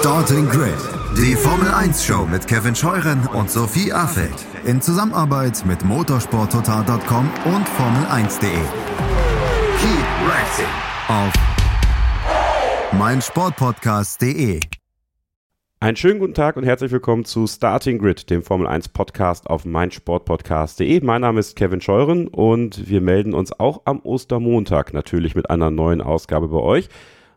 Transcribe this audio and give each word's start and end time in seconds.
Starting 0.00 0.48
Grid, 0.48 0.78
die 1.14 1.34
Formel 1.34 1.68
1 1.68 2.02
Show 2.02 2.24
mit 2.24 2.46
Kevin 2.46 2.74
Scheuren 2.74 3.26
und 3.34 3.50
Sophie 3.50 3.92
Affeld 3.92 4.46
in 4.64 4.80
Zusammenarbeit 4.80 5.62
mit 5.66 5.84
motorsporttotal.com 5.84 7.30
und 7.44 7.68
Formel1.de. 7.68 8.48
Keep 9.78 10.06
racing 10.26 10.64
auf 11.08 11.32
meinsportpodcast.de. 12.98 14.60
Einen 15.80 15.96
schönen 15.98 16.18
guten 16.18 16.34
Tag 16.34 16.56
und 16.56 16.64
herzlich 16.64 16.92
willkommen 16.92 17.26
zu 17.26 17.46
Starting 17.46 17.98
Grid, 17.98 18.30
dem 18.30 18.42
Formel 18.42 18.68
1 18.68 18.88
Podcast 18.88 19.50
auf 19.50 19.66
meinsportpodcast.de. 19.66 21.02
Mein 21.02 21.20
Name 21.20 21.40
ist 21.40 21.56
Kevin 21.56 21.82
Scheuren 21.82 22.26
und 22.26 22.88
wir 22.88 23.02
melden 23.02 23.34
uns 23.34 23.52
auch 23.60 23.82
am 23.84 24.00
Ostermontag 24.00 24.94
natürlich 24.94 25.34
mit 25.34 25.50
einer 25.50 25.70
neuen 25.70 26.00
Ausgabe 26.00 26.48
bei 26.48 26.56
euch. 26.56 26.88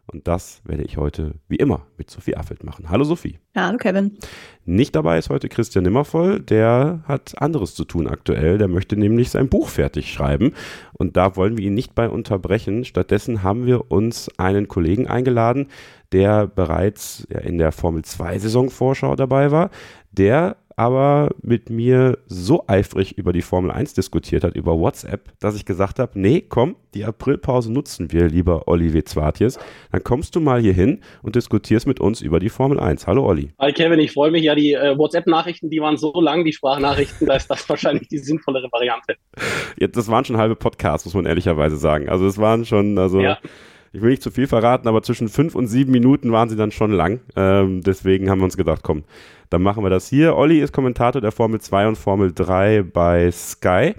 Und 0.06 0.28
das 0.28 0.62
werde 0.66 0.84
ich 0.84 0.98
heute 0.98 1.36
wie 1.48 1.56
immer 1.56 1.88
mit 1.98 2.10
Sophie 2.10 2.36
Affeld 2.36 2.64
machen. 2.64 2.90
Hallo 2.90 3.06
Sophie. 3.06 3.40
Ja, 3.56 3.68
hallo 3.68 3.78
Kevin. 3.78 4.18
Nicht 4.66 4.96
dabei 4.96 5.18
ist 5.18 5.30
heute 5.30 5.48
Christian 5.48 5.86
Nimmervoll. 5.86 6.42
Der 6.42 7.04
hat 7.08 7.42
anderes 7.42 7.74
zu 7.74 7.86
tun 7.86 8.08
aktuell. 8.08 8.58
Der 8.58 8.68
möchte 8.68 8.98
nämlich 8.98 9.30
sein 9.30 9.48
Buch 9.48 9.70
fertig 9.70 10.12
schreiben. 10.12 10.54
Und 10.92 11.16
da 11.16 11.38
wollen 11.38 11.58
wir 11.58 11.66
ihn 11.66 11.74
nicht 11.74 11.96
bei 11.96 12.10
unterbrechen. 12.10 12.84
Stattdessen 12.84 13.44
haben 13.44 13.66
wir 13.66 13.92
uns 13.92 14.30
einen 14.38 14.68
Kollegen 14.68 15.08
eingeladen, 15.08 15.68
der 16.12 16.48
bereits 16.48 17.26
in 17.44 17.58
der 17.58 17.72
Formel 17.72 18.04
2 18.04 18.40
Saisonvorschau 18.40 19.16
dabei 19.16 19.52
war, 19.52 19.70
der 20.12 20.58
aber 20.76 21.30
mit 21.42 21.70
mir 21.70 22.18
so 22.28 22.64
eifrig 22.68 23.18
über 23.18 23.34
die 23.34 23.42
Formel 23.42 23.72
1 23.72 23.94
diskutiert 23.94 24.44
hat, 24.44 24.56
über 24.56 24.78
WhatsApp, 24.80 25.32
dass 25.40 25.56
ich 25.56 25.66
gesagt 25.66 26.00
habe, 26.00 26.20
nee, 26.20 26.42
komm, 26.42 26.76
die 26.94 27.06
Aprilpause 27.06 27.72
nutzen 27.72 28.12
wir, 28.12 28.28
lieber 28.28 28.68
Olivier 28.68 29.06
Zwartjes. 29.06 29.60
Dann 29.92 30.04
kommst 30.04 30.36
du 30.36 30.40
mal 30.40 30.62
hier 30.62 30.74
hin 30.74 31.02
und 31.22 31.36
diskutierst 31.36 31.88
mit 31.88 32.00
uns 32.00 32.22
über 32.22 32.40
die 32.40 32.50
Formel 32.50 32.80
1. 32.80 33.08
Hallo 33.08 33.26
Olli. 33.26 33.52
Hi 33.60 33.72
Kevin, 33.72 34.00
ich 34.00 34.12
freue 34.12 34.32
mich. 34.32 34.44
Ja, 34.44 34.56
die 34.56 34.74
äh, 34.74 34.98
WhatsApp-Nachrichten, 34.98 35.70
die 35.70 35.80
waren 35.80 35.98
so 35.98 36.14
lang, 36.20 36.46
die 36.46 36.54
Sprachnachrichten, 36.54 37.28
da 37.28 37.36
ist 37.36 37.50
das 37.50 37.68
wahrscheinlich 37.70 38.08
die 38.08 38.18
sinnvollere 38.18 38.70
Variante. 38.72 39.16
Ja, 39.80 39.88
das 39.88 40.08
waren 40.10 40.26
schon 40.26 40.38
halbe 40.38 40.56
Podcasts, 40.56 41.06
muss 41.06 41.14
man 41.14 41.26
ehrlicherweise 41.26 41.78
sagen. 41.78 42.10
Also 42.10 42.26
es 42.28 42.38
waren 42.38 42.66
schon, 42.66 42.98
also... 42.98 43.22
Ja 43.22 43.38
ich 43.94 44.02
will 44.02 44.10
nicht 44.10 44.24
zu 44.24 44.32
viel 44.32 44.48
verraten, 44.48 44.88
aber 44.88 45.04
zwischen 45.04 45.30
fünf 45.30 45.54
und 45.54 45.68
sieben 45.68 45.92
Minuten 45.92 46.32
waren 46.32 46.50
sie 46.50 46.56
dann 46.56 46.72
schon 46.72 46.92
lang. 46.92 47.22
Ähm, 47.36 47.82
deswegen 47.82 48.30
haben 48.30 48.40
wir 48.40 48.46
uns 48.46 48.58
gedacht, 48.58 48.82
komm, 48.82 49.04
dann 49.54 49.62
machen 49.62 49.84
wir 49.84 49.92
das 49.92 50.10
hier. 50.10 50.36
Olli 50.36 50.60
ist 50.60 50.74
Kommentator 50.74 51.22
der 51.22 51.32
Formel 51.32 51.62
2 51.62 51.90
und 51.90 51.96
Formel 51.96 52.34
3 52.34 52.82
bei 52.82 53.30
Sky. 53.32 53.94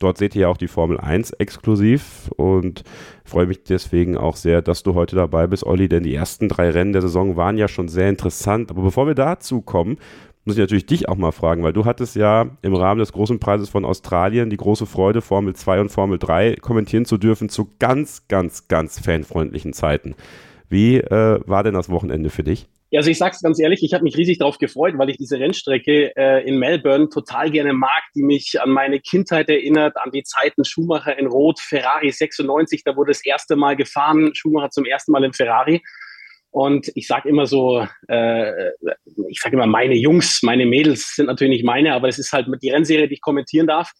Dort 0.00 0.18
seht 0.18 0.34
ihr 0.34 0.42
ja 0.42 0.48
auch 0.48 0.56
die 0.56 0.66
Formel 0.66 0.98
1 0.98 1.30
exklusiv 1.34 2.28
und 2.36 2.82
freue 3.24 3.46
mich 3.46 3.62
deswegen 3.62 4.16
auch 4.16 4.34
sehr, 4.34 4.62
dass 4.62 4.82
du 4.82 4.94
heute 4.94 5.14
dabei 5.14 5.46
bist, 5.46 5.64
Olli, 5.64 5.88
denn 5.88 6.02
die 6.02 6.14
ersten 6.14 6.48
drei 6.48 6.70
Rennen 6.70 6.92
der 6.92 7.02
Saison 7.02 7.36
waren 7.36 7.56
ja 7.56 7.68
schon 7.68 7.86
sehr 7.86 8.08
interessant. 8.08 8.70
Aber 8.70 8.82
bevor 8.82 9.06
wir 9.06 9.14
dazu 9.14 9.62
kommen, 9.62 9.96
muss 10.44 10.56
ich 10.56 10.60
natürlich 10.60 10.86
dich 10.86 11.08
auch 11.08 11.16
mal 11.16 11.32
fragen, 11.32 11.62
weil 11.62 11.72
du 11.72 11.84
hattest 11.84 12.16
ja 12.16 12.46
im 12.62 12.74
Rahmen 12.74 12.98
des 12.98 13.12
großen 13.12 13.38
Preises 13.38 13.68
von 13.68 13.84
Australien 13.84 14.50
die 14.50 14.56
große 14.56 14.86
Freude, 14.86 15.22
Formel 15.22 15.54
2 15.54 15.82
und 15.82 15.90
Formel 15.90 16.18
3 16.18 16.56
kommentieren 16.56 17.04
zu 17.04 17.16
dürfen 17.16 17.48
zu 17.48 17.70
ganz, 17.78 18.26
ganz, 18.26 18.66
ganz 18.66 18.98
fanfreundlichen 18.98 19.72
Zeiten. 19.72 20.16
Wie 20.68 20.96
äh, 20.96 21.40
war 21.46 21.62
denn 21.62 21.74
das 21.74 21.90
Wochenende 21.90 22.28
für 22.28 22.42
dich? 22.42 22.68
Ja, 22.90 23.00
also 23.00 23.10
ich 23.10 23.18
sag's 23.18 23.42
ganz 23.42 23.58
ehrlich, 23.58 23.82
ich 23.82 23.94
habe 23.94 24.04
mich 24.04 24.16
riesig 24.16 24.38
darauf 24.38 24.58
gefreut, 24.58 24.94
weil 24.96 25.10
ich 25.10 25.16
diese 25.16 25.40
Rennstrecke 25.40 26.16
äh, 26.16 26.46
in 26.46 26.58
Melbourne 26.58 27.08
total 27.08 27.50
gerne 27.50 27.72
mag, 27.72 28.02
die 28.14 28.22
mich 28.22 28.60
an 28.60 28.70
meine 28.70 29.00
Kindheit 29.00 29.48
erinnert, 29.48 29.96
an 29.96 30.12
die 30.12 30.22
Zeiten 30.22 30.64
Schumacher 30.64 31.18
in 31.18 31.26
Rot, 31.26 31.58
Ferrari 31.58 32.12
96, 32.12 32.84
da 32.84 32.94
wurde 32.94 33.10
das 33.10 33.24
erste 33.26 33.56
Mal 33.56 33.74
gefahren, 33.74 34.32
Schumacher 34.34 34.70
zum 34.70 34.84
ersten 34.84 35.10
Mal 35.10 35.24
in 35.24 35.32
Ferrari. 35.32 35.82
Und 36.50 36.90
ich 36.94 37.08
sage 37.08 37.28
immer 37.28 37.46
so, 37.46 37.86
äh, 38.08 38.70
ich 39.28 39.40
sage 39.40 39.56
immer, 39.56 39.66
meine 39.66 39.94
Jungs, 39.94 40.42
meine 40.42 40.64
Mädels 40.64 41.16
sind 41.16 41.26
natürlich 41.26 41.50
nicht 41.50 41.64
meine, 41.64 41.92
aber 41.92 42.08
es 42.08 42.18
ist 42.18 42.32
halt 42.32 42.46
die 42.62 42.70
Rennserie, 42.70 43.08
die 43.08 43.14
ich 43.14 43.20
kommentieren 43.20 43.66
darf. 43.66 43.92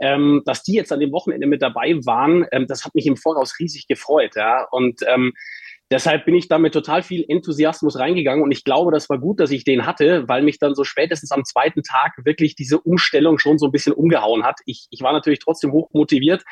Ähm, 0.00 0.42
dass 0.44 0.64
die 0.64 0.74
jetzt 0.74 0.92
an 0.92 0.98
dem 0.98 1.12
Wochenende 1.12 1.46
mit 1.46 1.62
dabei 1.62 1.94
waren, 2.04 2.46
ähm, 2.50 2.66
das 2.66 2.84
hat 2.84 2.94
mich 2.96 3.06
im 3.06 3.16
Voraus 3.16 3.58
riesig 3.60 3.86
gefreut. 3.86 4.36
Ja? 4.36 4.66
Und 4.70 5.00
ähm, 5.06 5.32
Deshalb 5.94 6.24
bin 6.24 6.34
ich 6.34 6.48
da 6.48 6.58
mit 6.58 6.72
total 6.72 7.04
viel 7.04 7.24
Enthusiasmus 7.28 7.96
reingegangen 7.96 8.42
und 8.42 8.50
ich 8.50 8.64
glaube, 8.64 8.90
das 8.90 9.08
war 9.08 9.16
gut, 9.16 9.38
dass 9.38 9.52
ich 9.52 9.62
den 9.62 9.86
hatte, 9.86 10.24
weil 10.26 10.42
mich 10.42 10.58
dann 10.58 10.74
so 10.74 10.82
spätestens 10.82 11.30
am 11.30 11.44
zweiten 11.44 11.84
Tag 11.84 12.14
wirklich 12.24 12.56
diese 12.56 12.80
Umstellung 12.80 13.38
schon 13.38 13.58
so 13.58 13.66
ein 13.66 13.70
bisschen 13.70 13.92
umgehauen 13.92 14.42
hat. 14.42 14.56
Ich, 14.66 14.88
ich 14.90 15.02
war 15.02 15.12
natürlich 15.12 15.38
trotzdem 15.38 15.70
hoch 15.70 15.90
motiviert, 15.92 16.42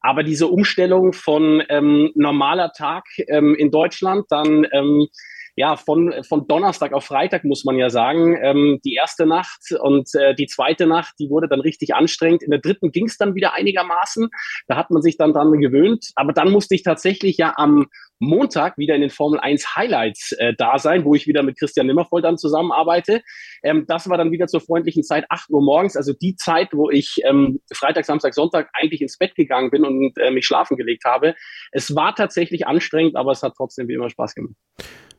aber 0.00 0.22
diese 0.22 0.46
Umstellung 0.46 1.12
von 1.12 1.62
ähm, 1.68 2.10
normaler 2.14 2.72
Tag 2.72 3.04
ähm, 3.28 3.54
in 3.54 3.70
Deutschland, 3.70 4.24
dann 4.30 4.66
ähm, 4.72 5.08
ja, 5.56 5.76
von, 5.76 6.12
von 6.28 6.46
Donnerstag 6.46 6.92
auf 6.92 7.04
Freitag 7.04 7.44
muss 7.44 7.64
man 7.64 7.76
ja 7.76 7.88
sagen. 7.88 8.36
Ähm, 8.42 8.78
die 8.84 8.92
erste 8.92 9.24
Nacht 9.24 9.60
und 9.80 10.08
äh, 10.14 10.34
die 10.34 10.46
zweite 10.46 10.86
Nacht, 10.86 11.14
die 11.18 11.30
wurde 11.30 11.48
dann 11.48 11.60
richtig 11.60 11.94
anstrengend. 11.94 12.42
In 12.42 12.50
der 12.50 12.60
dritten 12.60 12.92
ging 12.92 13.06
es 13.06 13.16
dann 13.16 13.34
wieder 13.34 13.54
einigermaßen. 13.54 14.28
Da 14.68 14.76
hat 14.76 14.90
man 14.90 15.00
sich 15.00 15.16
dann 15.16 15.32
dran 15.32 15.52
gewöhnt. 15.58 16.10
Aber 16.14 16.34
dann 16.34 16.52
musste 16.52 16.74
ich 16.74 16.82
tatsächlich 16.82 17.38
ja 17.38 17.54
am 17.56 17.86
Montag 18.18 18.78
wieder 18.78 18.94
in 18.94 19.00
den 19.00 19.10
Formel 19.10 19.38
1 19.40 19.76
Highlights 19.76 20.32
äh, 20.32 20.54
da 20.56 20.78
sein, 20.78 21.04
wo 21.04 21.14
ich 21.14 21.26
wieder 21.26 21.42
mit 21.42 21.58
Christian 21.58 21.86
Nimmervoll 21.86 22.22
dann 22.22 22.38
zusammenarbeite. 22.38 23.22
Ähm, 23.62 23.84
das 23.86 24.08
war 24.08 24.18
dann 24.18 24.32
wieder 24.32 24.46
zur 24.46 24.60
freundlichen 24.60 25.02
Zeit 25.02 25.26
8 25.28 25.50
Uhr 25.50 25.62
morgens, 25.62 25.96
also 25.96 26.12
die 26.12 26.36
Zeit, 26.36 26.68
wo 26.72 26.90
ich 26.90 27.16
ähm, 27.24 27.60
Freitag, 27.72 28.04
Samstag, 28.04 28.34
Sonntag 28.34 28.70
eigentlich 28.72 29.02
ins 29.02 29.18
Bett 29.18 29.34
gegangen 29.34 29.70
bin 29.70 29.84
und 29.84 30.16
äh, 30.18 30.30
mich 30.30 30.46
schlafen 30.46 30.76
gelegt 30.76 31.04
habe. 31.04 31.34
Es 31.72 31.94
war 31.94 32.14
tatsächlich 32.14 32.66
anstrengend, 32.66 33.16
aber 33.16 33.32
es 33.32 33.42
hat 33.42 33.54
trotzdem 33.56 33.88
wie 33.88 33.94
immer 33.94 34.10
Spaß 34.10 34.34
gemacht. 34.34 34.54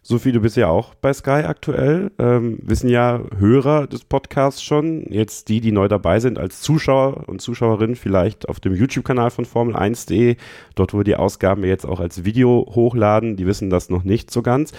Sophie, 0.09 0.31
du 0.31 0.39
bist 0.39 0.55
ja 0.55 0.69
auch 0.69 0.95
bei 0.95 1.11
Sky 1.11 1.43
aktuell. 1.43 2.11
Ähm, 2.17 2.59
wissen 2.61 2.87
ja 2.87 3.19
Hörer 3.37 3.87
des 3.87 4.05
Podcasts 4.05 4.63
schon. 4.63 5.03
Jetzt 5.11 5.49
die, 5.49 5.59
die 5.59 5.73
neu 5.73 5.89
dabei 5.89 6.21
sind, 6.21 6.39
als 6.39 6.61
Zuschauer 6.61 7.27
und 7.27 7.41
Zuschauerin 7.41 7.97
vielleicht 7.97 8.47
auf 8.47 8.61
dem 8.61 8.73
YouTube-Kanal 8.73 9.31
von 9.31 9.43
Formel1.de. 9.45 10.37
Dort, 10.75 10.93
wo 10.93 10.99
wir 10.99 11.03
die 11.03 11.17
Ausgaben 11.17 11.65
jetzt 11.65 11.83
auch 11.83 11.99
als 11.99 12.23
Video 12.23 12.65
hochladen, 12.73 13.35
die 13.35 13.45
wissen 13.45 13.69
das 13.69 13.89
noch 13.89 14.05
nicht 14.05 14.31
so 14.31 14.41
ganz. 14.41 14.71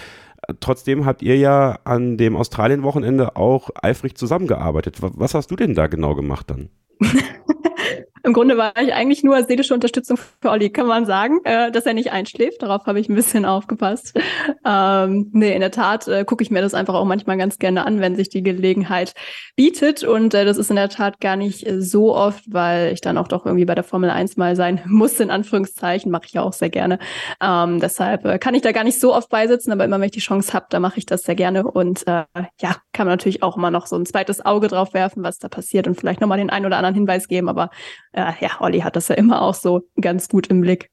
Trotzdem 0.60 1.04
habt 1.04 1.20
ihr 1.20 1.36
ja 1.36 1.78
an 1.84 2.16
dem 2.16 2.34
Australien-Wochenende 2.34 3.36
auch 3.36 3.68
eifrig 3.74 4.16
zusammengearbeitet. 4.16 4.96
Was 5.00 5.34
hast 5.34 5.50
du 5.50 5.56
denn 5.56 5.74
da 5.74 5.88
genau 5.88 6.14
gemacht 6.14 6.48
dann? 6.48 6.70
Im 8.22 8.32
Grunde 8.32 8.56
war 8.56 8.72
ich 8.80 8.92
eigentlich 8.92 9.22
nur 9.22 9.42
seelische 9.44 9.74
Unterstützung 9.74 10.16
für 10.16 10.50
Olli, 10.50 10.70
kann 10.70 10.86
man 10.86 11.06
sagen, 11.06 11.40
äh, 11.44 11.70
dass 11.70 11.86
er 11.86 11.94
nicht 11.94 12.12
einschläft. 12.12 12.62
Darauf 12.62 12.86
habe 12.86 13.00
ich 13.00 13.08
ein 13.08 13.14
bisschen 13.14 13.44
aufgepasst. 13.44 14.18
Ähm, 14.64 15.30
nee, 15.32 15.54
in 15.54 15.60
der 15.60 15.70
Tat 15.70 16.08
äh, 16.08 16.24
gucke 16.24 16.42
ich 16.42 16.50
mir 16.50 16.60
das 16.60 16.74
einfach 16.74 16.94
auch 16.94 17.04
manchmal 17.04 17.36
ganz 17.36 17.58
gerne 17.58 17.86
an, 17.86 18.00
wenn 18.00 18.16
sich 18.16 18.28
die 18.28 18.42
Gelegenheit 18.42 19.14
bietet. 19.56 20.04
Und 20.04 20.34
äh, 20.34 20.44
das 20.44 20.58
ist 20.58 20.70
in 20.70 20.76
der 20.76 20.88
Tat 20.88 21.20
gar 21.20 21.36
nicht 21.36 21.66
äh, 21.66 21.80
so 21.80 22.14
oft, 22.14 22.44
weil 22.46 22.92
ich 22.92 23.00
dann 23.00 23.18
auch 23.18 23.28
doch 23.28 23.46
irgendwie 23.46 23.64
bei 23.64 23.74
der 23.74 23.84
Formel 23.84 24.10
1 24.10 24.36
mal 24.36 24.56
sein 24.56 24.80
muss, 24.86 25.20
in 25.20 25.30
Anführungszeichen, 25.30 26.10
mache 26.10 26.26
ich 26.26 26.32
ja 26.32 26.42
auch 26.42 26.52
sehr 26.52 26.70
gerne. 26.70 26.98
Ähm, 27.40 27.80
deshalb 27.80 28.24
äh, 28.24 28.38
kann 28.38 28.54
ich 28.54 28.62
da 28.62 28.72
gar 28.72 28.84
nicht 28.84 29.00
so 29.00 29.14
oft 29.14 29.28
beisitzen, 29.30 29.72
aber 29.72 29.84
immer 29.84 29.98
wenn 29.98 30.06
ich 30.06 30.12
die 30.12 30.20
Chance 30.20 30.52
habe, 30.52 30.66
da 30.70 30.80
mache 30.80 30.98
ich 30.98 31.06
das 31.06 31.22
sehr 31.22 31.34
gerne. 31.34 31.64
Und 31.70 32.06
äh, 32.06 32.24
ja, 32.60 32.76
kann 32.92 33.06
man 33.06 33.08
natürlich 33.08 33.42
auch 33.42 33.56
immer 33.56 33.70
noch 33.70 33.86
so 33.86 33.96
ein 33.96 34.06
zweites 34.06 34.44
Auge 34.44 34.68
drauf 34.68 34.94
werfen, 34.94 35.22
was 35.22 35.38
da 35.38 35.48
passiert 35.48 35.86
und 35.86 35.98
vielleicht 35.98 36.20
nochmal 36.20 36.38
den 36.38 36.50
einen 36.50 36.66
oder 36.66 36.76
anderen 36.76 36.94
Hinweis 36.94 37.28
geben. 37.28 37.48
Aber 37.48 37.70
äh, 38.18 38.32
ja, 38.40 38.50
Olli 38.60 38.80
hat 38.80 38.96
das 38.96 39.08
ja 39.08 39.14
immer 39.14 39.42
auch 39.42 39.54
so 39.54 39.82
ganz 40.00 40.28
gut 40.28 40.48
im 40.48 40.60
Blick. 40.60 40.90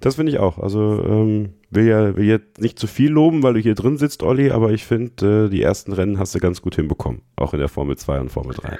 Das 0.00 0.16
finde 0.16 0.32
ich 0.32 0.38
auch. 0.38 0.58
Also 0.58 1.02
ähm, 1.04 1.54
will 1.74 1.86
ja 1.86 2.16
will 2.16 2.24
jetzt 2.24 2.60
nicht 2.60 2.78
zu 2.78 2.86
viel 2.86 3.10
loben, 3.10 3.42
weil 3.42 3.54
du 3.54 3.60
hier 3.60 3.74
drin 3.74 3.96
sitzt, 3.96 4.22
Olli, 4.22 4.50
aber 4.50 4.70
ich 4.70 4.84
finde, 4.84 5.46
äh, 5.46 5.48
die 5.50 5.62
ersten 5.62 5.92
Rennen 5.92 6.18
hast 6.18 6.34
du 6.34 6.38
ganz 6.38 6.62
gut 6.62 6.76
hinbekommen. 6.76 7.22
Auch 7.36 7.52
in 7.52 7.60
der 7.60 7.68
Formel 7.68 7.96
2 7.96 8.20
und 8.20 8.30
Formel 8.30 8.54
3. 8.54 8.78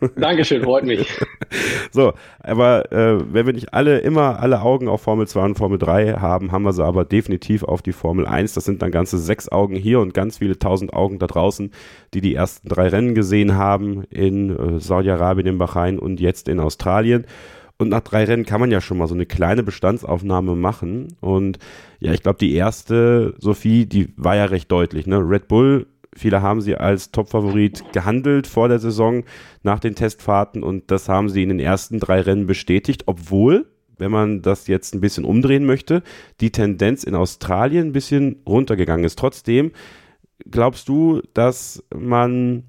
Dankeschön, 0.16 0.62
freut 0.62 0.84
mich. 0.84 1.08
so, 1.92 2.12
aber 2.40 2.92
äh, 2.92 3.18
wenn 3.32 3.46
wir 3.46 3.52
nicht 3.52 3.74
alle 3.74 3.98
immer 3.98 4.40
alle 4.40 4.62
Augen 4.62 4.88
auf 4.88 5.02
Formel 5.02 5.26
2 5.26 5.44
und 5.44 5.58
Formel 5.58 5.78
3 5.78 6.14
haben, 6.14 6.52
haben 6.52 6.62
wir 6.62 6.72
sie 6.72 6.84
aber 6.84 7.04
definitiv 7.04 7.64
auf 7.64 7.82
die 7.82 7.92
Formel 7.92 8.26
1. 8.26 8.54
Das 8.54 8.64
sind 8.64 8.82
dann 8.82 8.90
ganze 8.90 9.18
sechs 9.18 9.48
Augen 9.48 9.74
hier 9.74 10.00
und 10.00 10.14
ganz 10.14 10.38
viele 10.38 10.58
tausend 10.58 10.92
Augen 10.92 11.18
da 11.18 11.26
draußen, 11.26 11.72
die 12.14 12.20
die 12.20 12.34
ersten 12.34 12.68
drei 12.68 12.88
Rennen 12.88 13.14
gesehen 13.14 13.56
haben 13.56 14.04
in 14.04 14.50
äh, 14.50 14.80
Saudi-Arabien, 14.80 15.46
in 15.46 15.58
Bahrain 15.58 15.98
und 15.98 16.20
jetzt 16.20 16.48
in 16.48 16.60
Australien. 16.60 17.26
Und 17.78 17.90
nach 17.90 18.00
drei 18.00 18.24
Rennen 18.24 18.44
kann 18.44 18.60
man 18.60 18.72
ja 18.72 18.80
schon 18.80 18.98
mal 18.98 19.06
so 19.06 19.14
eine 19.14 19.26
kleine 19.26 19.62
Bestandsaufnahme 19.62 20.56
machen. 20.56 21.16
Und 21.20 21.58
ja, 22.00 22.12
ich 22.12 22.22
glaube, 22.22 22.38
die 22.38 22.54
erste, 22.54 23.34
Sophie, 23.38 23.86
die 23.86 24.12
war 24.16 24.34
ja 24.34 24.46
recht 24.46 24.70
deutlich. 24.70 25.06
Ne? 25.06 25.18
Red 25.18 25.46
Bull 25.46 25.86
Viele 26.18 26.42
haben 26.42 26.60
sie 26.60 26.74
als 26.74 27.12
Topfavorit 27.12 27.92
gehandelt 27.92 28.48
vor 28.48 28.68
der 28.68 28.80
Saison 28.80 29.24
nach 29.62 29.78
den 29.78 29.94
Testfahrten 29.94 30.64
und 30.64 30.90
das 30.90 31.08
haben 31.08 31.28
sie 31.28 31.44
in 31.44 31.48
den 31.50 31.60
ersten 31.60 32.00
drei 32.00 32.20
Rennen 32.20 32.46
bestätigt, 32.46 33.04
obwohl, 33.06 33.66
wenn 33.98 34.10
man 34.10 34.42
das 34.42 34.66
jetzt 34.66 34.94
ein 34.94 35.00
bisschen 35.00 35.24
umdrehen 35.24 35.64
möchte, 35.64 36.02
die 36.40 36.50
Tendenz 36.50 37.04
in 37.04 37.14
Australien 37.14 37.88
ein 37.88 37.92
bisschen 37.92 38.42
runtergegangen 38.46 39.04
ist. 39.04 39.18
Trotzdem 39.18 39.70
glaubst 40.50 40.88
du, 40.88 41.22
dass 41.34 41.84
man 41.94 42.64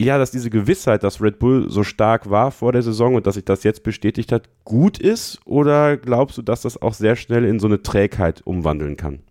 ja, 0.00 0.18
dass 0.18 0.30
diese 0.30 0.50
Gewissheit, 0.50 1.02
dass 1.02 1.22
Red 1.22 1.38
Bull 1.38 1.70
so 1.70 1.82
stark 1.82 2.28
war 2.28 2.50
vor 2.50 2.72
der 2.72 2.82
Saison 2.82 3.14
und 3.14 3.26
dass 3.26 3.36
sich 3.36 3.44
das 3.44 3.64
jetzt 3.64 3.82
bestätigt 3.82 4.30
hat, 4.30 4.48
gut 4.64 4.98
ist? 4.98 5.40
Oder 5.46 5.96
glaubst 5.96 6.36
du, 6.36 6.42
dass 6.42 6.62
das 6.62 6.80
auch 6.80 6.92
sehr 6.92 7.16
schnell 7.16 7.44
in 7.44 7.58
so 7.58 7.66
eine 7.66 7.82
Trägheit 7.82 8.42
umwandeln 8.44 8.96
kann? 8.96 9.22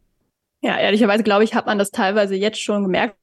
Ja, 0.61 0.77
ehrlicherweise 0.79 1.23
glaube 1.23 1.43
ich, 1.43 1.53
hat 1.53 1.67
man 1.67 1.77
das 1.77 1.91
teilweise 1.91 2.35
jetzt 2.35 2.59
schon 2.59 2.83
gemerkt 2.83 3.15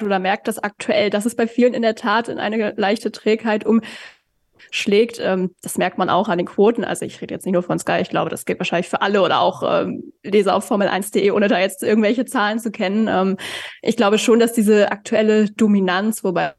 oder 0.00 0.20
merkt 0.20 0.46
das 0.46 0.58
aktuell, 0.60 1.10
dass 1.10 1.26
es 1.26 1.34
bei 1.34 1.48
vielen 1.48 1.74
in 1.74 1.82
der 1.82 1.96
Tat 1.96 2.28
in 2.28 2.38
eine 2.38 2.72
leichte 2.76 3.10
Trägheit 3.10 3.66
umschlägt. 3.66 5.18
Ähm, 5.20 5.50
das 5.62 5.76
merkt 5.76 5.98
man 5.98 6.08
auch 6.08 6.28
an 6.28 6.38
den 6.38 6.46
Quoten. 6.46 6.84
Also 6.84 7.04
ich 7.04 7.20
rede 7.20 7.34
jetzt 7.34 7.44
nicht 7.44 7.54
nur 7.54 7.64
von 7.64 7.80
Sky, 7.80 7.98
ich 8.00 8.10
glaube, 8.10 8.30
das 8.30 8.44
geht 8.44 8.60
wahrscheinlich 8.60 8.88
für 8.88 9.02
alle 9.02 9.22
oder 9.22 9.40
auch 9.40 9.64
ähm, 9.66 10.12
Leser 10.22 10.54
auf 10.54 10.70
Formel1.de, 10.70 11.32
ohne 11.32 11.48
da 11.48 11.58
jetzt 11.58 11.82
irgendwelche 11.82 12.24
Zahlen 12.24 12.60
zu 12.60 12.70
kennen. 12.70 13.08
Ähm, 13.08 13.36
ich 13.82 13.96
glaube 13.96 14.18
schon, 14.18 14.38
dass 14.38 14.52
diese 14.52 14.92
aktuelle 14.92 15.50
Dominanz, 15.50 16.22
wobei 16.22 16.54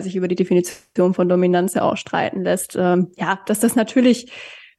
sich 0.00 0.16
über 0.16 0.28
die 0.28 0.36
Definition 0.36 1.14
von 1.14 1.28
Dominanz 1.28 1.74
ja 1.74 1.92
lässt, 2.42 2.76
ähm, 2.76 3.12
ja, 3.16 3.40
dass 3.46 3.60
das 3.60 3.76
natürlich 3.76 4.32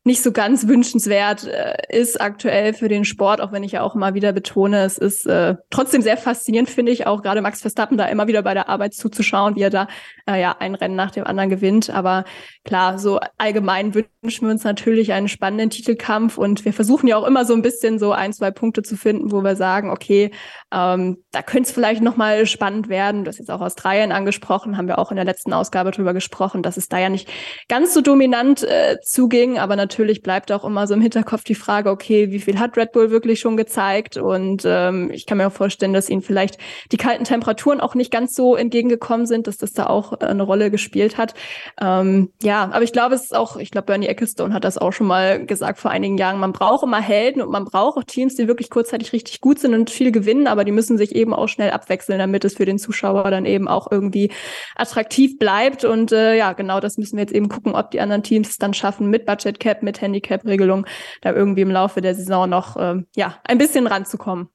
nicht 0.06 0.21
so 0.21 0.33
ganz 0.33 0.68
wünschenswert 0.68 1.45
äh, 1.45 1.75
ist 1.89 2.19
aktuell 2.19 2.74
für 2.74 2.89
den 2.89 3.06
Sport, 3.06 3.39
auch 3.39 3.54
wenn 3.54 3.63
ich 3.63 3.74
ja 3.74 3.83
auch 3.83 3.95
mal 3.95 4.13
wieder 4.13 4.33
betone, 4.33 4.83
es 4.83 4.98
ist 4.98 5.25
äh, 5.25 5.56
trotzdem 5.69 6.01
sehr 6.01 6.18
faszinierend, 6.18 6.69
finde 6.69 6.92
ich, 6.92 7.07
auch 7.07 7.21
gerade 7.21 7.42
Max 7.42 7.62
Verstappen 7.62 7.98
da 7.98 8.06
immer 8.07 8.27
wieder 8.27 8.42
bei 8.42 8.54
der 8.54 8.68
Arbeit 8.68 8.94
zuzuschauen, 8.94 9.56
wie 9.56 9.62
er 9.62 9.69
da 9.69 9.88
äh, 10.30 10.42
ja 10.42 10.57
ein 10.60 10.75
Rennen 10.75 10.98
nach 10.98 11.12
dem 11.12 11.24
anderen 11.24 11.50
gewinnt. 11.50 11.89
Aber 11.89 12.25
klar, 12.65 13.00
so 13.00 13.21
allgemein 13.38 13.95
wünschen 13.95 14.48
wir 14.48 14.51
uns 14.51 14.65
natürlich 14.65 15.13
einen 15.13 15.30
spannenden 15.30 15.69
Titelkampf 15.69 16.38
und 16.38 16.65
wir 16.65 16.74
versuchen 16.74 17.07
ja 17.07 17.15
auch 17.15 17.25
immer 17.25 17.45
so 17.45 17.54
ein 17.54 17.62
bisschen 17.62 17.98
so 17.98 18.12
ein, 18.12 18.33
zwei 18.33 18.51
Punkte 18.51 18.83
zu 18.83 18.98
finden, 18.98 19.31
wo 19.31 19.42
wir 19.42 19.56
sagen, 19.56 19.89
okay, 19.89 20.31
ähm, 20.74 21.24
da 21.31 21.42
könnte 21.42 21.68
es 21.68 21.72
vielleicht 21.72 22.02
nochmal 22.02 22.46
spannend 22.46 22.90
werden. 22.90 23.24
Du 23.24 23.30
hast 23.30 23.38
jetzt 23.38 23.52
auch 23.52 23.62
Australien 23.62 24.12
angesprochen, 24.12 24.78
haben 24.78 24.88
wir 24.88 24.98
auch 24.98 25.12
in 25.12 25.18
der 25.18 25.25
letzten 25.25 25.54
Ausgabe 25.54 25.92
drüber 25.92 26.14
gesprochen, 26.14 26.64
dass 26.64 26.78
es 26.78 26.90
da 26.90 26.98
ja 26.98 27.10
nicht 27.10 27.30
ganz 27.70 27.94
so 27.94 28.02
dominant 28.02 28.64
äh, 28.64 28.98
zuging, 29.02 29.60
aber 29.60 29.75
natürlich 29.75 30.22
bleibt 30.22 30.52
auch 30.52 30.66
immer 30.66 30.88
so 30.88 30.94
im 30.94 31.02
Hinterkopf 31.02 31.44
die 31.44 31.56
Frage, 31.56 31.90
okay, 31.90 32.31
wie 32.31 32.40
viel 32.40 32.60
hat 32.60 32.75
Red 32.78 32.92
Bull 32.92 33.12
wirklich 33.12 33.40
schon 33.40 33.58
gezeigt? 33.58 34.18
Und 34.18 34.64
ähm, 34.66 35.12
ich 35.12 35.25
kann 35.25 35.38
mir 35.38 35.48
auch 35.48 35.54
vorstellen, 35.54 35.94
dass 35.94 36.10
ihnen 36.10 36.22
vielleicht 36.22 36.58
die 36.92 36.98
kalten 36.98 37.24
Temperaturen 37.24 37.80
auch 37.80 37.96
nicht 37.96 38.12
ganz 38.12 38.36
so 38.36 38.56
entgegengekommen 38.56 39.25
sind, 39.25 39.48
dass 39.48 39.58
das 39.58 39.74
da 39.74 39.88
auch 39.88 40.14
äh, 40.14 40.25
eine 40.25 40.44
Rolle 40.44 40.72
gespielt 40.72 41.18
hat. 41.18 41.34
Ähm, 41.80 42.31
ja, 42.42 42.70
aber 42.72 42.84
ich 42.84 42.94
glaube, 42.94 43.16
es 43.16 43.24
ist 43.24 43.36
auch, 43.36 43.58
ich 43.58 43.72
glaube, 43.72 43.86
Bernie 43.86 44.08
Ecclestone 44.08 44.54
hat 44.54 44.64
das 44.64 44.78
auch 44.78 44.92
schon 44.92 45.08
mal 45.08 45.46
gesagt 45.46 45.80
vor 45.80 45.92
einigen 45.92 46.18
Jahren, 46.18 46.40
man 46.40 46.54
braucht 46.54 46.84
immer 46.84 47.02
Helden 47.02 47.42
und 47.42 47.52
man 47.52 47.66
braucht 47.66 47.98
auch 47.98 48.04
Teams, 48.04 48.36
die 48.36 48.48
wirklich 48.48 48.70
kurzzeitig 48.70 49.14
richtig 49.14 49.42
gut 49.42 49.60
sind 49.60 49.74
und 49.74 49.90
viel 49.90 50.12
gewinnen, 50.12 50.48
aber 50.48 50.62
die 50.63 50.71
müssen 50.71 50.98
sich 50.98 51.15
eben 51.15 51.33
auch 51.33 51.48
schnell 51.48 51.71
abwechseln, 51.71 52.19
damit 52.19 52.45
es 52.45 52.56
für 52.56 52.65
den 52.65 52.80
Zuschauer 52.80 53.30
dann 53.31 53.45
eben 53.45 53.68
auch 53.68 53.92
irgendwie 53.92 54.31
attraktiv 54.75 55.38
bleibt. 55.39 55.86
Und 55.86 56.12
äh, 56.12 56.38
ja, 56.38 56.54
genau 56.54 56.80
das 56.80 56.98
müssen 56.98 57.18
wir 57.18 57.24
jetzt 57.24 57.33
eben 57.33 57.50
gucken, 57.50 57.74
ob 57.74 57.92
die 57.92 58.00
anderen 58.00 58.24
Teams 58.24 58.50
es 58.50 58.57
dann 58.57 58.74
schaffen 58.74 59.10
mit 59.10 59.25
Budget 59.25 59.60
Cap, 59.60 59.83
mit 59.83 60.01
Handicap-Regelung, 60.01 60.86
da 61.21 61.33
irgendwie 61.33 61.62
im 61.62 61.71
Laufe 61.71 62.01
der 62.01 62.15
Saison 62.15 62.50
noch 62.50 62.77
ähm, 62.80 63.07
ja, 63.15 63.38
ein 63.44 63.57
bisschen 63.57 63.88
ranzukommen. 63.88 64.50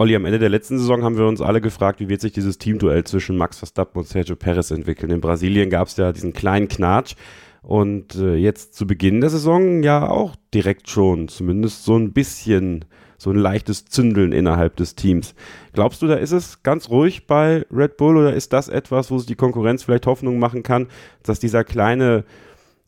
Olli, 0.00 0.14
am 0.14 0.24
Ende 0.26 0.38
der 0.38 0.48
letzten 0.48 0.78
Saison 0.78 1.02
haben 1.02 1.18
wir 1.18 1.26
uns 1.26 1.40
alle 1.40 1.60
gefragt, 1.60 1.98
wie 1.98 2.08
wird 2.08 2.20
sich 2.20 2.30
dieses 2.30 2.58
Teamduell 2.58 3.02
zwischen 3.02 3.36
Max 3.36 3.58
Verstappen 3.58 3.98
und 3.98 4.06
Sergio 4.06 4.36
Perez 4.36 4.70
entwickeln. 4.70 5.10
In 5.10 5.20
Brasilien 5.20 5.70
gab 5.70 5.88
es 5.88 5.96
ja 5.96 6.12
diesen 6.12 6.32
kleinen 6.32 6.68
Knatsch 6.68 7.16
und 7.62 8.14
äh, 8.14 8.36
jetzt 8.36 8.74
zu 8.74 8.86
Beginn 8.86 9.20
der 9.20 9.30
Saison 9.30 9.82
ja 9.82 10.08
auch 10.08 10.36
direkt 10.54 10.88
schon, 10.88 11.26
zumindest 11.26 11.84
so 11.84 11.96
ein 11.96 12.12
bisschen, 12.12 12.84
so 13.18 13.30
ein 13.30 13.36
leichtes 13.36 13.84
Zündeln 13.84 14.32
innerhalb 14.32 14.76
des 14.76 14.94
Teams. 14.94 15.34
Glaubst 15.74 16.00
du, 16.00 16.06
da 16.06 16.14
ist 16.14 16.32
es 16.32 16.62
ganz 16.62 16.88
ruhig 16.88 17.26
bei 17.26 17.66
Red 17.70 17.96
Bull 17.96 18.16
oder 18.16 18.32
ist 18.32 18.52
das 18.52 18.68
etwas, 18.68 19.10
wo 19.10 19.18
sich 19.18 19.26
die 19.26 19.34
Konkurrenz 19.34 19.82
vielleicht 19.82 20.06
Hoffnung 20.06 20.38
machen 20.38 20.62
kann, 20.62 20.86
dass 21.24 21.40
dieser 21.40 21.64
kleine 21.64 22.24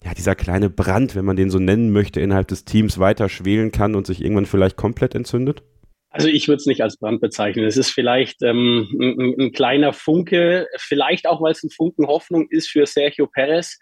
ja, 0.03 0.15
dieser 0.15 0.35
kleine 0.35 0.71
Brand, 0.71 1.15
wenn 1.15 1.27
man 1.27 1.37
den 1.37 1.51
so 1.51 1.59
nennen 1.59 1.93
möchte, 1.93 2.21
innerhalb 2.21 2.49
des 2.49 2.65
Teams 2.65 2.99
weiter 2.99 3.29
schwelen 3.29 3.71
kann 3.71 3.95
und 3.95 4.07
sich 4.07 4.23
irgendwann 4.23 4.47
vielleicht 4.47 4.77
komplett 4.77 5.15
entzündet? 5.15 5.63
Also 6.11 6.27
ich 6.27 6.49
würde 6.49 6.57
es 6.57 6.67
nicht 6.67 6.83
als 6.83 6.97
Brand 6.97 7.21
bezeichnen. 7.21 7.65
Es 7.67 7.77
ist 7.77 7.91
vielleicht 7.91 8.43
ähm, 8.43 8.89
ein, 8.99 9.35
ein, 9.39 9.53
kleiner 9.53 9.93
Funke, 9.93 10.67
vielleicht 10.77 11.27
auch, 11.27 11.41
weil 11.41 11.53
es 11.53 11.63
ein 11.63 11.71
Funken 11.71 12.07
Hoffnung 12.07 12.49
ist 12.51 12.69
für 12.69 12.87
Sergio 12.87 13.27
Perez. 13.27 13.79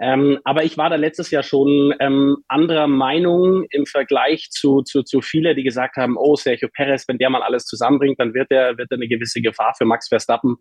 Ähm, 0.00 0.38
aber 0.44 0.64
ich 0.64 0.78
war 0.78 0.90
da 0.90 0.96
letztes 0.96 1.30
Jahr 1.32 1.42
schon 1.42 1.92
ähm, 1.98 2.36
anderer 2.46 2.86
Meinung 2.86 3.64
im 3.70 3.84
Vergleich 3.84 4.48
zu, 4.50 4.82
zu, 4.82 5.02
zu 5.02 5.20
viele, 5.20 5.56
die 5.56 5.64
gesagt 5.64 5.96
haben, 5.96 6.16
oh, 6.16 6.36
Sergio 6.36 6.68
Perez, 6.72 7.08
wenn 7.08 7.18
der 7.18 7.30
mal 7.30 7.42
alles 7.42 7.64
zusammenbringt, 7.64 8.20
dann 8.20 8.32
wird 8.32 8.50
er 8.50 8.78
wird 8.78 8.92
er 8.92 8.96
eine 8.96 9.08
gewisse 9.08 9.40
Gefahr 9.40 9.74
für 9.76 9.84
Max 9.84 10.08
Verstappen. 10.08 10.56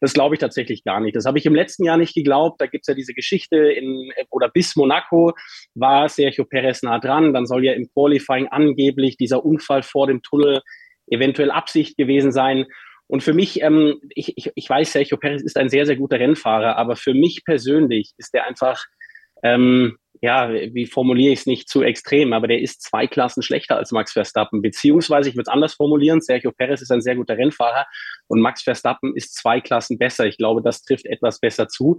Das 0.00 0.12
glaube 0.12 0.36
ich 0.36 0.40
tatsächlich 0.40 0.84
gar 0.84 1.00
nicht. 1.00 1.16
Das 1.16 1.26
habe 1.26 1.38
ich 1.38 1.46
im 1.46 1.54
letzten 1.54 1.84
Jahr 1.84 1.96
nicht 1.96 2.14
geglaubt. 2.14 2.60
Da 2.60 2.66
gibt 2.66 2.82
es 2.82 2.88
ja 2.88 2.94
diese 2.94 3.14
Geschichte 3.14 3.56
in 3.56 4.12
oder 4.30 4.48
bis 4.48 4.76
Monaco 4.76 5.32
war 5.74 6.08
Sergio 6.08 6.44
Perez 6.44 6.82
nah 6.82 7.00
dran. 7.00 7.32
Dann 7.32 7.46
soll 7.46 7.64
ja 7.64 7.72
im 7.72 7.88
Qualifying 7.92 8.48
angeblich 8.48 9.16
dieser 9.16 9.44
Unfall 9.44 9.82
vor 9.82 10.06
dem 10.06 10.22
Tunnel 10.22 10.60
eventuell 11.08 11.50
Absicht 11.50 11.96
gewesen 11.96 12.30
sein. 12.30 12.66
Und 13.08 13.22
für 13.22 13.32
mich, 13.32 13.62
ähm, 13.62 14.00
ich, 14.14 14.36
ich, 14.36 14.50
ich 14.54 14.68
weiß, 14.68 14.92
Sergio 14.92 15.16
Perez 15.16 15.42
ist 15.42 15.56
ein 15.56 15.68
sehr, 15.68 15.86
sehr 15.86 15.96
guter 15.96 16.18
Rennfahrer, 16.18 16.76
aber 16.76 16.96
für 16.96 17.14
mich 17.14 17.44
persönlich 17.44 18.12
ist 18.18 18.34
der 18.34 18.46
einfach, 18.46 18.84
ähm, 19.42 19.98
ja, 20.22 20.50
wie 20.50 20.86
formuliere 20.86 21.32
ich 21.32 21.40
es 21.40 21.46
nicht 21.46 21.68
zu 21.68 21.82
extrem, 21.82 22.32
aber 22.32 22.48
der 22.48 22.60
ist 22.60 22.82
zwei 22.82 23.06
Klassen 23.06 23.42
schlechter 23.42 23.76
als 23.76 23.92
Max 23.92 24.12
Verstappen. 24.12 24.62
Beziehungsweise, 24.62 25.28
ich 25.28 25.34
würde 25.36 25.42
es 25.42 25.52
anders 25.52 25.74
formulieren, 25.74 26.20
Sergio 26.20 26.52
Perez 26.52 26.80
ist 26.80 26.90
ein 26.90 27.02
sehr 27.02 27.16
guter 27.16 27.36
Rennfahrer 27.36 27.86
und 28.26 28.40
Max 28.40 28.62
Verstappen 28.62 29.14
ist 29.14 29.34
zwei 29.34 29.60
Klassen 29.60 29.98
besser. 29.98 30.26
Ich 30.26 30.38
glaube, 30.38 30.62
das 30.62 30.82
trifft 30.82 31.06
etwas 31.06 31.38
besser 31.38 31.68
zu. 31.68 31.98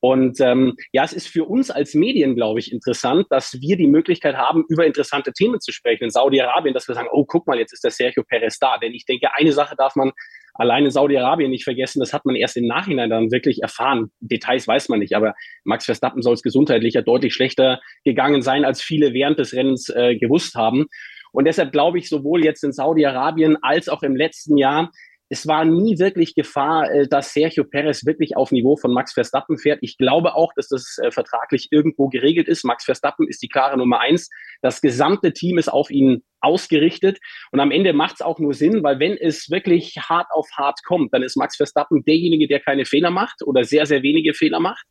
Und 0.00 0.40
ähm, 0.40 0.76
ja, 0.92 1.04
es 1.04 1.12
ist 1.12 1.28
für 1.28 1.44
uns 1.44 1.70
als 1.70 1.94
Medien, 1.94 2.36
glaube 2.36 2.60
ich, 2.60 2.70
interessant, 2.70 3.26
dass 3.30 3.60
wir 3.60 3.76
die 3.76 3.86
Möglichkeit 3.86 4.36
haben, 4.36 4.64
über 4.68 4.86
interessante 4.86 5.32
Themen 5.32 5.60
zu 5.60 5.72
sprechen. 5.72 6.04
In 6.04 6.10
Saudi-Arabien, 6.10 6.74
dass 6.74 6.86
wir 6.86 6.94
sagen, 6.94 7.08
oh, 7.10 7.24
guck 7.24 7.46
mal, 7.46 7.58
jetzt 7.58 7.72
ist 7.72 7.84
der 7.84 7.90
Sergio 7.90 8.24
Perez 8.24 8.58
da. 8.58 8.78
Denn 8.78 8.92
ich 8.92 9.06
denke, 9.06 9.34
eine 9.34 9.52
Sache 9.52 9.74
darf 9.76 9.96
man 9.96 10.12
alleine 10.54 10.90
Saudi-Arabien 10.90 11.50
nicht 11.50 11.64
vergessen, 11.64 12.00
das 12.00 12.12
hat 12.12 12.24
man 12.24 12.36
erst 12.36 12.56
im 12.56 12.66
Nachhinein 12.66 13.10
dann 13.10 13.30
wirklich 13.30 13.62
erfahren. 13.62 14.10
Details 14.20 14.66
weiß 14.66 14.88
man 14.88 15.00
nicht, 15.00 15.14
aber 15.14 15.34
Max 15.64 15.84
Verstappen 15.84 16.22
soll 16.22 16.34
es 16.34 16.42
gesundheitlich 16.42 16.94
ja 16.94 17.02
deutlich 17.02 17.34
schlechter 17.34 17.80
gegangen 18.04 18.42
sein, 18.42 18.64
als 18.64 18.80
viele 18.80 19.12
während 19.12 19.38
des 19.38 19.52
Rennens 19.52 19.88
äh, 19.90 20.16
gewusst 20.16 20.54
haben. 20.54 20.86
Und 21.32 21.46
deshalb 21.46 21.72
glaube 21.72 21.98
ich, 21.98 22.08
sowohl 22.08 22.44
jetzt 22.44 22.62
in 22.62 22.72
Saudi-Arabien 22.72 23.58
als 23.60 23.88
auch 23.88 24.02
im 24.04 24.14
letzten 24.14 24.56
Jahr 24.56 24.92
es 25.34 25.48
war 25.48 25.64
nie 25.64 25.98
wirklich 25.98 26.36
Gefahr, 26.36 26.88
äh, 26.92 27.08
dass 27.08 27.32
Sergio 27.32 27.64
Perez 27.64 28.06
wirklich 28.06 28.36
auf 28.36 28.52
Niveau 28.52 28.76
von 28.76 28.92
Max 28.92 29.14
Verstappen 29.14 29.58
fährt. 29.58 29.80
Ich 29.82 29.98
glaube 29.98 30.36
auch, 30.36 30.52
dass 30.54 30.68
das 30.68 30.96
äh, 31.02 31.10
vertraglich 31.10 31.72
irgendwo 31.72 32.08
geregelt 32.08 32.46
ist. 32.46 32.64
Max 32.64 32.84
Verstappen 32.84 33.26
ist 33.26 33.42
die 33.42 33.48
klare 33.48 33.76
Nummer 33.76 33.98
eins. 33.98 34.30
Das 34.62 34.80
gesamte 34.80 35.32
Team 35.32 35.58
ist 35.58 35.68
auf 35.68 35.90
ihn 35.90 36.22
ausgerichtet. 36.40 37.18
Und 37.50 37.58
am 37.58 37.72
Ende 37.72 37.92
macht 37.94 38.16
es 38.16 38.22
auch 38.22 38.38
nur 38.38 38.54
Sinn, 38.54 38.84
weil 38.84 39.00
wenn 39.00 39.16
es 39.16 39.50
wirklich 39.50 39.96
hart 39.96 40.28
auf 40.30 40.46
hart 40.56 40.78
kommt, 40.84 41.12
dann 41.12 41.24
ist 41.24 41.36
Max 41.36 41.56
Verstappen 41.56 42.04
derjenige, 42.04 42.46
der 42.46 42.60
keine 42.60 42.84
Fehler 42.84 43.10
macht 43.10 43.42
oder 43.44 43.64
sehr, 43.64 43.86
sehr 43.86 44.04
wenige 44.04 44.34
Fehler 44.34 44.60
macht 44.60 44.86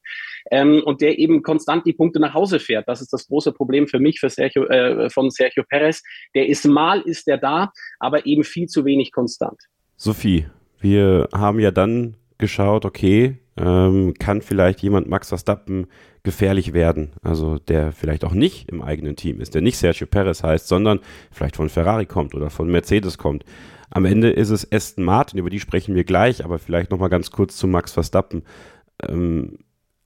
ähm, 0.51 0.81
und 0.83 0.99
der 0.99 1.19
eben 1.19 1.41
konstant 1.41 1.85
die 1.85 1.93
Punkte 1.93 2.19
nach 2.19 2.33
Hause 2.33 2.59
fährt. 2.59 2.89
Das 2.89 2.99
ist 2.99 3.13
das 3.13 3.27
große 3.27 3.53
Problem 3.53 3.87
für 3.87 3.99
mich 3.99 4.19
für 4.19 4.29
Sergio, 4.29 4.65
äh, 4.65 5.09
von 5.09 5.29
Sergio 5.29 5.63
Perez. 5.63 6.01
Der 6.35 6.49
ist 6.49 6.65
mal, 6.65 6.99
ist 6.99 7.27
der 7.27 7.37
da, 7.37 7.71
aber 7.99 8.25
eben 8.25 8.43
viel 8.43 8.67
zu 8.67 8.83
wenig 8.83 9.13
konstant. 9.13 9.61
Sophie, 10.03 10.47
wir 10.81 11.29
haben 11.33 11.61
ja 11.61 11.71
dann 11.71 12.17
geschaut, 12.37 12.83
okay, 12.83 13.37
ähm, 13.55 14.13
kann 14.19 14.41
vielleicht 14.41 14.81
jemand 14.81 15.07
Max 15.07 15.29
Verstappen 15.29 15.87
gefährlich 16.23 16.73
werden? 16.73 17.13
Also 17.21 17.57
der 17.57 17.93
vielleicht 17.93 18.25
auch 18.25 18.33
nicht 18.33 18.69
im 18.69 18.81
eigenen 18.81 19.15
Team 19.15 19.39
ist, 19.39 19.55
der 19.55 19.61
nicht 19.61 19.77
Sergio 19.77 20.05
Perez 20.05 20.43
heißt, 20.43 20.67
sondern 20.67 20.99
vielleicht 21.31 21.55
von 21.55 21.69
Ferrari 21.69 22.05
kommt 22.05 22.35
oder 22.35 22.49
von 22.49 22.69
Mercedes 22.69 23.17
kommt. 23.17 23.45
Am 23.91 24.03
Ende 24.03 24.29
ist 24.29 24.49
es 24.49 24.69
Aston 24.69 25.05
Martin, 25.05 25.39
über 25.39 25.49
die 25.49 25.61
sprechen 25.61 25.95
wir 25.95 26.03
gleich, 26.03 26.43
aber 26.43 26.59
vielleicht 26.59 26.91
nochmal 26.91 27.07
ganz 27.07 27.31
kurz 27.31 27.55
zu 27.55 27.65
Max 27.65 27.93
Verstappen. 27.93 28.43
Ähm, 29.07 29.59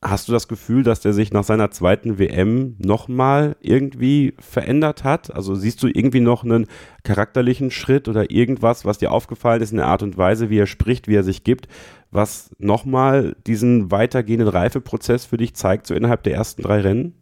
Hast 0.04 0.27
du 0.27 0.32
das 0.32 0.48
Gefühl, 0.48 0.84
dass 0.84 1.00
der 1.00 1.12
sich 1.12 1.34
nach 1.34 1.44
seiner 1.44 1.72
zweiten 1.72 2.20
WM 2.20 2.75
nochmal 2.77 3.56
irgendwie 3.62 4.36
verändert 4.38 5.04
hat? 5.04 5.34
Also 5.34 5.56
siehst 5.56 5.82
du 5.82 5.88
irgendwie 5.88 6.20
noch 6.20 6.44
einen 6.44 6.68
charakterlichen 7.04 7.72
Schritt 7.72 8.08
oder 8.08 8.30
irgendwas, 8.30 8.86
was 8.86 9.00
dir 9.00 9.12
aufgefallen 9.12 9.62
ist 9.62 9.72
in 9.72 9.77
der 9.77 9.88
Art 9.88 10.04
und 10.04 10.16
Weise, 10.16 10.51
wie 10.51 10.60
er 10.60 10.68
spricht, 10.68 11.08
wie 11.08 11.16
er 11.16 11.24
sich 11.24 11.44
gibt, 11.44 11.68
was 12.12 12.51
nochmal 12.60 13.36
diesen 13.48 13.89
weitergehenden 13.89 14.48
Reifeprozess 14.48 15.25
für 15.25 15.38
dich 15.38 15.56
zeigt, 15.56 15.88
so 15.88 15.96
innerhalb 15.96 16.22
der 16.22 16.36
ersten 16.36 16.62
drei 16.62 16.82
Rennen? 16.82 17.16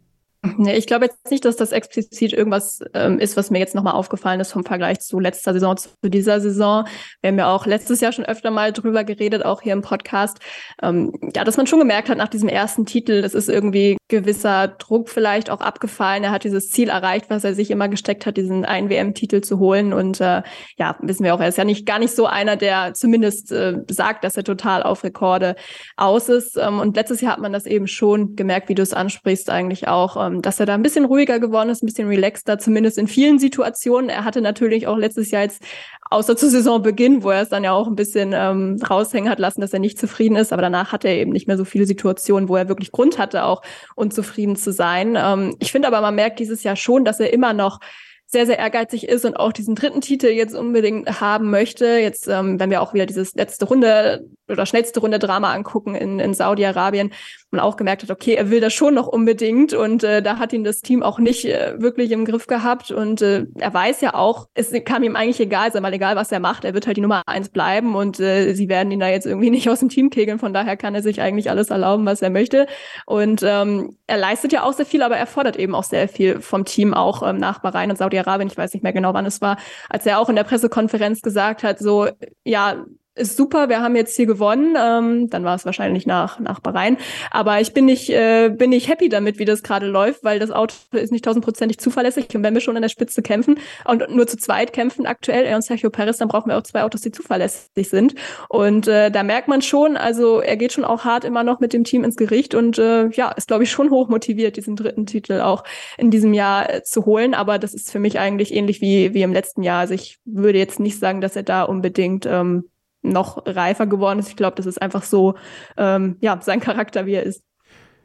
Nee, 0.56 0.76
ich 0.76 0.86
glaube 0.86 1.06
jetzt 1.06 1.30
nicht, 1.30 1.44
dass 1.44 1.56
das 1.56 1.72
explizit 1.72 2.32
irgendwas 2.32 2.80
ähm, 2.94 3.18
ist, 3.18 3.36
was 3.36 3.50
mir 3.50 3.58
jetzt 3.58 3.74
nochmal 3.74 3.94
aufgefallen 3.94 4.40
ist 4.40 4.52
vom 4.52 4.64
Vergleich 4.64 5.00
zu 5.00 5.18
letzter 5.18 5.52
Saison 5.52 5.76
zu 5.76 5.88
dieser 6.04 6.40
Saison. 6.40 6.86
Wir 7.20 7.28
haben 7.28 7.38
ja 7.38 7.52
auch 7.52 7.66
letztes 7.66 8.00
Jahr 8.00 8.12
schon 8.12 8.24
öfter 8.24 8.50
mal 8.50 8.72
drüber 8.72 9.04
geredet, 9.04 9.44
auch 9.44 9.62
hier 9.62 9.72
im 9.72 9.82
Podcast. 9.82 10.38
Ähm, 10.82 11.12
ja, 11.34 11.44
dass 11.44 11.56
man 11.56 11.66
schon 11.66 11.78
gemerkt 11.78 12.08
hat 12.08 12.18
nach 12.18 12.28
diesem 12.28 12.48
ersten 12.48 12.86
Titel, 12.86 13.22
das 13.22 13.34
ist 13.34 13.48
irgendwie 13.48 13.96
gewisser 14.08 14.68
Druck 14.68 15.08
vielleicht 15.08 15.50
auch 15.50 15.60
abgefallen. 15.60 16.22
Er 16.22 16.30
hat 16.30 16.44
dieses 16.44 16.70
Ziel 16.70 16.90
erreicht, 16.90 17.26
was 17.28 17.44
er 17.44 17.54
sich 17.54 17.70
immer 17.70 17.88
gesteckt 17.88 18.24
hat, 18.24 18.36
diesen 18.36 18.64
einen 18.64 18.88
WM-Titel 18.88 19.40
zu 19.40 19.58
holen. 19.58 19.92
Und 19.92 20.20
äh, 20.20 20.42
ja, 20.78 20.96
wissen 21.00 21.24
wir 21.24 21.34
auch, 21.34 21.40
er 21.40 21.48
ist 21.48 21.58
ja 21.58 21.64
nicht 21.64 21.86
gar 21.86 21.98
nicht 21.98 22.14
so 22.14 22.26
einer, 22.26 22.56
der 22.56 22.94
zumindest 22.94 23.50
äh, 23.50 23.78
sagt, 23.90 24.22
dass 24.22 24.36
er 24.36 24.44
total 24.44 24.82
auf 24.84 25.02
Rekorde 25.02 25.56
aus 25.96 26.28
ist. 26.28 26.56
Ähm, 26.56 26.78
und 26.78 26.94
letztes 26.94 27.20
Jahr 27.20 27.32
hat 27.32 27.40
man 27.40 27.52
das 27.52 27.66
eben 27.66 27.88
schon 27.88 28.36
gemerkt, 28.36 28.68
wie 28.68 28.74
du 28.74 28.82
es 28.82 28.92
ansprichst, 28.92 29.50
eigentlich 29.50 29.88
auch. 29.88 30.16
Ähm, 30.36 30.42
dass 30.42 30.60
er 30.60 30.66
da 30.66 30.74
ein 30.74 30.82
bisschen 30.82 31.04
ruhiger 31.04 31.38
geworden 31.38 31.70
ist, 31.70 31.82
ein 31.82 31.86
bisschen 31.86 32.08
relaxter, 32.08 32.58
zumindest 32.58 32.98
in 32.98 33.08
vielen 33.08 33.38
Situationen. 33.38 34.10
Er 34.10 34.24
hatte 34.24 34.40
natürlich 34.40 34.86
auch 34.86 34.96
letztes 34.96 35.30
Jahr 35.30 35.42
jetzt, 35.42 35.62
außer 36.10 36.36
zu 36.36 36.48
Saisonbeginn, 36.48 37.22
wo 37.22 37.30
er 37.30 37.42
es 37.42 37.48
dann 37.48 37.64
ja 37.64 37.72
auch 37.72 37.86
ein 37.86 37.96
bisschen 37.96 38.32
ähm, 38.34 38.80
raushängen 38.88 39.30
hat 39.30 39.38
lassen, 39.38 39.60
dass 39.60 39.72
er 39.72 39.80
nicht 39.80 39.98
zufrieden 39.98 40.36
ist, 40.36 40.52
aber 40.52 40.62
danach 40.62 40.92
hatte 40.92 41.08
er 41.08 41.16
eben 41.16 41.32
nicht 41.32 41.48
mehr 41.48 41.56
so 41.56 41.64
viele 41.64 41.86
Situationen, 41.86 42.48
wo 42.48 42.56
er 42.56 42.68
wirklich 42.68 42.92
Grund 42.92 43.18
hatte, 43.18 43.44
auch 43.44 43.62
unzufrieden 43.94 44.56
zu 44.56 44.72
sein. 44.72 45.16
Ähm, 45.18 45.56
ich 45.58 45.72
finde 45.72 45.88
aber, 45.88 46.00
man 46.00 46.14
merkt 46.14 46.38
dieses 46.38 46.62
Jahr 46.62 46.76
schon, 46.76 47.04
dass 47.04 47.20
er 47.20 47.32
immer 47.32 47.52
noch 47.52 47.80
sehr, 48.28 48.44
sehr 48.44 48.58
ehrgeizig 48.58 49.08
ist 49.08 49.24
und 49.24 49.36
auch 49.36 49.52
diesen 49.52 49.76
dritten 49.76 50.00
Titel 50.00 50.26
jetzt 50.26 50.54
unbedingt 50.54 51.20
haben 51.20 51.48
möchte. 51.48 51.98
Jetzt, 51.98 52.26
ähm, 52.26 52.58
wenn 52.58 52.70
wir 52.70 52.82
auch 52.82 52.92
wieder 52.92 53.06
dieses 53.06 53.34
letzte 53.36 53.66
Runde 53.66 54.26
oder 54.48 54.66
schnellste 54.66 54.98
Runde 54.98 55.20
Drama 55.20 55.52
angucken 55.52 55.94
in, 55.94 56.18
in 56.18 56.34
Saudi-Arabien, 56.34 57.12
man 57.50 57.60
auch 57.60 57.76
gemerkt 57.76 58.02
hat, 58.02 58.10
okay, 58.10 58.34
er 58.34 58.50
will 58.50 58.60
das 58.60 58.72
schon 58.72 58.94
noch 58.94 59.06
unbedingt 59.06 59.72
und 59.72 60.02
äh, 60.02 60.20
da 60.20 60.38
hat 60.38 60.52
ihn 60.52 60.64
das 60.64 60.80
Team 60.80 61.02
auch 61.02 61.18
nicht 61.18 61.44
äh, 61.44 61.80
wirklich 61.80 62.10
im 62.10 62.24
Griff 62.24 62.46
gehabt 62.46 62.90
und 62.90 63.22
äh, 63.22 63.46
er 63.58 63.72
weiß 63.72 64.00
ja 64.00 64.14
auch, 64.14 64.48
es 64.54 64.72
kann 64.84 65.02
ihm 65.04 65.16
eigentlich 65.16 65.40
egal 65.40 65.72
sein, 65.72 65.82
weil 65.82 65.94
egal 65.94 66.16
was 66.16 66.32
er 66.32 66.40
macht, 66.40 66.64
er 66.64 66.74
wird 66.74 66.86
halt 66.86 66.96
die 66.96 67.02
Nummer 67.02 67.22
eins 67.26 67.48
bleiben 67.48 67.94
und 67.94 68.18
äh, 68.18 68.52
sie 68.54 68.68
werden 68.68 68.90
ihn 68.90 69.00
da 69.00 69.08
jetzt 69.08 69.26
irgendwie 69.26 69.50
nicht 69.56 69.68
aus 69.70 69.80
dem 69.80 69.88
Team 69.88 70.10
kegeln, 70.10 70.38
von 70.38 70.52
daher 70.52 70.76
kann 70.76 70.94
er 70.94 71.02
sich 71.02 71.20
eigentlich 71.20 71.50
alles 71.50 71.70
erlauben, 71.70 72.04
was 72.04 72.22
er 72.22 72.30
möchte 72.30 72.66
und 73.06 73.42
ähm, 73.44 73.96
er 74.06 74.18
leistet 74.18 74.52
ja 74.52 74.64
auch 74.64 74.72
sehr 74.72 74.86
viel, 74.86 75.02
aber 75.02 75.16
er 75.16 75.26
fordert 75.26 75.56
eben 75.56 75.74
auch 75.74 75.84
sehr 75.84 76.08
viel 76.08 76.40
vom 76.40 76.64
Team, 76.64 76.94
auch 76.94 77.22
ähm, 77.22 77.38
nach 77.38 77.60
Bahrain 77.60 77.90
und 77.90 77.96
Saudi-Arabien, 77.96 78.48
ich 78.48 78.58
weiß 78.58 78.72
nicht 78.74 78.82
mehr 78.82 78.92
genau, 78.92 79.14
wann 79.14 79.26
es 79.26 79.40
war, 79.40 79.56
als 79.88 80.04
er 80.04 80.18
auch 80.18 80.28
in 80.28 80.36
der 80.36 80.44
Pressekonferenz 80.44 81.22
gesagt 81.22 81.62
hat, 81.62 81.78
so, 81.78 82.08
ja, 82.44 82.84
ist 83.16 83.36
super, 83.36 83.68
wir 83.68 83.80
haben 83.80 83.96
jetzt 83.96 84.14
hier 84.14 84.26
gewonnen. 84.26 84.76
Ähm, 84.78 85.30
dann 85.30 85.44
war 85.44 85.54
es 85.54 85.64
wahrscheinlich 85.64 86.06
nach, 86.06 86.38
nach 86.38 86.60
Bahrain. 86.60 86.98
Aber 87.30 87.60
ich 87.60 87.72
bin 87.72 87.86
nicht, 87.86 88.10
äh, 88.10 88.50
bin 88.50 88.70
nicht 88.70 88.88
happy 88.88 89.08
damit, 89.08 89.38
wie 89.38 89.44
das 89.44 89.62
gerade 89.62 89.86
läuft, 89.86 90.22
weil 90.22 90.38
das 90.38 90.50
Auto 90.50 90.74
ist 90.92 91.12
nicht 91.12 91.24
tausendprozentig 91.24 91.78
zuverlässig. 91.78 92.34
Und 92.34 92.42
wenn 92.42 92.54
wir 92.54 92.60
schon 92.60 92.76
an 92.76 92.82
der 92.82 92.88
Spitze 92.88 93.22
kämpfen 93.22 93.58
und 93.84 94.14
nur 94.14 94.26
zu 94.26 94.36
zweit 94.36 94.72
kämpfen 94.72 95.06
aktuell, 95.06 95.44
er 95.44 95.56
und 95.56 95.62
Sergio 95.62 95.90
Perez, 95.90 96.18
dann 96.18 96.28
brauchen 96.28 96.50
wir 96.50 96.58
auch 96.58 96.62
zwei 96.62 96.82
Autos, 96.82 97.00
die 97.00 97.10
zuverlässig 97.10 97.88
sind. 97.88 98.14
Und 98.48 98.86
äh, 98.86 99.10
da 99.10 99.22
merkt 99.22 99.48
man 99.48 99.62
schon, 99.62 99.96
also 99.96 100.40
er 100.40 100.56
geht 100.56 100.72
schon 100.72 100.84
auch 100.84 101.04
hart 101.04 101.24
immer 101.24 101.42
noch 101.42 101.60
mit 101.60 101.72
dem 101.72 101.84
Team 101.84 102.04
ins 102.04 102.16
Gericht 102.16 102.54
und 102.54 102.78
äh, 102.78 103.08
ja, 103.08 103.30
ist, 103.32 103.48
glaube 103.48 103.64
ich, 103.64 103.70
schon 103.70 103.90
hoch 103.90 104.08
motiviert, 104.08 104.56
diesen 104.56 104.76
dritten 104.76 105.06
Titel 105.06 105.40
auch 105.40 105.64
in 105.96 106.10
diesem 106.10 106.34
Jahr 106.34 106.72
äh, 106.72 106.82
zu 106.82 107.06
holen. 107.06 107.34
Aber 107.34 107.58
das 107.58 107.72
ist 107.72 107.90
für 107.90 107.98
mich 107.98 108.18
eigentlich 108.18 108.54
ähnlich 108.54 108.80
wie, 108.80 109.14
wie 109.14 109.22
im 109.22 109.32
letzten 109.32 109.62
Jahr. 109.62 109.80
Also 109.80 109.94
ich 109.94 110.18
würde 110.24 110.58
jetzt 110.58 110.80
nicht 110.80 110.98
sagen, 110.98 111.20
dass 111.20 111.36
er 111.36 111.42
da 111.42 111.62
unbedingt 111.62 112.26
ähm, 112.26 112.64
noch 113.08 113.46
reifer 113.46 113.86
geworden 113.86 114.18
ist. 114.18 114.28
Ich 114.28 114.36
glaube, 114.36 114.56
das 114.56 114.66
ist 114.66 114.80
einfach 114.80 115.02
so, 115.02 115.34
ähm, 115.76 116.16
ja, 116.20 116.38
sein 116.42 116.60
Charakter, 116.60 117.06
wie 117.06 117.14
er 117.14 117.22
ist. 117.22 117.42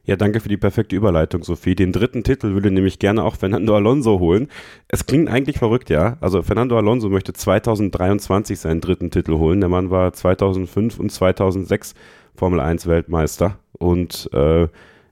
Ja, 0.04 0.16
danke 0.16 0.40
für 0.40 0.50
die 0.50 0.58
perfekte 0.58 0.96
Überleitung, 0.96 1.44
Sophie. 1.44 1.76
Den 1.76 1.92
dritten 1.92 2.24
Titel 2.24 2.54
würde 2.54 2.72
nämlich 2.72 2.98
gerne 2.98 3.24
auch 3.24 3.36
Fernando 3.36 3.76
Alonso 3.76 4.20
holen. 4.20 4.48
Es 4.88 5.06
klingt 5.06 5.30
eigentlich 5.30 5.60
verrückt, 5.60 5.92
ja. 5.92 6.18
Also 6.22 6.42
Fernando 6.42 6.76
Alonso 6.76 7.08
möchte 7.10 7.34
2023 7.34 8.60
seinen 8.60 8.82
dritten 8.82 9.12
Titel 9.12 9.34
holen. 9.34 9.60
Der 9.60 9.70
Mann 9.70 9.92
war 9.92 10.12
2005 10.12 11.00
und 11.00 11.12
2006 11.12 11.94
Formel 12.34 12.60
1 12.60 12.88
Weltmeister 12.88 13.60
und 13.74 14.30
äh, 14.34 14.68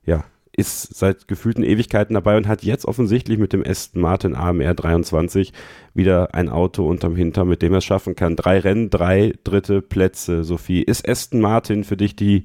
ja, 0.05 0.24
ist 0.60 0.94
seit 0.94 1.30
gefühlten 1.30 1.63
Ewigkeiten 1.63 2.13
dabei 2.13 2.36
und 2.36 2.48
hat 2.48 2.63
jetzt 2.63 2.86
offensichtlich 2.86 3.39
mit 3.39 3.54
dem 3.54 3.63
Aston 3.66 4.01
Martin 4.01 4.36
AMR 4.36 4.74
23 4.74 5.54
wieder 5.94 6.36
ein 6.36 6.50
Auto 6.50 6.86
unterm 6.86 7.16
Hinter, 7.16 7.46
mit 7.46 7.62
dem 7.62 7.74
er 7.74 7.78
es 7.78 7.86
schaffen 7.86 8.16
kann. 8.16 8.36
Drei 8.36 8.60
Rennen, 8.60 8.89
drei 8.89 9.34
dritte 9.46 9.82
Plätze, 9.82 10.44
Sophie. 10.44 10.84
Ist 10.84 11.08
Aston 11.08 11.39
Martin 11.39 11.86
für 11.86 11.96
dich 11.96 12.18
die, 12.18 12.44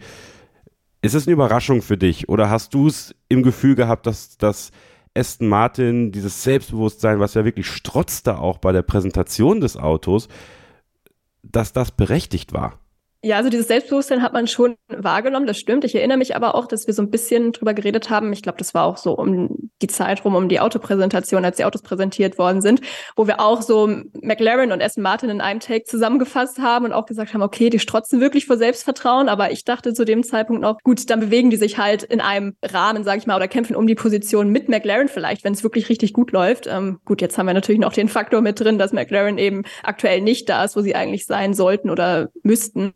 ist 1.03 1.15
es 1.15 1.27
eine 1.27 1.35
Überraschung 1.35 1.83
für 1.83 1.99
dich 1.99 2.29
oder 2.29 2.51
hast 2.51 2.73
du 2.73 2.87
es 2.87 3.17
im 3.29 3.43
Gefühl 3.43 3.75
gehabt, 3.75 4.07
dass, 4.07 4.39
dass 4.39 4.71
Aston 5.17 5.49
Martin, 5.49 6.13
dieses 6.13 6.45
Selbstbewusstsein, 6.45 7.19
was 7.19 7.35
ja 7.35 7.45
wirklich 7.45 7.67
strotzte 7.67 8.39
auch 8.39 8.59
bei 8.59 8.71
der 8.71 8.83
Präsentation 8.83 9.61
des 9.61 9.77
Autos, 9.77 10.29
dass 11.43 11.73
das 11.73 11.91
berechtigt 11.91 12.53
war? 12.53 12.79
Ja, 13.25 13.39
also 13.39 13.49
dieses 13.49 13.69
Selbstbewusstsein 13.69 14.21
hat 14.21 14.35
man 14.35 14.47
schon 14.47 14.77
wahrgenommen, 14.89 15.47
das 15.47 15.57
stimmt. 15.57 15.83
Ich 15.85 15.95
erinnere 15.95 16.19
mich 16.19 16.37
aber 16.37 16.55
auch, 16.55 16.67
dass 16.67 16.87
wir 16.87 16.93
so 16.93 17.01
ein 17.01 17.09
bisschen 17.09 17.53
drüber 17.53 17.73
geredet 17.73 18.11
haben. 18.11 18.31
Ich 18.35 18.43
glaube, 18.43 18.59
das 18.59 18.75
war 18.75 18.85
auch 18.85 18.99
so 18.99 19.17
um 19.17 19.71
die 19.81 19.87
Zeit 19.87 20.27
rum, 20.27 20.35
um 20.35 20.51
die 20.51 20.61
Autopräsentation, 20.61 21.43
als 21.43 21.57
die 21.57 21.65
Autos 21.65 21.81
präsentiert 21.81 22.37
worden 22.37 22.61
sind, 22.61 22.83
wo 23.17 23.27
wir 23.27 23.41
auch 23.41 23.63
so 23.63 23.87
McLaren 24.21 24.73
und 24.73 24.83
Aston 24.83 25.03
Martin 25.03 25.31
in 25.31 25.41
einem 25.41 25.61
Take 25.61 25.85
zusammengefasst 25.85 26.59
haben 26.59 26.85
und 26.85 26.93
auch 26.93 27.07
gesagt 27.07 27.33
haben, 27.33 27.41
okay, 27.41 27.71
die 27.71 27.79
strotzen 27.79 28.21
wirklich 28.21 28.45
vor 28.45 28.59
Selbstvertrauen. 28.59 29.31
Aber 29.31 29.53
ich 29.53 29.65
dachte 29.65 29.95
zu 29.95 30.05
dem 30.05 30.23
Zeitpunkt 30.23 30.61
noch, 30.61 30.77
gut, 30.83 31.09
dann 31.09 31.21
bewegen 31.21 31.49
die 31.49 31.57
sich 31.57 31.79
halt 31.79 32.03
in 32.03 32.21
einem 32.21 32.57
Rahmen, 32.63 33.05
sage 33.05 33.21
ich 33.21 33.27
mal, 33.27 33.37
oder 33.37 33.49
kämpfen 33.49 33.75
um 33.75 33.87
die 33.87 33.95
Position 33.95 34.51
mit 34.51 34.69
McLaren 34.69 35.09
vielleicht, 35.09 35.45
wenn 35.45 35.55
es 35.55 35.63
wirklich 35.63 35.89
richtig 35.89 36.13
gut 36.13 36.31
läuft. 36.33 36.67
Ähm, 36.67 37.01
gut, 37.07 37.23
jetzt 37.23 37.39
haben 37.39 37.47
wir 37.47 37.55
natürlich 37.55 37.81
noch 37.81 37.95
den 37.95 38.11
Faktor 38.11 38.43
mit 38.43 38.61
drin, 38.61 38.77
dass 38.77 38.93
McLaren 38.93 39.39
eben 39.39 39.63
aktuell 39.83 40.21
nicht 40.21 40.47
da 40.51 40.63
ist, 40.63 40.77
wo 40.77 40.83
sie 40.83 40.95
eigentlich 40.95 41.25
sein 41.25 41.55
sollten 41.55 41.89
oder 41.89 42.29
müssten. 42.43 42.93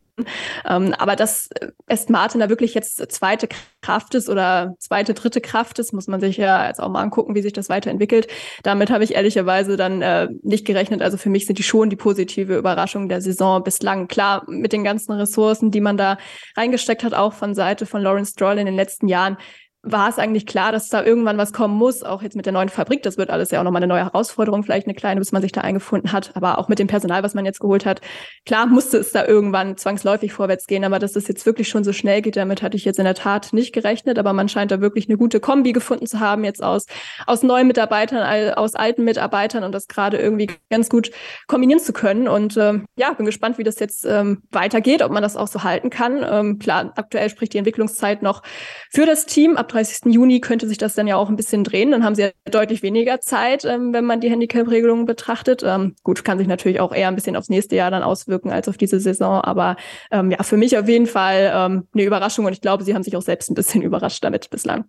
Ähm, 0.65 0.95
aber 0.99 1.17
dass 1.17 1.49
Aston 1.87 2.13
Martin 2.13 2.41
da 2.41 2.49
wirklich 2.49 2.75
jetzt 2.75 2.97
zweite 3.13 3.49
Kraft 3.81 4.15
ist 4.15 4.29
oder 4.29 4.75
zweite, 4.79 5.15
dritte 5.15 5.41
Kraft 5.41 5.79
ist, 5.79 5.93
muss 5.93 6.09
man 6.09 6.21
sich 6.21 6.37
ja 6.37 6.67
jetzt 6.67 6.81
auch 6.81 6.89
mal 6.89 7.03
angucken, 7.03 7.35
wie 7.35 7.43
sich 7.43 7.53
das 7.53 7.69
weiterentwickelt. 7.69 8.29
Damit 8.63 8.91
habe 8.91 9.05
ich 9.05 9.15
ehrlicherweise 9.15 9.77
dann 9.77 10.03
äh, 10.03 10.29
nicht 10.43 10.67
gerechnet. 10.67 11.03
Also 11.03 11.17
für 11.17 11.31
mich 11.31 11.47
sind 11.47 11.59
die 11.59 11.63
schon 11.63 11.91
die 11.91 11.97
positive 11.97 12.57
Überraschung 12.57 13.09
der 13.09 13.21
Saison 13.21 13.63
bislang. 13.63 14.09
Klar, 14.09 14.45
mit 14.49 14.73
den 14.73 14.85
ganzen 14.85 15.13
Ressourcen, 15.13 15.71
die 15.71 15.81
man 15.81 15.97
da 15.97 16.19
reingesteckt 16.57 17.05
hat, 17.05 17.15
auch 17.15 17.33
von 17.33 17.55
Seite 17.55 17.87
von 17.87 18.03
Lawrence 18.03 18.33
Stroll 18.33 18.59
in 18.59 18.67
den 18.67 18.77
letzten 18.77 19.09
Jahren, 19.09 19.37
war 19.83 20.09
es 20.09 20.19
eigentlich 20.19 20.45
klar, 20.45 20.73
dass 20.73 20.89
da 20.89 21.05
irgendwann 21.05 21.39
was 21.39 21.53
kommen 21.53 21.77
muss, 21.77 22.03
auch 22.03 22.23
jetzt 22.23 22.35
mit 22.35 22.47
der 22.47 22.53
neuen 22.53 22.69
Fabrik. 22.69 23.05
Das 23.05 23.17
wird 23.17 23.31
alles 23.31 23.53
ja 23.53 23.61
auch 23.61 23.65
nochmal 23.65 23.83
eine 23.83 23.87
neue 23.87 24.05
Herausforderung, 24.05 24.65
vielleicht 24.65 24.89
eine 24.89 24.95
kleine, 24.95 25.21
bis 25.21 25.31
man 25.31 25.41
sich 25.41 25.53
da 25.53 25.61
eingefunden 25.61 26.13
hat. 26.13 26.33
Aber 26.35 26.59
auch 26.59 26.69
mit 26.69 26.81
dem 26.81 26.89
Personal, 26.89 27.23
was 27.23 27.35
man 27.35 27.45
jetzt 27.45 27.61
geholt 27.61 27.87
hat, 27.87 28.01
klar 28.45 28.67
musste 28.67 28.99
es 28.99 29.13
da 29.13 29.25
irgendwann 29.25 29.77
zwangsläufig 29.77 30.33
vorwärts 30.33 30.67
gehen. 30.67 30.83
Aber 30.83 30.99
dass 30.99 31.15
es 31.15 31.29
jetzt 31.29 31.47
wirklich 31.47 31.69
schon 31.69 31.85
so 31.85 31.93
schnell 31.93 32.23
geht, 32.23 32.37
damit 32.37 32.61
hatte 32.61 32.77
ich 32.77 32.85
jetzt 32.85 32.99
in 32.99 33.05
der 33.05 33.15
Tat 33.15 33.53
nicht 33.53 33.73
gerechnet. 33.73 34.19
Aber 34.19 34.33
man 34.33 34.49
scheint 34.49 34.73
da 34.73 34.81
wirklich 34.81 35.09
eine 35.09 35.17
gute 35.17 35.39
Kombi 35.39 35.73
gefunden 35.73 36.09
zu 36.09 36.19
haben, 36.19 36.43
jetzt 36.43 36.63
aus, 36.63 36.87
aus 37.27 37.45
neuen 37.45 37.69
Mitarbeitern, 37.69 38.55
aus 38.55 38.75
alten 38.75 39.05
Mitarbeitern 39.05 39.63
und 39.63 39.73
das 39.73 39.87
gerade 39.87 40.19
irgendwie 40.19 40.51
ganz 40.71 40.91
gut 40.91 41.13
kombinieren 41.47 41.81
zu 41.81 41.93
können. 41.93 42.27
Und 42.27 42.57
ähm, 42.57 42.87
ja, 42.97 43.13
bin 43.13 43.27
gespannt, 43.27 43.59
wie 43.59 43.65
das 43.65 43.79
jetzt 43.79 44.05
ähm, 44.05 44.43
weitergeht, 44.51 45.03
ob 45.03 45.13
man 45.13 45.23
das 45.23 45.37
auch 45.37 45.49
so 45.49 45.63
halten 45.63 45.89
kann. 45.89 46.27
Ähm, 46.29 46.59
klar, 46.59 46.93
aktuell 46.97 47.31
spricht 47.31 47.55
die 47.55 47.59
Entwicklungszeit 47.59 48.23
noch 48.23 48.43
für 48.91 49.07
das 49.07 49.25
Team. 49.25 49.57
Ab 49.57 49.69
30. 49.79 50.13
Juni 50.13 50.41
könnte 50.41 50.67
sich 50.67 50.79
das 50.79 50.95
dann 50.95 51.07
ja 51.07 51.17
auch 51.17 51.29
ein 51.29 51.37
bisschen 51.37 51.65
drehen. 51.65 51.91
Dann 51.91 52.05
haben 52.05 52.15
sie 52.15 52.23
ja 52.23 52.31
deutlich 52.51 52.83
weniger 52.83 53.21
Zeit, 53.21 53.65
ähm, 53.65 53.93
wenn 53.93 54.05
man 54.05 54.21
die 54.21 54.31
Handicap-Regelungen 54.31 55.07
betrachtet. 55.07 55.63
Ähm, 55.65 55.95
gut, 56.03 56.25
kann 56.25 56.39
sich 56.39 56.49
natürlich 56.49 56.81
auch 56.81 56.93
eher 56.93 57.09
ein 57.09 57.15
bisschen 57.15 57.37
aufs 57.37 57.49
nächste 57.49 57.77
Jahr 57.77 57.91
dann 57.91 58.03
auswirken 58.03 58.51
als 58.51 58.69
auf 58.69 58.77
diese 58.77 59.01
Saison. 59.01 59.41
Aber 59.41 59.77
ähm, 60.11 60.31
ja, 60.31 60.43
für 60.43 60.57
mich 60.57 60.77
auf 60.79 60.89
jeden 60.89 61.07
Fall 61.07 61.53
ähm, 61.55 61.87
eine 61.95 62.05
Überraschung 62.05 62.45
und 62.47 62.53
ich 62.53 62.61
glaube, 62.61 62.85
sie 62.85 62.95
haben 62.95 63.03
sich 63.03 63.17
auch 63.17 63.23
selbst 63.23 63.51
ein 63.51 63.55
bisschen 63.55 63.83
überrascht 63.89 64.23
damit 64.25 64.51
bislang. 64.51 64.85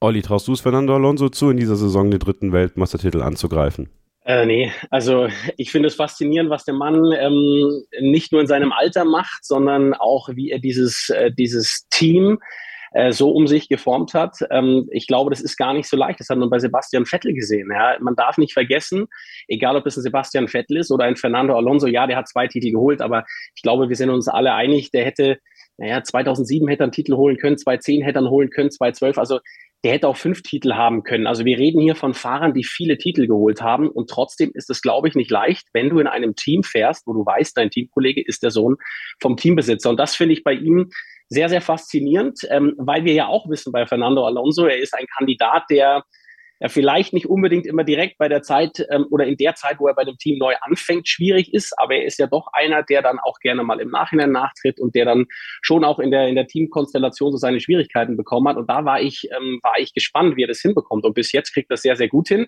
Olli, 0.00 0.22
traust 0.22 0.48
du 0.48 0.52
es 0.52 0.60
Fernando 0.60 0.94
Alonso 0.94 1.28
zu, 1.28 1.50
in 1.50 1.56
dieser 1.56 1.76
Saison 1.76 2.10
den 2.10 2.20
dritten 2.20 2.52
Weltmeistertitel 2.52 3.22
anzugreifen? 3.22 3.88
Äh, 4.24 4.44
nee, 4.44 4.72
also 4.90 5.28
ich 5.56 5.70
finde 5.70 5.86
es 5.86 5.94
faszinierend, 5.94 6.50
was 6.50 6.64
der 6.64 6.74
Mann 6.74 7.12
ähm, 7.12 7.84
nicht 8.00 8.32
nur 8.32 8.40
in 8.40 8.48
seinem 8.48 8.72
Alter 8.72 9.04
macht, 9.04 9.44
sondern 9.44 9.94
auch, 9.94 10.28
wie 10.34 10.50
er 10.50 10.58
dieses, 10.58 11.10
äh, 11.10 11.30
dieses 11.30 11.86
Team 11.90 12.38
äh, 12.96 13.12
so 13.12 13.30
um 13.30 13.46
sich 13.46 13.68
geformt 13.68 14.14
hat. 14.14 14.38
Ähm, 14.50 14.88
ich 14.90 15.06
glaube, 15.06 15.28
das 15.28 15.42
ist 15.42 15.58
gar 15.58 15.74
nicht 15.74 15.86
so 15.86 15.98
leicht. 15.98 16.18
Das 16.18 16.30
hat 16.30 16.38
man 16.38 16.48
bei 16.48 16.58
Sebastian 16.58 17.04
Vettel 17.04 17.34
gesehen. 17.34 17.68
Ja. 17.70 17.98
Man 18.00 18.16
darf 18.16 18.38
nicht 18.38 18.54
vergessen, 18.54 19.06
egal 19.48 19.76
ob 19.76 19.84
es 19.84 19.98
ein 19.98 20.02
Sebastian 20.02 20.48
Vettel 20.48 20.78
ist 20.78 20.90
oder 20.90 21.04
ein 21.04 21.16
Fernando 21.16 21.54
Alonso, 21.54 21.86
ja, 21.88 22.06
der 22.06 22.16
hat 22.16 22.26
zwei 22.26 22.46
Titel 22.46 22.70
geholt, 22.70 23.02
aber 23.02 23.26
ich 23.54 23.60
glaube, 23.60 23.90
wir 23.90 23.96
sind 23.96 24.08
uns 24.08 24.28
alle 24.28 24.54
einig, 24.54 24.92
der 24.92 25.04
hätte, 25.04 25.38
naja, 25.76 26.02
2007 26.02 26.66
hätte 26.68 26.84
er 26.84 26.84
einen 26.84 26.92
Titel 26.92 27.16
holen 27.16 27.36
können, 27.36 27.58
2010 27.58 28.02
hätte 28.02 28.16
er 28.16 28.22
einen 28.22 28.30
holen 28.30 28.48
können, 28.48 28.70
2012, 28.70 29.18
also 29.18 29.40
der 29.84 29.92
hätte 29.92 30.08
auch 30.08 30.16
fünf 30.16 30.40
Titel 30.40 30.72
haben 30.72 31.02
können. 31.02 31.26
Also 31.26 31.44
wir 31.44 31.58
reden 31.58 31.82
hier 31.82 31.96
von 31.96 32.14
Fahrern, 32.14 32.54
die 32.54 32.64
viele 32.64 32.96
Titel 32.96 33.26
geholt 33.26 33.60
haben 33.60 33.90
und 33.90 34.08
trotzdem 34.08 34.52
ist 34.54 34.70
es, 34.70 34.80
glaube 34.80 35.08
ich, 35.08 35.14
nicht 35.14 35.30
leicht, 35.30 35.68
wenn 35.74 35.90
du 35.90 35.98
in 35.98 36.06
einem 36.06 36.34
Team 36.34 36.62
fährst, 36.62 37.06
wo 37.06 37.12
du 37.12 37.26
weißt, 37.26 37.58
dein 37.58 37.68
Teamkollege 37.68 38.22
ist 38.24 38.42
der 38.42 38.50
Sohn 38.50 38.76
vom 39.20 39.36
Teambesitzer. 39.36 39.90
Und 39.90 40.00
das 40.00 40.16
finde 40.16 40.32
ich 40.32 40.42
bei 40.42 40.54
ihm 40.54 40.90
sehr, 41.28 41.48
sehr 41.48 41.60
faszinierend, 41.60 42.40
ähm, 42.50 42.74
weil 42.78 43.04
wir 43.04 43.14
ja 43.14 43.26
auch 43.26 43.48
wissen 43.48 43.72
bei 43.72 43.86
Fernando 43.86 44.24
Alonso, 44.26 44.66
er 44.66 44.78
ist 44.78 44.94
ein 44.94 45.06
Kandidat, 45.16 45.64
der 45.70 46.04
ja, 46.60 46.68
vielleicht 46.68 47.12
nicht 47.12 47.26
unbedingt 47.26 47.66
immer 47.66 47.84
direkt 47.84 48.16
bei 48.18 48.28
der 48.28 48.42
Zeit 48.42 48.86
ähm, 48.90 49.06
oder 49.10 49.26
in 49.26 49.36
der 49.36 49.54
Zeit, 49.54 49.78
wo 49.78 49.88
er 49.88 49.94
bei 49.94 50.04
dem 50.04 50.16
Team 50.16 50.38
neu 50.38 50.54
anfängt, 50.62 51.06
schwierig 51.06 51.52
ist, 51.52 51.78
aber 51.78 51.96
er 51.96 52.04
ist 52.06 52.18
ja 52.18 52.26
doch 52.26 52.48
einer, 52.52 52.82
der 52.82 53.02
dann 53.02 53.18
auch 53.18 53.38
gerne 53.40 53.62
mal 53.62 53.78
im 53.80 53.90
Nachhinein 53.90 54.32
nachtritt 54.32 54.80
und 54.80 54.94
der 54.94 55.04
dann 55.04 55.26
schon 55.60 55.84
auch 55.84 55.98
in 55.98 56.10
der, 56.10 56.28
in 56.28 56.34
der 56.34 56.46
Teamkonstellation 56.46 57.32
so 57.32 57.36
seine 57.36 57.60
Schwierigkeiten 57.60 58.16
bekommen 58.16 58.48
hat. 58.48 58.56
Und 58.56 58.70
da 58.70 58.84
war 58.84 59.02
ich, 59.02 59.28
ähm, 59.36 59.60
war 59.62 59.78
ich 59.78 59.92
gespannt, 59.92 60.36
wie 60.36 60.44
er 60.44 60.48
das 60.48 60.60
hinbekommt. 60.60 61.04
Und 61.04 61.14
bis 61.14 61.32
jetzt 61.32 61.52
kriegt 61.52 61.70
er 61.70 61.74
das 61.74 61.82
sehr, 61.82 61.96
sehr 61.96 62.08
gut 62.08 62.28
hin. 62.28 62.46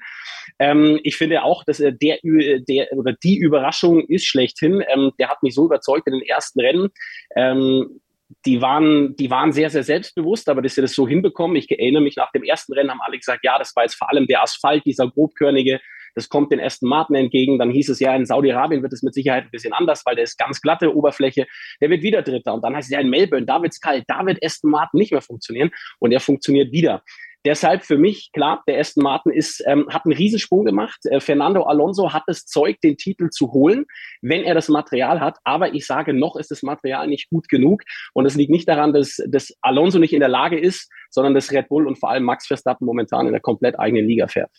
Ähm, 0.58 0.98
ich 1.02 1.16
finde 1.16 1.42
auch, 1.42 1.64
dass 1.64 1.78
er 1.78 1.92
der, 1.92 2.18
der 2.22 2.92
oder 2.92 3.12
die 3.12 3.36
Überraschung 3.36 4.06
ist 4.06 4.24
schlechthin. 4.24 4.82
Ähm, 4.88 5.12
der 5.18 5.28
hat 5.28 5.42
mich 5.42 5.54
so 5.54 5.66
überzeugt 5.66 6.06
in 6.06 6.14
den 6.14 6.22
ersten 6.22 6.60
Rennen. 6.60 6.88
Ähm, 7.36 8.00
die 8.44 8.60
waren, 8.60 9.16
die 9.16 9.30
waren 9.30 9.52
sehr, 9.52 9.70
sehr 9.70 9.82
selbstbewusst, 9.82 10.48
aber 10.48 10.62
dass 10.62 10.74
sie 10.74 10.82
das 10.82 10.92
so 10.92 11.08
hinbekommen. 11.08 11.56
Ich 11.56 11.70
erinnere 11.70 12.02
mich, 12.02 12.16
nach 12.16 12.30
dem 12.32 12.44
ersten 12.44 12.74
Rennen 12.74 12.90
haben 12.90 13.00
alle 13.00 13.16
gesagt, 13.16 13.40
ja, 13.42 13.58
das 13.58 13.74
war 13.74 13.84
jetzt 13.84 13.94
vor 13.94 14.10
allem 14.10 14.26
der 14.26 14.42
Asphalt, 14.42 14.84
dieser 14.84 15.10
grobkörnige, 15.10 15.80
das 16.14 16.28
kommt 16.28 16.50
den 16.50 16.60
Aston 16.60 16.88
Martin 16.88 17.14
entgegen. 17.14 17.58
Dann 17.58 17.70
hieß 17.70 17.90
es 17.90 18.00
ja, 18.00 18.14
in 18.14 18.26
Saudi-Arabien 18.26 18.82
wird 18.82 18.92
es 18.92 19.02
mit 19.02 19.14
Sicherheit 19.14 19.44
ein 19.44 19.50
bisschen 19.50 19.72
anders, 19.72 20.04
weil 20.04 20.16
der 20.16 20.24
ist 20.24 20.36
ganz 20.36 20.60
glatte 20.60 20.94
Oberfläche. 20.94 21.46
Der 21.80 21.90
wird 21.90 22.02
wieder 22.02 22.22
Dritter. 22.22 22.54
Und 22.54 22.64
dann 22.64 22.74
heißt 22.74 22.88
es 22.88 22.92
ja 22.92 23.00
in 23.00 23.08
Melbourne, 23.08 23.46
da 23.46 23.62
wird's 23.62 23.80
kalt, 23.80 24.04
da 24.08 24.26
wird 24.26 24.44
Aston 24.44 24.70
Martin 24.70 24.98
nicht 24.98 25.12
mehr 25.12 25.22
funktionieren. 25.22 25.70
Und 26.00 26.10
er 26.10 26.18
funktioniert 26.18 26.72
wieder. 26.72 27.04
Deshalb 27.44 27.84
für 27.84 27.98
mich, 27.98 28.30
klar, 28.32 28.62
der 28.66 28.80
Aston 28.80 29.04
Martin 29.04 29.32
ist, 29.32 29.62
ähm, 29.66 29.86
hat 29.90 30.04
einen 30.04 30.16
Riesensprung 30.16 30.64
gemacht. 30.64 30.98
Äh, 31.04 31.20
Fernando 31.20 31.62
Alonso 31.62 32.12
hat 32.12 32.24
das 32.26 32.44
Zeug, 32.44 32.80
den 32.82 32.96
Titel 32.96 33.30
zu 33.30 33.52
holen, 33.52 33.84
wenn 34.22 34.42
er 34.42 34.54
das 34.54 34.68
Material 34.68 35.20
hat. 35.20 35.38
Aber 35.44 35.72
ich 35.72 35.86
sage, 35.86 36.12
noch 36.12 36.36
ist 36.36 36.50
das 36.50 36.62
Material 36.62 37.06
nicht 37.06 37.30
gut 37.30 37.48
genug. 37.48 37.82
Und 38.12 38.26
es 38.26 38.34
liegt 38.34 38.50
nicht 38.50 38.68
daran, 38.68 38.92
dass, 38.92 39.22
dass 39.28 39.56
Alonso 39.60 39.98
nicht 39.98 40.12
in 40.12 40.20
der 40.20 40.28
Lage 40.28 40.58
ist, 40.58 40.90
sondern 41.10 41.34
dass 41.34 41.52
Red 41.52 41.68
Bull 41.68 41.86
und 41.86 41.98
vor 41.98 42.10
allem 42.10 42.24
Max 42.24 42.46
Verstappen 42.46 42.86
momentan 42.86 43.26
in 43.26 43.32
der 43.32 43.40
komplett 43.40 43.78
eigenen 43.78 44.06
Liga 44.06 44.26
fährt. 44.26 44.50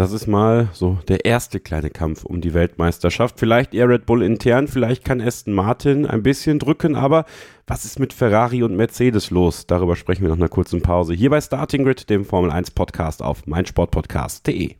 Das 0.00 0.12
ist 0.12 0.26
mal 0.26 0.70
so 0.72 0.96
der 1.08 1.26
erste 1.26 1.60
kleine 1.60 1.90
Kampf 1.90 2.24
um 2.24 2.40
die 2.40 2.54
Weltmeisterschaft. 2.54 3.38
Vielleicht 3.38 3.74
eher 3.74 3.86
Red 3.86 4.06
Bull 4.06 4.22
intern, 4.22 4.66
vielleicht 4.66 5.04
kann 5.04 5.20
Aston 5.20 5.52
Martin 5.52 6.06
ein 6.06 6.22
bisschen 6.22 6.58
drücken, 6.58 6.96
aber 6.96 7.26
was 7.66 7.84
ist 7.84 7.98
mit 7.98 8.14
Ferrari 8.14 8.62
und 8.62 8.74
Mercedes 8.74 9.28
los? 9.28 9.66
Darüber 9.66 9.96
sprechen 9.96 10.22
wir 10.22 10.30
nach 10.30 10.38
einer 10.38 10.48
kurzen 10.48 10.80
Pause. 10.80 11.12
Hier 11.12 11.28
bei 11.28 11.42
Starting 11.42 11.84
Grid, 11.84 12.08
dem 12.08 12.24
Formel 12.24 12.50
1 12.50 12.70
Podcast 12.70 13.22
auf 13.22 13.46
meinsportpodcast.de. 13.46 14.76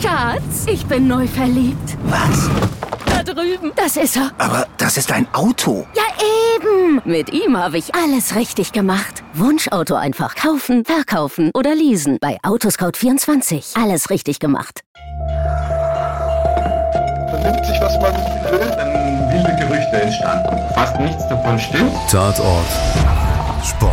Schatz, 0.00 0.66
ich 0.66 0.84
bin 0.86 1.08
neu 1.08 1.26
verliebt. 1.26 1.96
Was? 2.04 2.48
Da 3.06 3.22
drüben. 3.22 3.72
Das 3.76 3.96
ist 3.96 4.16
er. 4.16 4.30
Aber 4.38 4.66
das 4.78 4.96
ist 4.96 5.10
ein 5.12 5.26
Auto. 5.32 5.86
Ja, 5.94 6.02
eben. 6.54 7.00
Mit 7.04 7.32
ihm 7.32 7.56
habe 7.56 7.78
ich 7.78 7.94
alles 7.94 8.34
richtig 8.34 8.72
gemacht. 8.72 9.22
Wunschauto 9.34 9.94
einfach 9.94 10.34
kaufen, 10.34 10.84
verkaufen 10.84 11.50
oder 11.54 11.74
leasen. 11.74 12.18
Bei 12.20 12.38
Autoscout24. 12.42 13.80
Alles 13.82 14.10
richtig 14.10 14.38
gemacht. 14.38 14.82
Man 17.32 17.42
nimmt 17.42 17.66
sich, 17.66 17.80
was 17.80 17.94
man 18.00 18.14
will. 18.50 18.70
Dann 18.76 19.32
wilde 19.32 19.56
Gerüchte 19.66 20.00
entstanden. 20.02 20.58
Fast 20.74 20.98
nichts 21.00 21.26
davon 21.28 21.58
stimmt. 21.58 21.92
Tatort 22.10 22.66
Sport. 23.64 23.92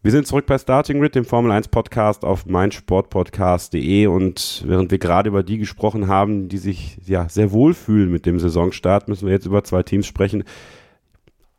Wir 0.00 0.12
sind 0.12 0.28
zurück 0.28 0.46
bei 0.46 0.56
Starting 0.56 1.00
Grid, 1.00 1.16
dem 1.16 1.24
Formel 1.24 1.50
1 1.50 1.68
Podcast 1.68 2.24
auf 2.24 2.46
meinsportpodcast.de 2.46 4.06
und 4.06 4.62
während 4.64 4.92
wir 4.92 4.98
gerade 4.98 5.28
über 5.28 5.42
die 5.42 5.58
gesprochen 5.58 6.06
haben, 6.06 6.48
die 6.48 6.58
sich 6.58 6.98
ja 7.04 7.28
sehr 7.28 7.50
wohl 7.50 7.74
fühlen 7.74 8.08
mit 8.08 8.24
dem 8.24 8.38
Saisonstart, 8.38 9.08
müssen 9.08 9.26
wir 9.26 9.32
jetzt 9.32 9.46
über 9.46 9.64
zwei 9.64 9.82
Teams 9.82 10.06
sprechen. 10.06 10.44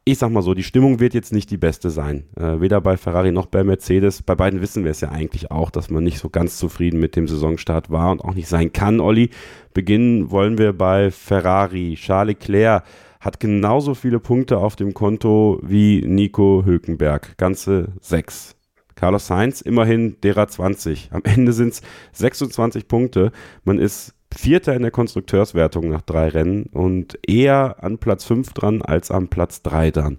Ich 0.06 0.20
sag 0.20 0.32
mal 0.32 0.42
so, 0.42 0.54
die 0.54 0.64
Stimmung 0.64 1.02
wird 1.02 1.14
jetzt 1.14 1.34
nicht 1.34 1.52
die 1.52 1.58
beste 1.58 1.90
sein. 1.90 2.28
Äh, 2.38 2.62
weder 2.62 2.80
bei 2.80 2.96
Ferrari 2.96 3.34
noch 3.34 3.48
bei 3.48 3.66
Mercedes. 3.66 4.22
Bei 4.22 4.36
beiden 4.36 4.62
wissen 4.62 4.86
wir 4.86 4.92
es 4.92 5.02
ja 5.02 5.10
eigentlich 5.10 5.52
auch, 5.52 5.70
dass 5.70 5.90
man 5.90 6.06
nicht 6.06 6.20
so 6.20 6.30
ganz 6.30 6.58
zufrieden 6.58 7.02
mit 7.02 7.18
dem 7.18 7.28
Saisonstart 7.28 7.90
war 7.90 8.10
und 8.10 8.22
auch 8.22 8.36
nicht 8.36 8.48
sein 8.48 8.72
kann, 8.72 9.02
Olli. 9.02 9.32
Beginnen 9.74 10.32
wollen 10.32 10.58
wir 10.58 10.72
bei 10.72 11.12
Ferrari. 11.12 11.96
Charles 11.96 12.38
Leclerc 12.40 12.86
hat 13.20 13.40
genauso 13.40 13.96
viele 13.96 14.20
Punkte 14.20 14.58
auf 14.58 14.76
dem 14.76 14.94
Konto 14.94 15.60
wie 15.62 16.04
Nico 16.06 16.64
Hülkenberg. 16.66 17.38
Ganze 17.38 17.90
sechs. 18.00 18.56
Carlos 18.96 19.28
Sainz 19.28 19.62
immerhin 19.62 20.20
derer 20.22 20.48
20. 20.48 21.10
Am 21.12 21.22
Ende 21.24 21.54
sind 21.54 21.74
es 21.74 21.82
26 22.14 22.88
Punkte. 22.88 23.32
Man 23.64 23.80
ist 23.80 24.14
Vierter 24.36 24.76
in 24.76 24.84
der 24.84 24.92
Konstrukteurswertung 24.92 25.90
nach 25.90 26.02
drei 26.02 26.28
Rennen 26.28 26.64
und 26.72 27.18
eher 27.28 27.84
an 27.84 27.98
Platz 27.98 28.26
5 28.26 28.54
dran 28.54 28.82
als 28.82 29.10
am 29.10 29.28
Platz 29.28 29.64
3 29.64 29.92
dran. 29.92 30.18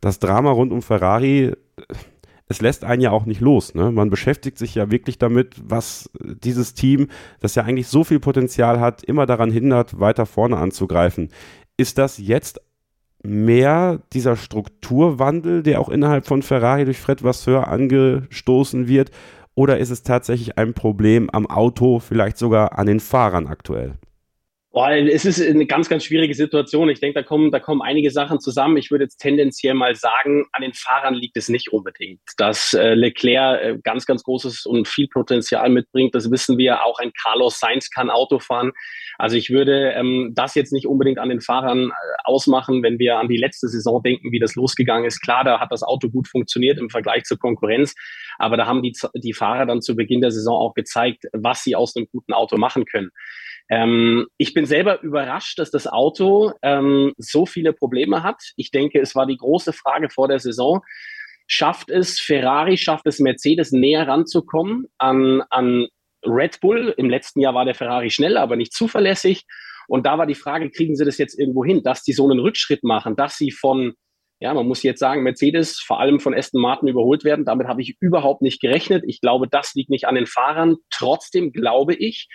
Das 0.00 0.18
Drama 0.18 0.50
rund 0.50 0.72
um 0.72 0.82
Ferrari, 0.82 1.52
es 2.48 2.60
lässt 2.60 2.84
einen 2.84 3.02
ja 3.02 3.10
auch 3.10 3.24
nicht 3.24 3.40
los. 3.40 3.74
Ne? 3.74 3.90
Man 3.90 4.10
beschäftigt 4.10 4.58
sich 4.58 4.74
ja 4.74 4.90
wirklich 4.90 5.18
damit, 5.18 5.54
was 5.62 6.10
dieses 6.20 6.74
Team, 6.74 7.08
das 7.40 7.54
ja 7.54 7.64
eigentlich 7.64 7.88
so 7.88 8.04
viel 8.04 8.20
Potenzial 8.20 8.80
hat, 8.80 9.02
immer 9.02 9.26
daran 9.26 9.50
hindert, 9.50 9.98
weiter 9.98 10.26
vorne 10.26 10.58
anzugreifen. 10.58 11.30
Ist 11.78 11.96
das 11.96 12.18
jetzt 12.18 12.60
mehr 13.22 14.02
dieser 14.12 14.36
Strukturwandel, 14.36 15.62
der 15.62 15.80
auch 15.80 15.88
innerhalb 15.88 16.26
von 16.26 16.42
Ferrari 16.42 16.84
durch 16.84 16.98
Fred 16.98 17.22
Vasseur 17.22 17.68
angestoßen 17.68 18.88
wird? 18.88 19.12
Oder 19.54 19.78
ist 19.78 19.90
es 19.90 20.02
tatsächlich 20.02 20.58
ein 20.58 20.74
Problem 20.74 21.30
am 21.30 21.46
Auto, 21.46 22.00
vielleicht 22.00 22.36
sogar 22.36 22.78
an 22.78 22.86
den 22.86 22.98
Fahrern 22.98 23.46
aktuell? 23.46 23.94
Boah, 24.70 24.90
es 24.90 25.24
ist 25.24 25.40
eine 25.40 25.66
ganz, 25.66 25.88
ganz 25.88 26.04
schwierige 26.04 26.34
Situation. 26.34 26.88
Ich 26.88 27.00
denke, 27.00 27.20
da 27.20 27.22
kommen, 27.22 27.50
da 27.50 27.58
kommen 27.58 27.80
einige 27.80 28.10
Sachen 28.10 28.38
zusammen. 28.38 28.76
Ich 28.76 28.90
würde 28.90 29.04
jetzt 29.04 29.16
tendenziell 29.16 29.74
mal 29.74 29.94
sagen, 29.94 30.44
an 30.52 30.62
den 30.62 30.74
Fahrern 30.74 31.14
liegt 31.14 31.36
es 31.36 31.48
nicht 31.48 31.72
unbedingt. 31.72 32.20
Dass 32.36 32.74
äh, 32.74 32.94
Leclerc 32.94 33.62
äh, 33.62 33.78
ganz, 33.82 34.04
ganz 34.04 34.22
großes 34.22 34.66
und 34.66 34.86
viel 34.86 35.08
Potenzial 35.08 35.70
mitbringt, 35.70 36.14
das 36.14 36.30
wissen 36.30 36.58
wir. 36.58 36.84
Auch 36.84 36.98
ein 36.98 37.12
Carlos 37.20 37.58
Sainz 37.58 37.90
kann 37.90 38.10
Auto 38.10 38.38
fahren. 38.38 38.72
Also 39.18 39.36
ich 39.36 39.50
würde 39.50 39.92
ähm, 39.96 40.32
das 40.34 40.54
jetzt 40.54 40.72
nicht 40.72 40.86
unbedingt 40.86 41.18
an 41.18 41.28
den 41.28 41.40
Fahrern 41.40 41.90
äh, 41.90 41.92
ausmachen, 42.24 42.84
wenn 42.84 43.00
wir 43.00 43.18
an 43.18 43.28
die 43.28 43.36
letzte 43.36 43.68
Saison 43.68 44.00
denken, 44.00 44.30
wie 44.30 44.38
das 44.38 44.54
losgegangen 44.54 45.04
ist. 45.04 45.20
Klar, 45.20 45.42
da 45.42 45.58
hat 45.58 45.72
das 45.72 45.82
Auto 45.82 46.08
gut 46.08 46.28
funktioniert 46.28 46.78
im 46.78 46.88
Vergleich 46.88 47.24
zur 47.24 47.38
Konkurrenz, 47.38 47.94
aber 48.38 48.56
da 48.56 48.66
haben 48.66 48.82
die, 48.82 48.96
die 49.14 49.32
Fahrer 49.32 49.66
dann 49.66 49.82
zu 49.82 49.96
Beginn 49.96 50.20
der 50.20 50.30
Saison 50.30 50.56
auch 50.56 50.74
gezeigt, 50.74 51.24
was 51.32 51.64
sie 51.64 51.74
aus 51.74 51.96
einem 51.96 52.06
guten 52.10 52.32
Auto 52.32 52.56
machen 52.56 52.84
können. 52.84 53.10
Ähm, 53.68 54.28
ich 54.38 54.54
bin 54.54 54.66
selber 54.66 55.02
überrascht, 55.02 55.58
dass 55.58 55.72
das 55.72 55.88
Auto 55.88 56.52
ähm, 56.62 57.12
so 57.18 57.44
viele 57.44 57.72
Probleme 57.72 58.22
hat. 58.22 58.40
Ich 58.56 58.70
denke, 58.70 59.00
es 59.00 59.16
war 59.16 59.26
die 59.26 59.36
große 59.36 59.72
Frage 59.72 60.10
vor 60.10 60.28
der 60.28 60.38
Saison. 60.38 60.80
Schafft 61.48 61.90
es 61.90 62.20
Ferrari, 62.20 62.76
schafft 62.76 63.06
es 63.06 63.18
Mercedes 63.18 63.72
näher 63.72 64.06
ranzukommen 64.06 64.86
an, 64.98 65.42
an 65.50 65.88
Red 66.30 66.60
Bull. 66.60 66.94
Im 66.96 67.10
letzten 67.10 67.40
Jahr 67.40 67.54
war 67.54 67.64
der 67.64 67.74
Ferrari 67.74 68.10
schnell, 68.10 68.36
aber 68.36 68.56
nicht 68.56 68.72
zuverlässig. 68.72 69.44
Und 69.88 70.06
da 70.06 70.18
war 70.18 70.26
die 70.26 70.34
Frage, 70.34 70.70
kriegen 70.70 70.96
sie 70.96 71.04
das 71.04 71.18
jetzt 71.18 71.38
irgendwo 71.38 71.64
hin, 71.64 71.82
dass 71.82 72.04
sie 72.04 72.12
so 72.12 72.28
einen 72.28 72.40
Rückschritt 72.40 72.84
machen, 72.84 73.16
dass 73.16 73.36
sie 73.36 73.50
von, 73.50 73.94
ja, 74.38 74.52
man 74.52 74.68
muss 74.68 74.82
jetzt 74.82 75.00
sagen, 75.00 75.22
Mercedes, 75.22 75.80
vor 75.80 75.98
allem 75.98 76.20
von 76.20 76.34
Aston 76.34 76.60
Martin 76.60 76.88
überholt 76.88 77.24
werden. 77.24 77.44
Damit 77.44 77.66
habe 77.66 77.80
ich 77.80 77.96
überhaupt 78.00 78.42
nicht 78.42 78.60
gerechnet. 78.60 79.04
Ich 79.06 79.20
glaube, 79.20 79.48
das 79.48 79.74
liegt 79.74 79.90
nicht 79.90 80.06
an 80.06 80.14
den 80.14 80.26
Fahrern. 80.26 80.76
Trotzdem 80.90 81.52
glaube 81.52 81.94
ich, 81.94 82.28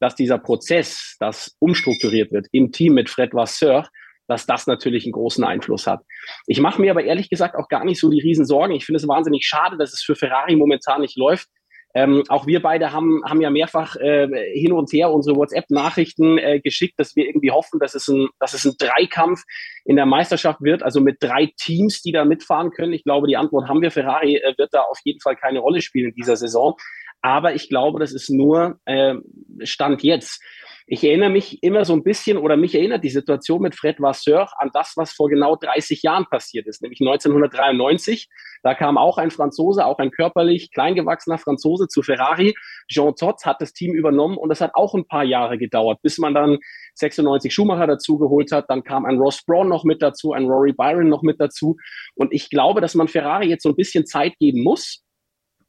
dass 0.00 0.14
dieser 0.14 0.38
Prozess, 0.38 1.16
das 1.20 1.54
umstrukturiert 1.58 2.32
wird 2.32 2.46
im 2.52 2.72
Team 2.72 2.94
mit 2.94 3.10
Fred 3.10 3.34
Vasseur, 3.34 3.88
dass 4.26 4.46
das 4.46 4.66
natürlich 4.66 5.04
einen 5.04 5.12
großen 5.12 5.44
Einfluss 5.44 5.86
hat. 5.86 6.00
Ich 6.46 6.60
mache 6.60 6.80
mir 6.80 6.90
aber 6.90 7.04
ehrlich 7.04 7.28
gesagt 7.28 7.56
auch 7.56 7.68
gar 7.68 7.84
nicht 7.84 8.00
so 8.00 8.10
die 8.10 8.20
Riesensorgen. 8.20 8.74
Ich 8.74 8.86
finde 8.86 8.96
es 8.96 9.08
wahnsinnig 9.08 9.46
schade, 9.46 9.76
dass 9.76 9.92
es 9.92 10.02
für 10.02 10.16
Ferrari 10.16 10.56
momentan 10.56 11.02
nicht 11.02 11.16
läuft. 11.16 11.48
Ähm, 11.94 12.24
auch 12.28 12.46
wir 12.46 12.60
beide 12.60 12.92
haben, 12.92 13.22
haben 13.24 13.40
ja 13.40 13.50
mehrfach 13.50 13.94
äh, 13.96 14.28
hin 14.52 14.72
und 14.72 14.92
her 14.92 15.12
unsere 15.12 15.36
WhatsApp-Nachrichten 15.36 16.38
äh, 16.38 16.60
geschickt, 16.60 16.94
dass 16.98 17.14
wir 17.14 17.26
irgendwie 17.26 17.52
hoffen, 17.52 17.78
dass 17.78 17.94
es, 17.94 18.08
ein, 18.08 18.28
dass 18.40 18.52
es 18.52 18.64
ein 18.64 18.74
Dreikampf 18.78 19.42
in 19.84 19.94
der 19.94 20.06
Meisterschaft 20.06 20.60
wird, 20.60 20.82
also 20.82 21.00
mit 21.00 21.18
drei 21.20 21.52
Teams, 21.56 22.02
die 22.02 22.10
da 22.10 22.24
mitfahren 22.24 22.70
können. 22.70 22.92
Ich 22.92 23.04
glaube, 23.04 23.28
die 23.28 23.36
Antwort 23.36 23.68
haben 23.68 23.80
wir. 23.80 23.92
Ferrari 23.92 24.36
äh, 24.36 24.54
wird 24.58 24.74
da 24.74 24.82
auf 24.82 24.98
jeden 25.04 25.20
Fall 25.20 25.36
keine 25.36 25.60
Rolle 25.60 25.80
spielen 25.82 26.08
in 26.08 26.14
dieser 26.14 26.36
Saison. 26.36 26.76
Aber 27.22 27.54
ich 27.54 27.68
glaube, 27.68 28.00
das 28.00 28.12
ist 28.12 28.28
nur 28.28 28.80
äh, 28.84 29.14
Stand 29.62 30.02
jetzt. 30.02 30.42
Ich 30.86 31.02
erinnere 31.02 31.30
mich 31.30 31.62
immer 31.62 31.86
so 31.86 31.94
ein 31.94 32.04
bisschen 32.04 32.36
oder 32.36 32.58
mich 32.58 32.74
erinnert 32.74 33.02
die 33.04 33.08
Situation 33.10 33.62
mit 33.62 33.74
Fred 33.74 34.00
Vasseur 34.00 34.50
an 34.58 34.70
das, 34.74 34.92
was 34.96 35.12
vor 35.12 35.30
genau 35.30 35.56
30 35.56 36.02
Jahren 36.02 36.26
passiert 36.26 36.66
ist, 36.66 36.82
nämlich 36.82 37.00
1993. 37.00 38.28
Da 38.62 38.74
kam 38.74 38.98
auch 38.98 39.16
ein 39.16 39.30
Franzose, 39.30 39.86
auch 39.86 39.96
ein 39.96 40.10
körperlich 40.10 40.70
kleingewachsener 40.72 41.38
Franzose 41.38 41.88
zu 41.88 42.02
Ferrari. 42.02 42.54
Jean 42.86 43.14
Todt 43.14 43.46
hat 43.46 43.62
das 43.62 43.72
Team 43.72 43.94
übernommen 43.94 44.36
und 44.36 44.50
es 44.50 44.60
hat 44.60 44.72
auch 44.74 44.94
ein 44.94 45.06
paar 45.06 45.24
Jahre 45.24 45.56
gedauert, 45.56 46.00
bis 46.02 46.18
man 46.18 46.34
dann 46.34 46.58
96 46.96 47.54
Schumacher 47.54 47.86
dazu 47.86 48.18
geholt 48.18 48.52
hat. 48.52 48.68
Dann 48.68 48.84
kam 48.84 49.06
ein 49.06 49.16
Ross 49.16 49.42
Braun 49.42 49.70
noch 49.70 49.84
mit 49.84 50.02
dazu, 50.02 50.32
ein 50.32 50.44
Rory 50.44 50.74
Byron 50.74 51.08
noch 51.08 51.22
mit 51.22 51.40
dazu. 51.40 51.76
Und 52.14 52.34
ich 52.34 52.50
glaube, 52.50 52.82
dass 52.82 52.94
man 52.94 53.08
Ferrari 53.08 53.48
jetzt 53.48 53.62
so 53.62 53.70
ein 53.70 53.76
bisschen 53.76 54.04
Zeit 54.04 54.34
geben 54.38 54.62
muss. 54.62 55.02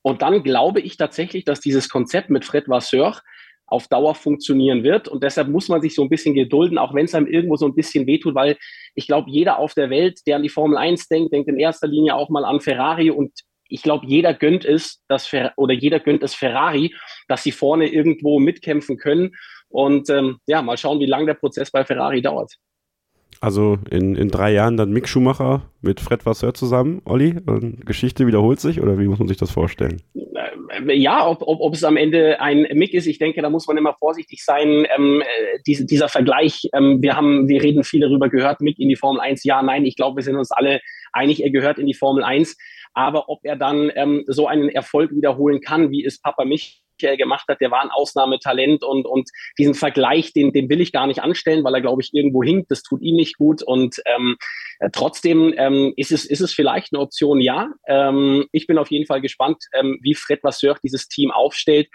Und 0.01 0.21
dann 0.21 0.43
glaube 0.43 0.81
ich 0.81 0.97
tatsächlich, 0.97 1.45
dass 1.45 1.61
dieses 1.61 1.87
Konzept 1.87 2.29
mit 2.29 2.43
Fred 2.43 2.67
Vasseur 2.67 3.21
auf 3.67 3.87
Dauer 3.87 4.15
funktionieren 4.15 4.83
wird. 4.83 5.07
Und 5.07 5.23
deshalb 5.23 5.47
muss 5.47 5.69
man 5.69 5.81
sich 5.81 5.95
so 5.95 6.03
ein 6.03 6.09
bisschen 6.09 6.35
gedulden, 6.35 6.77
auch 6.77 6.93
wenn 6.93 7.05
es 7.05 7.15
einem 7.15 7.27
irgendwo 7.27 7.55
so 7.55 7.65
ein 7.65 7.75
bisschen 7.75 8.07
wehtut, 8.07 8.35
weil 8.35 8.57
ich 8.93 9.07
glaube, 9.07 9.29
jeder 9.29 9.59
auf 9.59 9.73
der 9.73 9.89
Welt, 9.89 10.19
der 10.27 10.37
an 10.37 10.43
die 10.43 10.49
Formel 10.49 10.77
1 10.77 11.07
denkt, 11.07 11.33
denkt 11.33 11.49
in 11.49 11.59
erster 11.59 11.87
Linie 11.87 12.15
auch 12.15 12.29
mal 12.29 12.45
an 12.45 12.61
Ferrari 12.61 13.09
und 13.09 13.31
ich 13.67 13.81
glaube, 13.81 14.05
jeder 14.05 14.33
gönnt 14.33 14.63
es, 14.63 15.01
dass 15.07 15.31
oder 15.55 15.73
jeder 15.73 15.99
gönnt 15.99 16.23
es 16.23 16.35
Ferrari, 16.35 16.93
dass 17.27 17.43
sie 17.43 17.51
vorne 17.51 17.87
irgendwo 17.87 18.39
mitkämpfen 18.39 18.97
können. 18.97 19.31
Und 19.69 20.09
ähm, 20.09 20.37
ja, 20.45 20.61
mal 20.61 20.77
schauen, 20.77 20.99
wie 20.99 21.07
lange 21.07 21.25
der 21.25 21.33
Prozess 21.33 21.71
bei 21.71 21.83
Ferrari 21.83 22.21
dauert. 22.21 22.53
Also 23.41 23.77
in, 23.89 24.15
in 24.15 24.29
drei 24.29 24.51
Jahren 24.51 24.77
dann 24.77 24.91
Mick 24.91 25.07
Schumacher 25.07 25.63
mit 25.81 25.99
Fred 25.99 26.25
Vasseur 26.25 26.53
zusammen, 26.53 27.01
Olli? 27.05 27.35
Und 27.45 27.85
Geschichte 27.85 28.27
wiederholt 28.27 28.59
sich 28.59 28.81
oder 28.81 28.97
wie 28.99 29.07
muss 29.07 29.19
man 29.19 29.27
sich 29.27 29.37
das 29.37 29.51
vorstellen? 29.51 30.01
Äh, 30.13 30.93
ja, 30.93 31.27
ob, 31.27 31.41
ob, 31.41 31.59
ob 31.61 31.73
es 31.73 31.83
am 31.83 31.97
Ende 31.97 32.39
ein 32.41 32.67
Mick 32.73 32.93
ist, 32.93 33.07
ich 33.07 33.19
denke, 33.19 33.41
da 33.41 33.49
muss 33.49 33.67
man 33.67 33.77
immer 33.77 33.93
vorsichtig 33.93 34.43
sein. 34.43 34.87
Ähm, 34.95 35.21
äh, 35.21 35.59
diese, 35.65 35.85
dieser 35.85 36.09
Vergleich, 36.09 36.69
ähm, 36.73 37.01
wir 37.01 37.15
haben, 37.15 37.47
wir 37.47 37.61
reden 37.61 37.83
viel 37.83 38.01
darüber 38.01 38.29
gehört, 38.29 38.61
Mick 38.61 38.79
in 38.79 38.89
die 38.89 38.95
Formel 38.95 39.21
1, 39.21 39.43
ja, 39.43 39.61
nein, 39.61 39.85
ich 39.85 39.95
glaube, 39.95 40.17
wir 40.17 40.23
sind 40.23 40.35
uns 40.35 40.51
alle 40.51 40.81
einig, 41.13 41.43
er 41.43 41.51
gehört 41.51 41.79
in 41.79 41.87
die 41.87 41.93
Formel 41.93 42.23
1. 42.23 42.57
Aber 42.93 43.27
ob 43.27 43.39
er 43.43 43.57
dann 43.57 43.91
ähm, 43.95 44.23
so 44.27 44.47
einen 44.47 44.69
Erfolg 44.69 45.11
wiederholen 45.11 45.59
kann, 45.59 45.91
wie 45.91 46.05
es 46.05 46.21
Papa 46.21 46.45
mich 46.45 46.84
gemacht 46.97 47.45
hat, 47.47 47.61
der 47.61 47.71
war 47.71 47.81
ein 47.81 47.91
Ausnahmetalent 47.91 48.83
und, 48.83 49.05
und 49.05 49.29
diesen 49.57 49.73
Vergleich, 49.73 50.33
den, 50.33 50.53
den 50.53 50.69
will 50.69 50.81
ich 50.81 50.91
gar 50.91 51.07
nicht 51.07 51.21
anstellen, 51.21 51.63
weil 51.63 51.73
er, 51.75 51.81
glaube 51.81 52.01
ich, 52.01 52.13
irgendwo 52.13 52.43
hinkt. 52.43 52.71
Das 52.71 52.83
tut 52.83 53.01
ihm 53.01 53.15
nicht 53.15 53.37
gut. 53.37 53.63
Und 53.63 54.01
ähm, 54.05 54.37
äh, 54.79 54.89
trotzdem 54.91 55.53
ähm, 55.57 55.93
ist, 55.95 56.11
es, 56.11 56.25
ist 56.25 56.41
es 56.41 56.53
vielleicht 56.53 56.93
eine 56.93 57.01
Option, 57.01 57.41
ja. 57.41 57.69
Ähm, 57.87 58.45
ich 58.51 58.67
bin 58.67 58.77
auf 58.77 58.91
jeden 58.91 59.05
Fall 59.05 59.21
gespannt, 59.21 59.63
ähm, 59.73 59.99
wie 60.01 60.15
Fred 60.15 60.43
Vasseur 60.43 60.77
dieses 60.83 61.07
Team 61.07 61.31
aufstellt 61.31 61.87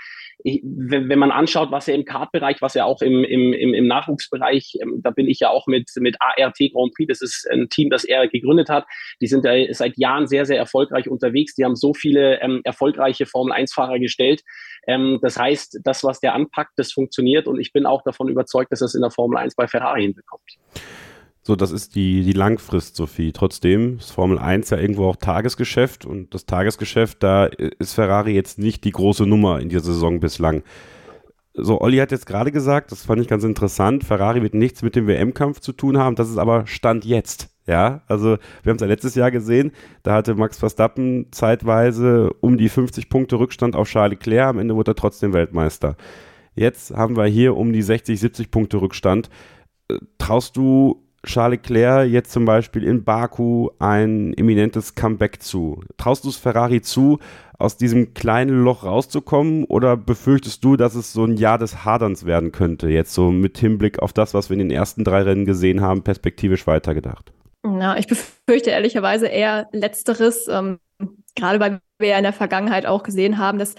ich, 0.44 0.61
wenn, 0.64 1.09
wenn 1.09 1.18
man 1.18 1.31
anschaut, 1.31 1.70
was 1.70 1.88
er 1.88 1.94
im 1.94 2.05
Kartbereich, 2.05 2.61
was 2.61 2.76
er 2.76 2.87
auch 2.87 3.03
im, 3.03 3.24
im, 3.24 3.53
im, 3.53 3.87
Nachwuchsbereich, 3.87 4.79
ähm, 4.83 5.00
da 5.03 5.11
bin 5.11 5.29
ich 5.29 5.40
ja 5.40 5.50
auch 5.50 5.66
mit, 5.66 5.90
mit 5.96 6.16
ART 6.20 6.59
Grand 6.72 6.94
Prix, 6.94 7.09
das 7.09 7.22
ist 7.22 7.48
ein 7.50 7.68
Team, 7.68 7.90
das 7.90 8.05
er 8.05 8.29
gegründet 8.29 8.68
hat. 8.68 8.87
Die 9.20 9.26
sind 9.26 9.44
ja 9.44 9.53
seit 9.72 9.98
Jahren 9.98 10.26
sehr, 10.26 10.46
sehr 10.46 10.59
erfolgreich 10.59 11.09
unterwegs. 11.09 11.55
Die 11.55 11.64
haben 11.64 11.76
so 11.76 11.94
viele 11.94 12.40
ähm, 12.40 12.61
erfolgreiche 12.64 13.26
Formel-1-Fahrer 13.26 13.98
gestellt. 13.98 14.42
Ähm, 14.87 15.18
das 15.22 15.38
heißt, 15.38 15.81
das, 15.85 16.05
was 16.05 16.20
der 16.20 16.35
anpackt, 16.35 16.72
das 16.76 16.92
funktioniert 16.92 17.46
und 17.46 17.61
ich 17.61 17.72
bin 17.72 17.87
auch 17.87 18.03
davon 18.03 18.29
überzeugt, 18.29 18.72
dass 18.72 18.83
er 18.83 18.87
es 18.87 18.94
in 18.94 19.03
der 19.03 19.11
Formel 19.11 19.38
1 19.38 19.55
bei 19.57 19.66
Ferrari 19.66 20.03
hinbekommt. 20.03 20.59
So, 21.42 21.57
das 21.57 21.70
ist 21.70 21.94
die, 21.94 22.22
die 22.22 22.33
Langfrist, 22.33 22.96
Sophie. 22.96 23.33
Trotzdem 23.33 23.96
ist 23.98 24.11
Formel 24.11 24.38
1 24.38 24.70
ja 24.70 24.79
irgendwo 24.79 25.07
auch 25.07 25.16
Tagesgeschäft 25.16 26.05
und 26.05 26.35
das 26.35 26.44
Tagesgeschäft, 26.44 27.22
da 27.22 27.46
ist 27.46 27.94
Ferrari 27.94 28.33
jetzt 28.35 28.59
nicht 28.59 28.85
die 28.85 28.90
große 28.90 29.26
Nummer 29.26 29.61
in 29.61 29.70
dieser 29.70 29.85
Saison 29.85 30.20
bislang. 30.20 30.62
So, 31.55 31.81
Olli 31.81 31.96
hat 31.96 32.12
jetzt 32.12 32.26
gerade 32.26 32.53
gesagt, 32.53 32.92
das 32.92 33.05
fand 33.05 33.22
ich 33.22 33.29
ganz 33.29 33.42
interessant, 33.42 34.05
Ferrari 34.05 34.42
wird 34.42 34.55
nichts 34.55 34.83
mit 34.83 34.94
dem 34.94 35.07
WM-Kampf 35.07 35.61
zu 35.61 35.72
tun 35.72 35.98
haben, 35.98 36.14
das 36.14 36.29
ist 36.29 36.38
aber 36.38 36.66
Stand 36.66 37.05
jetzt. 37.05 37.48
Ja, 37.66 38.03
also 38.07 38.37
wir 38.62 38.70
haben 38.70 38.76
es 38.76 38.81
ja 38.83 38.87
letztes 38.87 39.14
Jahr 39.14 39.31
gesehen, 39.31 39.72
da 40.03 40.14
hatte 40.14 40.35
Max 40.35 40.59
Verstappen 40.59 41.26
zeitweise 41.31 42.33
um 42.40 42.59
die 42.59 42.68
50 42.68 43.09
Punkte 43.09 43.38
Rückstand 43.38 43.76
auf 43.76 43.88
Charles 43.88 44.18
Leclerc, 44.18 44.48
am 44.48 44.59
Ende 44.59 44.76
wurde 44.76 44.92
er 44.92 44.96
trotzdem 44.96 45.33
Weltmeister. 45.33 45.96
Jetzt 46.55 46.94
haben 46.94 47.16
wir 47.16 47.26
hier 47.26 47.57
um 47.57 47.72
die 47.72 47.83
60, 47.83 48.18
70 48.18 48.50
Punkte 48.50 48.81
Rückstand. 48.81 49.31
Äh, 49.88 49.98
traust 50.18 50.57
du 50.57 51.07
Charles 51.24 51.59
Leclerc 51.59 52.09
jetzt 52.09 52.33
zum 52.33 52.44
Beispiel 52.44 52.83
in 52.83 53.04
Baku 53.04 53.70
ein 53.78 54.33
eminentes 54.35 54.94
Comeback 54.94 55.42
zu? 55.42 55.83
Traust 55.98 56.24
du 56.24 56.30
es 56.30 56.37
Ferrari 56.37 56.80
zu, 56.80 57.18
aus 57.59 57.76
diesem 57.76 58.14
kleinen 58.14 58.64
Loch 58.64 58.85
rauszukommen 58.85 59.64
oder 59.64 59.96
befürchtest 59.96 60.64
du, 60.64 60.76
dass 60.76 60.94
es 60.94 61.12
so 61.12 61.24
ein 61.24 61.37
Jahr 61.37 61.59
des 61.59 61.85
Haderns 61.85 62.24
werden 62.24 62.52
könnte, 62.52 62.88
jetzt 62.88 63.12
so 63.12 63.30
mit 63.30 63.59
Hinblick 63.59 63.98
auf 63.98 64.14
das, 64.14 64.33
was 64.33 64.48
wir 64.48 64.54
in 64.54 64.61
den 64.61 64.70
ersten 64.70 65.04
drei 65.04 65.22
Rennen 65.22 65.44
gesehen 65.44 65.83
haben, 65.83 66.02
perspektivisch 66.02 66.66
weitergedacht? 66.66 67.33
Ja, 67.64 67.96
ich 67.96 68.06
befürchte 68.06 68.70
ehrlicherweise 68.70 69.26
eher 69.26 69.68
Letzteres, 69.72 70.48
ähm, 70.48 70.78
gerade 71.37 71.61
weil 71.61 71.80
wir 71.98 72.09
ja 72.09 72.16
in 72.16 72.24
der 72.24 72.33
Vergangenheit 72.33 72.87
auch 72.87 73.02
gesehen 73.02 73.37
haben, 73.37 73.59
dass 73.59 73.74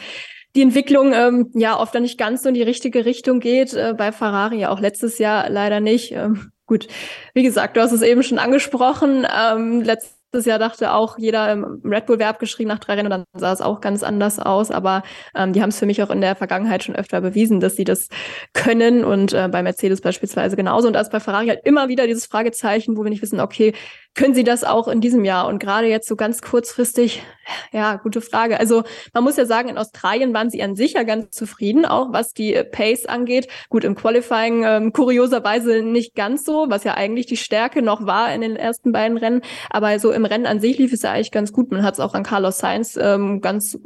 die 0.55 0.61
Entwicklung 0.61 1.13
ähm, 1.13 1.49
ja 1.55 1.79
oft 1.79 1.95
dann 1.95 2.03
nicht 2.03 2.19
ganz 2.19 2.43
so 2.43 2.49
in 2.49 2.55
die 2.55 2.61
richtige 2.61 3.05
Richtung 3.05 3.39
geht. 3.39 3.73
Äh, 3.73 3.95
bei 3.97 4.11
Ferrari 4.11 4.59
ja 4.59 4.69
auch 4.69 4.79
letztes 4.79 5.17
Jahr 5.17 5.49
leider 5.49 5.79
nicht. 5.79 6.11
Ähm, 6.11 6.50
Gut, 6.71 6.87
wie 7.33 7.43
gesagt, 7.43 7.75
du 7.75 7.81
hast 7.81 7.91
es 7.91 8.01
eben 8.01 8.23
schon 8.23 8.39
angesprochen. 8.39 9.27
Ähm, 9.37 9.81
letztes 9.81 10.45
Jahr 10.45 10.57
dachte 10.57 10.93
auch 10.93 11.17
jeder 11.17 11.51
im 11.51 11.81
Red 11.83 12.05
Bull 12.05 12.17
Verb 12.17 12.39
geschrieben 12.39 12.69
nach 12.69 12.79
drei 12.79 12.93
Rennen, 12.93 13.09
dann 13.09 13.25
sah 13.33 13.51
es 13.51 13.59
auch 13.59 13.81
ganz 13.81 14.03
anders 14.03 14.39
aus. 14.39 14.71
Aber 14.71 15.03
ähm, 15.35 15.51
die 15.51 15.61
haben 15.61 15.67
es 15.67 15.79
für 15.79 15.85
mich 15.85 16.01
auch 16.01 16.09
in 16.09 16.21
der 16.21 16.33
Vergangenheit 16.37 16.85
schon 16.85 16.95
öfter 16.95 17.19
bewiesen, 17.19 17.59
dass 17.59 17.75
sie 17.75 17.83
das 17.83 18.07
können 18.53 19.03
und 19.03 19.33
äh, 19.33 19.49
bei 19.51 19.61
Mercedes 19.63 19.99
beispielsweise 19.99 20.55
genauso. 20.55 20.87
Und 20.87 20.95
ist 20.95 21.11
bei 21.11 21.19
Ferrari 21.19 21.47
halt 21.47 21.59
immer 21.65 21.89
wieder 21.89 22.07
dieses 22.07 22.25
Fragezeichen, 22.25 22.95
wo 22.95 23.03
wir 23.03 23.09
nicht 23.09 23.21
wissen, 23.21 23.41
okay, 23.41 23.73
können 24.13 24.33
sie 24.33 24.43
das 24.43 24.63
auch 24.63 24.87
in 24.89 24.99
diesem 24.99 25.23
Jahr? 25.23 25.47
Und 25.47 25.59
gerade 25.59 25.87
jetzt 25.87 26.07
so 26.07 26.15
ganz 26.17 26.41
kurzfristig, 26.41 27.23
ja, 27.71 27.95
gute 27.95 28.19
Frage. 28.19 28.59
Also 28.59 28.83
man 29.13 29.23
muss 29.23 29.37
ja 29.37 29.45
sagen, 29.45 29.69
in 29.69 29.77
Australien 29.77 30.33
waren 30.33 30.49
sie 30.49 30.61
an 30.61 30.75
sich 30.75 30.93
ja 30.93 31.03
ganz 31.03 31.31
zufrieden, 31.31 31.85
auch 31.85 32.11
was 32.11 32.33
die 32.33 32.53
äh, 32.53 32.65
Pace 32.65 33.05
angeht. 33.05 33.47
Gut, 33.69 33.85
im 33.85 33.95
Qualifying 33.95 34.63
ähm, 34.65 34.93
kurioserweise 34.93 35.81
nicht 35.81 36.13
ganz 36.13 36.43
so, 36.43 36.65
was 36.69 36.83
ja 36.83 36.95
eigentlich 36.95 37.25
die 37.25 37.37
Stärke 37.37 37.81
noch 37.81 38.05
war 38.05 38.33
in 38.33 38.41
den 38.41 38.57
ersten 38.57 38.91
beiden 38.91 39.17
Rennen. 39.17 39.41
Aber 39.69 39.97
so 39.99 40.11
im 40.11 40.25
Rennen 40.25 40.45
an 40.45 40.59
sich 40.59 40.77
lief 40.77 40.91
es 40.91 41.03
ja 41.03 41.11
eigentlich 41.11 41.31
ganz 41.31 41.53
gut. 41.53 41.71
Man 41.71 41.83
hat 41.83 41.93
es 41.93 41.99
auch 42.01 42.13
an 42.13 42.23
Carlos 42.23 42.59
Sainz 42.59 42.97
ähm, 43.01 43.39
ganz 43.39 43.79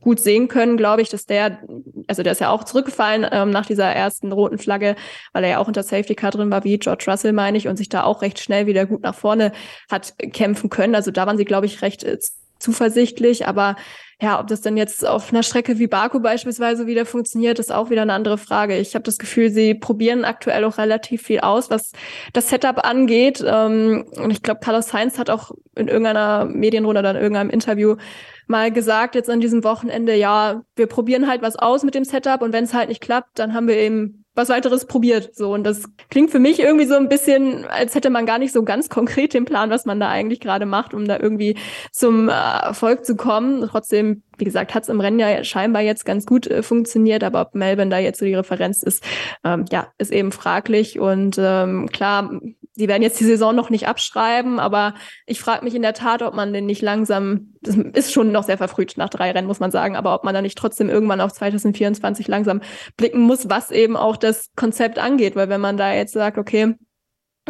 gut 0.00 0.20
sehen 0.20 0.46
können, 0.46 0.76
glaube 0.76 1.02
ich, 1.02 1.08
dass 1.08 1.26
der, 1.26 1.58
also 2.06 2.22
der 2.22 2.32
ist 2.32 2.40
ja 2.40 2.50
auch 2.50 2.62
zurückgefallen 2.64 3.26
ähm, 3.32 3.50
nach 3.50 3.66
dieser 3.66 3.86
ersten 3.86 4.30
roten 4.30 4.58
Flagge, 4.58 4.94
weil 5.32 5.42
er 5.42 5.50
ja 5.50 5.58
auch 5.58 5.68
unter 5.68 5.82
Safety 5.82 6.14
Car 6.14 6.30
drin 6.30 6.50
war, 6.52 6.62
wie 6.62 6.78
George 6.78 7.04
Russell, 7.08 7.32
meine 7.32 7.58
ich, 7.58 7.66
und 7.66 7.76
sich 7.76 7.88
da 7.88 8.04
auch 8.04 8.22
recht 8.22 8.38
schnell 8.38 8.66
wieder 8.66 8.86
gut 8.86 9.02
nach 9.02 9.14
vorne 9.14 9.52
hat 9.90 10.14
kämpfen 10.32 10.70
können. 10.70 10.94
Also 10.94 11.10
da 11.10 11.26
waren 11.26 11.38
sie, 11.38 11.44
glaube 11.44 11.66
ich, 11.66 11.82
recht 11.82 12.04
äh, 12.04 12.18
zuversichtlich. 12.62 13.46
Aber 13.46 13.76
ja, 14.20 14.38
ob 14.38 14.46
das 14.46 14.60
denn 14.60 14.76
jetzt 14.76 15.06
auf 15.06 15.32
einer 15.32 15.42
Strecke 15.42 15.78
wie 15.80 15.88
Baku 15.88 16.20
beispielsweise 16.20 16.86
wieder 16.86 17.04
funktioniert, 17.04 17.58
ist 17.58 17.72
auch 17.72 17.90
wieder 17.90 18.02
eine 18.02 18.12
andere 18.12 18.38
Frage. 18.38 18.78
Ich 18.78 18.94
habe 18.94 19.02
das 19.02 19.18
Gefühl, 19.18 19.50
sie 19.50 19.74
probieren 19.74 20.24
aktuell 20.24 20.64
auch 20.64 20.78
relativ 20.78 21.22
viel 21.22 21.40
aus, 21.40 21.70
was 21.70 21.90
das 22.32 22.48
Setup 22.48 22.84
angeht. 22.84 23.44
Ähm, 23.44 24.06
und 24.16 24.30
ich 24.30 24.42
glaube, 24.42 24.60
Carlos 24.60 24.92
Heinz 24.92 25.18
hat 25.18 25.28
auch 25.28 25.50
in 25.74 25.88
irgendeiner 25.88 26.44
Medienrunde 26.44 27.00
oder 27.00 27.10
in 27.10 27.16
irgendeinem 27.16 27.50
Interview 27.50 27.96
mal 28.46 28.70
gesagt, 28.70 29.16
jetzt 29.16 29.30
an 29.30 29.40
diesem 29.40 29.64
Wochenende, 29.64 30.14
ja, 30.14 30.62
wir 30.76 30.86
probieren 30.86 31.28
halt 31.28 31.42
was 31.42 31.56
aus 31.56 31.82
mit 31.82 31.94
dem 31.94 32.04
Setup 32.04 32.42
und 32.42 32.52
wenn 32.52 32.64
es 32.64 32.74
halt 32.74 32.88
nicht 32.88 33.00
klappt, 33.00 33.38
dann 33.38 33.54
haben 33.54 33.66
wir 33.66 33.76
eben 33.76 34.21
was 34.34 34.48
weiteres 34.48 34.86
probiert. 34.86 35.34
So, 35.34 35.52
und 35.52 35.64
das 35.64 35.84
klingt 36.10 36.30
für 36.30 36.38
mich 36.38 36.60
irgendwie 36.60 36.86
so 36.86 36.94
ein 36.94 37.08
bisschen, 37.08 37.66
als 37.66 37.94
hätte 37.94 38.10
man 38.10 38.26
gar 38.26 38.38
nicht 38.38 38.52
so 38.52 38.62
ganz 38.62 38.88
konkret 38.88 39.34
den 39.34 39.44
Plan, 39.44 39.70
was 39.70 39.84
man 39.84 40.00
da 40.00 40.08
eigentlich 40.08 40.40
gerade 40.40 40.66
macht, 40.66 40.94
um 40.94 41.06
da 41.06 41.18
irgendwie 41.18 41.56
zum 41.90 42.28
äh, 42.28 42.32
Erfolg 42.32 43.04
zu 43.04 43.16
kommen. 43.16 43.66
Trotzdem, 43.68 44.22
wie 44.42 44.44
gesagt, 44.44 44.74
hat 44.74 44.82
es 44.82 44.88
im 44.88 44.98
Rennen 44.98 45.20
ja 45.20 45.44
scheinbar 45.44 45.82
jetzt 45.82 46.04
ganz 46.04 46.26
gut 46.26 46.48
äh, 46.48 46.64
funktioniert, 46.64 47.22
aber 47.22 47.42
ob 47.42 47.54
Melbourne 47.54 47.92
da 47.92 47.98
jetzt 47.98 48.18
so 48.18 48.24
die 48.24 48.34
Referenz 48.34 48.82
ist, 48.82 49.04
ähm, 49.44 49.66
ja, 49.70 49.92
ist 49.98 50.10
eben 50.10 50.32
fraglich. 50.32 50.98
Und 50.98 51.36
ähm, 51.38 51.88
klar, 51.92 52.40
die 52.74 52.88
werden 52.88 53.04
jetzt 53.04 53.20
die 53.20 53.24
Saison 53.24 53.54
noch 53.54 53.70
nicht 53.70 53.86
abschreiben, 53.86 54.58
aber 54.58 54.94
ich 55.26 55.38
frage 55.38 55.64
mich 55.64 55.76
in 55.76 55.82
der 55.82 55.94
Tat, 55.94 56.22
ob 56.22 56.34
man 56.34 56.52
den 56.52 56.66
nicht 56.66 56.82
langsam, 56.82 57.52
das 57.60 57.76
ist 57.76 58.12
schon 58.12 58.32
noch 58.32 58.42
sehr 58.42 58.58
verfrüht 58.58 58.94
nach 58.96 59.10
drei 59.10 59.30
Rennen, 59.30 59.46
muss 59.46 59.60
man 59.60 59.70
sagen, 59.70 59.94
aber 59.94 60.12
ob 60.12 60.24
man 60.24 60.34
da 60.34 60.42
nicht 60.42 60.58
trotzdem 60.58 60.90
irgendwann 60.90 61.20
auf 61.20 61.32
2024 61.32 62.26
langsam 62.26 62.62
blicken 62.96 63.20
muss, 63.20 63.48
was 63.48 63.70
eben 63.70 63.96
auch 63.96 64.16
das 64.16 64.50
Konzept 64.56 64.98
angeht, 64.98 65.36
weil 65.36 65.50
wenn 65.50 65.60
man 65.60 65.76
da 65.76 65.94
jetzt 65.94 66.14
sagt, 66.14 66.36
okay, 66.36 66.74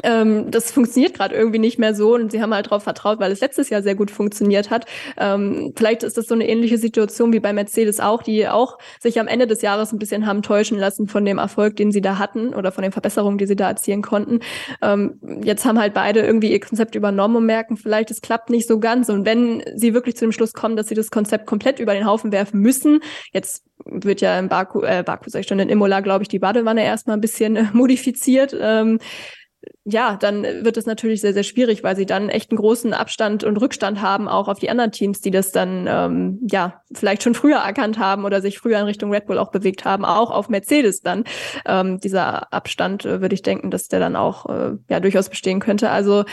ähm, 0.02 0.50
das 0.50 0.72
funktioniert 0.72 1.14
gerade 1.14 1.34
irgendwie 1.34 1.58
nicht 1.58 1.78
mehr 1.78 1.94
so 1.94 2.14
und 2.14 2.32
sie 2.32 2.40
haben 2.40 2.54
halt 2.54 2.66
darauf 2.66 2.82
vertraut, 2.82 3.20
weil 3.20 3.30
es 3.30 3.40
letztes 3.40 3.68
Jahr 3.68 3.82
sehr 3.82 3.94
gut 3.94 4.10
funktioniert 4.10 4.70
hat. 4.70 4.86
Ähm, 5.18 5.72
vielleicht 5.76 6.02
ist 6.02 6.16
das 6.16 6.26
so 6.26 6.34
eine 6.34 6.48
ähnliche 6.48 6.78
Situation 6.78 7.32
wie 7.32 7.40
bei 7.40 7.52
Mercedes 7.52 8.00
auch, 8.00 8.22
die 8.22 8.48
auch 8.48 8.78
sich 9.00 9.20
am 9.20 9.28
Ende 9.28 9.46
des 9.46 9.60
Jahres 9.60 9.92
ein 9.92 9.98
bisschen 9.98 10.26
haben 10.26 10.42
täuschen 10.42 10.78
lassen 10.78 11.08
von 11.08 11.24
dem 11.24 11.38
Erfolg, 11.38 11.76
den 11.76 11.92
sie 11.92 12.00
da 12.00 12.18
hatten 12.18 12.54
oder 12.54 12.72
von 12.72 12.82
den 12.82 12.92
Verbesserungen, 12.92 13.36
die 13.36 13.46
sie 13.46 13.56
da 13.56 13.68
erzielen 13.68 14.02
konnten. 14.02 14.40
Ähm, 14.80 15.20
jetzt 15.44 15.64
haben 15.66 15.78
halt 15.78 15.92
beide 15.92 16.20
irgendwie 16.20 16.52
ihr 16.52 16.60
Konzept 16.60 16.94
übernommen 16.94 17.36
und 17.36 17.46
merken, 17.46 17.76
vielleicht 17.76 18.10
es 18.10 18.22
klappt 18.22 18.48
nicht 18.48 18.66
so 18.66 18.80
ganz. 18.80 19.10
Und 19.10 19.26
wenn 19.26 19.62
sie 19.74 19.92
wirklich 19.92 20.16
zu 20.16 20.24
dem 20.24 20.32
Schluss 20.32 20.54
kommen, 20.54 20.76
dass 20.76 20.88
sie 20.88 20.94
das 20.94 21.10
Konzept 21.10 21.46
komplett 21.46 21.78
über 21.78 21.92
den 21.92 22.06
Haufen 22.06 22.32
werfen 22.32 22.60
müssen, 22.60 23.00
jetzt 23.32 23.64
wird 23.84 24.20
ja 24.20 24.38
in 24.38 24.48
Baku, 24.48 24.82
äh, 24.82 25.02
Baku 25.04 25.28
sag 25.28 25.40
ich 25.40 25.48
schon, 25.48 25.58
in 25.58 25.68
Imola, 25.68 26.00
glaube 26.00 26.22
ich, 26.22 26.28
die 26.28 26.38
Badewanne 26.38 26.84
erstmal 26.84 27.16
ein 27.16 27.20
bisschen 27.20 27.56
äh, 27.56 27.66
modifiziert. 27.72 28.56
Ähm, 28.58 28.98
ja, 29.84 30.16
dann 30.16 30.44
wird 30.44 30.76
es 30.76 30.86
natürlich 30.86 31.20
sehr, 31.20 31.32
sehr 31.32 31.42
schwierig, 31.42 31.82
weil 31.82 31.96
sie 31.96 32.06
dann 32.06 32.28
echt 32.28 32.50
einen 32.50 32.58
großen 32.58 32.94
Abstand 32.94 33.42
und 33.42 33.56
Rückstand 33.56 34.00
haben, 34.00 34.28
auch 34.28 34.46
auf 34.46 34.60
die 34.60 34.70
anderen 34.70 34.92
Teams, 34.92 35.20
die 35.20 35.32
das 35.32 35.50
dann 35.50 35.86
ähm, 35.88 36.38
ja 36.48 36.82
vielleicht 36.92 37.24
schon 37.24 37.34
früher 37.34 37.56
erkannt 37.56 37.98
haben 37.98 38.24
oder 38.24 38.40
sich 38.40 38.58
früher 38.58 38.78
in 38.78 38.84
Richtung 38.84 39.12
Red 39.12 39.26
Bull 39.26 39.38
auch 39.38 39.50
bewegt 39.50 39.84
haben, 39.84 40.04
auch 40.04 40.30
auf 40.30 40.48
Mercedes 40.48 41.02
dann. 41.02 41.24
Ähm, 41.66 41.98
dieser 41.98 42.52
Abstand 42.52 43.04
äh, 43.04 43.20
würde 43.20 43.34
ich 43.34 43.42
denken, 43.42 43.72
dass 43.72 43.88
der 43.88 43.98
dann 43.98 44.14
auch 44.14 44.46
äh, 44.46 44.76
ja 44.88 45.00
durchaus 45.00 45.28
bestehen 45.28 45.58
könnte. 45.58 45.90
Also 45.90 46.24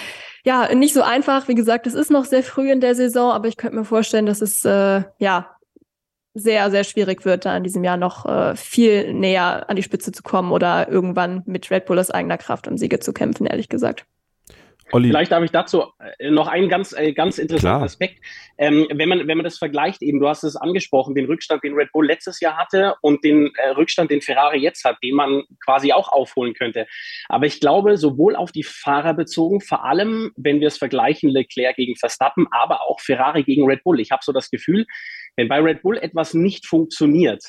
ja, 0.46 0.74
nicht 0.76 0.94
so 0.94 1.02
einfach. 1.02 1.48
Wie 1.48 1.56
gesagt, 1.56 1.88
es 1.88 1.96
ist 1.96 2.12
noch 2.12 2.26
sehr 2.26 2.44
früh 2.44 2.72
in 2.72 2.82
der 2.82 2.94
Saison, 2.94 3.32
aber 3.32 3.48
ich 3.48 3.58
könnte 3.58 3.78
mir 3.78 3.86
vorstellen, 3.86 4.28
dass 4.28 4.42
es 4.42 4.64
äh, 4.64 5.04
ja 5.18 5.59
sehr, 6.34 6.70
sehr 6.72 6.84
schwierig 6.84 7.26
wird, 7.26 7.46
da 7.46 7.56
in 7.58 7.64
diesem 7.64 7.84
Jahr 7.84 7.98
noch 7.98 8.26
äh, 8.26 8.56
viel 8.56 9.14
näher 9.14 9.70
an 9.70 9.76
die 9.76 9.84
Spitze 9.84 10.12
zu 10.12 10.24
kommen 10.24 10.52
oder 10.52 10.90
irgendwann 10.90 11.44
mit 11.46 11.70
Red 11.72 11.86
Bull 11.86 12.00
aus 12.00 12.12
eigener 12.12 12.38
Kraft 12.38 12.68
um 12.68 12.78
Siege 12.78 13.00
zu 13.00 13.14
kämpfen, 13.14 13.46
ehrlich 13.46 13.70
gesagt. 13.70 14.06
Olli. 14.92 15.10
Vielleicht 15.10 15.32
darf 15.32 15.44
ich 15.44 15.52
dazu 15.52 15.86
äh, 16.20 16.32
noch 16.32 16.48
einen 16.48 16.70
ganz, 16.70 16.94
äh, 16.94 17.14
ganz 17.14 17.38
interessanten 17.38 17.78
Klar. 17.78 17.84
Aspekt. 17.84 18.24
Ähm, 18.58 18.88
wenn, 18.92 19.10
man, 19.10 19.28
wenn 19.28 19.38
man 19.38 19.44
das 19.44 19.58
vergleicht, 19.58 20.02
eben, 20.02 20.20
du 20.20 20.28
hast 20.28 20.44
es 20.44 20.56
angesprochen, 20.56 21.16
den 21.16 21.26
Rückstand, 21.26 21.64
den 21.64 21.74
Red 21.74 21.92
Bull 21.92 22.08
letztes 22.08 22.40
Jahr 22.40 22.58
hatte 22.58 22.96
und 23.02 23.24
den 23.24 23.52
äh, 23.56 23.70
Rückstand, 23.70 24.12
den 24.12 24.22
Ferrari 24.22 24.60
jetzt 24.60 24.84
hat, 24.84 24.98
den 25.04 25.16
man 25.16 25.44
quasi 25.64 25.94
auch 25.94 26.12
aufholen 26.12 26.54
könnte. 26.54 26.88
Aber 27.28 27.46
ich 27.46 27.60
glaube, 27.60 27.98
sowohl 27.98 28.36
auf 28.36 28.52
die 28.52 28.64
Fahrer 28.64 29.14
bezogen, 29.14 29.62
vor 29.62 29.86
allem, 29.86 30.32
wenn 30.36 30.60
wir 30.60 30.68
es 30.68 30.78
vergleichen, 30.78 31.30
Leclerc 31.30 31.76
gegen 31.76 31.96
Verstappen, 31.96 32.48
aber 32.52 32.88
auch 32.88 33.00
Ferrari 33.00 33.44
gegen 33.44 33.66
Red 33.66 33.84
Bull. 33.84 34.00
Ich 34.00 34.12
habe 34.12 34.22
so 34.24 34.32
das 34.32 34.50
Gefühl, 34.50 34.86
wenn 35.36 35.48
bei 35.48 35.60
Red 35.60 35.82
Bull 35.84 35.98
etwas 35.98 36.34
nicht 36.34 36.66
funktioniert, 36.66 37.44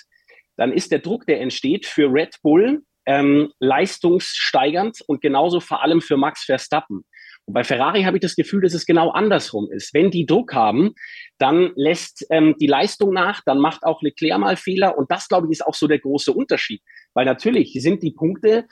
dann 0.57 0.73
ist 0.73 0.93
der 0.93 0.99
Druck, 0.99 1.27
der 1.27 1.41
entsteht, 1.41 1.87
für 1.87 2.13
Red 2.13 2.37
Bull 2.43 2.83
ähm, 3.07 3.53
leistungssteigernd 3.61 5.01
und 5.07 5.21
genauso 5.21 5.61
vor 5.61 5.83
allem 5.83 6.01
für 6.01 6.17
Max 6.17 6.45
Verstappen. 6.45 7.05
Und 7.51 7.55
bei 7.55 7.65
Ferrari 7.65 8.05
habe 8.05 8.17
ich 8.17 8.21
das 8.21 8.37
Gefühl, 8.37 8.61
dass 8.61 8.75
es 8.75 8.87
genau 8.87 9.11
andersrum 9.11 9.69
ist. 9.73 9.93
Wenn 9.93 10.13
die 10.13 10.25
Druck 10.25 10.55
haben, 10.55 10.95
dann 11.39 11.73
lässt 11.75 12.25
ähm, 12.31 12.55
die 12.61 12.69
Leistung 12.69 13.13
nach, 13.13 13.43
dann 13.45 13.59
macht 13.59 13.83
auch 13.83 14.03
Leclerc 14.03 14.39
mal 14.39 14.57
Fehler. 14.57 14.97
Und 14.97 15.11
das, 15.11 15.27
glaube 15.27 15.49
ich, 15.49 15.55
ist 15.55 15.67
auch 15.67 15.75
so 15.75 15.89
der 15.89 15.99
große 15.99 16.33
Unterschied. 16.33 16.81
Weil 17.13 17.25
natürlich 17.25 17.73
sind 17.73 18.05
die 18.05 18.13
Punkte 18.13 18.69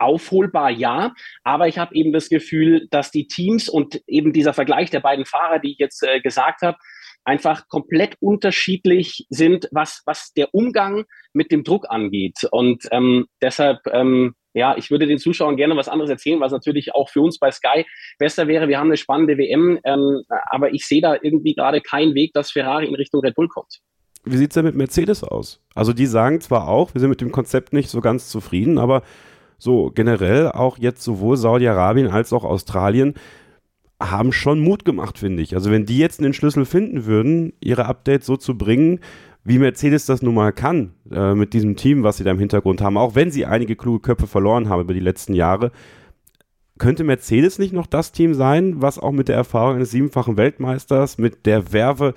aufholbar, 0.00 0.70
ja. 0.70 1.14
Aber 1.44 1.68
ich 1.68 1.78
habe 1.78 1.94
eben 1.94 2.12
das 2.12 2.28
Gefühl, 2.28 2.88
dass 2.90 3.12
die 3.12 3.28
Teams 3.28 3.68
und 3.68 4.02
eben 4.08 4.32
dieser 4.32 4.52
Vergleich 4.52 4.90
der 4.90 4.98
beiden 4.98 5.24
Fahrer, 5.24 5.60
die 5.60 5.70
ich 5.70 5.78
jetzt 5.78 6.02
äh, 6.02 6.20
gesagt 6.20 6.62
habe, 6.62 6.78
einfach 7.22 7.68
komplett 7.68 8.16
unterschiedlich 8.18 9.28
sind, 9.30 9.68
was, 9.70 10.02
was 10.06 10.32
der 10.32 10.52
Umgang 10.52 11.04
mit 11.34 11.52
dem 11.52 11.62
Druck 11.62 11.88
angeht. 11.88 12.48
Und 12.50 12.88
ähm, 12.90 13.26
deshalb 13.40 13.78
ähm, 13.92 14.34
ja, 14.54 14.76
ich 14.76 14.90
würde 14.90 15.06
den 15.06 15.18
Zuschauern 15.18 15.56
gerne 15.56 15.76
was 15.76 15.88
anderes 15.88 16.10
erzählen, 16.10 16.40
was 16.40 16.52
natürlich 16.52 16.94
auch 16.94 17.08
für 17.08 17.20
uns 17.20 17.38
bei 17.38 17.50
Sky 17.50 17.86
besser 18.18 18.48
wäre. 18.48 18.68
Wir 18.68 18.78
haben 18.78 18.88
eine 18.88 18.96
spannende 18.96 19.38
WM, 19.38 19.78
ähm, 19.84 20.22
aber 20.50 20.74
ich 20.74 20.86
sehe 20.86 21.00
da 21.00 21.16
irgendwie 21.20 21.54
gerade 21.54 21.80
keinen 21.80 22.14
Weg, 22.14 22.32
dass 22.34 22.50
Ferrari 22.50 22.86
in 22.86 22.94
Richtung 22.94 23.20
Red 23.20 23.34
Bull 23.34 23.48
kommt. 23.48 23.80
Wie 24.24 24.36
sieht 24.36 24.50
es 24.50 24.54
denn 24.54 24.64
mit 24.64 24.76
Mercedes 24.76 25.24
aus? 25.24 25.60
Also 25.74 25.92
die 25.92 26.06
sagen 26.06 26.40
zwar 26.40 26.68
auch, 26.68 26.94
wir 26.94 27.00
sind 27.00 27.10
mit 27.10 27.20
dem 27.20 27.32
Konzept 27.32 27.72
nicht 27.72 27.90
so 27.90 28.00
ganz 28.00 28.28
zufrieden, 28.28 28.78
aber 28.78 29.02
so 29.58 29.90
generell 29.94 30.50
auch 30.50 30.78
jetzt 30.78 31.02
sowohl 31.02 31.36
Saudi-Arabien 31.36 32.08
als 32.08 32.32
auch 32.32 32.44
Australien 32.44 33.14
haben 34.00 34.32
schon 34.32 34.60
Mut 34.60 34.84
gemacht, 34.84 35.18
finde 35.18 35.42
ich. 35.42 35.54
Also 35.54 35.70
wenn 35.70 35.86
die 35.86 35.98
jetzt 35.98 36.20
einen 36.20 36.34
Schlüssel 36.34 36.64
finden 36.64 37.06
würden, 37.06 37.52
ihre 37.60 37.86
Updates 37.86 38.26
so 38.26 38.36
zu 38.36 38.58
bringen, 38.58 39.00
wie 39.44 39.58
Mercedes 39.58 40.06
das 40.06 40.22
nun 40.22 40.34
mal 40.34 40.52
kann, 40.52 40.94
äh, 41.10 41.34
mit 41.34 41.52
diesem 41.52 41.76
Team, 41.76 42.02
was 42.02 42.16
sie 42.16 42.24
da 42.24 42.30
im 42.30 42.38
Hintergrund 42.38 42.80
haben, 42.80 42.96
auch 42.96 43.14
wenn 43.14 43.30
sie 43.30 43.44
einige 43.44 43.76
kluge 43.76 44.00
Köpfe 44.00 44.26
verloren 44.26 44.68
haben 44.68 44.82
über 44.82 44.94
die 44.94 45.00
letzten 45.00 45.34
Jahre, 45.34 45.72
könnte 46.78 47.04
Mercedes 47.04 47.58
nicht 47.58 47.72
noch 47.72 47.86
das 47.86 48.12
Team 48.12 48.34
sein, 48.34 48.80
was 48.80 48.98
auch 48.98 49.12
mit 49.12 49.28
der 49.28 49.36
Erfahrung 49.36 49.76
eines 49.76 49.90
siebenfachen 49.90 50.36
Weltmeisters, 50.36 51.18
mit 51.18 51.46
der 51.46 51.72
Werbe 51.72 52.14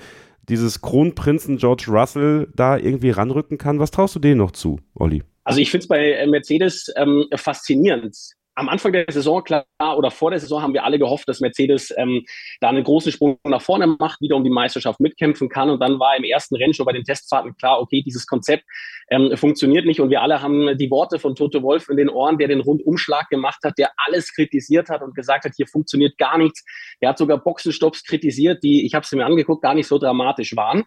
dieses 0.49 0.81
Kronprinzen 0.81 1.57
George 1.57 1.85
Russell 1.87 2.47
da 2.55 2.77
irgendwie 2.77 3.09
ranrücken 3.09 3.57
kann? 3.57 3.79
Was 3.79 3.91
traust 3.91 4.15
du 4.15 4.19
denen 4.19 4.37
noch 4.37 4.51
zu, 4.51 4.79
Olli? 4.93 5.23
Also 5.43 5.59
ich 5.59 5.69
finde 5.69 5.83
es 5.83 5.87
bei 5.87 6.25
Mercedes 6.27 6.91
ähm, 6.95 7.25
faszinierend, 7.35 8.17
am 8.55 8.69
Anfang 8.69 8.93
der 8.93 9.05
Saison, 9.09 9.43
klar, 9.43 9.65
oder 9.97 10.11
vor 10.11 10.31
der 10.31 10.39
Saison 10.39 10.61
haben 10.61 10.73
wir 10.73 10.85
alle 10.85 10.97
gehofft, 10.97 11.27
dass 11.27 11.41
Mercedes 11.41 11.93
ähm, 11.97 12.25
da 12.61 12.69
einen 12.69 12.83
großen 12.83 13.11
Sprung 13.11 13.37
nach 13.43 13.61
vorne 13.61 13.85
macht, 13.87 14.21
wieder 14.21 14.37
um 14.37 14.43
die 14.43 14.49
Meisterschaft 14.49 14.99
mitkämpfen 15.01 15.49
kann. 15.49 15.69
Und 15.69 15.79
dann 15.81 15.99
war 15.99 16.15
im 16.15 16.23
ersten 16.23 16.55
Rennen 16.55 16.73
schon 16.73 16.85
bei 16.85 16.93
den 16.93 17.03
Testfahrten 17.03 17.55
klar, 17.57 17.81
okay, 17.81 18.01
dieses 18.01 18.25
Konzept 18.25 18.63
ähm, 19.09 19.35
funktioniert 19.35 19.85
nicht. 19.85 19.99
Und 19.99 20.09
wir 20.09 20.21
alle 20.21 20.41
haben 20.41 20.77
die 20.77 20.89
Worte 20.89 21.19
von 21.19 21.35
Toto 21.35 21.61
Wolf 21.61 21.89
in 21.89 21.97
den 21.97 22.09
Ohren, 22.09 22.37
der 22.37 22.47
den 22.47 22.61
Rundumschlag 22.61 23.29
gemacht 23.29 23.59
hat, 23.63 23.77
der 23.77 23.91
alles 23.97 24.33
kritisiert 24.33 24.89
hat 24.89 25.01
und 25.01 25.15
gesagt 25.15 25.45
hat, 25.45 25.51
hier 25.55 25.67
funktioniert 25.67 26.17
gar 26.17 26.37
nichts. 26.37 26.63
Er 27.01 27.09
hat 27.09 27.17
sogar 27.17 27.37
Boxenstopps 27.37 28.05
kritisiert, 28.05 28.63
die, 28.63 28.85
ich 28.85 28.95
habe 28.95 29.05
sie 29.05 29.17
mir 29.17 29.25
angeguckt, 29.25 29.63
gar 29.63 29.73
nicht 29.73 29.87
so 29.87 29.97
dramatisch 29.97 30.55
waren. 30.55 30.83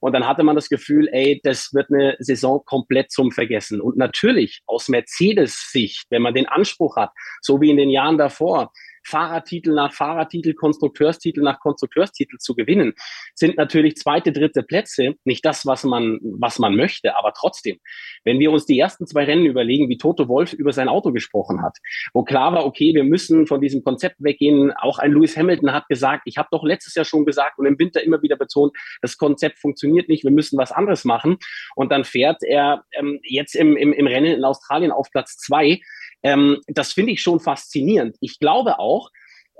Und 0.00 0.12
dann 0.12 0.26
hatte 0.26 0.44
man 0.44 0.54
das 0.54 0.68
Gefühl, 0.68 1.08
ey, 1.10 1.40
das 1.42 1.74
wird 1.74 1.90
eine 1.90 2.16
Saison 2.20 2.62
komplett 2.64 3.10
zum 3.10 3.32
Vergessen. 3.32 3.80
Und 3.80 3.96
natürlich 3.96 4.60
aus 4.66 4.88
Mercedes-Sicht, 4.88 6.06
wenn 6.10 6.22
man 6.22 6.34
den 6.34 6.46
Anspruch 6.46 6.96
hat, 6.96 7.07
so 7.40 7.60
wie 7.60 7.70
in 7.70 7.76
den 7.76 7.90
Jahren 7.90 8.18
davor, 8.18 8.72
Fahrertitel 9.08 9.72
nach 9.72 9.92
Fahrertitel, 9.92 10.54
Konstrukteurstitel 10.54 11.40
nach 11.40 11.60
Konstrukteurstitel 11.60 12.36
zu 12.38 12.54
gewinnen, 12.54 12.92
sind 13.34 13.56
natürlich 13.56 13.96
zweite, 13.96 14.32
dritte 14.32 14.62
Plätze 14.62 15.14
nicht 15.24 15.44
das, 15.44 15.66
was 15.66 15.84
man, 15.84 16.18
was 16.22 16.58
man 16.58 16.76
möchte, 16.76 17.16
aber 17.16 17.32
trotzdem. 17.32 17.78
Wenn 18.24 18.38
wir 18.38 18.50
uns 18.50 18.66
die 18.66 18.78
ersten 18.78 19.06
zwei 19.06 19.24
Rennen 19.24 19.46
überlegen, 19.46 19.88
wie 19.88 19.96
Toto 19.96 20.28
Wolf 20.28 20.52
über 20.52 20.72
sein 20.72 20.88
Auto 20.88 21.12
gesprochen 21.12 21.62
hat, 21.62 21.78
wo 22.12 22.22
klar 22.22 22.52
war, 22.52 22.66
okay, 22.66 22.94
wir 22.94 23.04
müssen 23.04 23.46
von 23.46 23.60
diesem 23.60 23.82
Konzept 23.82 24.16
weggehen. 24.18 24.72
Auch 24.72 24.98
ein 24.98 25.12
Lewis 25.12 25.36
Hamilton 25.36 25.72
hat 25.72 25.88
gesagt, 25.88 26.22
ich 26.26 26.36
habe 26.36 26.48
doch 26.50 26.64
letztes 26.64 26.94
Jahr 26.94 27.04
schon 27.04 27.24
gesagt 27.24 27.58
und 27.58 27.66
im 27.66 27.78
Winter 27.78 28.02
immer 28.02 28.20
wieder 28.22 28.36
betont, 28.36 28.76
das 29.00 29.16
Konzept 29.16 29.58
funktioniert 29.58 30.08
nicht, 30.08 30.24
wir 30.24 30.30
müssen 30.30 30.58
was 30.58 30.72
anderes 30.72 31.04
machen. 31.04 31.38
Und 31.74 31.90
dann 31.92 32.04
fährt 32.04 32.42
er 32.42 32.84
ähm, 32.92 33.20
jetzt 33.22 33.54
im, 33.54 33.76
im, 33.76 33.92
im 33.92 34.06
Rennen 34.06 34.34
in 34.34 34.44
Australien 34.44 34.92
auf 34.92 35.10
Platz 35.10 35.38
zwei 35.38 35.80
ähm, 36.22 36.60
das 36.66 36.92
finde 36.92 37.12
ich 37.12 37.22
schon 37.22 37.40
faszinierend. 37.40 38.16
Ich 38.20 38.38
glaube 38.38 38.78
auch, 38.78 39.10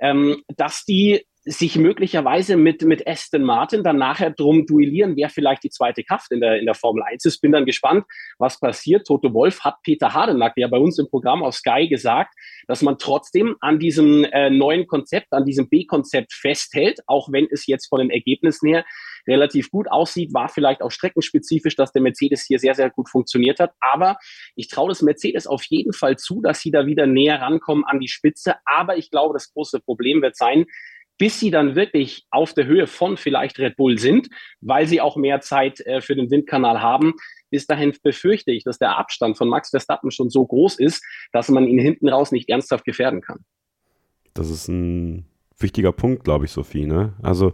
ähm, 0.00 0.42
dass 0.56 0.84
die 0.84 1.26
sich 1.48 1.76
möglicherweise 1.76 2.56
mit, 2.56 2.82
mit 2.82 3.06
Aston 3.06 3.42
Martin 3.42 3.82
dann 3.82 3.96
nachher 3.96 4.30
drum 4.30 4.66
duellieren, 4.66 5.16
wer 5.16 5.30
vielleicht 5.30 5.64
die 5.64 5.70
zweite 5.70 6.04
Kraft 6.04 6.30
in 6.30 6.40
der, 6.40 6.58
in 6.58 6.66
der 6.66 6.74
Formel 6.74 7.02
1 7.02 7.24
ist. 7.24 7.40
Bin 7.40 7.52
dann 7.52 7.64
gespannt, 7.64 8.04
was 8.38 8.60
passiert. 8.60 9.06
Toto 9.06 9.32
Wolf 9.32 9.60
hat 9.60 9.76
Peter 9.82 10.12
Hardenack 10.12 10.52
ja 10.56 10.68
bei 10.68 10.76
uns 10.76 10.98
im 10.98 11.08
Programm 11.08 11.42
auf 11.42 11.54
Sky 11.54 11.88
gesagt, 11.88 12.34
dass 12.66 12.82
man 12.82 12.98
trotzdem 12.98 13.56
an 13.60 13.78
diesem 13.78 14.24
äh, 14.24 14.50
neuen 14.50 14.86
Konzept, 14.86 15.32
an 15.32 15.46
diesem 15.46 15.70
B-Konzept 15.70 16.34
festhält, 16.34 17.00
auch 17.06 17.32
wenn 17.32 17.48
es 17.50 17.66
jetzt 17.66 17.88
von 17.88 18.00
den 18.00 18.10
Ergebnissen 18.10 18.68
her 18.68 18.84
relativ 19.26 19.70
gut 19.70 19.90
aussieht, 19.90 20.34
war 20.34 20.48
vielleicht 20.48 20.82
auch 20.82 20.90
streckenspezifisch, 20.90 21.76
dass 21.76 21.92
der 21.92 22.02
Mercedes 22.02 22.44
hier 22.46 22.58
sehr, 22.58 22.74
sehr 22.74 22.90
gut 22.90 23.08
funktioniert 23.08 23.60
hat. 23.60 23.72
Aber 23.80 24.16
ich 24.54 24.68
traue 24.68 24.88
das 24.88 25.02
Mercedes 25.02 25.46
auf 25.46 25.64
jeden 25.64 25.92
Fall 25.92 26.16
zu, 26.16 26.40
dass 26.40 26.60
sie 26.60 26.70
da 26.70 26.86
wieder 26.86 27.06
näher 27.06 27.40
rankommen 27.40 27.84
an 27.84 28.00
die 28.00 28.08
Spitze. 28.08 28.56
Aber 28.64 28.96
ich 28.96 29.10
glaube, 29.10 29.34
das 29.34 29.52
große 29.52 29.80
Problem 29.80 30.22
wird 30.22 30.36
sein, 30.36 30.66
bis 31.18 31.40
sie 31.40 31.50
dann 31.50 31.74
wirklich 31.74 32.26
auf 32.30 32.54
der 32.54 32.66
Höhe 32.66 32.86
von 32.86 33.16
vielleicht 33.16 33.58
Red 33.58 33.76
Bull 33.76 33.98
sind, 33.98 34.28
weil 34.60 34.86
sie 34.86 35.00
auch 35.00 35.16
mehr 35.16 35.40
Zeit 35.40 35.80
äh, 35.80 36.00
für 36.00 36.14
den 36.14 36.30
Windkanal 36.30 36.80
haben. 36.80 37.14
Bis 37.50 37.66
dahin 37.66 37.92
befürchte 38.02 38.52
ich, 38.52 38.64
dass 38.64 38.78
der 38.78 38.96
Abstand 38.96 39.36
von 39.36 39.48
Max 39.48 39.70
Verstappen 39.70 40.10
schon 40.10 40.30
so 40.30 40.46
groß 40.46 40.78
ist, 40.78 41.04
dass 41.32 41.48
man 41.48 41.66
ihn 41.66 41.78
hinten 41.78 42.08
raus 42.08 42.30
nicht 42.30 42.48
ernsthaft 42.48 42.84
gefährden 42.84 43.20
kann. 43.20 43.44
Das 44.34 44.50
ist 44.50 44.68
ein 44.68 45.26
wichtiger 45.58 45.92
Punkt, 45.92 46.24
glaube 46.24 46.44
ich, 46.44 46.52
Sophie. 46.52 46.86
Ne? 46.86 47.14
Also 47.22 47.52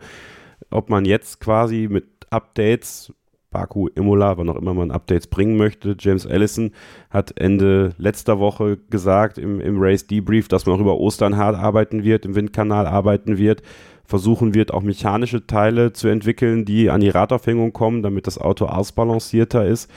ob 0.70 0.90
man 0.90 1.04
jetzt 1.04 1.40
quasi 1.40 1.88
mit 1.90 2.06
Updates, 2.30 3.12
Baku, 3.54 3.86
Imola, 3.94 4.36
wann 4.36 4.50
auch 4.50 4.56
immer 4.56 4.74
man 4.74 4.90
Updates 4.90 5.28
bringen 5.28 5.56
möchte, 5.56 5.96
James 5.98 6.26
Allison 6.26 6.72
hat 7.08 7.40
Ende 7.40 7.94
letzter 7.98 8.40
Woche 8.40 8.78
gesagt 8.90 9.38
im, 9.38 9.60
im 9.60 9.80
Race 9.80 10.08
Debrief, 10.08 10.48
dass 10.48 10.66
man 10.66 10.74
auch 10.74 10.80
über 10.80 10.98
Ostern 10.98 11.36
hart 11.36 11.56
arbeiten 11.56 12.02
wird, 12.02 12.26
im 12.26 12.34
Windkanal 12.34 12.88
arbeiten 12.88 13.38
wird, 13.38 13.62
versuchen 14.04 14.54
wird, 14.54 14.74
auch 14.74 14.82
mechanische 14.82 15.46
Teile 15.46 15.92
zu 15.92 16.08
entwickeln, 16.08 16.64
die 16.64 16.90
an 16.90 17.00
die 17.00 17.10
Radaufhängung 17.10 17.72
kommen, 17.72 18.02
damit 18.02 18.26
das 18.26 18.38
Auto 18.38 18.66
ausbalancierter 18.66 19.64
ist. 19.64 19.88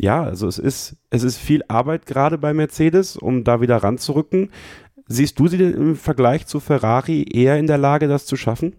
Ja, 0.00 0.24
also 0.24 0.48
es 0.48 0.58
ist, 0.58 0.96
es 1.10 1.22
ist 1.22 1.38
viel 1.38 1.62
Arbeit 1.68 2.06
gerade 2.06 2.36
bei 2.36 2.52
Mercedes, 2.52 3.16
um 3.16 3.44
da 3.44 3.60
wieder 3.60 3.76
ranzurücken. 3.76 4.50
Siehst 5.06 5.38
du 5.38 5.46
sie 5.46 5.58
denn 5.58 5.74
im 5.74 5.94
Vergleich 5.94 6.46
zu 6.46 6.58
Ferrari 6.58 7.22
eher 7.30 7.58
in 7.58 7.68
der 7.68 7.78
Lage, 7.78 8.08
das 8.08 8.26
zu 8.26 8.34
schaffen? 8.34 8.74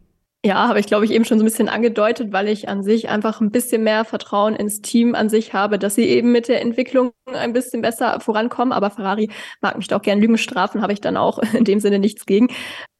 Ja, 0.45 0.67
habe 0.67 0.79
ich, 0.81 0.87
glaube 0.87 1.05
ich, 1.05 1.11
eben 1.11 1.23
schon 1.23 1.39
so 1.39 1.43
ein 1.43 1.47
bisschen 1.47 1.69
angedeutet, 1.69 2.33
weil 2.33 2.49
ich 2.49 2.67
an 2.67 2.83
sich 2.83 3.07
einfach 3.07 3.39
ein 3.39 3.49
bisschen 3.49 3.81
mehr 3.83 4.03
Vertrauen 4.03 4.55
ins 4.57 4.81
Team 4.81 5.15
an 5.15 5.29
sich 5.29 5.53
habe, 5.53 5.79
dass 5.79 5.95
sie 5.95 6.03
eben 6.03 6.33
mit 6.33 6.49
der 6.49 6.59
Entwicklung 6.61 7.13
ein 7.25 7.53
bisschen 7.53 7.81
besser 7.81 8.19
vorankommen. 8.19 8.73
Aber 8.73 8.89
Ferrari 8.89 9.29
mag 9.61 9.77
mich 9.77 9.87
doch 9.87 10.01
gern 10.01 10.19
Lügen 10.19 10.37
strafen, 10.37 10.81
habe 10.81 10.91
ich 10.91 10.99
dann 10.99 11.15
auch 11.15 11.39
in 11.53 11.63
dem 11.63 11.79
Sinne 11.79 11.97
nichts 11.99 12.25
gegen. 12.25 12.49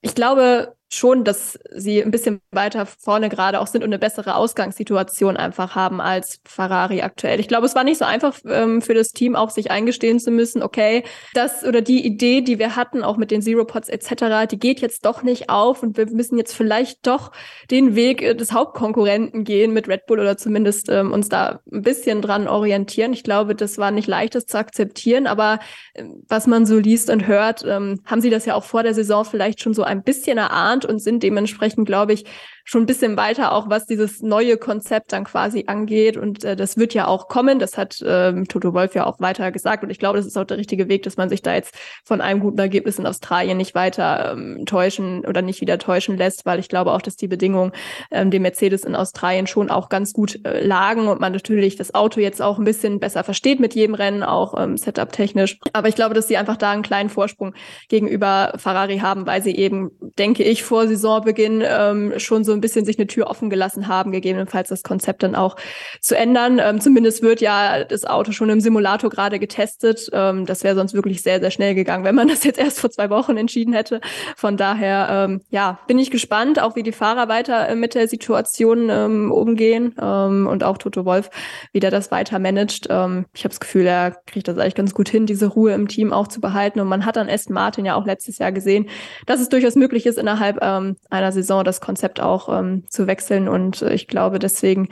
Ich 0.02 0.16
glaube, 0.16 0.74
schon, 0.94 1.24
dass 1.24 1.60
sie 1.72 2.04
ein 2.04 2.12
bisschen 2.12 2.42
weiter 2.52 2.86
vorne 2.86 3.30
gerade 3.30 3.60
auch 3.60 3.68
sind 3.68 3.84
und 3.84 3.90
eine 3.90 4.00
bessere 4.00 4.36
Ausgangssituation 4.36 5.38
einfach 5.38 5.76
haben 5.76 6.02
als 6.02 6.40
Ferrari 6.46 7.02
aktuell. 7.02 7.40
Ich 7.40 7.48
glaube, 7.48 7.66
es 7.66 7.76
war 7.76 7.84
nicht 7.84 7.98
so 7.98 8.06
einfach 8.06 8.38
ähm, 8.46 8.82
für 8.82 8.94
das 8.94 9.10
Team 9.10 9.36
auch 9.36 9.50
sich 9.50 9.72
eingestehen 9.72 10.20
zu 10.20 10.32
müssen, 10.32 10.62
okay, 10.62 11.04
das 11.34 11.64
oder 11.64 11.82
die 11.82 12.06
Idee, 12.06 12.42
die 12.42 12.60
wir 12.60 12.76
hatten, 12.76 13.04
auch 13.04 13.18
mit 13.18 13.32
den 13.32 13.42
Zero 13.42 13.66
Pods 13.66 13.90
etc., 13.90 14.48
die 14.50 14.60
geht 14.60 14.82
jetzt 14.82 15.06
doch 15.06 15.24
nicht 15.24 15.50
auf 15.50 15.84
und 15.84 15.98
wir 15.98 16.10
müssen 16.12 16.38
jetzt 16.38 16.54
vielleicht 16.54 17.06
doch 17.08 17.32
den 17.72 17.96
Weg 17.96 18.22
äh, 18.22 18.36
des 18.36 18.52
Hauptkonkurrenten 18.52 19.44
gehen 19.44 19.74
mit 19.74 19.88
Red 19.88 20.06
Bull 20.06 20.20
oder 20.20 20.38
zumindest 20.38 20.90
ähm, 20.90 21.12
uns 21.12 21.30
da 21.30 21.62
ein 21.72 21.82
bisschen 21.82 22.22
dran 22.22 22.48
orientieren. 22.48 23.14
Ich 23.14 23.24
glaube, 23.24 23.56
das 23.56 23.78
war 23.78 23.92
nicht 23.92 24.08
leichtes 24.08 24.46
zu 24.46 24.58
akzeptieren, 24.58 25.28
aber 25.28 25.60
äh, 25.94 26.04
was 26.28 26.48
man 26.48 26.66
so 26.66 26.78
liest 26.78 27.10
und 27.10 27.28
hört, 27.28 27.64
ähm, 27.66 28.02
haben 28.06 28.22
sie 28.22 28.30
das 28.30 28.46
ja 28.46 28.56
auch 28.56 28.64
vor 28.64 28.84
der 28.84 28.94
Saison 28.94 29.26
vielleicht 29.26 29.62
schon 29.62 29.74
so 29.74 29.84
ein 29.84 30.04
bisschen 30.04 30.38
erahnt 30.38 30.83
und 30.86 31.00
sind 31.00 31.24
dementsprechend, 31.24 31.86
glaube 31.86 32.14
ich, 32.14 32.26
schon 32.64 32.84
ein 32.84 32.86
bisschen 32.86 33.18
weiter, 33.18 33.52
auch 33.52 33.70
was 33.70 33.86
dieses 33.86 34.22
neue 34.22 34.58
Konzept 34.58 35.12
dann 35.12 35.26
quasi 35.26 35.66
angeht. 35.68 36.16
Und 36.18 36.44
äh, 36.44 36.56
das 36.56 36.78
wird 36.78 36.94
ja 36.94 37.08
auch 37.08 37.28
kommen. 37.28 37.60
Das 37.60 37.78
hat 37.78 38.02
ähm, 38.06 38.48
Toto 38.48 38.74
Wolf 38.74 38.96
ja 38.96 39.06
auch 39.06 39.20
weiter 39.20 39.52
gesagt. 39.52 39.84
Und 39.84 39.90
ich 39.90 40.00
glaube, 40.00 40.18
das 40.18 40.26
ist 40.26 40.38
auch 40.38 40.46
der 40.46 40.58
richtige 40.58 40.88
Weg, 40.88 41.04
dass 41.04 41.18
man 41.18 41.30
sich 41.30 41.42
da 41.42 41.54
jetzt 41.54 41.76
von 42.06 42.22
einem 42.22 42.40
guten 42.40 42.60
Ergebnis 42.60 43.00
in 43.00 43.06
Australien 43.06 43.58
nicht 43.58 43.76
weiter 43.76 44.34
ähm, 44.34 44.66
täuschen 44.66 45.26
oder 45.26 45.42
nicht 45.42 45.60
wieder 45.60 45.78
täuschen 45.78 46.18
lässt, 46.18 46.46
weil 46.46 46.60
ich 46.60 46.70
glaube 46.70 46.94
auch, 46.94 47.02
dass 47.02 47.18
die 47.18 47.28
Bedingungen 47.28 47.74
ähm, 48.12 48.32
dem 48.32 48.44
Mercedes 48.44 48.86
in 48.86 48.96
Australien 48.96 49.46
schon 49.48 49.70
auch 49.70 49.90
ganz 49.90 50.14
gut 50.14 50.40
äh, 50.46 50.66
lagen 50.66 51.08
und 51.08 51.20
man 51.20 51.34
natürlich 51.34 51.76
das 51.76 51.94
Auto 51.94 52.22
jetzt 52.22 52.42
auch 52.42 52.60
ein 52.60 52.66
bisschen 52.66 53.00
besser 53.00 53.24
versteht 53.24 53.60
mit 53.60 53.76
jedem 53.76 53.96
Rennen, 53.96 54.24
auch 54.24 54.58
ähm, 54.58 54.78
Setup-technisch. 54.78 55.60
Aber 55.74 55.90
ich 55.90 55.96
glaube, 55.96 56.14
dass 56.14 56.28
sie 56.28 56.38
einfach 56.38 56.58
da 56.58 56.72
einen 56.72 56.84
kleinen 56.84 57.10
Vorsprung 57.10 57.54
gegenüber 57.90 58.54
Ferrari 58.56 59.00
haben, 59.00 59.26
weil 59.26 59.44
sie 59.44 59.56
eben, 59.56 59.92
denke 60.18 60.44
ich, 60.44 60.64
vor 60.64 60.88
Saisonbeginn 60.88 61.62
ähm, 61.66 62.14
schon 62.18 62.44
so 62.44 62.53
ein 62.54 62.62
bisschen 62.62 62.86
sich 62.86 62.98
eine 62.98 63.08
Tür 63.08 63.28
offen 63.28 63.50
gelassen 63.50 63.88
haben, 63.88 64.12
gegebenenfalls 64.12 64.70
das 64.70 64.84
Konzept 64.84 65.24
dann 65.24 65.36
auch 65.36 65.56
zu 66.02 66.18
ändern. 66.18 66.60
Ähm, 66.64 66.82
zumindest 66.82 67.22
wird 67.22 67.42
ja 67.42 67.84
das 67.84 68.06
Auto 68.06 68.32
schon 68.32 68.50
im 68.50 68.60
Simulator 68.60 69.10
gerade 69.10 69.40
getestet. 69.40 70.10
Ähm, 70.14 70.46
das 70.46 70.64
wäre 70.64 70.76
sonst 70.76 70.94
wirklich 70.94 71.22
sehr, 71.22 71.40
sehr 71.40 71.52
schnell 71.52 71.76
gegangen, 71.76 72.04
wenn 72.04 72.16
man 72.16 72.28
das 72.34 72.44
jetzt 72.44 72.60
erst 72.60 72.80
vor 72.80 72.90
zwei 72.90 73.10
Wochen 73.10 73.38
entschieden 73.38 73.74
hätte. 73.74 74.02
Von 74.36 74.58
daher, 74.58 75.08
ähm, 75.12 75.42
ja, 75.50 75.80
bin 75.88 76.00
ich 76.00 76.12
gespannt, 76.12 76.62
auch 76.62 76.76
wie 76.76 76.84
die 76.84 76.92
Fahrer 76.92 77.28
weiter 77.28 77.70
äh, 77.70 77.76
mit 77.76 77.96
der 77.96 78.08
Situation 78.08 78.90
ähm, 78.90 79.32
umgehen 79.32 79.96
ähm, 80.02 80.48
und 80.48 80.64
auch 80.64 80.78
Toto 80.78 81.06
Wolf, 81.06 81.30
wie 81.72 81.80
der 81.80 81.92
das 81.92 82.12
weiter 82.12 82.40
managt. 82.40 82.88
Ähm, 82.90 83.26
ich 83.34 83.44
habe 83.44 83.50
das 83.50 83.60
Gefühl, 83.60 83.86
er 83.86 84.12
kriegt 84.26 84.48
das 84.48 84.58
eigentlich 84.58 84.76
ganz 84.76 84.94
gut 84.94 85.10
hin, 85.10 85.26
diese 85.26 85.48
Ruhe 85.48 85.74
im 85.74 85.88
Team 85.88 86.14
auch 86.14 86.28
zu 86.28 86.42
behalten. 86.42 86.80
Und 86.80 86.88
man 86.88 87.06
hat 87.06 87.18
an 87.18 87.30
Aston 87.30 87.54
Martin 87.54 87.86
ja 87.86 87.96
auch 87.96 88.06
letztes 88.06 88.38
Jahr 88.38 88.52
gesehen, 88.52 88.90
dass 89.26 89.40
es 89.40 89.50
durchaus 89.50 89.76
möglich 89.76 90.06
ist, 90.06 90.18
innerhalb 90.18 90.60
ähm, 90.62 90.96
einer 91.10 91.32
Saison 91.32 91.64
das 91.64 91.82
Konzept 91.82 92.20
auch 92.20 92.43
ähm, 92.50 92.86
zu 92.90 93.08
wechseln. 93.08 93.48
Und 93.48 93.82
äh, 93.82 93.94
ich 93.94 94.08
glaube, 94.08 94.40
deswegen 94.40 94.90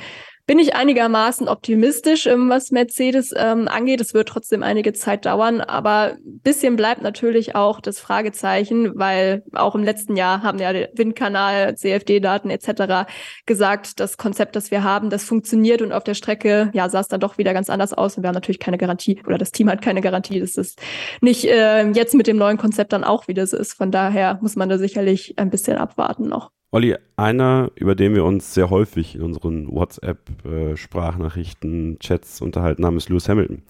bin 0.51 0.59
ich 0.59 0.75
einigermaßen 0.75 1.47
optimistisch, 1.47 2.25
ähm, 2.25 2.49
was 2.49 2.71
Mercedes 2.71 3.33
ähm, 3.37 3.67
angeht. 3.67 4.01
Es 4.01 4.13
wird 4.13 4.27
trotzdem 4.27 4.63
einige 4.63 4.91
Zeit 4.93 5.25
dauern, 5.25 5.61
aber 5.61 6.17
ein 6.17 6.41
bisschen 6.41 6.75
bleibt 6.75 7.01
natürlich 7.01 7.55
auch 7.55 7.79
das 7.79 7.99
Fragezeichen, 7.99 8.91
weil 8.95 9.43
auch 9.53 9.75
im 9.75 9.83
letzten 9.83 10.15
Jahr 10.17 10.43
haben 10.43 10.59
ja 10.59 10.73
der 10.73 10.89
Windkanal, 10.93 11.75
CFD-Daten 11.77 12.49
etc. 12.49 13.09
gesagt, 13.45 13.99
das 13.99 14.17
Konzept, 14.17 14.55
das 14.55 14.71
wir 14.71 14.83
haben, 14.83 15.09
das 15.09 15.23
funktioniert 15.23 15.81
und 15.81 15.93
auf 15.93 16.03
der 16.03 16.15
Strecke 16.15 16.69
ja 16.73 16.89
sah 16.89 16.99
es 16.99 17.07
dann 17.07 17.21
doch 17.21 17.37
wieder 17.37 17.53
ganz 17.53 17.69
anders 17.69 17.93
aus 17.93 18.17
und 18.17 18.23
wir 18.23 18.27
haben 18.27 18.35
natürlich 18.35 18.59
keine 18.59 18.77
Garantie 18.77 19.21
oder 19.25 19.37
das 19.37 19.51
Team 19.51 19.69
hat 19.69 19.81
keine 19.81 20.01
Garantie, 20.01 20.39
dass 20.39 20.57
es 20.57 20.75
nicht 21.21 21.45
äh, 21.45 21.89
jetzt 21.91 22.13
mit 22.13 22.27
dem 22.27 22.37
neuen 22.37 22.57
Konzept 22.57 22.93
dann 22.93 23.03
auch 23.03 23.27
wieder 23.27 23.47
so 23.47 23.55
ist. 23.57 23.73
Von 23.73 23.91
daher 23.91 24.39
muss 24.41 24.55
man 24.55 24.69
da 24.69 24.77
sicherlich 24.77 25.37
ein 25.37 25.49
bisschen 25.49 25.77
abwarten 25.77 26.27
noch. 26.27 26.51
Olli, 26.73 26.95
einer, 27.17 27.69
über 27.75 27.95
den 27.95 28.15
wir 28.15 28.23
uns 28.23 28.53
sehr 28.53 28.69
häufig 28.69 29.15
in 29.15 29.23
unseren 29.23 29.67
WhatsApp-Sprachnachrichten, 29.67 31.99
Chats 31.99 32.41
unterhalten 32.41 32.85
haben, 32.85 32.95
ist 32.95 33.09
Lewis 33.09 33.27
Hamilton. 33.27 33.63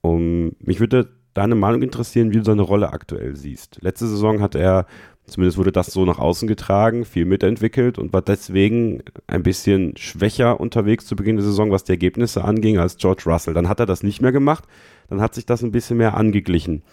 Um, 0.00 0.52
mich 0.58 0.80
würde 0.80 1.10
deine 1.34 1.54
Meinung 1.54 1.82
interessieren, 1.82 2.32
wie 2.32 2.38
du 2.38 2.44
seine 2.44 2.62
Rolle 2.62 2.94
aktuell 2.94 3.36
siehst. 3.36 3.82
Letzte 3.82 4.06
Saison 4.06 4.40
hat 4.40 4.54
er, 4.54 4.86
zumindest 5.26 5.58
wurde 5.58 5.70
das 5.70 5.88
so 5.88 6.06
nach 6.06 6.18
außen 6.18 6.48
getragen, 6.48 7.04
viel 7.04 7.26
mitentwickelt 7.26 7.98
und 7.98 8.14
war 8.14 8.22
deswegen 8.22 9.02
ein 9.26 9.42
bisschen 9.42 9.98
schwächer 9.98 10.60
unterwegs 10.60 11.04
zu 11.04 11.16
Beginn 11.16 11.36
der 11.36 11.44
Saison, 11.44 11.70
was 11.70 11.84
die 11.84 11.92
Ergebnisse 11.92 12.42
anging, 12.42 12.78
als 12.78 12.96
George 12.96 13.24
Russell. 13.26 13.52
Dann 13.52 13.68
hat 13.68 13.80
er 13.80 13.86
das 13.86 14.02
nicht 14.02 14.22
mehr 14.22 14.32
gemacht, 14.32 14.64
dann 15.10 15.20
hat 15.20 15.34
sich 15.34 15.44
das 15.44 15.62
ein 15.62 15.72
bisschen 15.72 15.98
mehr 15.98 16.16
angeglichen. 16.16 16.84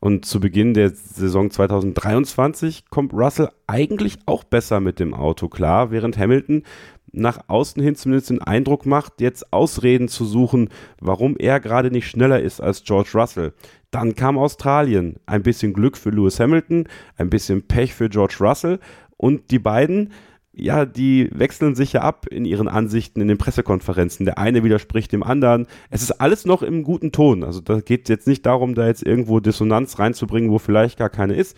Und 0.00 0.24
zu 0.24 0.40
Beginn 0.40 0.72
der 0.72 0.90
Saison 0.90 1.50
2023 1.50 2.86
kommt 2.88 3.12
Russell 3.12 3.50
eigentlich 3.66 4.16
auch 4.24 4.44
besser 4.44 4.80
mit 4.80 4.98
dem 4.98 5.12
Auto 5.12 5.48
klar, 5.48 5.90
während 5.90 6.16
Hamilton 6.16 6.64
nach 7.12 7.40
außen 7.48 7.82
hin 7.82 7.96
zumindest 7.96 8.30
den 8.30 8.40
Eindruck 8.40 8.86
macht, 8.86 9.20
jetzt 9.20 9.52
Ausreden 9.52 10.08
zu 10.08 10.24
suchen, 10.24 10.70
warum 11.00 11.36
er 11.36 11.60
gerade 11.60 11.90
nicht 11.90 12.08
schneller 12.08 12.40
ist 12.40 12.60
als 12.60 12.84
George 12.84 13.10
Russell. 13.14 13.52
Dann 13.90 14.14
kam 14.14 14.38
Australien. 14.38 15.16
Ein 15.26 15.42
bisschen 15.42 15.72
Glück 15.72 15.96
für 15.96 16.10
Lewis 16.10 16.40
Hamilton, 16.40 16.88
ein 17.16 17.30
bisschen 17.30 17.66
Pech 17.66 17.94
für 17.94 18.08
George 18.08 18.36
Russell 18.40 18.78
und 19.16 19.50
die 19.50 19.58
beiden 19.58 20.12
ja, 20.52 20.84
die 20.84 21.28
wechseln 21.32 21.74
sich 21.74 21.92
ja 21.92 22.02
ab 22.02 22.26
in 22.26 22.44
ihren 22.44 22.68
Ansichten 22.68 23.20
in 23.20 23.28
den 23.28 23.38
Pressekonferenzen. 23.38 24.26
Der 24.26 24.38
eine 24.38 24.64
widerspricht 24.64 25.12
dem 25.12 25.22
anderen. 25.22 25.66
Es 25.90 26.02
ist 26.02 26.12
alles 26.12 26.44
noch 26.44 26.62
im 26.62 26.82
guten 26.82 27.12
Ton. 27.12 27.44
Also 27.44 27.60
da 27.60 27.80
geht 27.80 28.08
jetzt 28.08 28.26
nicht 28.26 28.44
darum, 28.46 28.74
da 28.74 28.86
jetzt 28.86 29.06
irgendwo 29.06 29.40
Dissonanz 29.40 29.98
reinzubringen, 29.98 30.50
wo 30.50 30.58
vielleicht 30.58 30.98
gar 30.98 31.10
keine 31.10 31.34
ist. 31.34 31.56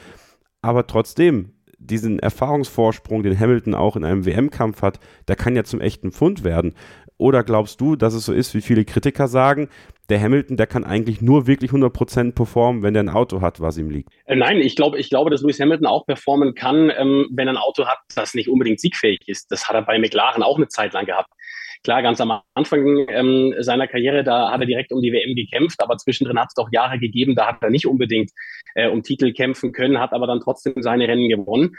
Aber 0.61 0.87
trotzdem, 0.87 1.53
diesen 1.79 2.19
Erfahrungsvorsprung, 2.19 3.23
den 3.23 3.39
Hamilton 3.39 3.75
auch 3.75 3.97
in 3.97 4.05
einem 4.05 4.27
WM-Kampf 4.27 4.83
hat, 4.83 5.01
der 5.27 5.37
kann 5.37 5.57
ja 5.57 5.65
zum 5.65 5.81
echten 5.81 6.13
Pfund 6.13 6.45
werden. 6.45 6.75
Oder 7.17 7.45
glaubst 7.45 7.81
du, 7.81 7.97
dass 7.97 8.15
es 8.15 8.27
so 8.27 8.33
ist, 8.33 8.53
wie 8.55 8.61
viele 8.61 8.85
Kritiker 8.85 9.27
sagen, 9.27 9.69
der 10.13 10.21
Hamilton, 10.21 10.59
der 10.59 10.67
kann 10.67 10.85
eigentlich 10.85 11.23
nur 11.23 11.47
wirklich 11.47 11.71
100% 11.71 12.35
performen, 12.35 12.83
wenn 12.83 12.95
er 12.95 13.03
ein 13.03 13.09
Auto 13.09 13.41
hat, 13.41 13.61
was 13.61 13.79
ihm 13.79 13.89
liegt. 13.89 14.11
Äh, 14.27 14.37
nein, 14.37 14.59
ich 14.59 14.77
glaube, 14.77 14.99
ich 14.99 15.09
glaube, 15.09 15.31
dass 15.31 15.41
Lewis 15.41 15.59
Hamilton 15.59 15.87
auch 15.87 16.05
performen 16.05 16.55
kann, 16.55 16.93
ähm, 16.95 17.29
wenn 17.33 17.49
er 17.49 17.55
ein 17.55 17.57
Auto 17.57 17.87
hat, 17.87 17.99
das 18.15 18.35
nicht 18.35 18.51
unbedingt 18.51 18.79
siegfähig 18.79 19.21
ist. 19.27 19.51
Das 19.51 19.69
hat 19.69 19.75
er 19.75 19.83
bei 19.83 19.99
McLaren 19.99 20.43
auch 20.43 20.59
eine 20.59 20.69
Zeit 20.69 20.93
lang 20.93 21.07
gehabt. 21.07 21.31
Klar, 21.83 22.03
ganz 22.03 22.21
am 22.21 22.41
Anfang 22.55 23.07
ähm, 23.09 23.55
seiner 23.59 23.89
Karriere, 23.89 24.23
da 24.23 24.53
hat 24.53 24.61
er 24.61 24.67
direkt 24.67 24.93
um 24.93 25.01
die 25.01 25.13
WM 25.13 25.35
gekämpft, 25.35 25.83
aber 25.83 25.97
zwischendrin 25.97 26.39
hat 26.39 26.49
es 26.49 26.55
doch 26.55 26.69
Jahre 26.71 26.99
gegeben, 26.99 27.35
da 27.35 27.47
hat 27.47 27.63
er 27.63 27.71
nicht 27.71 27.87
unbedingt 27.87 28.31
äh, 28.75 28.89
um 28.89 29.03
Titel 29.03 29.33
kämpfen 29.33 29.73
können, 29.73 29.99
hat 29.99 30.13
aber 30.13 30.27
dann 30.27 30.41
trotzdem 30.41 30.75
seine 30.83 31.09
Rennen 31.09 31.29
gewonnen. 31.29 31.75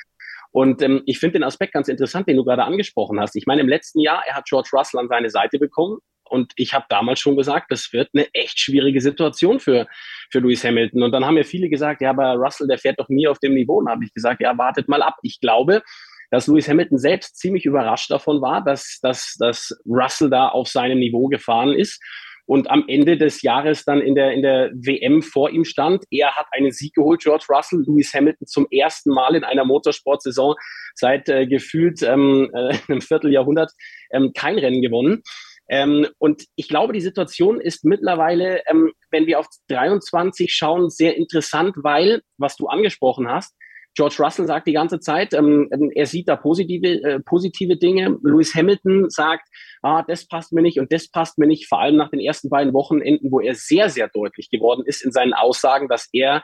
Und 0.54 0.84
ähm, 0.84 1.02
ich 1.08 1.20
finde 1.20 1.40
den 1.40 1.44
Aspekt 1.44 1.74
ganz 1.74 1.88
interessant, 1.88 2.28
den 2.28 2.38
du 2.38 2.46
gerade 2.46 2.64
angesprochen 2.64 3.20
hast. 3.20 3.36
Ich 3.36 3.48
meine, 3.48 3.62
im 3.62 3.68
letzten 3.68 4.00
Jahr, 4.00 4.24
er 4.28 4.36
hat 4.36 4.46
George 4.46 4.70
Russell 4.72 5.00
an 5.00 5.08
seine 5.10 5.32
Seite 5.32 5.58
bekommen. 5.58 5.98
Und 6.30 6.54
ich 6.56 6.74
habe 6.74 6.86
damals 6.90 7.20
schon 7.20 7.36
gesagt, 7.36 7.72
das 7.72 7.92
wird 7.92 8.10
eine 8.14 8.28
echt 8.34 8.60
schwierige 8.60 9.02
Situation 9.02 9.60
für, 9.60 9.88
für 10.32 10.40
Lewis 10.40 10.64
Hamilton. 10.64 11.02
Und 11.02 11.12
dann 11.12 11.26
haben 11.26 11.34
mir 11.34 11.44
viele 11.44 11.70
gesagt, 11.70 12.02
ja, 12.02 12.12
aber 12.12 12.36
Russell, 12.36 12.68
der 12.68 12.78
fährt 12.78 13.00
doch 13.00 13.10
nie 13.10 13.28
auf 13.28 13.40
dem 13.40 13.56
Niveau. 13.56 13.80
Und 13.80 13.90
habe 13.90 14.06
ich 14.06 14.14
gesagt, 14.14 14.42
ja, 14.42 14.56
wartet 14.56 14.88
mal 14.88 15.02
ab. 15.02 15.18
Ich 15.24 15.40
glaube, 15.40 15.82
dass 16.30 16.46
Lewis 16.46 16.70
Hamilton 16.70 17.00
selbst 17.00 17.38
ziemlich 17.38 17.66
überrascht 17.66 18.12
davon 18.12 18.40
war, 18.42 18.64
dass, 18.64 19.00
dass, 19.02 19.36
dass 19.40 19.76
Russell 19.88 20.30
da 20.30 20.50
auf 20.50 20.68
seinem 20.68 21.00
Niveau 21.00 21.30
gefahren 21.30 21.74
ist 21.74 22.00
und 22.46 22.70
am 22.70 22.86
Ende 22.88 23.18
des 23.18 23.42
Jahres 23.42 23.86
dann 23.86 24.02
in 24.02 24.16
der, 24.16 24.32
in 24.32 24.42
der 24.42 24.72
WM 24.74 25.22
vor 25.22 25.50
ihm 25.50 25.64
stand. 25.64 26.04
Er 26.12 26.36
hat 26.36 26.48
einen 26.52 26.72
Sieg 26.72 26.94
geholt, 26.94 27.22
George 27.22 27.46
Russell, 27.50 27.84
Lewis 27.86 28.14
Hamilton 28.14 28.48
zum 28.48 28.68
ersten 28.70 29.12
Mal 29.12 29.36
in 29.36 29.44
einer 29.44 29.66
Motorsportsaison 29.66 30.56
seit 30.96 31.30
äh, 31.30 31.48
gefühlt 31.48 32.02
ähm, 32.04 32.52
äh, 32.54 32.78
einem 32.88 33.02
Vierteljahrhundert 33.02 33.72
ähm, 34.12 34.32
kein 34.34 34.58
Rennen 34.58 34.82
gewonnen. 34.82 35.24
Ähm, 35.70 36.08
und 36.18 36.44
ich 36.56 36.68
glaube, 36.68 36.94
die 36.94 37.02
Situation 37.02 37.62
ist 37.62 37.86
mittlerweile, 37.86 38.62
ähm, 38.68 38.92
wenn 39.12 39.26
wir 39.26 39.40
auf 39.40 39.48
23 39.70 40.54
schauen, 40.54 40.90
sehr 40.90 41.16
interessant, 41.16 41.76
weil, 41.78 42.22
was 42.38 42.58
du 42.58 42.68
angesprochen 42.68 43.30
hast, 43.30 43.56
George 43.96 44.16
Russell 44.20 44.48
sagt 44.48 44.68
die 44.68 44.74
ganze 44.74 45.00
Zeit, 45.00 45.34
ähm, 45.34 45.70
ähm, 45.72 45.92
er 45.94 46.06
sieht 46.06 46.28
da 46.28 46.36
positive, 46.36 46.88
äh, 47.04 47.20
positive 47.20 47.78
Dinge. 47.78 48.18
Lewis 48.24 48.56
Hamilton 48.56 49.10
sagt, 49.10 49.48
ah, 49.82 50.04
das 50.08 50.28
passt 50.28 50.52
mir 50.54 50.62
nicht 50.62 50.80
und 50.80 50.92
das 50.92 51.10
passt 51.10 51.38
mir 51.38 51.48
nicht, 51.48 51.68
vor 51.68 51.80
allem 51.80 51.96
nach 51.96 52.10
den 52.10 52.20
ersten 52.20 52.50
beiden 52.50 52.74
Wochenenden, 52.74 53.32
wo 53.32 53.40
er 53.40 53.56
sehr, 53.56 53.90
sehr 53.90 54.08
deutlich 54.08 54.50
geworden 54.50 54.84
ist 54.86 55.04
in 55.04 55.12
seinen 55.12 55.34
Aussagen, 55.34 55.88
dass 55.88 56.10
er 56.12 56.44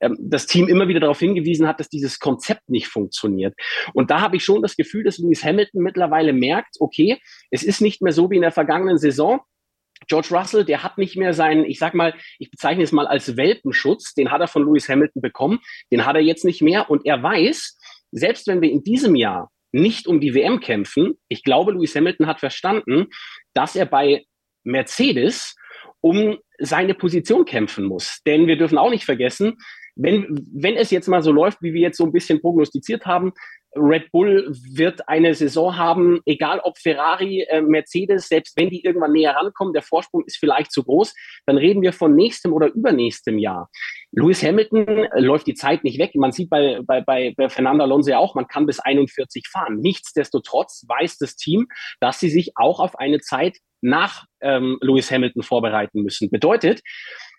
ähm, 0.00 0.16
das 0.18 0.46
Team 0.46 0.68
immer 0.68 0.88
wieder 0.88 1.00
darauf 1.00 1.18
hingewiesen 1.18 1.66
hat, 1.66 1.80
dass 1.80 1.88
dieses 1.88 2.18
Konzept 2.18 2.68
nicht 2.68 2.88
funktioniert. 2.88 3.54
Und 3.92 4.10
da 4.10 4.20
habe 4.20 4.36
ich 4.36 4.44
schon 4.44 4.62
das 4.62 4.76
Gefühl, 4.76 5.04
dass 5.04 5.18
Lewis 5.18 5.44
Hamilton 5.44 5.82
mittlerweile 5.82 6.32
merkt, 6.32 6.76
okay, 6.80 7.20
es 7.50 7.62
ist 7.62 7.80
nicht 7.80 8.02
mehr 8.02 8.12
so 8.12 8.30
wie 8.30 8.36
in 8.36 8.42
der 8.42 8.52
vergangenen 8.52 8.98
Saison. 8.98 9.40
George 10.08 10.28
Russell, 10.30 10.64
der 10.64 10.82
hat 10.82 10.98
nicht 10.98 11.16
mehr 11.16 11.32
seinen, 11.32 11.64
ich 11.64 11.78
sag 11.78 11.94
mal, 11.94 12.14
ich 12.38 12.50
bezeichne 12.50 12.84
es 12.84 12.92
mal 12.92 13.06
als 13.06 13.36
Welpenschutz, 13.36 14.14
den 14.14 14.30
hat 14.30 14.40
er 14.40 14.48
von 14.48 14.64
Lewis 14.64 14.88
Hamilton 14.88 15.22
bekommen, 15.22 15.60
den 15.90 16.04
hat 16.06 16.16
er 16.16 16.22
jetzt 16.22 16.44
nicht 16.44 16.62
mehr 16.62 16.90
und 16.90 17.06
er 17.06 17.22
weiß, 17.22 17.78
selbst 18.12 18.46
wenn 18.46 18.60
wir 18.60 18.70
in 18.70 18.82
diesem 18.82 19.16
Jahr 19.16 19.50
nicht 19.72 20.06
um 20.06 20.20
die 20.20 20.34
WM 20.34 20.60
kämpfen, 20.60 21.14
ich 21.28 21.42
glaube, 21.42 21.72
Lewis 21.72 21.94
Hamilton 21.94 22.26
hat 22.26 22.40
verstanden, 22.40 23.06
dass 23.54 23.76
er 23.76 23.86
bei 23.86 24.24
Mercedes 24.64 25.54
um 26.00 26.38
seine 26.58 26.94
Position 26.94 27.44
kämpfen 27.44 27.84
muss. 27.84 28.20
Denn 28.26 28.46
wir 28.46 28.56
dürfen 28.56 28.78
auch 28.78 28.90
nicht 28.90 29.04
vergessen, 29.04 29.56
wenn, 29.96 30.26
wenn 30.54 30.76
es 30.76 30.90
jetzt 30.90 31.08
mal 31.08 31.22
so 31.22 31.32
läuft, 31.32 31.62
wie 31.62 31.72
wir 31.72 31.80
jetzt 31.80 31.96
so 31.96 32.04
ein 32.04 32.12
bisschen 32.12 32.40
prognostiziert 32.40 33.06
haben, 33.06 33.32
Red 33.74 34.10
Bull 34.10 34.46
wird 34.72 35.08
eine 35.08 35.34
Saison 35.34 35.76
haben, 35.76 36.20
egal 36.24 36.60
ob 36.60 36.78
Ferrari, 36.78 37.42
äh, 37.48 37.60
Mercedes, 37.60 38.28
selbst 38.28 38.56
wenn 38.56 38.70
die 38.70 38.84
irgendwann 38.84 39.12
näher 39.12 39.34
rankommen, 39.34 39.72
der 39.72 39.82
Vorsprung 39.82 40.24
ist 40.26 40.38
vielleicht 40.38 40.72
zu 40.72 40.84
groß, 40.84 41.14
dann 41.46 41.58
reden 41.58 41.82
wir 41.82 41.92
von 41.92 42.14
nächstem 42.14 42.52
oder 42.52 42.68
übernächstem 42.72 43.38
Jahr. 43.38 43.68
Lewis 44.12 44.42
Hamilton 44.42 44.86
äh, 44.86 45.20
läuft 45.20 45.46
die 45.46 45.54
Zeit 45.54 45.84
nicht 45.84 45.98
weg. 45.98 46.14
Man 46.14 46.32
sieht 46.32 46.48
bei, 46.48 46.80
bei, 46.84 47.00
bei, 47.00 47.34
bei 47.36 47.48
Fernando 47.48 47.84
Alonso 47.84 48.10
ja 48.10 48.18
auch, 48.18 48.34
man 48.34 48.48
kann 48.48 48.66
bis 48.66 48.80
41 48.80 49.48
fahren. 49.48 49.78
Nichtsdestotrotz 49.80 50.84
weiß 50.88 51.18
das 51.18 51.36
Team, 51.36 51.66
dass 52.00 52.20
sie 52.20 52.30
sich 52.30 52.52
auch 52.56 52.80
auf 52.80 52.98
eine 52.98 53.20
Zeit 53.20 53.58
nach 53.82 54.24
ähm, 54.40 54.78
Lewis 54.80 55.10
Hamilton 55.10 55.42
vorbereiten 55.42 56.02
müssen. 56.02 56.30
Bedeutet, 56.30 56.80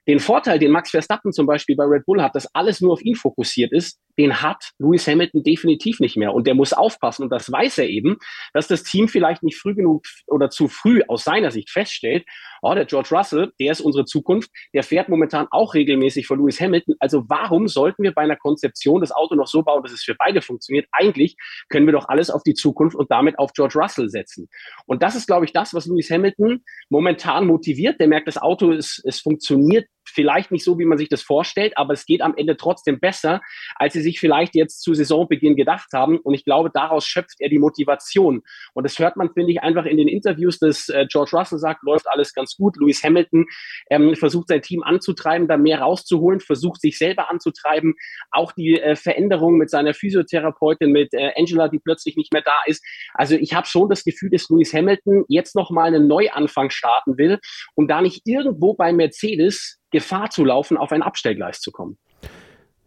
den 0.07 0.19
Vorteil, 0.19 0.59
den 0.59 0.71
Max 0.71 0.91
Verstappen 0.91 1.33
zum 1.33 1.45
Beispiel 1.45 1.75
bei 1.75 1.83
Red 1.83 2.05
Bull 2.05 2.21
hat, 2.21 2.35
dass 2.35 2.53
alles 2.55 2.79
nur 2.79 2.93
auf 2.93 3.01
ihn 3.01 3.15
fokussiert 3.15 3.73
ist, 3.73 3.99
den 4.17 4.41
hat 4.41 4.71
Lewis 4.79 5.07
Hamilton 5.07 5.43
definitiv 5.43 5.99
nicht 5.99 6.17
mehr. 6.17 6.33
Und 6.33 6.47
der 6.47 6.55
muss 6.55 6.73
aufpassen. 6.73 7.23
Und 7.23 7.29
das 7.29 7.51
weiß 7.51 7.77
er 7.79 7.87
eben, 7.87 8.17
dass 8.53 8.67
das 8.67 8.83
Team 8.83 9.07
vielleicht 9.07 9.43
nicht 9.43 9.57
früh 9.57 9.75
genug 9.75 10.05
oder 10.25 10.49
zu 10.49 10.67
früh 10.67 11.01
aus 11.07 11.23
seiner 11.23 11.51
Sicht 11.51 11.69
feststellt, 11.69 12.25
oh, 12.61 12.73
der 12.73 12.85
George 12.85 13.09
Russell, 13.11 13.53
der 13.59 13.71
ist 13.71 13.81
unsere 13.81 14.05
Zukunft, 14.05 14.49
der 14.73 14.83
fährt 14.83 15.09
momentan 15.09 15.47
auch 15.51 15.73
regelmäßig 15.73 16.27
vor 16.27 16.37
Lewis 16.37 16.59
Hamilton. 16.59 16.95
Also 16.99 17.25
warum 17.27 17.67
sollten 17.67 18.03
wir 18.03 18.13
bei 18.13 18.21
einer 18.21 18.35
Konzeption 18.35 19.01
das 19.01 19.11
Auto 19.11 19.35
noch 19.35 19.47
so 19.47 19.63
bauen, 19.63 19.83
dass 19.83 19.91
es 19.91 20.03
für 20.03 20.15
beide 20.15 20.41
funktioniert? 20.41 20.87
Eigentlich 20.91 21.35
können 21.69 21.85
wir 21.85 21.93
doch 21.93 22.09
alles 22.09 22.29
auf 22.29 22.43
die 22.43 22.53
Zukunft 22.53 22.95
und 22.95 23.11
damit 23.11 23.37
auf 23.39 23.53
George 23.53 23.79
Russell 23.79 24.09
setzen. 24.09 24.47
Und 24.85 25.03
das 25.03 25.15
ist, 25.15 25.27
glaube 25.27 25.45
ich, 25.45 25.53
das, 25.53 25.73
was 25.73 25.85
Lewis 25.85 26.09
Hamilton 26.09 26.63
momentan 26.89 27.45
motiviert. 27.45 27.99
Der 27.99 28.07
merkt, 28.07 28.27
das 28.27 28.37
Auto 28.37 28.71
ist, 28.71 29.01
es 29.05 29.19
funktioniert 29.19 29.87
vielleicht 30.09 30.51
nicht 30.51 30.63
so, 30.63 30.79
wie 30.79 30.85
man 30.85 30.97
sich 30.97 31.09
das 31.09 31.21
vorstellt, 31.21 31.77
aber 31.77 31.93
es 31.93 32.05
geht 32.05 32.21
am 32.21 32.35
Ende 32.35 32.57
trotzdem 32.57 32.99
besser, 32.99 33.41
als 33.75 33.93
sie 33.93 34.01
sich 34.01 34.19
vielleicht 34.19 34.55
jetzt 34.55 34.81
zu 34.81 34.93
Saisonbeginn 34.93 35.55
gedacht 35.55 35.89
haben. 35.93 36.19
Und 36.19 36.33
ich 36.33 36.43
glaube, 36.43 36.69
daraus 36.73 37.05
schöpft 37.05 37.37
er 37.39 37.49
die 37.49 37.59
Motivation. 37.59 38.43
Und 38.73 38.83
das 38.83 38.99
hört 38.99 39.17
man, 39.17 39.33
finde 39.33 39.51
ich, 39.51 39.61
einfach 39.61 39.85
in 39.85 39.97
den 39.97 40.07
Interviews, 40.07 40.59
dass 40.59 40.89
äh, 40.89 41.05
George 41.09 41.31
Russell 41.33 41.59
sagt, 41.59 41.83
läuft 41.83 42.07
alles 42.07 42.33
ganz 42.33 42.55
gut. 42.55 42.77
Lewis 42.77 43.03
Hamilton 43.03 43.45
ähm, 43.89 44.15
versucht 44.15 44.49
sein 44.49 44.61
Team 44.61 44.83
anzutreiben, 44.83 45.47
da 45.47 45.57
mehr 45.57 45.81
rauszuholen, 45.81 46.39
versucht 46.39 46.81
sich 46.81 46.97
selber 46.97 47.29
anzutreiben. 47.29 47.95
Auch 48.31 48.51
die 48.51 48.79
äh, 48.79 48.95
Veränderung 48.95 49.57
mit 49.57 49.69
seiner 49.69 49.93
Physiotherapeutin, 49.93 50.91
mit 50.91 51.13
äh, 51.13 51.31
Angela, 51.37 51.67
die 51.67 51.79
plötzlich 51.79 52.17
nicht 52.17 52.33
mehr 52.33 52.43
da 52.43 52.59
ist. 52.65 52.83
Also 53.13 53.35
ich 53.35 53.53
habe 53.53 53.67
schon 53.67 53.89
das 53.89 54.03
Gefühl, 54.03 54.29
dass 54.29 54.49
Lewis 54.49 54.73
Hamilton 54.73 55.25
jetzt 55.27 55.55
nochmal 55.55 55.87
einen 55.87 56.07
Neuanfang 56.07 56.69
starten 56.69 57.17
will, 57.17 57.39
um 57.75 57.87
da 57.87 58.01
nicht 58.01 58.21
irgendwo 58.25 58.73
bei 58.73 58.93
Mercedes 58.93 59.79
Gefahr 59.91 60.29
zu 60.29 60.43
laufen, 60.43 60.77
auf 60.77 60.91
ein 60.91 61.01
Abstellgleis 61.01 61.59
zu 61.59 61.71
kommen. 61.71 61.97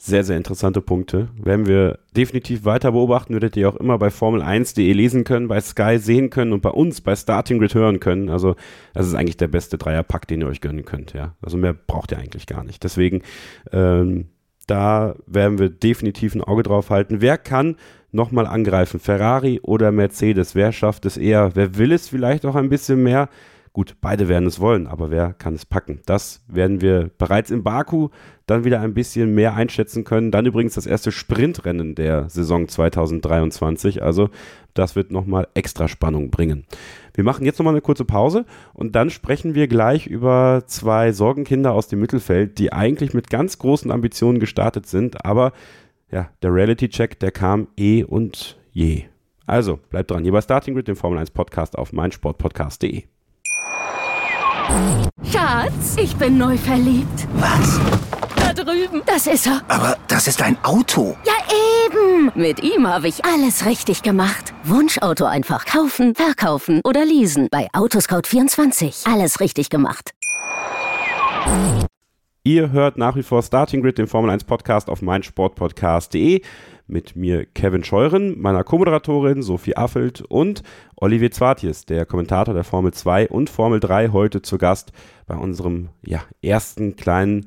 Sehr, 0.03 0.25
sehr 0.25 0.39
interessante 0.39 0.81
Punkte. 0.81 1.29
Werden 1.37 1.67
wir 1.67 1.99
definitiv 2.17 2.65
weiter 2.65 2.93
beobachten, 2.93 3.35
werdet 3.35 3.55
ihr 3.59 3.69
auch 3.69 3.77
immer 3.77 3.99
bei 3.99 4.09
Formel1.de 4.09 4.91
lesen 4.95 5.25
können, 5.25 5.47
bei 5.47 5.61
Sky 5.61 5.99
sehen 5.99 6.31
können 6.31 6.55
und 6.55 6.63
bei 6.63 6.71
uns 6.71 7.03
bei 7.03 7.15
Starting 7.15 7.59
Grid 7.59 7.75
hören 7.75 8.01
können. 8.01 8.31
Also, 8.31 8.57
das 8.95 9.07
ist 9.07 9.15
eigentlich 9.15 9.37
der 9.37 9.49
beste 9.49 9.77
Dreierpack, 9.77 10.27
den 10.27 10.41
ihr 10.41 10.47
euch 10.47 10.63
gönnen 10.63 10.87
könnt, 10.87 11.13
ja. 11.13 11.35
Also 11.43 11.59
mehr 11.59 11.75
braucht 11.75 12.13
ihr 12.13 12.19
eigentlich 12.19 12.47
gar 12.47 12.65
nicht. 12.65 12.83
Deswegen, 12.83 13.21
ähm, 13.73 14.31
da 14.67 15.17
werden 15.27 15.59
wir 15.59 15.69
definitiv 15.69 16.35
ein 16.35 16.43
Auge 16.43 16.63
drauf 16.63 16.89
halten. 16.89 17.21
Wer 17.21 17.37
kann 17.37 17.77
nochmal 18.11 18.47
angreifen? 18.47 19.01
Ferrari 19.01 19.61
oder 19.63 19.93
Mercedes? 19.93 20.55
Wer 20.55 20.73
schafft 20.73 21.05
es 21.05 21.19
eher? 21.19 21.51
Wer 21.55 21.77
will 21.77 21.93
es 21.93 22.09
vielleicht 22.09 22.47
auch 22.47 22.55
ein 22.55 22.71
bisschen 22.71 23.03
mehr? 23.03 23.29
Gut, 23.73 23.95
beide 24.01 24.27
werden 24.27 24.49
es 24.49 24.59
wollen, 24.59 24.89
aber 24.89 25.13
wer 25.13 25.33
kann 25.33 25.55
es 25.55 25.65
packen? 25.65 26.01
Das 26.05 26.43
werden 26.49 26.81
wir 26.81 27.09
bereits 27.19 27.53
in 27.53 27.63
Baku 27.63 28.09
dann 28.47 28.65
wieder 28.65 28.81
ein 28.81 28.95
bisschen 28.95 29.33
mehr 29.33 29.55
einschätzen 29.55 30.03
können. 30.03 30.33
Dann 30.33 30.45
übrigens 30.45 30.75
das 30.75 30.87
erste 30.87 31.13
Sprintrennen 31.13 31.95
der 31.95 32.29
Saison 32.29 32.67
2023. 32.67 34.03
Also 34.03 34.31
das 34.75 34.97
wird 34.97 35.13
nochmal 35.13 35.47
extra 35.55 35.87
Spannung 35.87 36.31
bringen. 36.31 36.67
Wir 37.15 37.23
machen 37.23 37.45
jetzt 37.45 37.61
nochmal 37.61 37.75
eine 37.75 37.81
kurze 37.81 38.05
Pause 38.05 38.45
und 38.75 38.97
dann 38.97 39.09
sprechen 39.09 39.55
wir 39.55 39.69
gleich 39.69 40.09
über 40.09 40.65
zwei 40.67 41.13
Sorgenkinder 41.13 41.73
aus 41.73 41.87
dem 41.87 42.01
Mittelfeld, 42.01 42.59
die 42.59 42.73
eigentlich 42.73 43.15
mit 43.15 43.31
ganz 43.31 43.59
großen 43.59 43.93
Ambitionen 43.93 44.41
gestartet 44.41 44.87
sind, 44.87 45.25
aber 45.25 45.53
ja, 46.11 46.29
der 46.43 46.53
Reality-Check, 46.53 47.21
der 47.21 47.31
kam 47.31 47.69
eh 47.77 48.03
und 48.03 48.59
je. 48.73 49.05
Also, 49.47 49.79
bleibt 49.91 50.11
dran, 50.11 50.25
hier 50.25 50.33
bei 50.33 50.41
Starting 50.41 50.75
Grid, 50.75 50.89
dem 50.89 50.97
Formel 50.97 51.21
1 51.21 51.31
Podcast 51.31 51.79
auf 51.79 51.93
meinsportpodcast.de. 51.93 53.05
Schatz, 55.33 55.97
ich 55.97 56.17
bin 56.17 56.39
neu 56.39 56.57
verliebt. 56.57 57.27
Was? 57.35 57.81
Da 58.37 58.53
drüben. 58.53 59.03
Das 59.07 59.27
ist 59.27 59.47
er. 59.47 59.63
Aber 59.69 59.97
das 60.09 60.27
ist 60.27 60.43
ein 60.43 60.57
Auto. 60.65 61.17
Ja, 61.25 61.33
eben. 61.87 62.33
Mit 62.35 62.63
ihm 62.63 62.87
habe 62.87 63.09
ich 63.09 63.25
alles 63.25 63.67
richtig 63.67 64.03
gemacht. 64.03 64.53
Wunschauto 64.65 65.25
einfach 65.25 65.65
kaufen, 65.67 66.15
verkaufen 66.15 66.81
oder 66.85 67.05
leasen. 67.05 67.49
Bei 67.51 67.69
Autoscout24. 67.73 69.13
Alles 69.13 69.41
richtig 69.41 69.71
gemacht. 69.71 70.13
Ihr 72.43 72.71
hört 72.73 72.97
nach 72.97 73.17
wie 73.17 73.23
vor 73.23 73.43
Starting 73.43 73.83
Grid, 73.83 73.99
den 73.99 74.07
Formel 74.07 74.31
1 74.31 74.45
Podcast 74.45 74.89
auf 74.89 75.03
meinsportpodcast.de 75.03 76.43
mit 76.91 77.17
mir 77.17 77.47
Kevin 77.47 77.85
Scheuren, 77.85 78.41
meiner 78.41 78.65
Co-Moderatorin 78.65 79.43
Sophie 79.43 79.77
Affelt 79.77 80.23
und 80.23 80.63
Olivier 80.97 81.31
Zwartjes, 81.31 81.87
der 81.87 82.07
Kommentator 82.07 82.55
der 82.55 82.65
Formel 82.65 82.93
2 82.93 83.29
und 83.29 83.49
Formel 83.49 83.81
3 83.81 84.09
heute 84.09 84.43
zu 84.43 84.59
Gast 84.59 84.93
bei 85.27 85.37
unserem 85.37 85.89
ja, 86.03 86.23
ersten 86.43 86.97
kleinen 86.97 87.47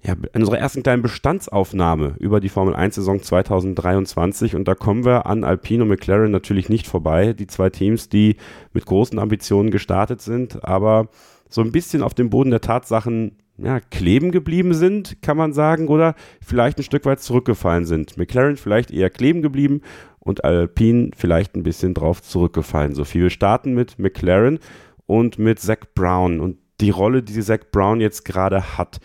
ja, 0.00 0.14
in 0.32 0.42
unserer 0.42 0.58
ersten 0.58 0.84
kleinen 0.84 1.02
Bestandsaufnahme 1.02 2.14
über 2.20 2.38
die 2.40 2.48
Formel 2.48 2.74
1 2.76 2.94
Saison 2.94 3.20
2023 3.20 4.54
und 4.54 4.68
da 4.68 4.74
kommen 4.74 5.04
wir 5.04 5.26
an 5.26 5.42
Alpine 5.42 5.82
und 5.82 5.88
McLaren 5.88 6.30
natürlich 6.30 6.68
nicht 6.68 6.86
vorbei, 6.86 7.32
die 7.32 7.48
zwei 7.48 7.68
Teams, 7.70 8.08
die 8.08 8.36
mit 8.72 8.86
großen 8.86 9.18
Ambitionen 9.18 9.70
gestartet 9.70 10.20
sind, 10.20 10.64
aber 10.64 11.08
so 11.48 11.62
ein 11.62 11.72
bisschen 11.72 12.02
auf 12.02 12.14
dem 12.14 12.30
Boden 12.30 12.50
der 12.50 12.60
Tatsachen 12.60 13.38
ja, 13.58 13.80
kleben 13.80 14.30
geblieben 14.30 14.72
sind, 14.72 15.20
kann 15.22 15.36
man 15.36 15.52
sagen, 15.52 15.88
oder 15.88 16.14
vielleicht 16.40 16.78
ein 16.78 16.84
Stück 16.84 17.04
weit 17.04 17.20
zurückgefallen 17.20 17.84
sind. 17.84 18.16
McLaren 18.16 18.56
vielleicht 18.56 18.90
eher 18.90 19.10
kleben 19.10 19.42
geblieben 19.42 19.82
und 20.20 20.44
Alpine 20.44 21.10
vielleicht 21.16 21.56
ein 21.56 21.64
bisschen 21.64 21.94
drauf 21.94 22.22
zurückgefallen. 22.22 22.94
Sophie, 22.94 23.20
wir 23.20 23.30
starten 23.30 23.74
mit 23.74 23.98
McLaren 23.98 24.58
und 25.06 25.38
mit 25.38 25.58
Zach 25.58 25.78
Brown 25.94 26.40
und 26.40 26.58
die 26.80 26.90
Rolle, 26.90 27.22
die 27.22 27.40
Zach 27.40 27.60
Brown 27.72 28.00
jetzt 28.00 28.24
gerade 28.24 28.78
hat. 28.78 29.00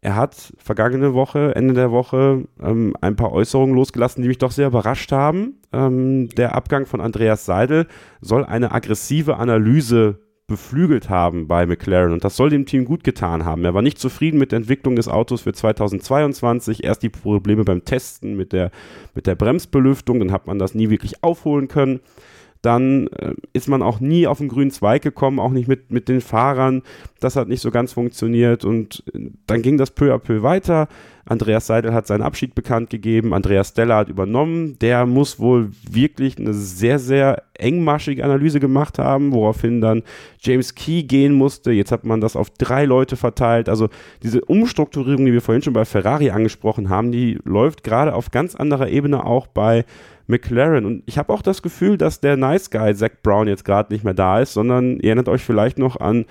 Er 0.00 0.16
hat 0.16 0.52
vergangene 0.58 1.14
Woche, 1.14 1.54
Ende 1.56 1.72
der 1.72 1.90
Woche, 1.90 2.44
ähm, 2.62 2.94
ein 3.00 3.16
paar 3.16 3.32
Äußerungen 3.32 3.74
losgelassen, 3.74 4.20
die 4.20 4.28
mich 4.28 4.36
doch 4.36 4.50
sehr 4.50 4.66
überrascht 4.66 5.10
haben. 5.12 5.54
Ähm, 5.72 6.28
der 6.28 6.54
Abgang 6.54 6.84
von 6.84 7.00
Andreas 7.00 7.46
Seidel 7.46 7.86
soll 8.20 8.44
eine 8.44 8.72
aggressive 8.72 9.38
Analyse 9.38 10.20
beflügelt 10.46 11.08
haben 11.08 11.48
bei 11.48 11.64
McLaren 11.64 12.12
und 12.12 12.22
das 12.22 12.36
soll 12.36 12.50
dem 12.50 12.66
Team 12.66 12.84
gut 12.84 13.02
getan 13.02 13.44
haben. 13.44 13.64
Er 13.64 13.72
war 13.72 13.80
nicht 13.82 13.98
zufrieden 13.98 14.38
mit 14.38 14.52
der 14.52 14.58
Entwicklung 14.58 14.94
des 14.94 15.08
Autos 15.08 15.42
für 15.42 15.54
2022. 15.54 16.84
Erst 16.84 17.02
die 17.02 17.08
Probleme 17.08 17.64
beim 17.64 17.84
Testen 17.84 18.36
mit 18.36 18.52
der, 18.52 18.70
mit 19.14 19.26
der 19.26 19.36
Bremsbelüftung, 19.36 20.18
dann 20.18 20.32
hat 20.32 20.46
man 20.46 20.58
das 20.58 20.74
nie 20.74 20.90
wirklich 20.90 21.24
aufholen 21.24 21.68
können 21.68 22.00
dann 22.64 23.08
äh, 23.08 23.34
ist 23.52 23.68
man 23.68 23.82
auch 23.82 24.00
nie 24.00 24.26
auf 24.26 24.38
den 24.38 24.48
grünen 24.48 24.70
Zweig 24.70 25.02
gekommen, 25.02 25.38
auch 25.38 25.50
nicht 25.50 25.68
mit, 25.68 25.90
mit 25.90 26.08
den 26.08 26.20
Fahrern. 26.20 26.82
Das 27.20 27.36
hat 27.36 27.48
nicht 27.48 27.60
so 27.60 27.70
ganz 27.70 27.92
funktioniert 27.92 28.64
und 28.64 29.04
äh, 29.12 29.30
dann 29.46 29.62
ging 29.62 29.76
das 29.76 29.90
peu 29.90 30.14
à 30.14 30.18
peu 30.18 30.42
weiter. 30.42 30.88
Andreas 31.26 31.66
Seidel 31.66 31.94
hat 31.94 32.06
seinen 32.06 32.22
Abschied 32.22 32.54
bekannt 32.54 32.90
gegeben, 32.90 33.32
Andreas 33.32 33.70
Stella 33.70 33.96
hat 33.96 34.08
übernommen. 34.08 34.78
Der 34.80 35.06
muss 35.06 35.38
wohl 35.38 35.70
wirklich 35.90 36.38
eine 36.38 36.52
sehr, 36.52 36.98
sehr 36.98 37.42
engmaschige 37.54 38.24
Analyse 38.24 38.60
gemacht 38.60 38.98
haben, 38.98 39.32
woraufhin 39.32 39.80
dann 39.80 40.02
James 40.40 40.74
Key 40.74 41.02
gehen 41.04 41.34
musste. 41.34 41.72
Jetzt 41.72 41.92
hat 41.92 42.04
man 42.04 42.20
das 42.20 42.36
auf 42.36 42.50
drei 42.50 42.84
Leute 42.84 43.16
verteilt. 43.16 43.68
Also 43.68 43.88
diese 44.22 44.44
Umstrukturierung, 44.44 45.24
die 45.24 45.32
wir 45.32 45.40
vorhin 45.40 45.62
schon 45.62 45.72
bei 45.72 45.84
Ferrari 45.84 46.30
angesprochen 46.30 46.90
haben, 46.90 47.12
die 47.12 47.38
läuft 47.44 47.84
gerade 47.84 48.14
auf 48.14 48.30
ganz 48.30 48.54
anderer 48.54 48.88
Ebene 48.88 49.24
auch 49.24 49.46
bei 49.46 49.84
McLaren. 50.26 50.84
Und 50.84 51.02
ich 51.06 51.18
habe 51.18 51.32
auch 51.32 51.42
das 51.42 51.62
Gefühl, 51.62 51.98
dass 51.98 52.20
der 52.20 52.36
Nice 52.36 52.70
Guy 52.70 52.94
Zach 52.94 53.10
Brown 53.22 53.48
jetzt 53.48 53.64
gerade 53.64 53.92
nicht 53.92 54.04
mehr 54.04 54.14
da 54.14 54.40
ist, 54.40 54.54
sondern 54.54 54.98
ihr 54.98 55.10
erinnert 55.10 55.28
euch 55.28 55.42
vielleicht 55.42 55.78
noch 55.78 56.00
an 56.00 56.24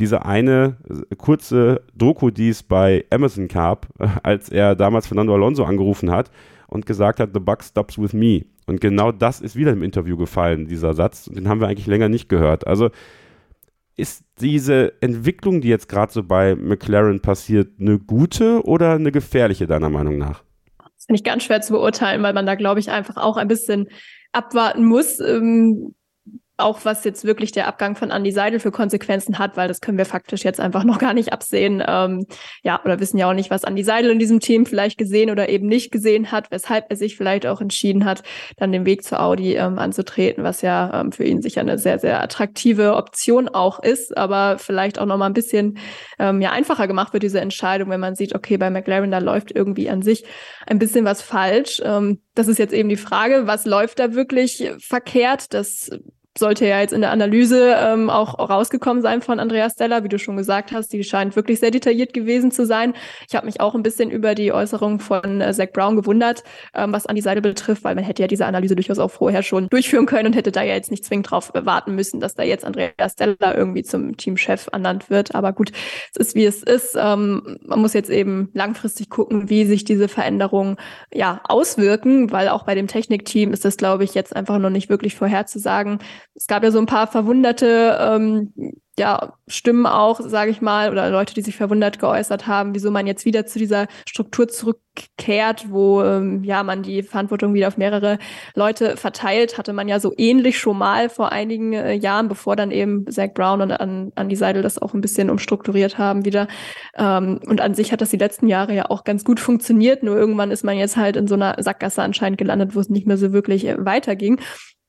diese 0.00 0.24
eine 0.24 0.76
kurze 1.18 1.82
Doku, 1.94 2.30
die 2.30 2.48
es 2.48 2.62
bei 2.62 3.04
Amazon 3.10 3.48
gab, 3.48 3.86
als 4.22 4.48
er 4.48 4.74
damals 4.74 5.06
Fernando 5.06 5.34
Alonso 5.34 5.64
angerufen 5.64 6.10
hat 6.10 6.30
und 6.66 6.86
gesagt 6.86 7.20
hat, 7.20 7.30
The 7.34 7.40
buck 7.40 7.62
stops 7.62 7.98
with 7.98 8.12
me. 8.12 8.46
Und 8.66 8.80
genau 8.80 9.12
das 9.12 9.40
ist 9.40 9.56
wieder 9.56 9.72
im 9.72 9.82
Interview 9.82 10.16
gefallen, 10.16 10.66
dieser 10.66 10.94
Satz. 10.94 11.24
Den 11.24 11.48
haben 11.48 11.60
wir 11.60 11.68
eigentlich 11.68 11.86
länger 11.88 12.08
nicht 12.08 12.28
gehört. 12.28 12.66
Also 12.66 12.90
ist 13.96 14.24
diese 14.40 14.94
Entwicklung, 15.02 15.60
die 15.60 15.68
jetzt 15.68 15.88
gerade 15.88 16.12
so 16.12 16.22
bei 16.22 16.54
McLaren 16.54 17.20
passiert, 17.20 17.80
eine 17.80 17.98
gute 17.98 18.64
oder 18.64 18.92
eine 18.92 19.12
gefährliche 19.12 19.66
deiner 19.66 19.90
Meinung 19.90 20.18
nach? 20.18 20.42
Das 20.78 21.06
finde 21.06 21.18
ich 21.18 21.24
ganz 21.24 21.42
schwer 21.42 21.60
zu 21.60 21.72
beurteilen, 21.72 22.22
weil 22.22 22.32
man 22.32 22.46
da, 22.46 22.54
glaube 22.54 22.80
ich, 22.80 22.90
einfach 22.90 23.16
auch 23.16 23.36
ein 23.36 23.48
bisschen 23.48 23.88
abwarten 24.32 24.84
muss. 24.84 25.18
Ähm, 25.20 25.94
auch 26.60 26.84
was 26.84 27.04
jetzt 27.04 27.24
wirklich 27.24 27.52
der 27.52 27.66
Abgang 27.66 27.96
von 27.96 28.10
Andy 28.10 28.32
Seidel 28.32 28.60
für 28.60 28.70
Konsequenzen 28.70 29.38
hat, 29.38 29.56
weil 29.56 29.68
das 29.68 29.80
können 29.80 29.98
wir 29.98 30.06
faktisch 30.06 30.44
jetzt 30.44 30.60
einfach 30.60 30.84
noch 30.84 30.98
gar 30.98 31.14
nicht 31.14 31.32
absehen. 31.32 31.82
Ähm, 31.86 32.26
ja, 32.62 32.80
oder 32.84 33.00
wissen 33.00 33.18
ja 33.18 33.28
auch 33.28 33.34
nicht, 33.34 33.50
was 33.50 33.64
Andy 33.64 33.82
Seidel 33.82 34.10
in 34.10 34.18
diesem 34.18 34.40
Team 34.40 34.66
vielleicht 34.66 34.98
gesehen 34.98 35.30
oder 35.30 35.48
eben 35.48 35.66
nicht 35.66 35.90
gesehen 35.90 36.30
hat, 36.32 36.50
weshalb 36.50 36.86
er 36.90 36.96
sich 36.96 37.16
vielleicht 37.16 37.46
auch 37.46 37.60
entschieden 37.60 38.04
hat, 38.04 38.22
dann 38.56 38.72
den 38.72 38.86
Weg 38.86 39.04
zu 39.04 39.18
Audi 39.18 39.54
ähm, 39.54 39.78
anzutreten, 39.78 40.44
was 40.44 40.62
ja 40.62 41.00
ähm, 41.00 41.12
für 41.12 41.24
ihn 41.24 41.42
sicher 41.42 41.60
eine 41.60 41.78
sehr, 41.78 41.98
sehr 41.98 42.22
attraktive 42.22 42.96
Option 42.96 43.48
auch 43.48 43.82
ist, 43.82 44.16
aber 44.16 44.58
vielleicht 44.58 44.98
auch 44.98 45.06
nochmal 45.06 45.30
ein 45.30 45.34
bisschen 45.34 45.78
ähm, 46.18 46.40
ja, 46.40 46.52
einfacher 46.52 46.86
gemacht 46.86 47.12
wird, 47.12 47.22
diese 47.22 47.40
Entscheidung, 47.40 47.90
wenn 47.90 48.00
man 48.00 48.14
sieht, 48.14 48.34
okay, 48.34 48.56
bei 48.56 48.70
McLaren, 48.70 49.10
da 49.10 49.18
läuft 49.18 49.52
irgendwie 49.52 49.90
an 49.90 50.02
sich 50.02 50.24
ein 50.66 50.78
bisschen 50.78 51.04
was 51.04 51.22
falsch. 51.22 51.80
Ähm, 51.84 52.20
das 52.34 52.48
ist 52.48 52.58
jetzt 52.58 52.74
eben 52.74 52.88
die 52.88 52.96
Frage, 52.96 53.46
was 53.46 53.66
läuft 53.66 53.98
da 53.98 54.14
wirklich 54.14 54.70
verkehrt? 54.78 55.52
Das 55.54 55.90
sollte 56.38 56.66
ja 56.66 56.80
jetzt 56.80 56.92
in 56.92 57.00
der 57.00 57.10
Analyse 57.10 57.74
ähm, 57.76 58.08
auch 58.08 58.38
rausgekommen 58.38 59.02
sein 59.02 59.20
von 59.20 59.40
Andreas 59.40 59.72
Stella, 59.72 60.04
wie 60.04 60.08
du 60.08 60.18
schon 60.18 60.36
gesagt 60.36 60.70
hast. 60.70 60.92
Die 60.92 61.02
scheint 61.02 61.34
wirklich 61.34 61.58
sehr 61.58 61.72
detailliert 61.72 62.12
gewesen 62.12 62.52
zu 62.52 62.64
sein. 62.66 62.94
Ich 63.28 63.34
habe 63.34 63.46
mich 63.46 63.60
auch 63.60 63.74
ein 63.74 63.82
bisschen 63.82 64.10
über 64.10 64.36
die 64.36 64.52
Äußerung 64.52 65.00
von 65.00 65.40
äh, 65.40 65.52
Zach 65.52 65.72
Brown 65.72 65.96
gewundert, 65.96 66.44
ähm, 66.74 66.92
was 66.92 67.06
an 67.06 67.16
die 67.16 67.20
Seite 67.22 67.42
betrifft, 67.42 67.82
weil 67.82 67.96
man 67.96 68.04
hätte 68.04 68.22
ja 68.22 68.28
diese 68.28 68.46
Analyse 68.46 68.76
durchaus 68.76 69.00
auch 69.00 69.10
vorher 69.10 69.42
schon 69.42 69.68
durchführen 69.68 70.06
können 70.06 70.28
und 70.28 70.36
hätte 70.36 70.52
da 70.52 70.62
ja 70.62 70.74
jetzt 70.74 70.92
nicht 70.92 71.04
zwingend 71.04 71.30
drauf 71.30 71.50
warten 71.52 71.96
müssen, 71.96 72.20
dass 72.20 72.34
da 72.34 72.44
jetzt 72.44 72.64
Andreas 72.64 73.12
Stella 73.12 73.54
irgendwie 73.56 73.82
zum 73.82 74.16
Teamchef 74.16 74.68
ernannt 74.72 75.10
wird. 75.10 75.34
Aber 75.34 75.52
gut, 75.52 75.72
es 76.14 76.28
ist 76.28 76.34
wie 76.36 76.44
es 76.44 76.62
ist. 76.62 76.96
Ähm, 76.96 77.58
man 77.66 77.80
muss 77.80 77.92
jetzt 77.92 78.10
eben 78.10 78.50
langfristig 78.54 79.10
gucken, 79.10 79.50
wie 79.50 79.64
sich 79.64 79.84
diese 79.84 80.06
Veränderungen 80.06 80.76
ja 81.12 81.40
auswirken, 81.44 82.30
weil 82.30 82.48
auch 82.48 82.64
bei 82.64 82.76
dem 82.76 82.86
Technikteam 82.86 83.52
ist 83.52 83.64
das, 83.64 83.76
glaube 83.76 84.04
ich, 84.04 84.14
jetzt 84.14 84.36
einfach 84.36 84.58
noch 84.58 84.70
nicht 84.70 84.88
wirklich 84.88 85.16
vorherzusagen 85.16 85.98
es 86.40 86.46
gab 86.46 86.64
ja 86.64 86.70
so 86.70 86.78
ein 86.78 86.86
paar 86.86 87.06
verwunderte 87.06 87.98
ähm, 88.00 88.54
ja, 88.98 89.34
Stimmen 89.46 89.86
auch, 89.86 90.20
sage 90.20 90.50
ich 90.50 90.62
mal, 90.62 90.90
oder 90.90 91.10
Leute, 91.10 91.34
die 91.34 91.42
sich 91.42 91.54
verwundert 91.54 91.98
geäußert 91.98 92.46
haben, 92.46 92.74
wieso 92.74 92.90
man 92.90 93.06
jetzt 93.06 93.26
wieder 93.26 93.44
zu 93.44 93.58
dieser 93.58 93.88
Struktur 94.08 94.48
zurückkehrt, 94.48 95.70
wo 95.70 96.02
ähm, 96.02 96.42
ja 96.42 96.62
man 96.62 96.82
die 96.82 97.02
Verantwortung 97.02 97.52
wieder 97.52 97.68
auf 97.68 97.76
mehrere 97.76 98.18
Leute 98.54 98.96
verteilt, 98.96 99.58
hatte 99.58 99.74
man 99.74 99.86
ja 99.86 100.00
so 100.00 100.14
ähnlich 100.16 100.58
schon 100.58 100.78
mal 100.78 101.10
vor 101.10 101.30
einigen 101.30 101.74
äh, 101.74 101.92
Jahren, 101.92 102.28
bevor 102.28 102.56
dann 102.56 102.70
eben 102.70 103.04
Zach 103.10 103.34
Brown 103.34 103.60
und 103.60 103.72
an, 103.72 104.12
an 104.14 104.30
die 104.30 104.36
Seidel 104.36 104.62
das 104.62 104.80
auch 104.80 104.94
ein 104.94 105.02
bisschen 105.02 105.28
umstrukturiert 105.28 105.98
haben 105.98 106.24
wieder. 106.24 106.48
Ähm, 106.96 107.38
und 107.46 107.60
an 107.60 107.74
sich 107.74 107.92
hat 107.92 108.00
das 108.00 108.10
die 108.10 108.16
letzten 108.16 108.48
Jahre 108.48 108.74
ja 108.74 108.86
auch 108.88 109.04
ganz 109.04 109.24
gut 109.24 109.40
funktioniert, 109.40 110.02
nur 110.02 110.16
irgendwann 110.16 110.50
ist 110.50 110.64
man 110.64 110.78
jetzt 110.78 110.96
halt 110.96 111.16
in 111.16 111.26
so 111.26 111.34
einer 111.34 111.56
Sackgasse 111.58 112.02
anscheinend 112.02 112.38
gelandet, 112.38 112.74
wo 112.74 112.80
es 112.80 112.88
nicht 112.88 113.06
mehr 113.06 113.18
so 113.18 113.32
wirklich 113.34 113.66
äh, 113.66 113.76
weiterging. 113.78 114.40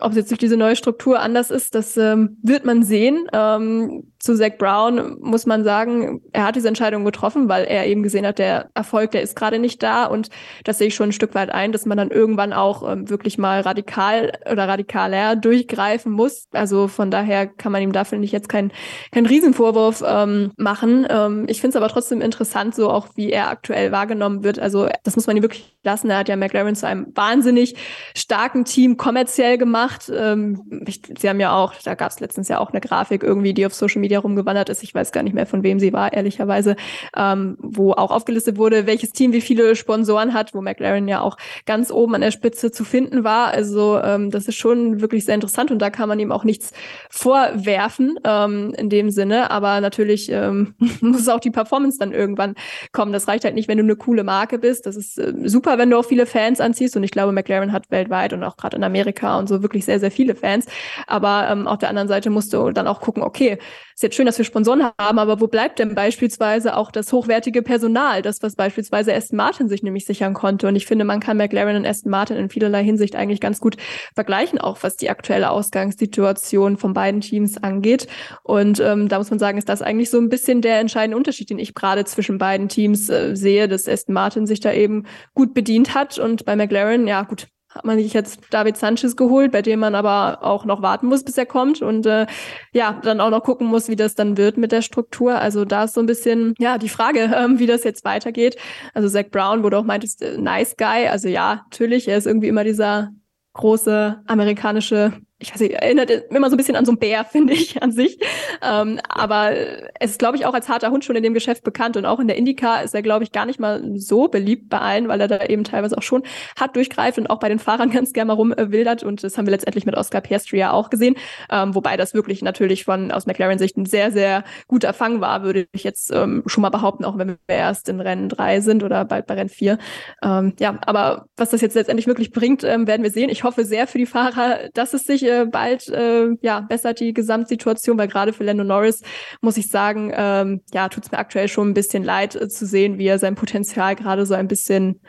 Ob 0.02 0.12
es 0.12 0.18
jetzt 0.18 0.32
durch 0.32 0.40
diese 0.40 0.58
neue 0.58 0.76
Struktur 0.76 1.20
anders 1.20 1.52
ist, 1.52 1.76
das 1.76 1.96
ähm, 1.98 2.38
wird 2.42 2.66
man 2.66 2.84
sehen. 2.84 3.28
Ähm, 3.34 4.12
zu 4.20 4.36
Zach 4.36 4.58
Brown 4.58 5.18
muss 5.20 5.46
man 5.46 5.64
sagen, 5.64 6.22
er 6.32 6.46
hat 6.46 6.56
diese 6.56 6.68
Entscheidung 6.68 7.06
getroffen, 7.06 7.50
weil 7.50 7.66
er 7.66 7.88
eben 7.88 8.04
gesehen 8.04 8.26
hat, 8.26 8.38
der 8.38 8.70
Erfolg, 8.76 9.12
der 9.12 9.24
ist 9.24 9.36
gerade 9.36 9.58
nicht 9.58 9.82
da. 9.82 10.06
Und 10.06 10.30
das 10.64 10.78
sehe 10.78 10.88
ich 10.88 10.96
schon 10.96 11.10
ein 11.10 11.14
Stück 11.14 11.34
weit 11.34 11.52
ein, 11.52 11.72
dass 11.72 11.86
man 11.86 11.98
dann 11.98 12.12
irgendwann 12.12 12.54
auch 12.54 12.90
ähm, 12.90 13.10
wirklich 13.10 13.38
mal 13.38 13.62
radikal 13.62 14.32
oder 14.52 14.68
radikaler 14.68 15.36
durchgreifen 15.36 16.12
muss. 16.12 16.48
Also 16.52 16.88
von 16.88 17.10
daher 17.10 17.48
kann 17.48 17.72
man 17.72 17.82
ihm 17.82 17.92
dafür 17.92 18.20
nicht 18.20 18.32
jetzt 18.32 18.50
keinen 18.50 18.72
kein 19.12 19.26
Riesenvorwurf 19.26 20.04
ähm, 20.06 20.52
machen. 20.58 21.08
Ähm, 21.10 21.46
ich 21.48 21.62
finde 21.62 21.78
es 21.78 21.82
aber 21.82 21.92
trotzdem 21.92 22.22
interessant, 22.22 22.76
so 22.76 22.90
auch 22.90 23.08
wie 23.16 23.32
er 23.32 23.50
aktuell 23.50 23.92
wahrgenommen 23.92 24.44
wird. 24.44 24.60
Also 24.60 24.88
das 25.04 25.16
muss 25.16 25.28
man 25.28 25.38
ihm 25.38 25.44
wirklich 25.44 25.76
lassen. 25.84 26.10
Er 26.10 26.20
hat 26.20 26.30
ja 26.30 26.36
McLaren 26.36 26.76
zu 26.76 26.88
einem 26.88 27.08
wahnsinnig 27.16 27.76
starken 28.16 28.66
Team 28.66 28.98
kommerziell 28.98 29.58
gemacht. 29.58 29.91
Ähm, 30.14 30.84
ich, 30.86 31.02
sie 31.20 31.30
haben 31.30 31.40
ja 31.40 31.56
auch, 31.56 31.74
da 31.84 31.96
gab 31.96 32.12
es 32.12 32.20
letztens 32.20 32.48
ja 32.48 32.60
auch 32.60 32.72
eine 32.72 32.82
Grafik 32.82 33.24
irgendwie, 33.24 33.54
die 33.54 33.66
auf 33.66 33.74
Social 33.74 34.02
Media 34.02 34.20
rumgewandert 34.20 34.70
ist. 34.70 34.84
Ich 34.84 34.94
weiß 34.94 35.12
gar 35.12 35.24
nicht 35.24 35.34
mehr, 35.34 35.46
von 35.46 35.64
wem 35.64 35.80
sie 35.80 35.94
war, 35.94 36.14
ehrlicherweise, 36.14 36.76
ähm, 37.16 37.58
wo 37.60 37.92
auch 37.94 38.12
aufgelistet 38.12 38.58
wurde, 38.58 38.86
welches 38.88 39.12
Team 39.12 39.34
wie 39.34 39.42
viele 39.42 39.76
Sponsoren 39.76 40.34
hat, 40.34 40.54
wo 40.54 40.62
McLaren 40.62 41.08
ja 41.08 41.22
auch 41.22 41.38
ganz 41.66 41.92
oben 41.92 42.16
an 42.16 42.22
der 42.22 42.32
Spitze 42.32 42.72
zu 42.72 42.84
finden 42.84 43.24
war. 43.24 43.48
Also 43.48 44.00
ähm, 44.00 44.32
das 44.32 44.48
ist 44.48 44.56
schon 44.56 45.02
wirklich 45.02 45.26
sehr 45.26 45.36
interessant 45.36 45.72
und 45.72 45.80
da 45.80 45.90
kann 45.90 46.10
man 46.10 46.20
ihm 46.20 46.32
auch 46.32 46.44
nichts 46.44 46.72
vorwerfen 47.10 48.20
ähm, 48.24 48.74
in 48.78 48.90
dem 48.90 49.10
Sinne. 49.10 49.52
Aber 49.52 49.82
natürlich 49.82 50.32
ähm, 50.32 50.76
muss 51.02 51.28
auch 51.28 51.40
die 51.40 51.52
Performance 51.52 51.98
dann 52.00 52.12
irgendwann 52.12 52.56
kommen. 52.92 53.14
Das 53.14 53.28
reicht 53.28 53.44
halt 53.44 53.56
nicht, 53.56 53.68
wenn 53.68 53.78
du 53.78 53.84
eine 53.84 53.96
coole 53.96 54.24
Marke 54.24 54.58
bist. 54.58 54.86
Das 54.86 54.96
ist 54.96 55.18
äh, 55.18 55.34
super, 55.46 55.78
wenn 55.78 55.90
du 55.90 55.98
auch 55.98 56.06
viele 56.06 56.26
Fans 56.26 56.60
anziehst 56.60 56.96
und 56.96 57.04
ich 57.04 57.12
glaube, 57.12 57.32
McLaren 57.32 57.72
hat 57.72 57.92
weltweit 57.92 58.34
und 58.34 58.44
auch 58.44 58.58
gerade 58.58 58.78
in 58.78 58.84
Amerika 58.84 59.38
und 59.38 59.48
so 59.48 59.62
wirklich 59.62 59.81
sehr, 59.86 60.00
sehr 60.00 60.12
viele 60.12 60.36
Fans. 60.36 60.66
Aber 61.08 61.48
ähm, 61.50 61.68
auf 61.68 61.80
der 61.80 61.90
anderen 61.90 62.08
Seite 62.08 62.30
musst 62.30 62.54
du 62.54 62.72
dann 62.72 62.88
auch 62.88 63.02
gucken, 63.02 63.24
okay, 63.24 63.58
ist 64.02 64.04
jetzt 64.04 64.16
schön, 64.16 64.26
dass 64.26 64.40
wir 64.40 64.46
Sponsoren 64.46 64.90
haben, 65.00 65.20
aber 65.20 65.40
wo 65.40 65.46
bleibt 65.48 65.78
denn 65.78 65.94
beispielsweise 65.94 66.76
auch 66.76 66.92
das 66.92 67.14
hochwertige 67.14 67.62
Personal, 67.62 68.24
das, 68.24 68.42
was 68.42 68.56
beispielsweise 68.56 69.14
Aston 69.14 69.38
Martin 69.38 69.70
sich 69.70 69.84
nämlich 69.84 70.06
sichern 70.06 70.34
konnte? 70.34 70.68
Und 70.68 70.76
ich 70.76 70.88
finde, 70.88 71.06
man 71.06 71.20
kann 71.20 71.38
McLaren 71.38 71.76
und 71.76 71.86
Aston 71.86 72.10
Martin 72.10 72.36
in 72.38 72.50
vielerlei 72.50 72.84
Hinsicht 72.84 73.16
eigentlich 73.16 73.40
ganz 73.40 73.60
gut 73.60 73.78
vergleichen, 74.16 74.60
auch 74.60 74.80
was 74.82 74.96
die 74.96 75.12
aktuelle 75.12 75.52
Ausgangssituation 75.52 76.78
von 76.78 76.94
beiden 76.94 77.22
Teams 77.22 77.62
angeht. 77.62 78.08
Und 78.42 78.80
ähm, 78.80 79.08
da 79.08 79.20
muss 79.20 79.30
man 79.30 79.38
sagen, 79.38 79.60
ist 79.60 79.70
das 79.70 79.84
eigentlich 79.84 80.10
so 80.10 80.18
ein 80.18 80.30
bisschen 80.30 80.62
der 80.62 80.80
entscheidende 80.80 81.18
Unterschied, 81.18 81.52
den 81.52 81.60
ich 81.60 81.76
gerade 81.76 82.04
zwischen 82.04 82.40
beiden 82.40 82.70
Teams 82.70 83.08
äh, 83.08 83.36
sehe, 83.36 83.68
dass 83.68 83.88
Aston 83.88 84.14
Martin 84.14 84.48
sich 84.48 84.62
da 84.62 84.74
eben 84.74 85.06
gut 85.36 85.54
bedient 85.54 85.94
hat 85.94 86.18
und 86.18 86.44
bei 86.46 86.56
McLaren, 86.56 87.08
ja 87.08 87.22
gut, 87.22 87.48
hat 87.74 87.86
man 87.86 87.98
sich 87.98 88.14
jetzt 88.14 88.42
David 88.50 88.78
Sanchez 88.78 89.16
geholt, 89.16 89.52
bei 89.52 89.62
dem 89.62 89.80
man 89.80 89.96
aber 89.96 90.44
auch 90.44 90.66
noch 90.66 90.82
warten 90.82 91.08
muss, 91.08 91.24
bis 91.24 91.38
er 91.38 91.46
kommt 91.46 91.82
und 91.82 92.06
äh, 92.06 92.28
ja, 92.74 93.00
dann 93.04 93.22
auch 93.22 93.30
noch 93.30 93.44
gucken 93.44 93.68
muss, 93.68 93.88
wie 93.88 93.96
das 93.96 94.14
dann 94.14 94.38
wird 94.38 94.58
mit 94.58 94.72
der 94.72 94.82
Struktur. 94.82 95.36
Also 95.36 95.64
da 95.64 95.86
ist 95.86 95.94
so 95.94 96.02
ein 96.02 96.06
bisschen, 96.06 96.54
ja, 96.60 96.78
die 96.78 96.90
Frage, 96.90 97.20
ähm, 97.36 97.60
wie 97.60 97.68
das 97.68 97.84
jetzt 97.84 98.04
weitergeht. 98.04 98.58
Also 98.94 99.08
Zach 99.08 99.30
Brown, 99.32 99.64
wo 99.64 99.70
du 99.70 99.78
auch 99.78 99.86
meintest, 99.86 100.22
äh, 100.22 100.38
nice 100.38 100.76
guy. 100.76 101.08
Also 101.08 101.30
ja, 101.30 101.62
natürlich, 101.70 102.08
er 102.08 102.18
ist 102.18 102.28
irgendwie 102.28 102.50
immer 102.50 102.64
dieser 102.64 103.12
große 103.54 104.22
amerikanische 104.28 105.14
ich 105.42 105.54
weiß 105.54 105.60
nicht, 105.62 105.74
erinnert 105.74 106.10
immer 106.30 106.50
so 106.50 106.56
ein 106.56 106.58
bisschen 106.58 106.76
an 106.76 106.86
so 106.86 106.92
einen 106.92 107.00
Bär, 107.00 107.26
finde 107.32 107.54
ich, 107.54 107.82
an 107.82 107.92
sich. 107.92 108.20
Ähm, 108.62 109.00
aber 109.10 109.52
es 110.00 110.12
ist, 110.12 110.20
glaube 110.20 110.38
ich, 110.38 110.46
auch 110.46 110.54
als 110.54 110.70
harter 110.70 110.92
Hund 110.92 111.04
schon 111.04 111.16
in 111.16 111.24
dem 111.24 111.34
Geschäft 111.34 111.64
bekannt. 111.64 111.98
Und 111.98 112.06
auch 112.06 112.20
in 112.20 112.28
der 112.28 112.38
Indica 112.38 112.82
ist 112.82 112.94
er, 112.94 113.02
glaube 113.02 113.24
ich, 113.24 113.32
gar 113.32 113.46
nicht 113.46 113.60
mal 113.60 113.82
so 113.96 114.28
beliebt 114.28 114.70
bei 114.70 114.80
allen, 114.80 115.08
weil 115.08 115.20
er 115.20 115.28
da 115.28 115.46
eben 115.46 115.64
teilweise 115.64 115.98
auch 115.98 116.04
schon 116.04 116.24
hart 116.60 116.76
durchgreift 116.76 117.18
und 117.18 117.30
auch 117.30 117.40
bei 117.40 117.50
den 117.50 117.60
Fahrern 117.60 117.90
ganz 117.92 118.14
gerne 118.14 118.28
mal 118.28 118.34
rumwildert. 118.34 119.04
Und 119.04 119.24
das 119.24 119.38
haben 119.38 119.46
wir 119.46 119.52
letztendlich 119.52 119.86
mit 119.86 119.96
Oscar 119.96 120.22
Piastri 120.22 120.58
ja 120.58 120.72
auch 120.72 120.90
gesehen. 120.90 121.16
Ähm, 121.50 121.76
wobei 121.76 121.98
das 121.98 122.14
wirklich 122.14 122.42
natürlich 122.42 122.86
von 122.86 123.12
aus 123.12 123.26
McLaren-Sicht 123.26 123.78
ein 123.78 123.86
sehr, 123.86 124.12
sehr 124.12 124.44
guter 124.68 124.94
Fang 124.94 125.22
war, 125.22 125.44
würde 125.44 125.68
ich 125.72 125.84
jetzt 125.84 126.12
ähm, 126.12 126.44
schon 126.46 126.62
mal 126.62 126.70
behaupten, 126.70 127.06
auch 127.06 127.18
wenn 127.18 127.30
wir 127.30 127.38
erst 127.48 127.90
in 127.90 128.00
Rennen 128.00 128.30
3 128.30 128.62
sind 128.62 128.84
oder 128.84 129.06
bald 129.06 129.26
bei 129.26 129.34
Rennen 129.34 129.50
4. 129.50 129.78
Ähm, 130.24 130.54
ja, 130.60 130.78
aber 130.86 131.26
was 131.36 131.50
das 131.50 131.62
jetzt 131.62 131.76
letztendlich 131.76 132.08
wirklich 132.08 132.32
bringt, 132.32 132.64
ähm, 132.64 132.88
werden 132.88 133.04
wir 133.04 133.12
sehen. 133.12 133.30
Ich 133.30 133.44
hoffe 133.44 133.66
sehr 133.66 133.88
für 133.88 133.98
die 133.98 134.06
Fahrer, 134.06 134.70
dass 134.74 134.94
es 134.94 135.04
sich 135.04 135.24
äh, 135.32 135.46
bald 135.46 135.88
äh, 135.90 136.30
ja 136.42 136.62
bessert 136.62 137.00
die 137.00 137.14
Gesamtsituation, 137.14 137.98
weil 137.98 138.08
gerade 138.08 138.34
für 138.34 138.44
Lando 138.44 138.64
Norris 138.64 139.02
muss 139.42 139.58
ich 139.58 139.70
sagen, 139.70 140.12
ähm, 140.16 140.62
ja, 140.74 140.90
tut 140.90 141.06
es 141.06 141.12
mir 141.12 141.18
aktuell 141.18 141.48
schon 141.48 141.70
ein 141.70 141.74
bisschen 141.74 142.04
leid 142.04 142.36
äh, 142.36 142.50
zu 142.50 142.66
sehen, 142.66 142.98
wie 142.98 143.08
er 143.08 143.20
sein 143.20 143.36
Potenzial 143.36 143.96
gerade 143.96 144.26
so 144.26 144.34
ein 144.34 144.48
bisschen 144.48 145.02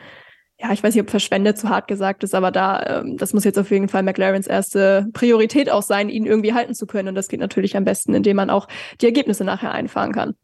ja, 0.59 0.71
ich 0.71 0.81
weiß 0.81 0.93
nicht, 0.95 1.03
ob 1.03 1.09
verschwendet 1.09 1.57
zu 1.57 1.67
hart 1.67 1.87
gesagt 1.87 2.23
ist, 2.23 2.33
aber 2.33 2.49
da, 2.49 3.01
ähm, 3.01 3.17
das 3.17 3.33
muss 3.33 3.43
jetzt 3.43 3.59
auf 3.59 3.69
jeden 3.69 3.89
Fall 3.89 4.03
McLarens 4.03 4.47
erste 4.47 5.07
Priorität 5.11 5.69
auch 5.69 5.81
sein, 5.81 6.07
ihn 6.07 6.25
irgendwie 6.25 6.53
halten 6.53 6.73
zu 6.73 6.85
können. 6.85 7.09
Und 7.09 7.15
das 7.15 7.27
geht 7.27 7.41
natürlich 7.41 7.75
am 7.75 7.83
besten, 7.83 8.13
indem 8.13 8.37
man 8.37 8.49
auch 8.49 8.69
die 9.01 9.05
Ergebnisse 9.07 9.43
nachher 9.43 9.73
einfahren 9.73 10.13
kann. 10.13 10.35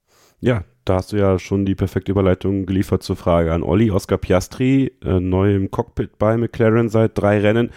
Ja, 0.41 0.65
da 0.83 0.95
hast 0.95 1.11
du 1.11 1.17
ja 1.17 1.37
schon 1.37 1.65
die 1.65 1.75
perfekte 1.75 2.11
Überleitung 2.11 2.65
geliefert 2.65 3.03
zur 3.03 3.15
Frage 3.15 3.53
an 3.53 3.63
Olli. 3.63 3.91
Oscar 3.91 4.17
Piastri, 4.17 4.91
äh, 5.03 5.19
neu 5.19 5.55
im 5.55 5.71
Cockpit 5.71 6.17
bei 6.17 6.35
McLaren 6.35 6.89
seit 6.89 7.17
drei 7.17 7.39
Rennen 7.39 7.71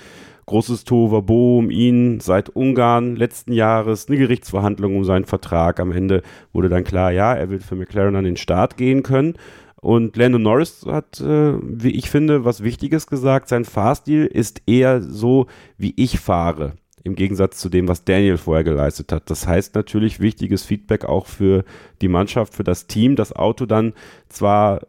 großes 0.47 0.85
Tohuwabo 0.85 1.59
um 1.59 1.71
ihn 1.71 2.21
seit 2.21 2.49
Ungarn 2.51 3.17
letzten 3.17 3.53
Jahres, 3.53 4.09
eine 4.09 4.19
Gerichtsverhandlung 4.19 4.97
um 4.97 5.05
seinen 5.05 5.25
Vertrag. 5.25 5.81
Am 5.81 5.93
Ende 5.93 6.23
wurde 6.53 6.69
dann 6.69 6.85
klar, 6.85 7.13
ja, 7.13 7.35
er 7.35 7.51
will 7.51 7.61
für 7.61 7.77
McLaren 7.77 8.17
an 8.17 8.25
den 8.25 8.37
Start 8.37 8.77
gehen 8.77 9.03
können. 9.03 9.35
Und 9.83 10.17
Lando 10.17 10.39
Norris 10.39 10.87
hat, 10.87 11.21
äh, 11.21 11.55
wie 11.61 11.91
ich 11.91 12.09
finde, 12.09 12.45
was 12.45 12.63
Wichtiges 12.63 13.09
gesagt. 13.09 13.49
Sein 13.49 13.65
Fahrstil 13.65 14.27
ist 14.27 14.63
eher 14.67 15.03
so, 15.03 15.47
wie 15.77 15.93
ich 15.97 16.21
fahre. 16.21 16.75
Im 17.03 17.17
Gegensatz 17.17 17.59
zu 17.59 17.69
dem, 17.69 17.89
was 17.89 18.05
Daniel 18.05 18.37
vorher 18.37 18.63
geleistet 18.63 19.11
hat. 19.11 19.29
Das 19.29 19.49
heißt 19.49 19.75
natürlich 19.75 20.21
wichtiges 20.21 20.65
Feedback 20.65 21.05
auch 21.05 21.27
für 21.27 21.65
die 22.01 22.07
Mannschaft, 22.07 22.55
für 22.55 22.63
das 22.63 22.87
Team, 22.87 23.17
das 23.17 23.35
Auto 23.35 23.67
dann 23.67 23.93
zwar 24.29 24.83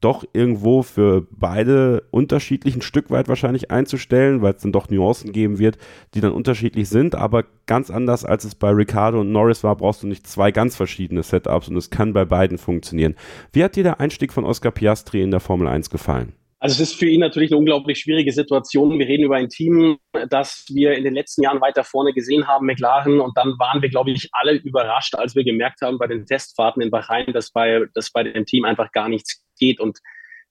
doch 0.00 0.24
irgendwo 0.32 0.82
für 0.82 1.26
beide 1.30 2.02
unterschiedlich 2.10 2.76
ein 2.76 2.82
Stück 2.82 3.10
weit 3.10 3.28
wahrscheinlich 3.28 3.70
einzustellen, 3.70 4.42
weil 4.42 4.54
es 4.54 4.62
dann 4.62 4.72
doch 4.72 4.88
Nuancen 4.90 5.32
geben 5.32 5.58
wird, 5.58 5.78
die 6.14 6.20
dann 6.20 6.32
unterschiedlich 6.32 6.88
sind. 6.88 7.14
Aber 7.14 7.44
ganz 7.66 7.90
anders 7.90 8.24
als 8.24 8.44
es 8.44 8.54
bei 8.54 8.70
Ricardo 8.70 9.20
und 9.20 9.32
Norris 9.32 9.64
war, 9.64 9.76
brauchst 9.76 10.02
du 10.02 10.06
nicht 10.06 10.26
zwei 10.26 10.52
ganz 10.52 10.76
verschiedene 10.76 11.22
Setups 11.22 11.68
und 11.68 11.76
es 11.76 11.90
kann 11.90 12.12
bei 12.12 12.24
beiden 12.24 12.58
funktionieren. 12.58 13.14
Wie 13.52 13.64
hat 13.64 13.76
dir 13.76 13.84
der 13.84 14.00
Einstieg 14.00 14.32
von 14.32 14.44
Oscar 14.44 14.70
Piastri 14.70 15.22
in 15.22 15.30
der 15.30 15.40
Formel 15.40 15.66
1 15.66 15.90
gefallen? 15.90 16.34
Also 16.58 16.82
es 16.82 16.90
ist 16.90 16.98
für 16.98 17.06
ihn 17.06 17.20
natürlich 17.20 17.50
eine 17.52 17.58
unglaublich 17.58 18.00
schwierige 18.00 18.32
Situation. 18.32 18.98
Wir 18.98 19.06
reden 19.06 19.24
über 19.24 19.36
ein 19.36 19.50
Team, 19.50 19.98
das 20.30 20.64
wir 20.70 20.94
in 20.94 21.04
den 21.04 21.14
letzten 21.14 21.42
Jahren 21.42 21.60
weiter 21.60 21.84
vorne 21.84 22.14
gesehen 22.14 22.48
haben, 22.48 22.66
McLaren. 22.66 23.20
Und 23.20 23.36
dann 23.36 23.58
waren 23.58 23.82
wir, 23.82 23.90
glaube 23.90 24.10
ich, 24.10 24.30
alle 24.32 24.54
überrascht, 24.54 25.14
als 25.14 25.34
wir 25.34 25.44
gemerkt 25.44 25.82
haben 25.82 25.98
bei 25.98 26.06
den 26.06 26.24
Testfahrten 26.24 26.82
in 26.82 26.90
Bahrain, 26.90 27.32
dass 27.32 27.50
bei, 27.50 27.84
dass 27.94 28.10
bei 28.10 28.22
dem 28.22 28.46
Team 28.46 28.64
einfach 28.64 28.90
gar 28.92 29.08
nichts 29.08 29.45
geht. 29.56 29.80
Und 29.80 29.98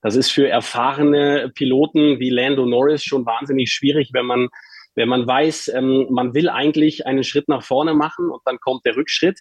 das 0.01 0.16
ist 0.16 0.32
für 0.32 0.47
erfahrene 0.47 1.51
Piloten 1.56 2.20
wie 2.20 2.30
Lando 2.30 2.66
Norris 2.66 3.03
schon 3.03 3.26
wahnsinnig 3.26 3.72
schwierig, 3.72 4.10
wenn 4.14 4.26
man, 4.26 4.49
wenn 4.95 5.10
man 5.10 5.26
weiß, 5.26 5.70
ähm, 5.70 6.08
man 6.10 6.34
will 6.34 6.49
eigentlich 6.49 7.06
einen 7.06 7.24
Schritt 7.24 7.47
nach 7.47 7.64
vorne 7.64 7.93
machen 7.93 8.30
und 8.30 8.41
dann 8.45 8.60
kommt 8.60 8.86
der 8.86 8.95
Rückschritt. 8.95 9.39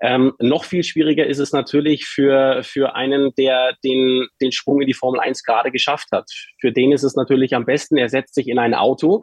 Ähm, 0.00 0.32
noch 0.38 0.64
viel 0.64 0.84
schwieriger 0.84 1.26
ist 1.26 1.40
es 1.40 1.52
natürlich 1.52 2.06
für, 2.06 2.62
für 2.62 2.94
einen, 2.94 3.32
der 3.36 3.76
den, 3.82 4.28
den 4.40 4.52
Sprung 4.52 4.80
in 4.80 4.86
die 4.86 4.94
Formel 4.94 5.20
1 5.20 5.42
gerade 5.42 5.72
geschafft 5.72 6.08
hat. 6.12 6.30
Für 6.60 6.72
den 6.72 6.92
ist 6.92 7.02
es 7.02 7.16
natürlich 7.16 7.54
am 7.54 7.64
besten, 7.64 7.96
er 7.96 8.08
setzt 8.08 8.34
sich 8.34 8.46
in 8.46 8.60
ein 8.60 8.74
Auto 8.74 9.22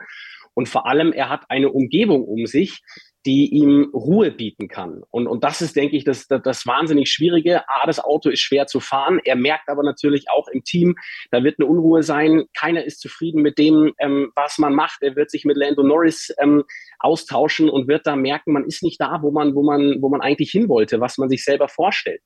Und 0.53 0.67
vor 0.67 0.85
allem, 0.85 1.13
er 1.13 1.29
hat 1.29 1.45
eine 1.49 1.71
Umgebung 1.71 2.25
um 2.25 2.45
sich, 2.45 2.81
die 3.25 3.51
ihm 3.53 3.89
Ruhe 3.93 4.31
bieten 4.31 4.67
kann. 4.67 5.01
Und, 5.09 5.27
und 5.27 5.43
das 5.43 5.61
ist, 5.61 5.75
denke 5.75 5.97
ich, 5.97 6.03
das, 6.03 6.27
das, 6.27 6.41
das 6.43 6.67
wahnsinnig 6.67 7.09
Schwierige. 7.09 7.67
A, 7.67 7.85
das 7.85 7.99
Auto 7.99 8.29
ist 8.29 8.41
schwer 8.41 8.67
zu 8.67 8.79
fahren. 8.79 9.19
Er 9.23 9.35
merkt 9.35 9.67
aber 9.67 9.83
natürlich 9.83 10.29
auch 10.29 10.47
im 10.47 10.63
Team, 10.63 10.95
da 11.31 11.43
wird 11.43 11.59
eine 11.59 11.67
Unruhe 11.67 12.03
sein. 12.03 12.45
Keiner 12.55 12.83
ist 12.83 13.01
zufrieden 13.01 13.41
mit 13.41 13.57
dem, 13.57 13.93
ähm, 13.99 14.31
was 14.35 14.59
man 14.59 14.75
macht. 14.75 15.01
Er 15.01 15.15
wird 15.15 15.31
sich 15.31 15.43
mit 15.43 15.57
Lando 15.57 15.81
Norris 15.81 16.33
ähm, 16.39 16.63
austauschen 16.99 17.69
und 17.69 17.87
wird 17.87 18.05
da 18.05 18.15
merken, 18.15 18.53
man 18.53 18.65
ist 18.65 18.83
nicht 18.83 19.01
da, 19.01 19.19
wo 19.21 19.31
man, 19.31 19.55
wo 19.55 19.63
man, 19.63 20.01
wo 20.01 20.09
man 20.09 20.21
eigentlich 20.21 20.51
hin 20.51 20.69
wollte, 20.69 21.01
was 21.01 21.17
man 21.17 21.29
sich 21.29 21.43
selber 21.43 21.67
vorstellt. 21.67 22.21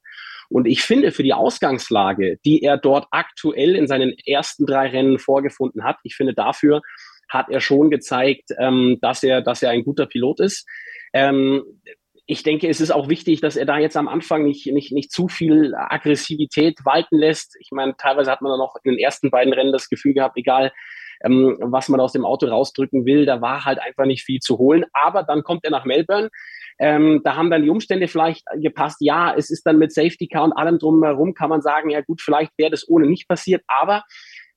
Und 0.50 0.66
ich 0.66 0.82
finde 0.82 1.12
für 1.12 1.24
die 1.24 1.34
Ausgangslage, 1.34 2.39
die 2.43 2.62
er 2.64 2.78
dort 2.78 3.08
aktuell 3.12 3.76
in 3.76 3.88
seinen 3.88 4.18
ersten 4.26 4.66
drei 4.66 4.88
Rennen 4.88 5.20
vorgefunden 5.20 5.84
hat, 5.84 5.97
ich 6.04 6.16
finde 6.16 6.34
dafür 6.34 6.82
hat 7.30 7.50
er 7.50 7.62
schon 7.62 7.89
gezeigt, 7.89 8.50
ähm, 8.58 8.97
dass 9.02 9.24
er, 9.24 9.41
dass 9.41 9.62
er 9.62 9.70
ein 9.70 9.84
guter 9.84 10.08
Pilot 10.08 10.39
ist. 10.39 10.68
Ähm, 11.14 11.64
ich 12.26 12.43
denke, 12.43 12.68
es 12.68 12.80
ist 12.80 12.91
auch 12.91 13.10
wichtig, 13.10 13.41
dass 13.41 13.55
er 13.55 13.66
da 13.66 13.80
jetzt 13.80 13.97
am 13.97 14.07
Anfang 14.07 14.43
nicht, 14.43 14.68
nicht, 14.68 14.91
nicht 14.91 15.12
zu 15.12 15.28
viel 15.28 15.74
Aggressivität 15.76 16.78
walten 16.86 17.18
lässt. 17.18 17.55
Ich 17.60 17.72
meine, 17.72 17.95
teilweise 17.97 18.30
hat 18.30 18.41
man 18.41 18.51
dann 18.51 18.60
noch 18.60 18.76
in 18.84 18.91
den 18.91 18.99
ersten 18.99 19.32
beiden 19.32 19.51
Rennen 19.51 19.72
das 19.72 19.89
Gefühl 19.89 20.14
gehabt, 20.14 20.38
egal 20.38 20.72
ähm, 21.24 21.57
was 21.60 21.89
man 21.89 21.99
aus 21.99 22.14
dem 22.14 22.26
Auto 22.26 22.45
rausdrücken 22.45 23.05
will, 23.05 23.26
da 23.26 23.41
war 23.41 23.66
halt 23.66 23.80
einfach 23.80 24.05
nicht 24.05 24.24
viel 24.24 24.39
zu 24.39 24.57
holen. 24.57 24.86
Aber 24.93 25.24
dann 25.24 25.43
kommt 25.43 25.64
er 25.64 25.72
nach 25.72 25.86
Melbourne. 25.86 26.30
Ähm, 26.78 27.22
da 27.24 27.36
haben 27.36 27.49
dann 27.49 27.64
die 27.64 27.70
Umstände 27.70 28.07
vielleicht 28.07 28.45
gepasst. 28.55 28.97
Ja, 29.01 29.34
es 29.36 29.49
ist 29.49 29.66
dann 29.66 29.80
mit 29.80 29.91
Safety 29.91 30.28
Car 30.28 30.43
und 30.45 30.53
allem 30.53 30.80
drumherum, 30.80 31.34
kann 31.34 31.49
man 31.49 31.62
sagen, 31.62 31.89
ja 31.89 32.01
gut, 32.01 32.22
vielleicht 32.22 32.51
wäre 32.57 32.72
das 32.72 32.88
ohne 32.88 33.07
nicht 33.07 33.28
passiert. 33.28 33.64
Aber 33.68 34.03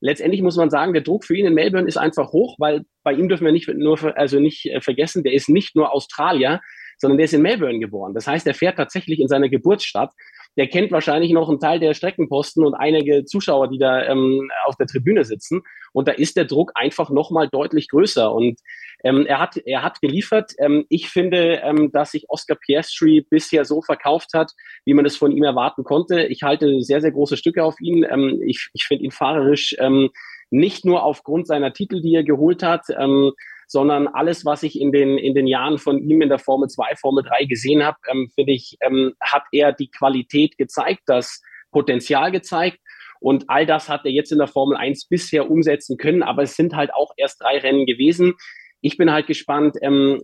letztendlich 0.03 0.43
muss 0.43 0.57
man 0.57 0.69
sagen, 0.69 0.93
der 0.93 1.03
Druck 1.03 1.25
für 1.25 1.37
ihn 1.37 1.47
in 1.47 1.55
Melbourne 1.55 1.89
ist 1.89 1.97
einfach 1.97 2.33
hoch, 2.33 2.57
weil 2.59 2.85
bei 3.05 3.13
ihm 3.13 3.29
dürfen 3.29 3.45
wir 3.45 3.53
nicht 3.53 3.69
nur, 3.69 4.19
also 4.19 4.41
nicht 4.41 4.67
äh, 4.67 4.81
vergessen, 4.81 5.23
der 5.23 5.33
ist 5.33 5.49
nicht 5.49 5.75
nur 5.75 5.93
Australier, 5.93 6.61
sondern 6.99 7.19
der 7.19 7.25
ist 7.25 7.35
in 7.35 7.43
Melbourne 7.43 7.79
geboren. 7.79 8.13
Das 8.13 8.27
heißt, 8.27 8.47
er 8.47 8.55
fährt 8.55 8.77
tatsächlich 8.77 9.21
in 9.21 9.29
seiner 9.29 9.49
Geburtsstadt. 9.49 10.13
Der 10.57 10.67
kennt 10.67 10.93
wahrscheinlich 10.93 11.33
noch 11.33 11.49
einen 11.49 11.61
Teil 11.61 11.81
der 11.81 11.95
Streckenposten 11.95 12.65
und 12.65 12.75
einige 12.75 13.25
Zuschauer, 13.25 13.69
die 13.69 13.79
da 13.79 14.05
ähm, 14.05 14.51
auf 14.65 14.77
der 14.77 14.87
Tribüne 14.87 15.25
sitzen. 15.25 15.63
Und 15.93 16.09
da 16.09 16.13
ist 16.13 16.37
der 16.37 16.45
Druck 16.45 16.73
einfach 16.75 17.11
nochmal 17.11 17.49
deutlich 17.49 17.89
größer. 17.89 18.33
Und 18.33 18.61
ähm, 19.05 19.27
er, 19.27 19.41
hat, 19.41 19.57
er 19.57 19.83
hat 19.83 20.01
geliefert. 20.01 20.53
Ähm, 20.59 20.85
ich 20.89 21.09
finde, 21.09 21.61
ähm, 21.63 21.91
dass 21.93 22.13
sich 22.13 22.29
Oscar 22.29 22.57
Piastri 22.57 23.27
bisher 23.29 23.65
so 23.65 23.83
verkauft 23.83 24.31
hat, 24.35 24.53
wie 24.85 24.95
man 24.95 25.07
es 25.07 25.17
von 25.17 25.33
ihm 25.33 25.45
erwarten 25.45 25.85
konnte. 25.85 26.25
Ich 26.25 26.43
halte 26.43 26.83
sehr, 26.83 27.01
sehr 27.01 27.13
große 27.13 27.37
Stücke 27.37 27.65
auf 27.65 27.81
ihn. 27.81 28.05
Ähm, 28.09 28.41
ich 28.45 28.69
ich 28.75 28.85
finde 28.85 29.05
ihn 29.05 29.11
fahrerisch 29.11 29.75
ähm, 29.79 30.11
nicht 30.51 30.85
nur 30.85 31.03
aufgrund 31.03 31.47
seiner 31.47 31.73
Titel, 31.73 32.03
die 32.03 32.15
er 32.15 32.25
geholt 32.25 32.63
hat, 32.63 32.85
ähm, 32.99 33.33
sondern 33.73 34.07
alles, 34.07 34.45
was 34.45 34.63
ich 34.63 34.79
in 34.79 34.93
den, 34.93 35.17
in 35.17 35.35
den 35.35 35.47
Jahren 35.47 35.79
von 35.79 35.99
ihm 35.99 36.21
in 36.21 36.29
der 36.29 36.39
Formel 36.39 36.69
2, 36.69 36.95
Formel 37.01 37.25
3 37.25 37.47
gesehen 37.47 37.83
habe, 37.83 37.97
ähm, 38.11 38.29
finde 38.35 38.53
ich, 38.53 38.77
ähm, 38.83 39.15
hat 39.19 39.45
er 39.51 39.73
die 39.73 39.91
Qualität 39.91 40.59
gezeigt, 40.59 41.01
das 41.07 41.41
Potenzial 41.71 42.31
gezeigt. 42.31 42.79
Und 43.19 43.45
all 43.49 43.65
das 43.65 43.89
hat 43.89 44.05
er 44.05 44.11
jetzt 44.11 44.31
in 44.31 44.39
der 44.39 44.47
Formel 44.47 44.77
1 44.77 45.09
bisher 45.09 45.51
umsetzen 45.51 45.97
können, 45.97 46.23
aber 46.23 46.43
es 46.43 46.55
sind 46.55 46.77
halt 46.77 46.93
auch 46.93 47.13
erst 47.17 47.41
drei 47.41 47.57
Rennen 47.59 47.87
gewesen. 47.87 48.35
Ich 48.83 48.99
bin 48.99 49.11
halt 49.11 49.27
gespannt, 49.27 49.79
ähm, 49.81 50.21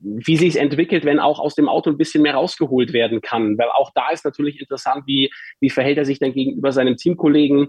wie 0.00 0.36
sich 0.36 0.48
es 0.48 0.56
entwickelt, 0.56 1.04
wenn 1.04 1.20
auch 1.20 1.38
aus 1.38 1.54
dem 1.54 1.68
Auto 1.68 1.90
ein 1.90 1.98
bisschen 1.98 2.22
mehr 2.22 2.34
rausgeholt 2.34 2.92
werden 2.92 3.20
kann. 3.20 3.56
Weil 3.58 3.68
auch 3.68 3.92
da 3.94 4.10
ist 4.10 4.24
natürlich 4.24 4.58
interessant, 4.58 5.04
wie, 5.06 5.30
wie 5.60 5.70
verhält 5.70 5.98
er 5.98 6.04
sich 6.04 6.18
dann 6.18 6.32
gegenüber 6.32 6.72
seinem 6.72 6.96
Teamkollegen. 6.96 7.68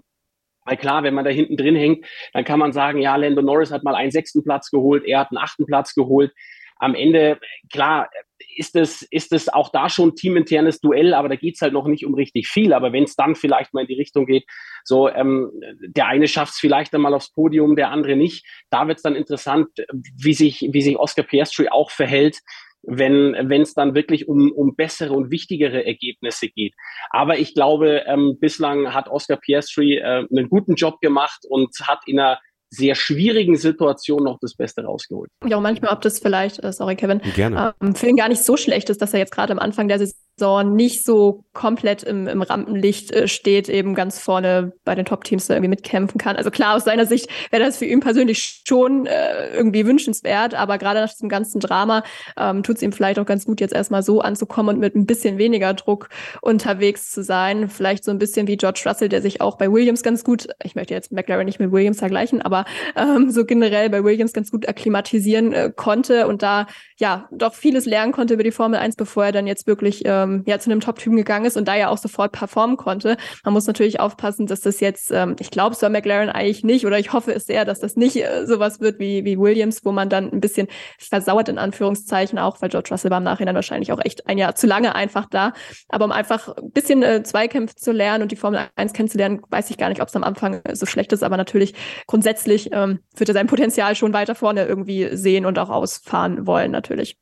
Weil 0.69 0.77
klar, 0.77 1.01
wenn 1.01 1.15
man 1.15 1.25
da 1.25 1.31
hinten 1.31 1.57
drin 1.57 1.75
hängt, 1.75 2.05
dann 2.33 2.43
kann 2.43 2.59
man 2.59 2.73
sagen, 2.73 2.99
ja, 2.99 3.15
Lando 3.15 3.41
Norris 3.41 3.71
hat 3.71 3.83
mal 3.83 3.95
einen 3.95 4.11
sechsten 4.11 4.43
Platz 4.43 4.69
geholt, 4.69 5.03
er 5.03 5.19
hat 5.19 5.31
einen 5.31 5.39
achten 5.39 5.65
Platz 5.65 5.95
geholt. 5.95 6.31
Am 6.75 6.93
Ende, 6.93 7.39
klar, 7.73 8.09
ist 8.55 8.75
es, 8.75 9.01
ist 9.01 9.33
es 9.33 9.49
auch 9.49 9.69
da 9.71 9.89
schon 9.89 10.15
teaminternes 10.15 10.79
Duell, 10.79 11.13
aber 11.13 11.27
da 11.27 11.35
geht's 11.35 11.61
halt 11.61 11.73
noch 11.73 11.87
nicht 11.87 12.05
um 12.05 12.13
richtig 12.13 12.47
viel. 12.47 12.71
Aber 12.71 12.93
wenn 12.93 13.03
es 13.03 13.15
dann 13.15 13.35
vielleicht 13.35 13.73
mal 13.73 13.81
in 13.81 13.87
die 13.87 13.95
Richtung 13.95 14.27
geht, 14.27 14.45
so 14.83 15.09
ähm, 15.09 15.51
der 15.81 16.05
eine 16.05 16.27
schafft 16.27 16.53
es 16.53 16.59
vielleicht 16.59 16.93
einmal 16.93 17.13
aufs 17.13 17.33
Podium, 17.33 17.75
der 17.75 17.89
andere 17.89 18.15
nicht, 18.15 18.45
da 18.69 18.87
wird's 18.87 19.01
dann 19.01 19.15
interessant, 19.15 19.69
wie 19.91 20.33
sich, 20.33 20.69
wie 20.71 20.81
sich 20.81 20.97
Oscar 20.97 21.23
Piastri 21.23 21.67
auch 21.69 21.89
verhält 21.89 22.37
wenn 22.83 23.35
wenn 23.49 23.61
es 23.61 23.73
dann 23.73 23.95
wirklich 23.95 24.27
um, 24.27 24.51
um 24.51 24.75
bessere 24.75 25.13
und 25.13 25.31
wichtigere 25.31 25.85
Ergebnisse 25.85 26.47
geht. 26.47 26.73
Aber 27.09 27.37
ich 27.37 27.53
glaube, 27.53 28.03
ähm, 28.05 28.37
bislang 28.39 28.93
hat 28.93 29.09
Oscar 29.09 29.37
Piastri 29.37 29.97
äh, 29.97 30.25
einen 30.29 30.49
guten 30.49 30.75
Job 30.75 31.01
gemacht 31.01 31.45
und 31.47 31.75
hat 31.87 31.99
in 32.07 32.19
einer 32.19 32.39
sehr 32.71 32.95
schwierigen 32.95 33.57
Situation 33.57 34.23
noch 34.23 34.37
das 34.39 34.55
Beste 34.55 34.83
rausgeholt. 34.83 35.31
Ja, 35.45 35.59
manchmal, 35.59 35.91
ob 35.91 36.01
das 36.01 36.19
vielleicht, 36.19 36.63
äh, 36.63 36.71
sorry 36.71 36.95
Kevin, 36.95 37.19
Gerne. 37.35 37.73
Ähm, 37.81 37.95
für 37.95 38.07
ihn 38.07 38.15
gar 38.15 38.29
nicht 38.29 38.43
so 38.43 38.57
schlecht 38.57 38.89
ist, 38.89 39.01
dass 39.01 39.13
er 39.13 39.19
jetzt 39.19 39.31
gerade 39.31 39.51
am 39.51 39.59
Anfang 39.59 39.87
der 39.87 39.97
Saison 39.97 40.15
Saison 40.39 40.75
nicht 40.75 41.05
so 41.05 41.43
komplett 41.53 42.03
im, 42.03 42.27
im 42.27 42.41
Rampenlicht 42.41 43.11
äh, 43.11 43.27
steht, 43.27 43.67
eben 43.67 43.93
ganz 43.93 44.19
vorne 44.19 44.71
bei 44.85 44.95
den 44.95 45.05
Top-Teams 45.05 45.47
da 45.47 45.55
irgendwie 45.55 45.69
mitkämpfen 45.69 46.17
kann. 46.17 46.37
Also 46.37 46.51
klar, 46.51 46.75
aus 46.75 46.85
seiner 46.85 47.05
Sicht 47.05 47.29
wäre 47.51 47.63
das 47.63 47.77
für 47.77 47.85
ihn 47.85 47.99
persönlich 47.99 48.63
schon 48.65 49.05
äh, 49.05 49.53
irgendwie 49.53 49.85
wünschenswert, 49.85 50.53
aber 50.55 50.77
gerade 50.77 51.01
nach 51.01 51.09
diesem 51.09 51.27
ganzen 51.27 51.59
Drama 51.59 52.03
ähm, 52.37 52.63
tut 52.63 52.77
es 52.77 52.81
ihm 52.81 52.93
vielleicht 52.93 53.19
auch 53.19 53.25
ganz 53.25 53.45
gut, 53.45 53.59
jetzt 53.59 53.73
erstmal 53.73 54.03
so 54.03 54.21
anzukommen 54.21 54.75
und 54.75 54.79
mit 54.79 54.95
ein 54.95 55.05
bisschen 55.05 55.37
weniger 55.37 55.73
Druck 55.73 56.09
unterwegs 56.41 57.11
zu 57.11 57.23
sein. 57.23 57.67
Vielleicht 57.67 58.05
so 58.05 58.11
ein 58.11 58.19
bisschen 58.19 58.47
wie 58.47 58.55
George 58.55 58.83
Russell, 58.85 59.09
der 59.09 59.21
sich 59.21 59.41
auch 59.41 59.57
bei 59.57 59.69
Williams 59.69 60.01
ganz 60.01 60.23
gut, 60.23 60.47
ich 60.63 60.75
möchte 60.75 60.93
jetzt 60.93 61.11
McLaren 61.11 61.45
nicht 61.45 61.59
mit 61.59 61.71
Williams 61.73 61.99
vergleichen, 61.99 62.41
aber 62.41 62.63
ähm, 62.95 63.31
so 63.31 63.43
generell 63.43 63.89
bei 63.89 64.03
Williams 64.03 64.31
ganz 64.31 64.49
gut 64.49 64.69
akklimatisieren 64.69 65.51
äh, 65.51 65.71
konnte 65.75 66.27
und 66.27 66.41
da 66.41 66.67
ja 66.97 67.27
doch 67.31 67.53
vieles 67.53 67.85
lernen 67.85 68.13
konnte 68.13 68.35
über 68.35 68.43
die 68.43 68.51
Formel 68.51 68.79
1, 68.79 68.95
bevor 68.95 69.25
er 69.25 69.31
dann 69.33 69.47
jetzt 69.47 69.67
wirklich 69.67 70.03
ähm, 70.05 70.28
ähm, 70.29 70.43
ja 70.45 70.59
zu 70.59 70.71
einem 70.71 70.79
Top-Typen 70.79 71.17
gegangen 71.17 71.45
ist 71.45 71.57
und 71.57 71.67
da 71.67 71.75
ja 71.75 71.89
auch 71.89 71.97
sofort 71.97 72.31
performen 72.31 72.77
konnte. 72.77 73.17
Man 73.43 73.53
muss 73.53 73.67
natürlich 73.67 73.99
aufpassen, 73.99 74.47
dass 74.47 74.61
das 74.61 74.79
jetzt, 74.79 75.11
ähm, 75.11 75.35
ich 75.39 75.51
glaube, 75.51 75.75
Sir 75.75 75.89
McLaren 75.89 76.29
eigentlich 76.29 76.63
nicht, 76.63 76.85
oder 76.85 76.99
ich 76.99 77.13
hoffe 77.13 77.33
es 77.33 77.45
sehr, 77.45 77.65
dass 77.65 77.79
das 77.79 77.95
nicht 77.95 78.15
äh, 78.17 78.45
sowas 78.45 78.79
wird 78.79 78.99
wie, 78.99 79.25
wie 79.25 79.37
Williams, 79.37 79.83
wo 79.83 79.91
man 79.91 80.09
dann 80.09 80.31
ein 80.31 80.41
bisschen 80.41 80.67
versauert 80.97 81.49
in 81.49 81.57
Anführungszeichen, 81.57 82.39
auch 82.39 82.61
weil 82.61 82.69
George 82.69 82.89
Russell 82.91 83.11
war 83.11 83.17
im 83.17 83.23
Nachhinein 83.23 83.55
wahrscheinlich 83.55 83.91
auch 83.91 84.03
echt 84.03 84.27
ein 84.27 84.37
Jahr 84.37 84.55
zu 84.55 84.67
lange 84.67 84.95
einfach 84.95 85.27
da. 85.29 85.53
Aber 85.89 86.05
um 86.05 86.11
einfach 86.11 86.55
ein 86.57 86.71
bisschen 86.71 87.03
äh, 87.03 87.23
Zweikämpfe 87.23 87.75
zu 87.75 87.91
lernen 87.91 88.23
und 88.23 88.31
die 88.31 88.35
Formel 88.35 88.67
1 88.75 88.93
kennenzulernen, 88.93 89.41
weiß 89.49 89.69
ich 89.69 89.77
gar 89.77 89.89
nicht, 89.89 90.01
ob 90.01 90.07
es 90.07 90.15
am 90.15 90.23
Anfang 90.23 90.61
so 90.73 90.85
schlecht 90.85 91.11
ist, 91.13 91.23
aber 91.23 91.37
natürlich 91.37 91.73
grundsätzlich 92.07 92.69
ähm, 92.71 92.99
wird 93.15 93.29
er 93.29 93.33
sein 93.33 93.47
Potenzial 93.47 93.95
schon 93.95 94.13
weiter 94.13 94.35
vorne 94.35 94.65
irgendwie 94.65 95.15
sehen 95.15 95.45
und 95.45 95.57
auch 95.59 95.69
ausfahren 95.69 96.45
wollen, 96.45 96.71
natürlich. 96.71 97.17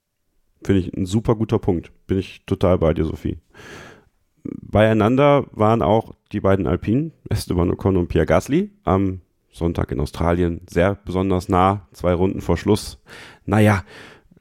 Finde 0.67 0.81
ich 0.81 0.97
ein 0.97 1.05
super 1.05 1.35
guter 1.35 1.59
Punkt. 1.59 1.93
Bin 2.07 2.19
ich 2.19 2.41
total 2.45 2.77
bei 2.77 2.93
dir, 2.93 3.05
Sophie. 3.05 3.37
Beieinander 4.43 5.45
waren 5.53 5.81
auch 5.81 6.13
die 6.33 6.41
beiden 6.41 6.67
Alpinen, 6.67 7.13
Esteban 7.29 7.71
Ocon 7.71 7.95
und 7.95 8.09
Pierre 8.09 8.25
Gasly, 8.25 8.71
am 8.83 9.21
Sonntag 9.49 9.93
in 9.93 10.01
Australien 10.01 10.59
sehr 10.69 10.95
besonders 10.95 11.47
nah, 11.47 11.87
zwei 11.93 12.13
Runden 12.13 12.41
vor 12.41 12.57
Schluss. 12.57 13.01
Naja, 13.45 13.85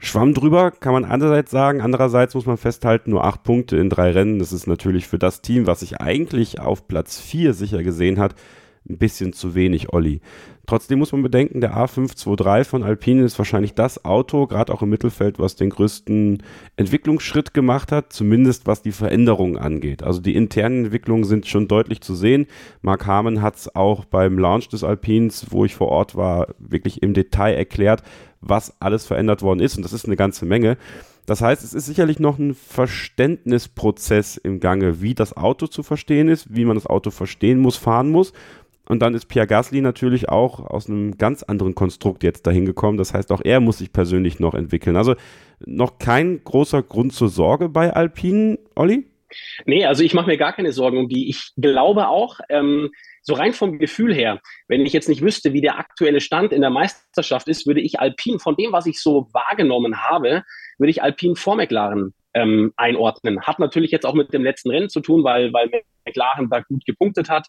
Schwamm 0.01 0.35
drüber, 0.35 0.73
kann 0.73 0.95
man 0.95 1.05
einerseits 1.05 1.53
sagen. 1.53 1.81
Andererseits 1.81 2.35
muss 2.35 2.47
man 2.47 2.57
festhalten, 2.57 3.11
nur 3.11 3.23
acht 3.23 3.45
Punkte 3.45 3.77
in 3.77 3.89
drei 3.89 4.11
Rennen. 4.11 4.41
Das 4.41 4.53
ist 4.53 4.67
natürlich 4.67 5.07
für 5.07 5.21
das 5.21 5.43
Team, 5.43 5.69
was 5.69 5.79
sich 5.79 6.01
eigentlich 6.01 6.59
auf 6.59 6.89
Platz 6.89 7.21
vier 7.21 7.55
sicher 7.55 7.85
gesehen 7.85 8.19
hat, 8.19 8.35
ein 8.89 8.99
bisschen 8.99 9.33
zu 9.33 9.55
wenig, 9.55 9.93
Olli. 9.93 10.21
Trotzdem 10.67 10.99
muss 10.99 11.13
man 11.13 11.23
bedenken, 11.23 11.61
der 11.61 11.77
A523 11.77 12.65
von 12.65 12.83
Alpine 12.83 13.23
ist 13.23 13.39
wahrscheinlich 13.39 13.75
das 13.75 14.05
Auto, 14.05 14.49
gerade 14.49 14.75
auch 14.75 14.83
im 14.83 14.89
Mittelfeld, 14.89 15.39
was 15.39 15.55
den 15.55 15.71
größten 15.71 16.43
Entwicklungsschritt 16.77 17.55
gemacht 17.55 17.93
hat, 17.93 18.13
zumindest 18.13 18.67
was 18.67 18.83
die 18.83 18.91
Veränderungen 18.91 19.59
angeht. 19.59 20.03
Also 20.03 20.21
die 20.21 20.35
internen 20.35 20.87
Entwicklungen 20.87 21.25
sind 21.25 21.47
schon 21.47 21.69
deutlich 21.69 22.01
zu 22.01 22.17
sehen. 22.17 22.47
Mark 22.83 23.07
Harmon 23.07 23.43
hat 23.43 23.57
es 23.57 23.77
auch 23.77 24.05
beim 24.05 24.39
Launch 24.39 24.69
des 24.69 24.83
Alpins, 24.83 25.47
wo 25.51 25.65
ich 25.65 25.77
vor 25.77 25.89
Ort 25.89 26.17
war, 26.17 26.49
wirklich 26.59 27.01
im 27.03 27.15
Detail 27.15 27.55
erklärt, 27.55 28.03
was 28.41 28.75
alles 28.81 29.07
verändert 29.07 29.43
worden 29.43 29.61
ist. 29.61 29.77
Und 29.77 29.85
das 29.85 29.93
ist 29.93 30.07
eine 30.07 30.17
ganze 30.17 30.47
Menge. 30.47 30.77
Das 31.27 31.41
heißt, 31.41 31.65
es 31.65 31.75
ist 31.75 31.87
sicherlich 31.87 32.21
noch 32.21 32.39
ein 32.39 32.55
Verständnisprozess 32.55 34.37
im 34.37 34.61
Gange, 34.61 35.03
wie 35.03 35.15
das 35.15 35.37
Auto 35.37 35.67
zu 35.67 35.83
verstehen 35.83 36.29
ist, 36.29 36.55
wie 36.55 36.65
man 36.65 36.77
das 36.77 36.87
Auto 36.87 37.11
verstehen 37.11 37.59
muss, 37.59 37.77
fahren 37.77 38.11
muss. 38.11 38.33
Und 38.89 39.01
dann 39.01 39.15
ist 39.15 39.27
Pierre 39.27 39.47
Gasly 39.47 39.81
natürlich 39.81 40.29
auch 40.29 40.61
aus 40.61 40.89
einem 40.89 41.19
ganz 41.19 41.43
anderen 41.43 41.75
Konstrukt 41.75 42.23
jetzt 42.23 42.47
dahin 42.47 42.65
gekommen. 42.65 42.99
Das 42.99 43.15
heißt, 43.15 43.33
auch 43.33 43.41
er 43.45 43.61
muss 43.61 43.79
sich 43.79 43.93
persönlich 43.93 44.41
noch 44.41 44.55
entwickeln. 44.55 44.97
Also 44.97 45.15
noch 45.65 45.99
kein 45.99 46.43
großer 46.45 46.83
Grund 46.83 47.13
zur 47.13 47.29
Sorge 47.29 47.69
bei 47.69 47.93
Alpinen, 47.93 48.59
Olli? 48.75 49.07
Nee, 49.65 49.85
also 49.85 50.03
ich 50.03 50.15
mache 50.15 50.29
mir 50.29 50.37
gar 50.37 50.53
keine 50.53 50.73
Sorgen 50.73 50.99
um 50.99 51.09
die. 51.09 51.29
Ich 51.29 51.53
glaube 51.57 52.09
auch, 52.09 52.39
ähm, 52.49 52.91
so 53.23 53.35
rein 53.35 53.53
vom 53.53 53.79
Gefühl 53.79 54.15
her, 54.15 54.41
wenn 54.69 54.87
ich 54.87 54.93
jetzt 54.93 55.09
nicht 55.09 55.21
wüsste, 55.21 55.53
wie 55.53 55.61
der 55.61 55.79
aktuelle 55.79 56.21
Stand 56.21 56.53
in 56.53 56.61
der 56.61 56.71
Meisterschaft 56.71 57.49
ist, 57.49 57.67
würde 57.67 57.81
ich 57.81 57.99
Alpine 57.99 58.39
von 58.39 58.55
dem, 58.55 58.73
was 58.73 58.87
ich 58.87 59.01
so 59.01 59.29
wahrgenommen 59.33 60.03
habe, 60.03 60.45
würde 60.79 60.91
ich 60.91 61.03
Alpine 61.03 61.35
vor 61.35 61.57
McLaren 61.57 62.15
ähm, 62.37 62.73
einordnen. 62.77 63.41
Hat 63.43 63.59
natürlich 63.59 63.91
jetzt 63.91 64.05
auch 64.05 64.15
mit 64.15 64.33
dem 64.33 64.45
letzten 64.45 64.71
Rennen 64.71 64.91
zu 64.91 65.01
tun, 65.01 65.25
weil, 65.25 65.53
weil 65.53 65.71
McLaren 66.07 66.49
da 66.51 66.61
gut 66.61 66.85
gepunktet 66.85 67.29
hat. 67.29 67.49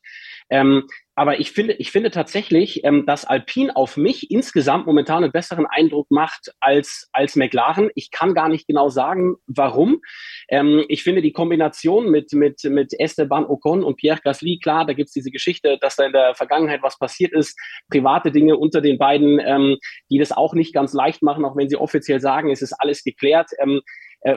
Ähm, 0.49 0.87
aber 1.15 1.39
ich 1.39 1.51
finde, 1.51 1.73
ich 1.73 1.91
finde 1.91 2.11
tatsächlich, 2.11 2.83
ähm, 2.83 3.05
dass 3.05 3.25
Alpine 3.25 3.75
auf 3.75 3.97
mich 3.97 4.31
insgesamt 4.31 4.85
momentan 4.85 5.23
einen 5.23 5.31
besseren 5.31 5.65
Eindruck 5.65 6.09
macht 6.09 6.53
als, 6.59 7.09
als 7.11 7.35
McLaren. 7.35 7.89
Ich 7.95 8.11
kann 8.11 8.33
gar 8.33 8.49
nicht 8.49 8.67
genau 8.67 8.89
sagen, 8.89 9.35
warum. 9.47 9.99
Ähm, 10.47 10.85
ich 10.87 11.03
finde 11.03 11.21
die 11.21 11.31
Kombination 11.31 12.09
mit, 12.11 12.33
mit, 12.33 12.63
mit 12.63 12.93
Esteban 12.97 13.45
Ocon 13.45 13.83
und 13.83 13.97
Pierre 13.97 14.19
Gasly, 14.23 14.59
klar, 14.61 14.85
da 14.85 14.93
gibt's 14.93 15.13
diese 15.13 15.31
Geschichte, 15.31 15.77
dass 15.81 15.95
da 15.95 16.05
in 16.05 16.13
der 16.13 16.35
Vergangenheit 16.35 16.83
was 16.83 16.97
passiert 16.97 17.33
ist, 17.33 17.59
private 17.89 18.31
Dinge 18.31 18.55
unter 18.55 18.81
den 18.81 18.97
beiden, 18.97 19.39
ähm, 19.39 19.77
die 20.09 20.19
das 20.19 20.31
auch 20.31 20.53
nicht 20.53 20.73
ganz 20.73 20.93
leicht 20.93 21.23
machen, 21.23 21.45
auch 21.45 21.57
wenn 21.57 21.67
sie 21.69 21.77
offiziell 21.77 22.19
sagen, 22.19 22.51
es 22.51 22.61
ist 22.61 22.73
alles 22.73 23.03
geklärt. 23.03 23.49
Ähm, 23.59 23.77
äh, 23.77 23.81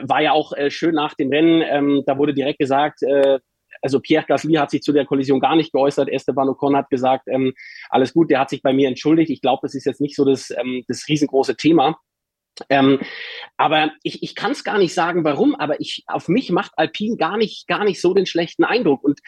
war 0.03 0.21
ja 0.21 0.31
auch 0.31 0.53
äh, 0.53 0.69
schön 0.71 0.95
nach 0.95 1.13
dem 1.15 1.29
Rennen. 1.29 1.61
Ähm, 1.61 2.03
da 2.05 2.17
wurde 2.17 2.33
direkt 2.33 2.59
gesagt, 2.59 3.03
äh, 3.03 3.39
also 3.81 3.99
Pierre 3.99 4.25
Gasly 4.27 4.53
hat 4.53 4.71
sich 4.71 4.81
zu 4.81 4.93
der 4.93 5.05
Kollision 5.05 5.39
gar 5.39 5.55
nicht 5.55 5.71
geäußert. 5.71 6.09
Esteban 6.09 6.49
Ocon 6.49 6.75
hat 6.75 6.89
gesagt, 6.89 7.27
ähm, 7.27 7.53
alles 7.89 8.13
gut, 8.13 8.29
der 8.29 8.39
hat 8.39 8.49
sich 8.49 8.61
bei 8.61 8.73
mir 8.73 8.87
entschuldigt. 8.87 9.31
Ich 9.31 9.41
glaube, 9.41 9.61
das 9.63 9.75
ist 9.75 9.85
jetzt 9.85 10.01
nicht 10.01 10.15
so 10.15 10.25
das, 10.25 10.51
ähm, 10.51 10.83
das 10.87 11.07
riesengroße 11.07 11.55
Thema. 11.55 11.97
Ähm, 12.69 12.99
aber 13.57 13.91
ich, 14.03 14.21
ich 14.21 14.35
kann 14.35 14.51
es 14.51 14.63
gar 14.63 14.77
nicht 14.77 14.93
sagen, 14.93 15.23
warum, 15.23 15.55
aber 15.55 15.79
ich, 15.79 16.03
auf 16.07 16.27
mich 16.27 16.51
macht 16.51 16.71
Alpine 16.75 17.17
gar 17.17 17.37
nicht, 17.37 17.67
gar 17.67 17.83
nicht 17.83 18.01
so 18.01 18.13
den 18.13 18.25
schlechten 18.25 18.63
Eindruck. 18.63 19.03
Und 19.03 19.19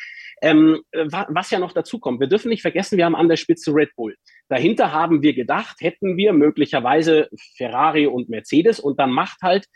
ähm, 0.42 0.82
was 0.92 1.50
ja 1.50 1.60
noch 1.60 1.72
dazu 1.72 2.00
kommt, 2.00 2.20
wir 2.20 2.28
dürfen 2.28 2.50
nicht 2.50 2.62
vergessen, 2.62 2.98
wir 2.98 3.06
haben 3.06 3.16
an 3.16 3.30
der 3.30 3.38
Spitze 3.38 3.74
Red 3.74 3.96
Bull. 3.96 4.16
Dahinter 4.50 4.92
haben 4.92 5.24
wir 5.24 5.34
gedacht, 5.34 5.78
hätten 5.80 6.18
wir 6.18 6.34
möglicherweise 6.34 7.30
Ferrari 7.56 8.08
und 8.08 8.30
Mercedes 8.30 8.80
und 8.80 9.00
dann 9.00 9.12
macht 9.12 9.42
halt 9.42 9.68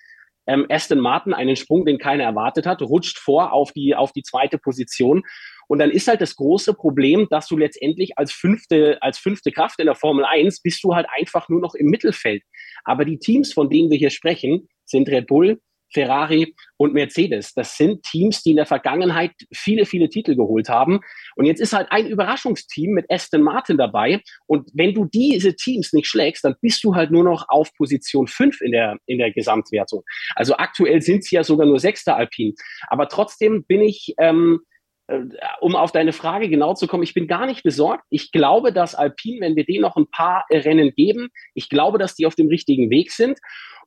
ähm, 0.47 0.65
Aston 0.69 0.99
Martin 0.99 1.33
einen 1.33 1.55
Sprung, 1.55 1.85
den 1.85 1.97
keiner 1.97 2.23
erwartet 2.23 2.65
hat, 2.65 2.81
rutscht 2.81 3.19
vor 3.19 3.53
auf 3.53 3.71
die, 3.71 3.95
auf 3.95 4.11
die 4.11 4.23
zweite 4.23 4.57
Position. 4.57 5.23
Und 5.67 5.79
dann 5.79 5.91
ist 5.91 6.07
halt 6.07 6.21
das 6.21 6.35
große 6.35 6.73
Problem, 6.73 7.27
dass 7.29 7.47
du 7.47 7.57
letztendlich 7.57 8.17
als 8.17 8.31
fünfte, 8.31 8.97
als 9.01 9.17
fünfte 9.17 9.51
Kraft 9.51 9.79
in 9.79 9.85
der 9.85 9.95
Formel 9.95 10.23
1 10.23 10.61
bist 10.61 10.83
du 10.83 10.95
halt 10.95 11.07
einfach 11.15 11.49
nur 11.49 11.59
noch 11.59 11.75
im 11.75 11.87
Mittelfeld. 11.87 12.43
Aber 12.85 13.03
die 13.03 13.19
Teams, 13.19 13.53
von 13.53 13.69
denen 13.69 13.91
wir 13.91 13.97
hier 13.97 14.09
sprechen, 14.09 14.69
sind 14.85 15.09
Red 15.09 15.27
Bull, 15.27 15.59
Ferrari 15.93 16.55
und 16.77 16.93
Mercedes. 16.93 17.53
Das 17.53 17.77
sind 17.77 18.03
Teams, 18.03 18.43
die 18.43 18.51
in 18.51 18.57
der 18.57 18.65
Vergangenheit 18.65 19.31
viele, 19.53 19.85
viele 19.85 20.09
Titel 20.09 20.35
geholt 20.35 20.69
haben. 20.69 20.99
Und 21.35 21.45
jetzt 21.45 21.61
ist 21.61 21.73
halt 21.73 21.87
ein 21.91 22.07
Überraschungsteam 22.07 22.91
mit 22.91 23.05
Aston 23.09 23.41
Martin 23.41 23.77
dabei. 23.77 24.21
Und 24.45 24.69
wenn 24.73 24.93
du 24.93 25.05
diese 25.05 25.55
Teams 25.55 25.93
nicht 25.93 26.07
schlägst, 26.07 26.43
dann 26.43 26.55
bist 26.61 26.83
du 26.83 26.95
halt 26.95 27.11
nur 27.11 27.23
noch 27.23 27.45
auf 27.49 27.73
Position 27.75 28.27
5 28.27 28.61
in 28.61 28.71
der, 28.71 28.97
in 29.05 29.17
der 29.17 29.31
Gesamtwertung. 29.31 30.03
Also 30.35 30.55
aktuell 30.57 31.01
sind 31.01 31.23
sie 31.23 31.35
ja 31.35 31.43
sogar 31.43 31.65
nur 31.65 31.79
Sechster 31.79 32.15
Alpin. 32.15 32.53
Aber 32.87 33.07
trotzdem 33.07 33.63
bin 33.65 33.81
ich, 33.81 34.13
ähm, 34.19 34.61
äh, 35.07 35.21
um 35.61 35.75
auf 35.75 35.91
deine 35.91 36.13
Frage 36.13 36.49
genau 36.49 36.73
zu 36.73 36.87
kommen, 36.87 37.03
ich 37.03 37.13
bin 37.13 37.27
gar 37.27 37.45
nicht 37.45 37.63
besorgt. 37.63 38.03
Ich 38.09 38.31
glaube, 38.31 38.73
dass 38.73 38.95
Alpine, 38.95 39.41
wenn 39.41 39.55
wir 39.55 39.65
denen 39.65 39.81
noch 39.81 39.95
ein 39.95 40.09
paar 40.11 40.45
Rennen 40.51 40.93
geben, 40.95 41.29
ich 41.53 41.69
glaube, 41.69 41.97
dass 41.97 42.15
die 42.15 42.25
auf 42.25 42.35
dem 42.35 42.47
richtigen 42.47 42.89
Weg 42.89 43.11
sind. 43.11 43.39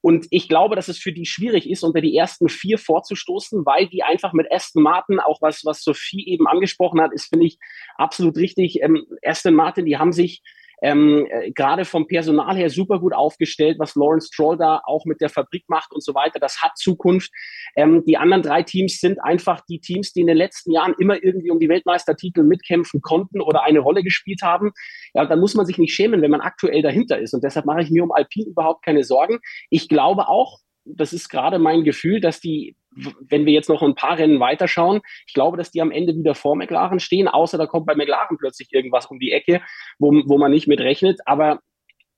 Und 0.02 0.26
ich 0.30 0.48
glaube, 0.48 0.76
dass 0.76 0.88
es 0.88 0.98
für 0.98 1.12
die 1.12 1.26
schwierig 1.26 1.68
ist, 1.68 1.82
unter 1.82 2.00
die 2.00 2.16
ersten 2.16 2.48
vier 2.48 2.78
vorzustoßen, 2.78 3.66
weil 3.66 3.86
die 3.88 4.02
einfach 4.02 4.32
mit 4.32 4.50
Aston 4.50 4.82
Martin, 4.82 5.20
auch 5.20 5.42
was, 5.42 5.64
was 5.64 5.82
Sophie 5.82 6.26
eben 6.26 6.46
angesprochen 6.46 7.00
hat, 7.00 7.12
ist, 7.12 7.26
finde 7.26 7.46
ich, 7.46 7.58
absolut 7.96 8.36
richtig. 8.36 8.82
Ähm, 8.82 9.06
Aston 9.22 9.54
Martin, 9.54 9.84
die 9.84 9.98
haben 9.98 10.12
sich 10.12 10.42
ähm, 10.82 11.26
äh, 11.30 11.50
gerade 11.52 11.84
vom 11.84 12.06
Personal 12.06 12.56
her 12.56 12.70
super 12.70 13.00
gut 13.00 13.14
aufgestellt, 13.14 13.78
was 13.78 13.94
Lawrence 13.94 14.28
Stroll 14.32 14.56
da 14.56 14.80
auch 14.84 15.04
mit 15.04 15.20
der 15.20 15.28
Fabrik 15.28 15.64
macht 15.68 15.92
und 15.92 16.02
so 16.02 16.14
weiter. 16.14 16.38
Das 16.38 16.62
hat 16.62 16.76
Zukunft. 16.76 17.30
Ähm, 17.76 18.04
die 18.06 18.16
anderen 18.16 18.42
drei 18.42 18.62
Teams 18.62 19.00
sind 19.00 19.22
einfach 19.22 19.60
die 19.68 19.80
Teams, 19.80 20.12
die 20.12 20.20
in 20.20 20.26
den 20.26 20.36
letzten 20.36 20.72
Jahren 20.72 20.94
immer 20.98 21.22
irgendwie 21.22 21.50
um 21.50 21.58
die 21.58 21.68
Weltmeistertitel 21.68 22.42
mitkämpfen 22.42 23.00
konnten 23.00 23.40
oder 23.40 23.62
eine 23.62 23.80
Rolle 23.80 24.02
gespielt 24.02 24.42
haben. 24.42 24.72
Ja, 25.14 25.26
dann 25.26 25.40
muss 25.40 25.54
man 25.54 25.66
sich 25.66 25.78
nicht 25.78 25.94
schämen, 25.94 26.22
wenn 26.22 26.30
man 26.30 26.40
aktuell 26.40 26.82
dahinter 26.82 27.18
ist. 27.18 27.34
Und 27.34 27.44
deshalb 27.44 27.66
mache 27.66 27.82
ich 27.82 27.90
mir 27.90 28.02
um 28.02 28.12
Alpine 28.12 28.50
überhaupt 28.50 28.84
keine 28.84 29.04
Sorgen. 29.04 29.40
Ich 29.68 29.88
glaube 29.88 30.28
auch, 30.28 30.58
das 30.84 31.12
ist 31.12 31.28
gerade 31.28 31.58
mein 31.58 31.84
Gefühl, 31.84 32.20
dass 32.20 32.40
die 32.40 32.76
wenn 33.20 33.46
wir 33.46 33.52
jetzt 33.52 33.68
noch 33.68 33.82
ein 33.82 33.94
paar 33.94 34.18
Rennen 34.18 34.40
weiterschauen, 34.40 35.00
ich 35.26 35.34
glaube, 35.34 35.56
dass 35.56 35.70
die 35.70 35.80
am 35.80 35.90
Ende 35.90 36.14
wieder 36.14 36.34
vor 36.34 36.56
McLaren 36.56 37.00
stehen, 37.00 37.28
außer 37.28 37.58
da 37.58 37.66
kommt 37.66 37.86
bei 37.86 37.94
McLaren 37.94 38.36
plötzlich 38.38 38.72
irgendwas 38.72 39.06
um 39.06 39.18
die 39.18 39.32
Ecke, 39.32 39.62
wo, 39.98 40.10
wo 40.26 40.38
man 40.38 40.50
nicht 40.50 40.66
mit 40.66 40.80
rechnet. 40.80 41.20
Aber 41.26 41.60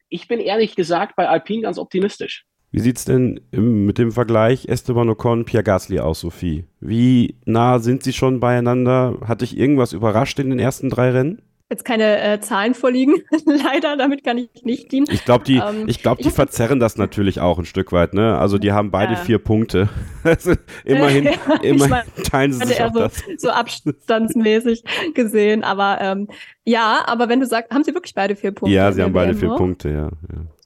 ich 0.08 0.28
bin 0.28 0.40
ehrlich 0.40 0.76
gesagt 0.76 1.16
bei 1.16 1.28
Alpine 1.28 1.62
ganz 1.62 1.78
optimistisch. 1.78 2.44
Wie 2.70 2.80
sieht 2.80 2.96
es 2.96 3.04
denn 3.04 3.40
im, 3.50 3.84
mit 3.84 3.98
dem 3.98 4.12
Vergleich 4.12 4.66
Esteban 4.66 5.10
Ocon, 5.10 5.44
Pierre 5.44 5.62
Gasly 5.62 6.00
aus, 6.00 6.20
Sophie? 6.20 6.64
Wie 6.80 7.36
nah 7.44 7.78
sind 7.78 8.02
sie 8.02 8.14
schon 8.14 8.40
beieinander? 8.40 9.18
Hat 9.26 9.42
dich 9.42 9.58
irgendwas 9.58 9.92
überrascht 9.92 10.38
in 10.38 10.48
den 10.48 10.58
ersten 10.58 10.88
drei 10.88 11.10
Rennen? 11.10 11.42
Jetzt 11.72 11.84
keine 11.84 12.20
äh, 12.20 12.40
Zahlen 12.40 12.74
vorliegen, 12.74 13.22
leider, 13.46 13.96
damit 13.96 14.22
kann 14.22 14.38
ich 14.38 14.50
nicht 14.62 14.92
dienen. 14.92 15.06
Ich 15.10 15.24
glaube, 15.24 15.44
die, 15.44 15.56
ähm, 15.56 15.88
ich 15.88 16.02
glaub, 16.02 16.18
die 16.18 16.28
ich 16.28 16.34
verzerren 16.34 16.78
das 16.78 16.96
natürlich 16.96 17.40
auch 17.40 17.58
ein 17.58 17.64
Stück 17.64 17.92
weit, 17.92 18.14
ne? 18.14 18.38
Also 18.38 18.58
die 18.58 18.72
haben 18.72 18.90
beide 18.90 19.14
ja. 19.14 19.18
vier 19.18 19.38
Punkte. 19.38 19.88
also 20.24 20.52
immerhin, 20.84 21.24
ja, 21.24 21.32
immerhin 21.62 21.90
mein, 21.90 22.24
teilen 22.24 22.52
sie 22.52 22.66
sich 22.66 22.82
auch 22.82 22.92
so, 22.92 23.00
das. 23.00 23.22
So 23.38 23.50
abstandsmäßig 23.50 24.84
gesehen, 25.14 25.64
aber 25.64 25.98
ähm, 26.00 26.28
ja, 26.64 27.02
aber 27.06 27.28
wenn 27.28 27.40
du 27.40 27.46
sagst, 27.46 27.72
haben 27.72 27.84
sie 27.84 27.94
wirklich 27.94 28.14
beide 28.14 28.36
vier 28.36 28.52
Punkte? 28.52 28.74
Ja, 28.74 28.92
sie 28.92 29.02
haben 29.02 29.12
beide 29.12 29.34
vier 29.34 29.50
Punkte, 29.50 29.88
ja. 29.88 30.10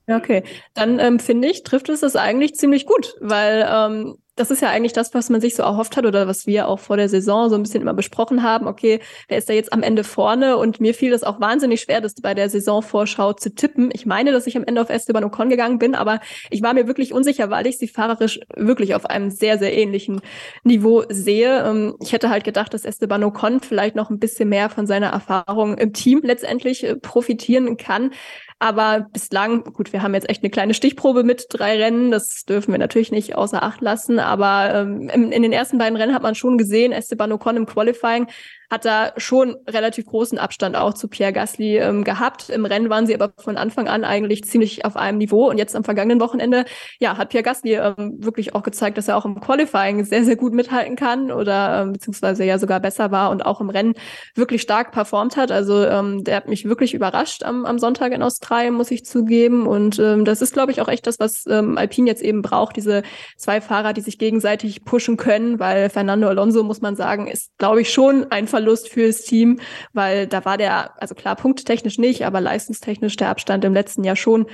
ja. 0.08 0.16
Okay, 0.16 0.42
dann 0.74 0.98
ähm, 0.98 1.18
finde 1.18 1.48
ich, 1.48 1.62
trifft 1.62 1.88
es 1.88 2.00
das 2.00 2.16
eigentlich 2.16 2.54
ziemlich 2.54 2.86
gut, 2.86 3.16
weil 3.20 3.66
ähm, 3.68 4.18
das 4.36 4.50
ist 4.50 4.60
ja 4.60 4.68
eigentlich 4.68 4.92
das, 4.92 5.14
was 5.14 5.30
man 5.30 5.40
sich 5.40 5.56
so 5.56 5.62
erhofft 5.62 5.96
hat 5.96 6.04
oder 6.04 6.28
was 6.28 6.46
wir 6.46 6.68
auch 6.68 6.78
vor 6.78 6.98
der 6.98 7.08
Saison 7.08 7.48
so 7.48 7.56
ein 7.56 7.62
bisschen 7.62 7.80
immer 7.80 7.94
besprochen 7.94 8.42
haben. 8.42 8.66
Okay, 8.66 9.00
wer 9.28 9.38
ist 9.38 9.48
da 9.48 9.54
jetzt 9.54 9.72
am 9.72 9.82
Ende 9.82 10.04
vorne? 10.04 10.58
Und 10.58 10.78
mir 10.78 10.94
fiel 10.94 11.12
es 11.12 11.24
auch 11.24 11.40
wahnsinnig 11.40 11.80
schwer, 11.80 12.02
das 12.02 12.14
bei 12.14 12.34
der 12.34 12.50
Saisonvorschau 12.50 13.32
zu 13.32 13.54
tippen. 13.54 13.90
Ich 13.94 14.04
meine, 14.04 14.32
dass 14.32 14.46
ich 14.46 14.56
am 14.56 14.64
Ende 14.64 14.82
auf 14.82 14.90
Esteban 14.90 15.24
Ocon 15.24 15.48
gegangen 15.48 15.78
bin, 15.78 15.94
aber 15.94 16.20
ich 16.50 16.62
war 16.62 16.74
mir 16.74 16.86
wirklich 16.86 17.14
unsicher, 17.14 17.48
weil 17.48 17.66
ich 17.66 17.78
sie 17.78 17.88
fahrerisch 17.88 18.38
wirklich 18.54 18.94
auf 18.94 19.06
einem 19.06 19.30
sehr, 19.30 19.58
sehr 19.58 19.72
ähnlichen 19.74 20.20
Niveau 20.64 21.04
sehe. 21.08 21.64
Ähm, 21.64 21.96
ich 22.00 22.12
hätte 22.12 22.28
halt 22.28 22.44
gedacht, 22.44 22.74
dass 22.74 22.84
Esteban 22.84 23.24
Ocon 23.24 23.60
vielleicht 23.60 23.96
noch 23.96 24.10
ein 24.10 24.18
bisschen 24.18 24.50
mehr 24.50 24.68
von 24.68 24.86
seiner 24.86 25.08
Erfahrung 25.08 25.78
im 25.78 25.94
Team 25.94 26.20
letztendlich 26.22 26.84
äh, 26.84 26.94
profitieren 26.96 27.78
kann. 27.78 28.10
Aber 28.58 29.06
bislang, 29.12 29.64
gut, 29.64 29.92
wir 29.92 30.02
haben 30.02 30.14
jetzt 30.14 30.30
echt 30.30 30.42
eine 30.42 30.50
kleine 30.50 30.72
Stichprobe 30.72 31.24
mit 31.24 31.46
drei 31.50 31.76
Rennen. 31.76 32.10
Das 32.10 32.44
dürfen 32.44 32.72
wir 32.72 32.78
natürlich 32.78 33.12
nicht 33.12 33.34
außer 33.34 33.62
Acht 33.62 33.82
lassen. 33.82 34.18
Aber 34.18 34.72
ähm, 34.74 35.10
in, 35.10 35.30
in 35.30 35.42
den 35.42 35.52
ersten 35.52 35.76
beiden 35.76 35.96
Rennen 35.96 36.14
hat 36.14 36.22
man 36.22 36.34
schon 36.34 36.56
gesehen, 36.56 36.92
Esteban 36.92 37.32
Ocon 37.32 37.56
im 37.56 37.66
Qualifying 37.66 38.28
hat 38.70 38.84
da 38.84 39.12
schon 39.16 39.56
relativ 39.68 40.06
großen 40.06 40.38
Abstand 40.38 40.76
auch 40.76 40.94
zu 40.94 41.08
Pierre 41.08 41.32
Gasly 41.32 41.78
ähm, 41.78 42.04
gehabt. 42.04 42.50
Im 42.50 42.64
Rennen 42.64 42.90
waren 42.90 43.06
sie 43.06 43.14
aber 43.14 43.32
von 43.38 43.56
Anfang 43.56 43.88
an 43.88 44.04
eigentlich 44.04 44.44
ziemlich 44.44 44.84
auf 44.84 44.96
einem 44.96 45.18
Niveau. 45.18 45.48
Und 45.48 45.58
jetzt 45.58 45.76
am 45.76 45.84
vergangenen 45.84 46.20
Wochenende, 46.20 46.64
ja, 46.98 47.16
hat 47.16 47.30
Pierre 47.30 47.44
Gasly 47.44 47.74
ähm, 47.74 48.16
wirklich 48.18 48.54
auch 48.54 48.62
gezeigt, 48.62 48.98
dass 48.98 49.08
er 49.08 49.16
auch 49.16 49.24
im 49.24 49.40
Qualifying 49.40 50.04
sehr, 50.04 50.24
sehr 50.24 50.36
gut 50.36 50.52
mithalten 50.52 50.96
kann 50.96 51.30
oder 51.30 51.82
ähm, 51.82 51.92
beziehungsweise 51.92 52.44
ja 52.44 52.58
sogar 52.58 52.80
besser 52.80 53.10
war 53.10 53.30
und 53.30 53.44
auch 53.44 53.60
im 53.60 53.70
Rennen 53.70 53.94
wirklich 54.34 54.62
stark 54.62 54.92
performt 54.92 55.36
hat. 55.36 55.52
Also 55.52 55.84
ähm, 55.84 56.24
der 56.24 56.36
hat 56.36 56.48
mich 56.48 56.64
wirklich 56.64 56.94
überrascht 56.94 57.44
am, 57.44 57.64
am 57.64 57.78
Sonntag 57.78 58.12
in 58.12 58.22
Australien, 58.22 58.74
muss 58.74 58.90
ich 58.90 59.04
zugeben. 59.04 59.66
Und 59.66 59.98
ähm, 59.98 60.24
das 60.24 60.42
ist, 60.42 60.52
glaube 60.52 60.72
ich, 60.72 60.80
auch 60.80 60.88
echt 60.88 61.06
das, 61.06 61.20
was 61.20 61.46
ähm, 61.46 61.78
Alpine 61.78 62.08
jetzt 62.08 62.22
eben 62.22 62.42
braucht, 62.42 62.76
diese 62.76 63.02
zwei 63.36 63.60
Fahrer, 63.60 63.92
die 63.92 64.00
sich 64.00 64.18
gegenseitig 64.18 64.84
pushen 64.84 65.16
können, 65.16 65.58
weil 65.60 65.90
Fernando 65.90 66.28
Alonso, 66.28 66.62
muss 66.62 66.80
man 66.80 66.96
sagen, 66.96 67.26
ist, 67.26 67.56
glaube 67.58 67.82
ich, 67.82 67.92
schon 67.92 68.30
einfach 68.30 68.55
Verlust 68.56 68.88
fürs 68.88 69.20
Team, 69.20 69.60
weil 69.92 70.26
da 70.26 70.46
war 70.46 70.56
der, 70.56 71.00
also 71.02 71.14
klar, 71.14 71.36
punkttechnisch 71.36 71.98
nicht, 71.98 72.24
aber 72.24 72.40
leistungstechnisch 72.40 73.16
der 73.16 73.28
Abstand 73.28 73.66
im 73.66 73.74
letzten 73.74 74.02
Jahr 74.02 74.16
schon 74.16 74.46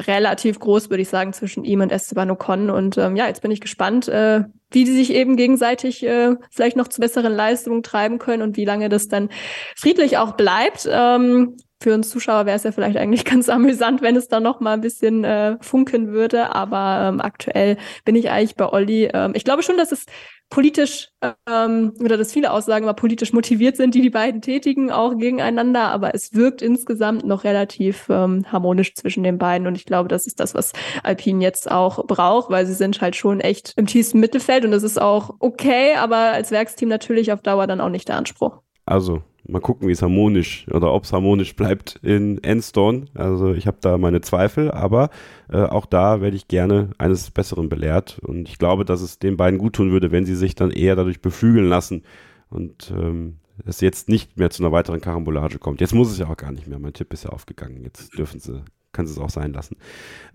relativ 0.00 0.58
groß, 0.58 0.88
würde 0.88 1.02
ich 1.02 1.10
sagen, 1.10 1.34
zwischen 1.34 1.62
ihm 1.62 1.82
und 1.82 1.92
Esteban 1.92 2.30
Ocon. 2.30 2.70
Und 2.70 2.96
ähm, 2.96 3.16
ja, 3.16 3.26
jetzt 3.26 3.42
bin 3.42 3.50
ich 3.50 3.60
gespannt, 3.60 4.08
äh, 4.08 4.44
wie 4.70 4.84
die 4.84 4.92
sich 4.92 5.12
eben 5.12 5.36
gegenseitig 5.36 6.02
äh, 6.06 6.36
vielleicht 6.50 6.78
noch 6.78 6.88
zu 6.88 7.02
besseren 7.02 7.34
Leistungen 7.34 7.82
treiben 7.82 8.18
können 8.18 8.42
und 8.42 8.56
wie 8.56 8.64
lange 8.64 8.88
das 8.88 9.08
dann 9.08 9.28
friedlich 9.76 10.16
auch 10.16 10.32
bleibt. 10.32 10.88
Ähm, 10.90 11.58
für 11.82 11.92
uns 11.92 12.08
Zuschauer 12.08 12.46
wäre 12.46 12.56
es 12.56 12.64
ja 12.64 12.72
vielleicht 12.72 12.96
eigentlich 12.96 13.24
ganz 13.26 13.50
amüsant, 13.50 14.00
wenn 14.00 14.16
es 14.16 14.28
da 14.28 14.40
noch 14.40 14.60
mal 14.60 14.72
ein 14.72 14.80
bisschen 14.80 15.22
äh, 15.22 15.58
funken 15.60 16.12
würde. 16.12 16.54
Aber 16.54 17.10
ähm, 17.10 17.20
aktuell 17.20 17.76
bin 18.06 18.16
ich 18.16 18.30
eigentlich 18.30 18.56
bei 18.56 18.72
Olli. 18.72 19.10
Ähm, 19.12 19.32
ich 19.34 19.44
glaube 19.44 19.62
schon, 19.62 19.76
dass 19.76 19.92
es 19.92 20.06
politisch 20.54 21.08
ähm, 21.50 21.94
oder 21.98 22.16
dass 22.16 22.32
viele 22.32 22.52
Aussagen 22.52 22.84
immer 22.84 22.94
politisch 22.94 23.32
motiviert 23.32 23.76
sind, 23.76 23.92
die 23.92 24.02
die 24.02 24.10
beiden 24.10 24.40
tätigen, 24.40 24.92
auch 24.92 25.16
gegeneinander. 25.16 25.88
Aber 25.88 26.14
es 26.14 26.32
wirkt 26.32 26.62
insgesamt 26.62 27.24
noch 27.24 27.42
relativ 27.42 28.06
ähm, 28.08 28.44
harmonisch 28.52 28.94
zwischen 28.94 29.24
den 29.24 29.36
beiden. 29.36 29.66
Und 29.66 29.74
ich 29.74 29.84
glaube, 29.84 30.08
das 30.08 30.28
ist 30.28 30.38
das, 30.38 30.54
was 30.54 30.72
Alpine 31.02 31.42
jetzt 31.42 31.68
auch 31.68 32.06
braucht, 32.06 32.50
weil 32.50 32.66
sie 32.66 32.74
sind 32.74 33.00
halt 33.00 33.16
schon 33.16 33.40
echt 33.40 33.72
im 33.76 33.86
tiefsten 33.86 34.20
Mittelfeld 34.20 34.64
und 34.64 34.70
das 34.70 34.84
ist 34.84 35.00
auch 35.00 35.34
okay, 35.40 35.96
aber 35.96 36.18
als 36.18 36.52
Werksteam 36.52 36.88
natürlich 36.88 37.32
auf 37.32 37.42
Dauer 37.42 37.66
dann 37.66 37.80
auch 37.80 37.88
nicht 37.88 38.06
der 38.06 38.16
Anspruch. 38.16 38.60
Also 38.86 39.22
mal 39.46 39.60
gucken, 39.60 39.88
wie 39.88 39.92
es 39.92 40.02
harmonisch 40.02 40.66
oder 40.70 40.92
ob 40.92 41.04
es 41.04 41.12
harmonisch 41.12 41.54
bleibt 41.56 42.00
in 42.02 42.42
Endstone. 42.42 43.06
Also 43.14 43.52
ich 43.52 43.66
habe 43.66 43.78
da 43.80 43.98
meine 43.98 44.20
Zweifel, 44.20 44.70
aber 44.70 45.10
äh, 45.50 45.62
auch 45.62 45.86
da 45.86 46.20
werde 46.20 46.36
ich 46.36 46.48
gerne 46.48 46.90
eines 46.98 47.30
Besseren 47.30 47.68
belehrt. 47.68 48.18
Und 48.20 48.48
ich 48.48 48.58
glaube, 48.58 48.84
dass 48.84 49.02
es 49.02 49.18
den 49.18 49.36
beiden 49.36 49.58
gut 49.58 49.74
tun 49.74 49.90
würde, 49.90 50.12
wenn 50.12 50.26
sie 50.26 50.36
sich 50.36 50.54
dann 50.54 50.70
eher 50.70 50.96
dadurch 50.96 51.20
beflügeln 51.20 51.68
lassen 51.68 52.02
und 52.50 52.92
ähm, 52.96 53.38
es 53.64 53.80
jetzt 53.80 54.08
nicht 54.08 54.36
mehr 54.36 54.50
zu 54.50 54.62
einer 54.62 54.72
weiteren 54.72 55.00
Karambolage 55.00 55.58
kommt. 55.58 55.80
Jetzt 55.80 55.94
muss 55.94 56.10
es 56.10 56.18
ja 56.18 56.28
auch 56.28 56.36
gar 56.36 56.52
nicht 56.52 56.66
mehr. 56.66 56.78
Mein 56.78 56.92
Tipp 56.92 57.12
ist 57.12 57.24
ja 57.24 57.30
aufgegangen. 57.30 57.82
Jetzt 57.84 58.16
dürfen 58.18 58.40
sie 58.40 58.64
kann 58.94 59.04
es 59.04 59.18
auch 59.18 59.28
sein 59.28 59.52
lassen. 59.52 59.76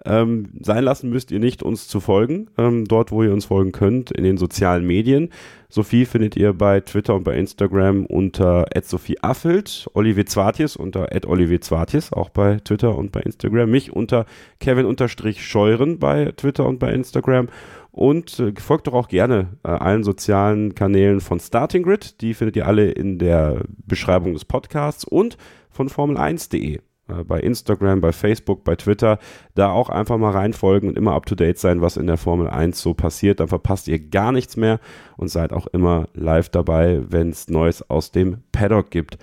Ähm, 0.05 0.49
sein 0.61 0.83
lassen 0.83 1.09
müsst 1.09 1.31
ihr 1.31 1.39
nicht, 1.39 1.63
uns 1.63 1.87
zu 1.87 1.99
folgen, 1.99 2.49
ähm, 2.57 2.85
dort, 2.85 3.11
wo 3.11 3.23
ihr 3.23 3.33
uns 3.33 3.45
folgen 3.45 3.71
könnt, 3.71 4.11
in 4.11 4.23
den 4.23 4.37
sozialen 4.37 4.85
Medien. 4.85 5.29
Sophie 5.67 6.05
findet 6.05 6.35
ihr 6.35 6.53
bei 6.53 6.79
Twitter 6.79 7.15
und 7.15 7.23
bei 7.23 7.35
Instagram 7.35 8.05
unter 8.05 8.65
@sophieaffelt, 8.81 9.89
Olivier 9.93 10.25
Zwartjes 10.25 10.75
unter 10.75 11.09
Olivier 11.27 11.61
Zwartjes, 11.61 12.13
auch 12.13 12.29
bei 12.29 12.59
Twitter 12.59 12.95
und 12.95 13.11
bei 13.11 13.21
Instagram, 13.21 13.69
mich 13.69 13.91
unter 13.91 14.25
Kevin-Scheuren 14.59 15.99
bei 15.99 16.31
Twitter 16.37 16.65
und 16.65 16.79
bei 16.79 16.93
Instagram 16.93 17.47
und 17.91 18.39
äh, 18.39 18.53
folgt 18.59 18.87
doch 18.87 18.93
auch 18.93 19.07
gerne 19.07 19.57
äh, 19.63 19.69
allen 19.69 20.03
sozialen 20.03 20.75
Kanälen 20.75 21.21
von 21.21 21.39
Starting 21.39 21.83
Grid. 21.83 22.21
Die 22.21 22.33
findet 22.33 22.55
ihr 22.55 22.67
alle 22.67 22.91
in 22.91 23.19
der 23.19 23.63
Beschreibung 23.85 24.33
des 24.33 24.45
Podcasts 24.45 25.03
und 25.03 25.37
von 25.69 25.89
Formel1.de. 25.89 26.79
Äh, 27.09 27.23
bei 27.23 27.39
Instagram, 27.39 28.01
bei 28.01 28.11
Facebook, 28.11 28.63
bei 28.63 28.75
Twitter, 28.75 29.19
da 29.55 29.71
auch 29.71 29.89
einfach 29.89 30.17
mal 30.17 30.31
reinfolgen 30.31 30.89
und 30.89 30.97
immer 30.97 31.13
up 31.13 31.25
to 31.25 31.35
date 31.35 31.59
sein, 31.59 31.81
was 31.81 31.97
in 31.97 32.07
der 32.07 32.17
Formel 32.17 32.49
1 32.49 32.79
so 32.79 32.93
passiert. 32.93 33.39
Dann 33.39 33.47
verpasst 33.47 33.87
ihr 33.87 33.99
gar 33.99 34.31
nichts 34.31 34.57
mehr 34.57 34.79
und 35.17 35.29
seid 35.29 35.53
auch 35.53 35.67
immer 35.67 36.07
live 36.13 36.49
dabei, 36.49 37.01
wenn 37.07 37.29
es 37.29 37.49
Neues 37.49 37.89
aus 37.89 38.11
dem 38.11 38.37
Paddock 38.51 38.91
gibt. 38.91 39.17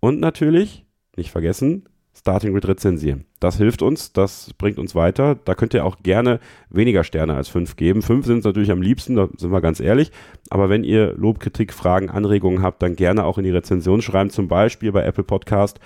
Und 0.00 0.20
natürlich, 0.20 0.84
nicht 1.16 1.30
vergessen, 1.30 1.86
Starting 2.14 2.52
Grid 2.52 2.68
rezensieren. 2.68 3.24
Das 3.40 3.56
hilft 3.56 3.82
uns, 3.82 4.12
das 4.12 4.52
bringt 4.58 4.78
uns 4.78 4.94
weiter. 4.94 5.34
Da 5.44 5.54
könnt 5.54 5.74
ihr 5.74 5.84
auch 5.84 5.96
gerne 6.02 6.40
weniger 6.68 7.04
Sterne 7.04 7.34
als 7.34 7.48
fünf 7.48 7.74
geben. 7.76 8.02
Fünf 8.02 8.26
sind 8.26 8.38
es 8.38 8.44
natürlich 8.44 8.70
am 8.70 8.82
liebsten, 8.82 9.16
da 9.16 9.28
sind 9.36 9.50
wir 9.50 9.60
ganz 9.60 9.80
ehrlich. 9.80 10.12
Aber 10.50 10.68
wenn 10.68 10.84
ihr 10.84 11.14
Lob, 11.14 11.40
Kritik, 11.40 11.72
Fragen, 11.72 12.10
Anregungen 12.10 12.62
habt, 12.62 12.82
dann 12.82 12.96
gerne 12.96 13.24
auch 13.24 13.38
in 13.38 13.44
die 13.44 13.50
Rezension 13.50 14.02
schreiben, 14.02 14.30
zum 14.30 14.46
Beispiel 14.46 14.92
bei 14.92 15.02
Apple 15.02 15.24
Podcast 15.24 15.80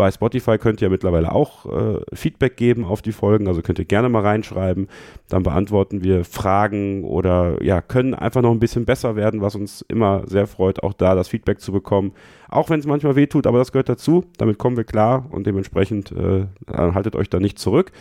bei 0.00 0.10
Spotify 0.10 0.56
könnt 0.56 0.80
ihr 0.80 0.88
mittlerweile 0.88 1.30
auch 1.30 1.66
äh, 1.66 2.00
Feedback 2.14 2.56
geben 2.56 2.86
auf 2.86 3.02
die 3.02 3.12
Folgen, 3.12 3.48
also 3.48 3.60
könnt 3.60 3.78
ihr 3.78 3.84
gerne 3.84 4.08
mal 4.08 4.22
reinschreiben. 4.22 4.88
Dann 5.28 5.42
beantworten 5.42 6.02
wir 6.02 6.24
Fragen 6.24 7.04
oder 7.04 7.62
ja, 7.62 7.82
können 7.82 8.14
einfach 8.14 8.40
noch 8.40 8.50
ein 8.50 8.60
bisschen 8.60 8.86
besser 8.86 9.14
werden, 9.14 9.42
was 9.42 9.56
uns 9.56 9.84
immer 9.88 10.22
sehr 10.26 10.46
freut, 10.46 10.82
auch 10.82 10.94
da 10.94 11.14
das 11.14 11.28
Feedback 11.28 11.60
zu 11.60 11.70
bekommen. 11.70 12.12
Auch 12.48 12.70
wenn 12.70 12.80
es 12.80 12.86
manchmal 12.86 13.14
wehtut, 13.14 13.46
aber 13.46 13.58
das 13.58 13.72
gehört 13.72 13.90
dazu. 13.90 14.24
Damit 14.38 14.56
kommen 14.56 14.78
wir 14.78 14.84
klar 14.84 15.26
und 15.32 15.46
dementsprechend 15.46 16.12
äh, 16.12 16.46
haltet 16.66 17.14
euch 17.14 17.28
da 17.28 17.38
nicht 17.38 17.58
zurück 17.58 17.92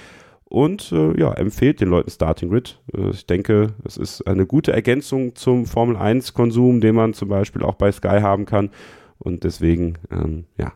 und 0.45 0.93
äh, 0.93 1.19
ja, 1.19 1.33
empfehlt 1.33 1.81
den 1.81 1.89
Leuten 1.89 2.11
Starting 2.11 2.49
Grid. 2.49 2.79
Äh, 2.95 3.09
ich 3.09 3.25
denke, 3.25 3.73
es 3.83 3.97
ist 3.97 4.25
eine 4.25 4.45
gute 4.45 4.71
Ergänzung 4.71 5.35
zum 5.35 5.65
Formel 5.65 5.97
1 5.97 6.33
Konsum, 6.33 6.79
den 6.79 6.95
man 6.95 7.13
zum 7.13 7.27
Beispiel 7.27 7.61
auch 7.61 7.75
bei 7.75 7.91
Sky 7.91 8.21
haben 8.21 8.45
kann. 8.45 8.69
Und 9.17 9.43
deswegen, 9.43 9.97
ähm, 10.09 10.45
ja, 10.57 10.71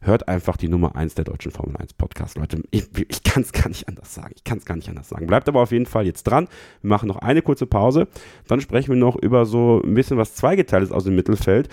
hört 0.00 0.28
einfach 0.28 0.56
die 0.56 0.68
Nummer 0.68 0.96
1 0.96 1.14
der 1.14 1.24
deutschen 1.24 1.50
Formel 1.52 1.76
1 1.76 1.94
Podcast, 1.94 2.36
Leute. 2.36 2.62
Ich, 2.70 2.88
ich 3.08 3.22
kann 3.22 3.42
es 3.42 3.52
gar 3.52 3.68
nicht 3.68 3.88
anders 3.88 4.14
sagen. 4.14 4.32
Ich 4.36 4.44
kann 4.44 4.58
es 4.58 4.64
gar 4.64 4.76
nicht 4.76 4.88
anders 4.88 5.08
sagen. 5.08 5.26
Bleibt 5.26 5.48
aber 5.48 5.60
auf 5.60 5.72
jeden 5.72 5.86
Fall 5.86 6.06
jetzt 6.06 6.24
dran. 6.24 6.48
Wir 6.82 6.88
machen 6.88 7.08
noch 7.08 7.16
eine 7.16 7.42
kurze 7.42 7.66
Pause. 7.66 8.08
Dann 8.46 8.60
sprechen 8.60 8.90
wir 8.90 8.96
noch 8.96 9.16
über 9.16 9.46
so 9.46 9.82
ein 9.84 9.94
bisschen 9.94 10.18
was 10.18 10.34
Zweigeteiltes 10.34 10.92
aus 10.92 11.04
dem 11.04 11.16
Mittelfeld. 11.16 11.68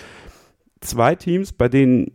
Zwei 0.80 1.14
Teams, 1.14 1.52
bei 1.52 1.68
denen 1.68 2.12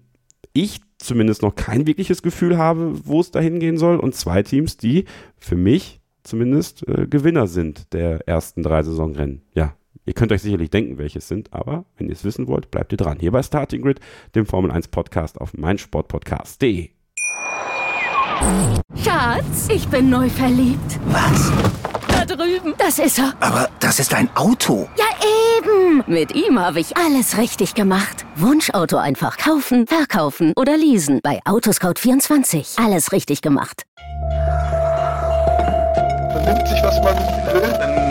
ich 0.53 0.81
zumindest 0.97 1.41
noch 1.41 1.55
kein 1.55 1.87
wirkliches 1.87 2.21
Gefühl 2.21 2.57
habe, 2.57 2.93
wo 3.05 3.19
es 3.19 3.31
dahin 3.31 3.59
gehen 3.59 3.77
soll. 3.77 3.97
Und 3.97 4.15
zwei 4.15 4.43
Teams, 4.43 4.77
die 4.77 5.05
für 5.37 5.55
mich 5.55 6.01
zumindest 6.23 6.87
äh, 6.87 7.07
Gewinner 7.07 7.47
sind 7.47 7.93
der 7.93 8.27
ersten 8.27 8.63
drei 8.63 8.83
Saisonrennen. 8.83 9.41
Ja, 9.53 9.75
Ihr 10.05 10.13
könnt 10.13 10.31
euch 10.31 10.41
sicherlich 10.41 10.69
denken, 10.69 10.97
welche 10.97 11.19
es 11.19 11.27
sind, 11.27 11.53
aber 11.53 11.85
wenn 11.97 12.07
ihr 12.07 12.13
es 12.13 12.23
wissen 12.23 12.47
wollt, 12.47 12.71
bleibt 12.71 12.91
ihr 12.91 12.97
dran. 12.97 13.17
Hier 13.19 13.31
bei 13.31 13.43
Starting 13.43 13.81
Grid, 13.81 13.99
dem 14.35 14.45
Formel 14.45 14.71
1 14.71 14.87
Podcast 14.87 15.39
auf 15.39 15.53
meinsportpodcast.de. 15.53 16.89
Schatz, 19.03 19.67
ich 19.69 19.87
bin 19.87 20.09
neu 20.09 20.29
verliebt. 20.29 20.99
Was? 21.05 21.51
Da 22.07 22.25
drüben. 22.25 22.73
Das 22.77 22.97
ist 22.99 23.19
er. 23.19 23.33
Aber 23.39 23.69
das 23.79 23.99
ist 23.99 24.13
ein 24.13 24.29
Auto. 24.35 24.87
Ja, 24.97 25.05
eben. 25.57 26.03
Mit 26.07 26.33
ihm 26.33 26.59
habe 26.59 26.79
ich 26.79 26.97
alles 26.97 27.37
richtig 27.37 27.75
gemacht. 27.75 28.25
Wunschauto 28.35 28.97
einfach 28.97 29.37
kaufen, 29.37 29.85
verkaufen 29.87 30.53
oder 30.55 30.75
leasen. 30.77 31.19
Bei 31.21 31.39
Autoscout24. 31.43 32.83
Alles 32.83 33.11
richtig 33.11 33.41
gemacht. 33.41 33.83
Man 36.33 36.45
nimmt 36.45 36.67
sich, 36.67 36.81
was 36.81 36.99
man 37.03 37.15
will, 37.53 38.10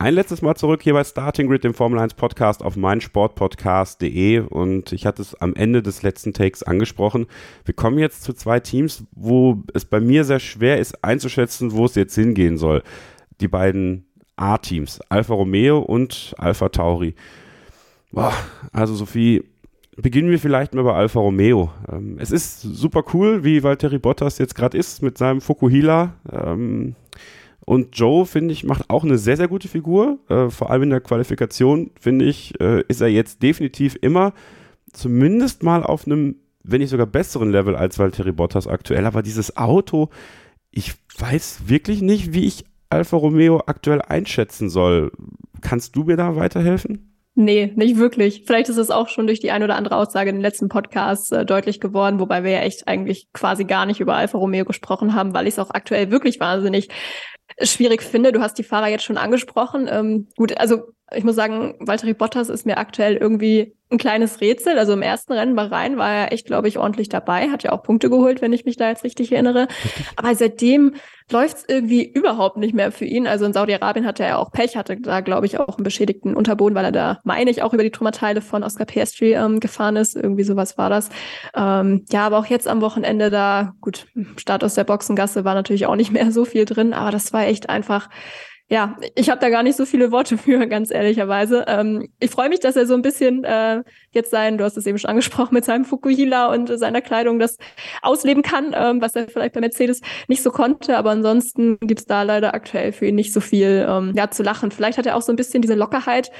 Ein 0.00 0.14
letztes 0.14 0.42
Mal 0.42 0.54
zurück 0.54 0.80
hier 0.84 0.92
bei 0.92 1.02
Starting 1.02 1.48
Grid, 1.48 1.64
dem 1.64 1.74
Formel 1.74 1.98
1 1.98 2.14
Podcast 2.14 2.62
auf 2.62 2.76
meinsportpodcast.de 2.76 4.38
und 4.38 4.92
ich 4.92 5.04
hatte 5.04 5.22
es 5.22 5.34
am 5.34 5.56
Ende 5.56 5.82
des 5.82 6.02
letzten 6.04 6.32
Takes 6.32 6.62
angesprochen. 6.62 7.26
Wir 7.64 7.74
kommen 7.74 7.98
jetzt 7.98 8.22
zu 8.22 8.32
zwei 8.32 8.60
Teams, 8.60 9.02
wo 9.16 9.64
es 9.74 9.84
bei 9.84 9.98
mir 9.98 10.22
sehr 10.22 10.38
schwer 10.38 10.78
ist 10.78 11.02
einzuschätzen, 11.02 11.72
wo 11.72 11.84
es 11.84 11.96
jetzt 11.96 12.14
hingehen 12.14 12.58
soll. 12.58 12.84
Die 13.40 13.48
beiden 13.48 14.06
A-Teams, 14.36 15.00
Alfa 15.08 15.34
Romeo 15.34 15.80
und 15.80 16.32
Alfa 16.38 16.68
Tauri. 16.68 17.16
Boah, 18.12 18.34
also 18.70 18.94
Sophie, 18.94 19.42
beginnen 19.96 20.30
wir 20.30 20.38
vielleicht 20.38 20.74
mal 20.74 20.84
bei 20.84 20.94
Alfa 20.94 21.18
Romeo. 21.18 21.72
Ähm, 21.90 22.18
es 22.20 22.30
ist 22.30 22.60
super 22.60 23.02
cool, 23.14 23.42
wie 23.42 23.64
Valtteri 23.64 23.98
Bottas 23.98 24.38
jetzt 24.38 24.54
gerade 24.54 24.78
ist 24.78 25.02
mit 25.02 25.18
seinem 25.18 25.40
Fukuhila. 25.40 26.14
Ähm, 26.30 26.94
und 27.68 27.98
Joe, 27.98 28.24
finde 28.24 28.54
ich, 28.54 28.64
macht 28.64 28.88
auch 28.88 29.04
eine 29.04 29.18
sehr, 29.18 29.36
sehr 29.36 29.46
gute 29.46 29.68
Figur. 29.68 30.18
Äh, 30.30 30.48
vor 30.48 30.70
allem 30.70 30.84
in 30.84 30.90
der 30.90 31.02
Qualifikation, 31.02 31.90
finde 32.00 32.24
ich, 32.24 32.58
äh, 32.62 32.82
ist 32.88 33.02
er 33.02 33.08
jetzt 33.08 33.42
definitiv 33.42 33.94
immer 34.00 34.32
zumindest 34.90 35.62
mal 35.62 35.82
auf 35.82 36.06
einem, 36.06 36.36
wenn 36.62 36.80
nicht 36.80 36.88
sogar 36.88 37.04
besseren 37.04 37.52
Level 37.52 37.76
als 37.76 37.98
Valtteri 37.98 38.32
Bottas 38.32 38.66
aktuell. 38.66 39.04
Aber 39.04 39.20
dieses 39.20 39.58
Auto, 39.58 40.08
ich 40.70 40.94
weiß 41.18 41.68
wirklich 41.68 42.00
nicht, 42.00 42.32
wie 42.32 42.46
ich 42.46 42.64
Alfa 42.88 43.18
Romeo 43.18 43.62
aktuell 43.66 44.00
einschätzen 44.00 44.70
soll. 44.70 45.12
Kannst 45.60 45.94
du 45.94 46.04
mir 46.04 46.16
da 46.16 46.36
weiterhelfen? 46.36 47.14
Nee, 47.34 47.74
nicht 47.76 47.98
wirklich. 47.98 48.44
Vielleicht 48.46 48.70
ist 48.70 48.78
es 48.78 48.90
auch 48.90 49.08
schon 49.08 49.26
durch 49.26 49.40
die 49.40 49.50
ein 49.50 49.62
oder 49.62 49.76
andere 49.76 49.96
Aussage 49.96 50.30
in 50.30 50.36
den 50.36 50.42
letzten 50.42 50.70
Podcasts 50.70 51.30
äh, 51.32 51.44
deutlich 51.44 51.80
geworden, 51.80 52.18
wobei 52.18 52.44
wir 52.44 52.50
ja 52.50 52.60
echt 52.60 52.88
eigentlich 52.88 53.28
quasi 53.34 53.64
gar 53.64 53.84
nicht 53.84 54.00
über 54.00 54.16
Alfa 54.16 54.38
Romeo 54.38 54.64
gesprochen 54.64 55.14
haben, 55.14 55.34
weil 55.34 55.46
ich 55.46 55.54
es 55.54 55.58
auch 55.58 55.70
aktuell 55.70 56.10
wirklich 56.10 56.40
wahnsinnig 56.40 56.88
schwierig 57.62 58.02
finde. 58.02 58.32
Du 58.32 58.40
hast 58.40 58.58
die 58.58 58.62
Fahrer 58.62 58.88
jetzt 58.88 59.04
schon 59.04 59.18
angesprochen. 59.18 59.88
Ähm, 59.90 60.28
gut, 60.36 60.56
also 60.58 60.92
ich 61.14 61.24
muss 61.24 61.36
sagen, 61.36 61.74
Valtteri 61.80 62.14
Bottas 62.14 62.48
ist 62.48 62.66
mir 62.66 62.78
aktuell 62.78 63.16
irgendwie 63.16 63.74
ein 63.90 63.98
kleines 63.98 64.42
Rätsel. 64.42 64.78
Also 64.78 64.92
im 64.92 65.00
ersten 65.00 65.32
Rennen 65.32 65.56
bei 65.56 65.64
Rhein 65.64 65.96
war 65.96 66.12
er 66.12 66.32
echt, 66.32 66.46
glaube 66.46 66.68
ich, 66.68 66.78
ordentlich 66.78 67.08
dabei, 67.08 67.48
hat 67.48 67.62
ja 67.62 67.72
auch 67.72 67.82
Punkte 67.82 68.10
geholt, 68.10 68.42
wenn 68.42 68.52
ich 68.52 68.66
mich 68.66 68.76
da 68.76 68.90
jetzt 68.90 69.04
richtig 69.04 69.32
erinnere. 69.32 69.68
Aber 70.16 70.34
seitdem 70.34 70.94
läuft 71.30 71.58
es 71.58 71.64
irgendwie 71.66 72.06
überhaupt 72.06 72.58
nicht 72.58 72.74
mehr 72.74 72.92
für 72.92 73.06
ihn. 73.06 73.26
Also 73.26 73.46
in 73.46 73.54
Saudi-Arabien 73.54 74.04
hatte 74.04 74.24
er 74.24 74.38
auch 74.38 74.52
Pech, 74.52 74.76
hatte 74.76 75.00
da, 75.00 75.20
glaube 75.20 75.46
ich, 75.46 75.58
auch 75.58 75.78
einen 75.78 75.84
beschädigten 75.84 76.34
Unterboden, 76.34 76.74
weil 76.74 76.84
er 76.84 76.92
da, 76.92 77.20
meine 77.24 77.50
ich, 77.50 77.62
auch 77.62 77.72
über 77.72 77.82
die 77.82 77.90
Trümmerteile 77.90 78.42
von 78.42 78.62
Oscar 78.62 78.84
Piastri 78.84 79.32
ähm, 79.32 79.60
gefahren 79.60 79.96
ist. 79.96 80.16
Irgendwie 80.16 80.44
sowas 80.44 80.76
war 80.76 80.90
das. 80.90 81.08
Ähm, 81.54 82.04
ja, 82.10 82.26
aber 82.26 82.38
auch 82.38 82.46
jetzt 82.46 82.68
am 82.68 82.82
Wochenende 82.82 83.30
da, 83.30 83.72
gut, 83.80 84.06
Start 84.36 84.62
aus 84.62 84.74
der 84.74 84.84
Boxengasse 84.84 85.44
war 85.46 85.54
natürlich 85.54 85.86
auch 85.86 85.96
nicht 85.96 86.12
mehr 86.12 86.30
so 86.32 86.44
viel 86.44 86.66
drin, 86.66 86.92
aber 86.92 87.10
das 87.10 87.32
war 87.32 87.46
echt 87.46 87.70
einfach 87.70 88.10
ja, 88.70 88.96
ich 89.14 89.30
habe 89.30 89.40
da 89.40 89.48
gar 89.48 89.62
nicht 89.62 89.76
so 89.76 89.86
viele 89.86 90.12
Worte 90.12 90.36
für, 90.36 90.66
ganz 90.66 90.90
ehrlicherweise. 90.90 91.64
Ähm, 91.66 92.08
ich 92.20 92.30
freue 92.30 92.50
mich, 92.50 92.60
dass 92.60 92.76
er 92.76 92.86
so 92.86 92.94
ein 92.94 93.02
bisschen 93.02 93.44
äh, 93.44 93.82
jetzt 94.10 94.30
sein, 94.30 94.58
du 94.58 94.64
hast 94.64 94.76
es 94.76 94.86
eben 94.86 94.98
schon 94.98 95.08
angesprochen, 95.08 95.54
mit 95.54 95.64
seinem 95.64 95.86
Fukuhila 95.86 96.52
und 96.52 96.68
seiner 96.78 97.00
Kleidung 97.00 97.38
das 97.38 97.56
ausleben 98.02 98.42
kann, 98.42 98.74
ähm, 98.76 99.00
was 99.00 99.16
er 99.16 99.28
vielleicht 99.28 99.54
bei 99.54 99.60
Mercedes 99.60 100.02
nicht 100.28 100.42
so 100.42 100.50
konnte. 100.50 100.98
Aber 100.98 101.10
ansonsten 101.10 101.78
gibt's 101.80 102.04
da 102.04 102.22
leider 102.22 102.52
aktuell 102.52 102.92
für 102.92 103.06
ihn 103.06 103.14
nicht 103.14 103.32
so 103.32 103.40
viel 103.40 103.86
ähm, 103.88 104.12
ja, 104.14 104.30
zu 104.30 104.42
lachen. 104.42 104.70
Vielleicht 104.70 104.98
hat 104.98 105.06
er 105.06 105.16
auch 105.16 105.22
so 105.22 105.32
ein 105.32 105.36
bisschen 105.36 105.62
diese 105.62 105.74
Lockerheit, 105.74 106.30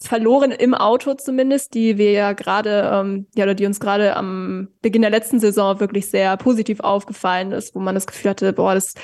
verloren 0.00 0.52
im 0.52 0.74
Auto 0.74 1.14
zumindest, 1.14 1.74
die 1.74 1.98
wir 1.98 2.12
ja 2.12 2.32
gerade, 2.32 2.88
ähm, 2.92 3.26
ja, 3.34 3.44
oder 3.44 3.54
die 3.54 3.66
uns 3.66 3.80
gerade 3.80 4.14
am 4.16 4.68
Beginn 4.80 5.02
der 5.02 5.10
letzten 5.10 5.40
Saison 5.40 5.80
wirklich 5.80 6.08
sehr 6.08 6.36
positiv 6.36 6.80
aufgefallen 6.80 7.50
ist, 7.50 7.74
wo 7.74 7.80
man 7.80 7.96
das 7.96 8.06
Gefühl 8.06 8.30
hatte, 8.30 8.52
boah, 8.52 8.74
das 8.74 8.94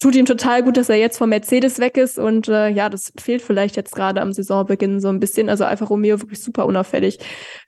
tut 0.00 0.14
ihm 0.14 0.24
total 0.24 0.62
gut, 0.62 0.76
dass 0.76 0.88
er 0.88 0.96
jetzt 0.96 1.18
vom 1.18 1.30
Mercedes 1.30 1.80
weg 1.80 1.96
ist 1.96 2.18
und 2.18 2.46
äh, 2.48 2.68
ja, 2.68 2.88
das 2.88 3.12
fehlt 3.18 3.42
vielleicht 3.42 3.74
jetzt 3.76 3.94
gerade 3.94 4.20
am 4.20 4.32
Saisonbeginn 4.32 5.00
so 5.00 5.08
ein 5.08 5.18
bisschen. 5.18 5.48
Also 5.48 5.64
Alfa 5.64 5.84
Romeo 5.84 6.20
wirklich 6.20 6.40
super 6.40 6.66
unauffällig 6.66 7.18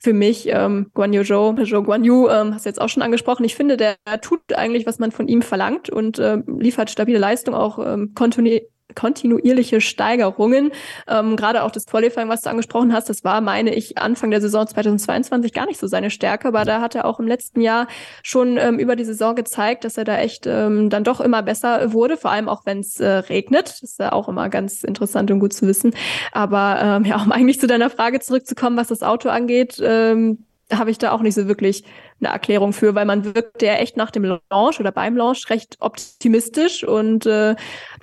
für 0.01 0.13
mich. 0.13 0.47
Ähm, 0.47 0.89
Guan 0.93 1.11
Yu 1.11 1.23
Zhou, 1.23 1.53
Zhou 1.65 1.83
Guan 1.83 2.05
Yu, 2.05 2.29
ähm, 2.29 2.53
hast 2.53 2.65
du 2.65 2.69
jetzt 2.69 2.79
auch 2.79 2.89
schon 2.89 3.03
angesprochen. 3.03 3.43
Ich 3.43 3.55
finde, 3.55 3.75
der 3.75 3.97
tut 4.21 4.53
eigentlich, 4.53 4.85
was 4.85 4.99
man 4.99 5.11
von 5.11 5.27
ihm 5.27 5.41
verlangt 5.41 5.89
und 5.89 6.17
äh, 6.17 6.37
liefert 6.47 6.89
stabile 6.89 7.19
Leistung, 7.19 7.55
auch 7.55 7.77
ähm, 7.85 8.13
kontinuierlich 8.15 8.69
kontinuierliche 8.95 9.81
Steigerungen. 9.81 10.71
Ähm, 11.07 11.35
Gerade 11.35 11.63
auch 11.63 11.71
das 11.71 11.85
Qualifying, 11.85 12.29
was 12.29 12.41
du 12.41 12.49
angesprochen 12.49 12.93
hast, 12.93 13.09
das 13.09 13.23
war, 13.23 13.41
meine 13.41 13.73
ich, 13.73 13.97
Anfang 13.97 14.31
der 14.31 14.41
Saison 14.41 14.67
2022 14.67 15.53
gar 15.53 15.65
nicht 15.65 15.79
so 15.79 15.87
seine 15.87 16.09
Stärke, 16.09 16.47
aber 16.47 16.65
da 16.65 16.81
hat 16.81 16.95
er 16.95 17.05
auch 17.05 17.19
im 17.19 17.27
letzten 17.27 17.61
Jahr 17.61 17.87
schon 18.23 18.57
ähm, 18.57 18.79
über 18.79 18.95
die 18.95 19.05
Saison 19.05 19.35
gezeigt, 19.35 19.83
dass 19.83 19.97
er 19.97 20.05
da 20.05 20.17
echt 20.17 20.47
ähm, 20.47 20.89
dann 20.89 21.03
doch 21.03 21.21
immer 21.21 21.43
besser 21.43 21.93
wurde, 21.93 22.17
vor 22.17 22.31
allem 22.31 22.49
auch 22.49 22.65
wenn 22.65 22.79
es 22.79 22.99
äh, 22.99 23.07
regnet. 23.07 23.69
Das 23.69 23.83
ist 23.83 23.99
ja 23.99 24.11
auch 24.11 24.27
immer 24.27 24.49
ganz 24.49 24.83
interessant 24.83 25.31
und 25.31 25.39
gut 25.39 25.53
zu 25.53 25.67
wissen. 25.67 25.93
Aber 26.31 26.79
ähm, 26.81 27.05
ja, 27.05 27.21
um 27.21 27.31
eigentlich 27.31 27.59
zu 27.59 27.67
deiner 27.67 27.89
Frage 27.89 28.19
zurückzukommen, 28.19 28.77
was 28.77 28.87
das 28.87 29.03
Auto 29.03 29.29
angeht, 29.29 29.81
ähm, 29.83 30.45
habe 30.71 30.91
ich 30.91 30.97
da 30.97 31.11
auch 31.11 31.21
nicht 31.21 31.35
so 31.35 31.47
wirklich 31.47 31.83
eine 32.21 32.31
Erklärung 32.31 32.73
für, 32.73 32.95
weil 32.95 33.05
man 33.05 33.23
wirkte 33.23 33.65
ja 33.65 33.75
echt 33.75 33.97
nach 33.97 34.11
dem 34.11 34.23
Launch 34.23 34.79
oder 34.79 34.91
beim 34.91 35.15
Launch 35.15 35.49
recht 35.49 35.77
optimistisch 35.79 36.83
und 36.83 37.25
äh, 37.25 37.55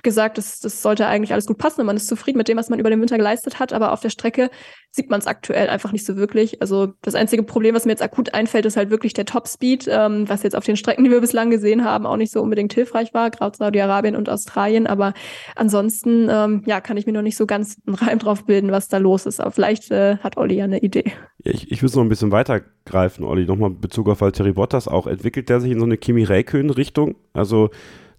gesagt, 0.07 0.37
das, 0.37 0.61
das 0.61 0.81
sollte 0.81 1.05
eigentlich 1.05 1.33
alles 1.33 1.47
gut 1.47 1.57
passen 1.57 1.81
und 1.81 1.87
man 1.87 1.97
ist 1.97 2.07
zufrieden 2.07 2.37
mit 2.37 2.47
dem, 2.47 2.57
was 2.57 2.69
man 2.69 2.79
über 2.79 2.89
den 2.89 3.01
Winter 3.01 3.17
geleistet 3.17 3.59
hat, 3.59 3.73
aber 3.73 3.91
auf 3.91 3.99
der 3.99 4.09
Strecke 4.09 4.49
sieht 4.89 5.09
man 5.09 5.19
es 5.19 5.27
aktuell 5.27 5.67
einfach 5.67 5.91
nicht 5.91 6.05
so 6.05 6.15
wirklich. 6.15 6.61
Also 6.61 6.93
das 7.01 7.13
einzige 7.13 7.43
Problem, 7.43 7.75
was 7.75 7.83
mir 7.83 7.91
jetzt 7.91 8.01
akut 8.01 8.33
einfällt, 8.33 8.65
ist 8.65 8.77
halt 8.77 8.89
wirklich 8.89 9.13
der 9.13 9.25
Topspeed, 9.25 9.87
ähm, 9.91 10.29
was 10.29 10.43
jetzt 10.43 10.55
auf 10.55 10.63
den 10.63 10.77
Strecken, 10.77 11.03
die 11.03 11.11
wir 11.11 11.19
bislang 11.19 11.49
gesehen 11.49 11.83
haben, 11.83 12.05
auch 12.05 12.15
nicht 12.15 12.31
so 12.31 12.41
unbedingt 12.41 12.71
hilfreich 12.71 13.13
war, 13.13 13.29
gerade 13.29 13.57
Saudi-Arabien 13.57 14.15
und 14.15 14.29
Australien, 14.29 14.87
aber 14.87 15.13
ansonsten, 15.55 16.29
ähm, 16.31 16.63
ja, 16.65 16.79
kann 16.79 16.95
ich 16.95 17.05
mir 17.05 17.11
noch 17.11 17.21
nicht 17.21 17.37
so 17.37 17.45
ganz 17.45 17.77
einen 17.85 17.95
Reim 17.95 18.19
drauf 18.19 18.45
bilden, 18.45 18.71
was 18.71 18.87
da 18.87 18.97
los 18.97 19.25
ist, 19.25 19.41
aber 19.41 19.51
vielleicht 19.51 19.91
äh, 19.91 20.17
hat 20.19 20.37
Olli 20.37 20.55
ja 20.55 20.63
eine 20.63 20.79
Idee. 20.79 21.11
Ja, 21.43 21.51
ich, 21.51 21.69
ich 21.69 21.83
es 21.83 21.95
noch 21.95 22.03
ein 22.03 22.09
bisschen 22.09 22.31
weitergreifen, 22.31 23.25
Olli, 23.25 23.45
nochmal 23.45 23.71
Bezug 23.71 24.07
auf 24.07 24.21
Valtteri 24.21 24.53
Bottas 24.53 24.87
auch. 24.87 25.05
Entwickelt 25.05 25.49
der 25.49 25.59
sich 25.59 25.71
in 25.71 25.79
so 25.79 25.85
eine 25.85 25.97
Kimi 25.97 26.23
Räikkönen-Richtung? 26.23 27.15
Also, 27.33 27.69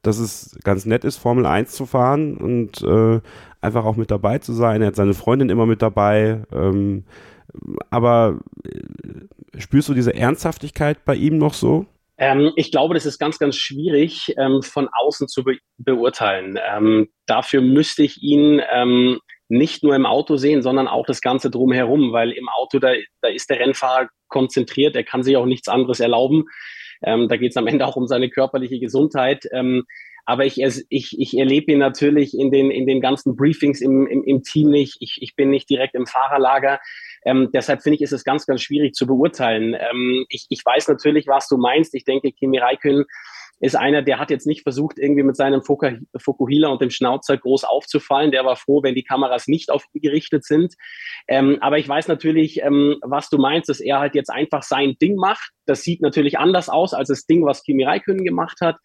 dass 0.02 0.18
es 0.18 0.58
ganz 0.64 0.86
nett 0.86 1.04
ist, 1.04 1.16
Formel 1.16 1.46
1 1.46 1.72
zu 1.72 1.86
fahren 1.86 2.36
und 2.36 2.82
äh, 2.82 3.20
einfach 3.60 3.84
auch 3.84 3.96
mit 3.96 4.10
dabei 4.10 4.38
zu 4.38 4.52
sein. 4.52 4.82
Er 4.82 4.88
hat 4.88 4.96
seine 4.96 5.14
Freundin 5.14 5.50
immer 5.50 5.66
mit 5.66 5.82
dabei. 5.82 6.42
Ähm, 6.52 7.04
aber 7.90 8.38
äh, 8.64 9.60
spürst 9.60 9.88
du 9.88 9.94
diese 9.94 10.14
Ernsthaftigkeit 10.14 11.04
bei 11.04 11.14
ihm 11.14 11.38
noch 11.38 11.54
so? 11.54 11.86
Ähm, 12.18 12.52
ich 12.56 12.72
glaube, 12.72 12.94
das 12.94 13.06
ist 13.06 13.18
ganz, 13.18 13.38
ganz 13.38 13.56
schwierig 13.56 14.34
ähm, 14.36 14.62
von 14.62 14.88
außen 14.88 15.28
zu 15.28 15.44
be 15.44 15.58
beurteilen. 15.78 16.58
Ähm, 16.68 17.08
dafür 17.26 17.60
müsste 17.60 18.02
ich 18.02 18.22
ihn 18.22 18.60
ähm, 18.72 19.20
nicht 19.48 19.82
nur 19.82 19.94
im 19.94 20.04
Auto 20.04 20.36
sehen, 20.36 20.62
sondern 20.62 20.88
auch 20.88 21.06
das 21.06 21.20
Ganze 21.20 21.50
drumherum, 21.50 22.12
weil 22.12 22.32
im 22.32 22.48
Auto, 22.48 22.80
da, 22.80 22.92
da 23.22 23.28
ist 23.28 23.48
der 23.48 23.60
Rennfahrer 23.60 24.08
konzentriert, 24.26 24.96
er 24.96 25.04
kann 25.04 25.22
sich 25.22 25.36
auch 25.36 25.46
nichts 25.46 25.68
anderes 25.68 26.00
erlauben. 26.00 26.44
Ähm, 27.02 27.28
da 27.28 27.36
geht 27.36 27.50
es 27.50 27.56
am 27.56 27.66
Ende 27.66 27.86
auch 27.86 27.96
um 27.96 28.06
seine 28.06 28.30
körperliche 28.30 28.80
Gesundheit. 28.80 29.48
Ähm, 29.52 29.84
aber 30.28 30.44
ich, 30.44 30.60
ich, 30.60 31.18
ich 31.18 31.38
erlebe 31.38 31.72
ihn 31.72 31.78
natürlich 31.78 32.38
in 32.38 32.50
den, 32.50 32.70
in 32.70 32.86
den 32.86 33.00
ganzen 33.00 33.34
Briefings 33.34 33.80
im, 33.80 34.06
im, 34.06 34.22
im 34.24 34.42
Team 34.42 34.68
nicht. 34.68 34.98
Ich, 35.00 35.16
ich 35.22 35.34
bin 35.36 35.48
nicht 35.48 35.70
direkt 35.70 35.94
im 35.94 36.06
Fahrerlager. 36.06 36.80
Ähm, 37.24 37.48
deshalb 37.54 37.82
finde 37.82 37.96
ich, 37.96 38.02
ist 38.02 38.12
es 38.12 38.24
ganz, 38.24 38.44
ganz 38.44 38.60
schwierig 38.60 38.92
zu 38.92 39.06
beurteilen. 39.06 39.74
Ähm, 39.74 40.26
ich, 40.28 40.44
ich 40.50 40.62
weiß 40.62 40.88
natürlich, 40.88 41.26
was 41.28 41.48
du 41.48 41.56
meinst. 41.56 41.94
Ich 41.94 42.04
denke, 42.04 42.30
Kimi 42.32 42.58
Räikkönen 42.58 43.06
ist 43.60 43.76
einer, 43.76 44.02
der 44.02 44.18
hat 44.18 44.30
jetzt 44.30 44.46
nicht 44.46 44.62
versucht, 44.62 44.98
irgendwie 44.98 45.22
mit 45.22 45.36
seinem 45.36 45.62
Fokuhila 45.62 46.68
und 46.68 46.80
dem 46.80 46.90
Schnauzer 46.90 47.36
groß 47.36 47.64
aufzufallen. 47.64 48.30
Der 48.30 48.44
war 48.44 48.56
froh, 48.56 48.82
wenn 48.82 48.94
die 48.94 49.02
Kameras 49.02 49.48
nicht 49.48 49.70
auf 49.70 49.84
ihn 49.92 50.00
gerichtet 50.00 50.44
sind. 50.44 50.74
Ähm, 51.26 51.58
aber 51.60 51.78
ich 51.78 51.88
weiß 51.88 52.08
natürlich, 52.08 52.62
ähm, 52.62 52.96
was 53.02 53.28
du 53.28 53.38
meinst, 53.38 53.68
dass 53.68 53.80
er 53.80 53.98
halt 53.98 54.14
jetzt 54.14 54.30
einfach 54.30 54.62
sein 54.62 54.96
Ding 55.00 55.16
macht. 55.16 55.50
Das 55.66 55.82
sieht 55.82 56.00
natürlich 56.00 56.38
anders 56.38 56.68
aus 56.68 56.94
als 56.94 57.08
das 57.08 57.26
Ding, 57.26 57.44
was 57.44 57.62
Kimi 57.62 57.84
Räikkönen 57.84 58.24
gemacht 58.24 58.58
hat. 58.60 58.76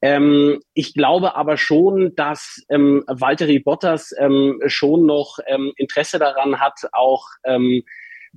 Ähm, 0.00 0.60
ich 0.72 0.94
glaube 0.94 1.36
aber 1.36 1.56
schon, 1.56 2.14
dass 2.16 2.64
ähm, 2.70 3.04
Valtteri 3.06 3.58
Bottas 3.58 4.14
ähm, 4.18 4.60
schon 4.66 5.06
noch 5.06 5.38
ähm, 5.46 5.72
Interesse 5.76 6.18
daran 6.18 6.60
hat, 6.60 6.80
auch 6.92 7.26
ähm, 7.44 7.82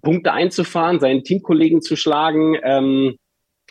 Punkte 0.02 0.32
einzufahren, 0.32 1.00
seinen 1.00 1.24
Teamkollegen 1.24 1.82
zu 1.82 1.96
schlagen. 1.96 2.56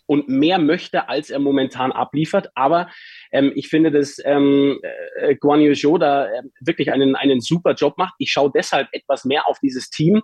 Und 0.07 0.29
mehr 0.29 0.59
möchte, 0.59 1.09
als 1.09 1.31
er 1.31 1.39
momentan 1.39 1.93
abliefert. 1.93 2.51
Aber 2.55 2.89
ähm, 3.33 3.53
ich 3.55 3.69
finde, 3.69 3.91
dass 3.91 4.21
ähm, 4.25 4.81
äh, 5.21 5.35
Guan 5.37 5.61
Yu 5.61 5.75
Zhou 5.75 5.99
da 5.99 6.27
äh, 6.27 6.43
wirklich 6.61 6.93
einen, 6.93 7.17
einen 7.17 7.41
super 7.41 7.75
Job 7.75 7.99
macht. 7.99 8.15
Ich 8.19 8.31
schaue 8.31 8.51
deshalb 8.55 8.89
etwas 8.93 9.25
mehr 9.25 9.49
auf 9.49 9.59
dieses 9.59 9.91
Team, 9.91 10.23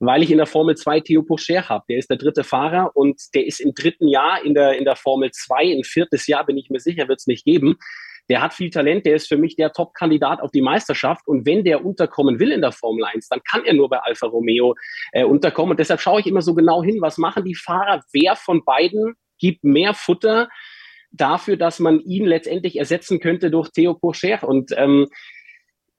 weil 0.00 0.22
ich 0.22 0.30
in 0.30 0.38
der 0.38 0.46
Formel 0.46 0.76
2 0.76 1.00
Theo 1.00 1.22
Pocher 1.22 1.68
habe. 1.68 1.84
Der 1.88 1.98
ist 1.98 2.10
der 2.10 2.16
dritte 2.16 2.44
Fahrer 2.44 2.90
und 2.94 3.20
der 3.34 3.46
ist 3.46 3.60
im 3.60 3.74
dritten 3.74 4.08
Jahr 4.08 4.44
in 4.44 4.54
der, 4.54 4.78
in 4.78 4.84
der 4.84 4.96
Formel 4.96 5.30
2. 5.30 5.76
Ein 5.76 5.84
viertes 5.84 6.26
Jahr 6.26 6.44
bin 6.44 6.56
ich 6.56 6.70
mir 6.70 6.80
sicher, 6.80 7.08
wird 7.08 7.20
es 7.20 7.26
nicht 7.26 7.44
geben. 7.44 7.76
Der 8.30 8.40
hat 8.40 8.54
viel 8.54 8.70
Talent, 8.70 9.04
der 9.04 9.16
ist 9.16 9.28
für 9.28 9.36
mich 9.36 9.56
der 9.56 9.72
Top-Kandidat 9.72 10.40
auf 10.40 10.52
die 10.52 10.62
Meisterschaft. 10.62 11.26
Und 11.26 11.44
wenn 11.46 11.64
der 11.64 11.84
unterkommen 11.84 12.38
will 12.38 12.52
in 12.52 12.60
der 12.60 12.72
Formel 12.72 13.04
1, 13.04 13.28
dann 13.28 13.40
kann 13.42 13.64
er 13.64 13.74
nur 13.74 13.88
bei 13.88 13.98
Alfa 13.98 14.28
Romeo 14.28 14.76
äh, 15.12 15.24
unterkommen. 15.24 15.72
Und 15.72 15.80
deshalb 15.80 16.00
schaue 16.00 16.20
ich 16.20 16.26
immer 16.26 16.40
so 16.40 16.54
genau 16.54 16.82
hin, 16.82 16.98
was 17.00 17.18
machen 17.18 17.44
die 17.44 17.56
Fahrer, 17.56 18.00
wer 18.12 18.36
von 18.36 18.64
beiden 18.64 19.14
gibt 19.38 19.64
mehr 19.64 19.94
Futter 19.94 20.48
dafür, 21.10 21.56
dass 21.56 21.80
man 21.80 22.00
ihn 22.00 22.24
letztendlich 22.24 22.78
ersetzen 22.78 23.18
könnte 23.18 23.50
durch 23.50 23.70
Theo 23.70 23.94
Pocher. 23.94 24.44
Und 24.44 24.72
ähm, 24.76 25.08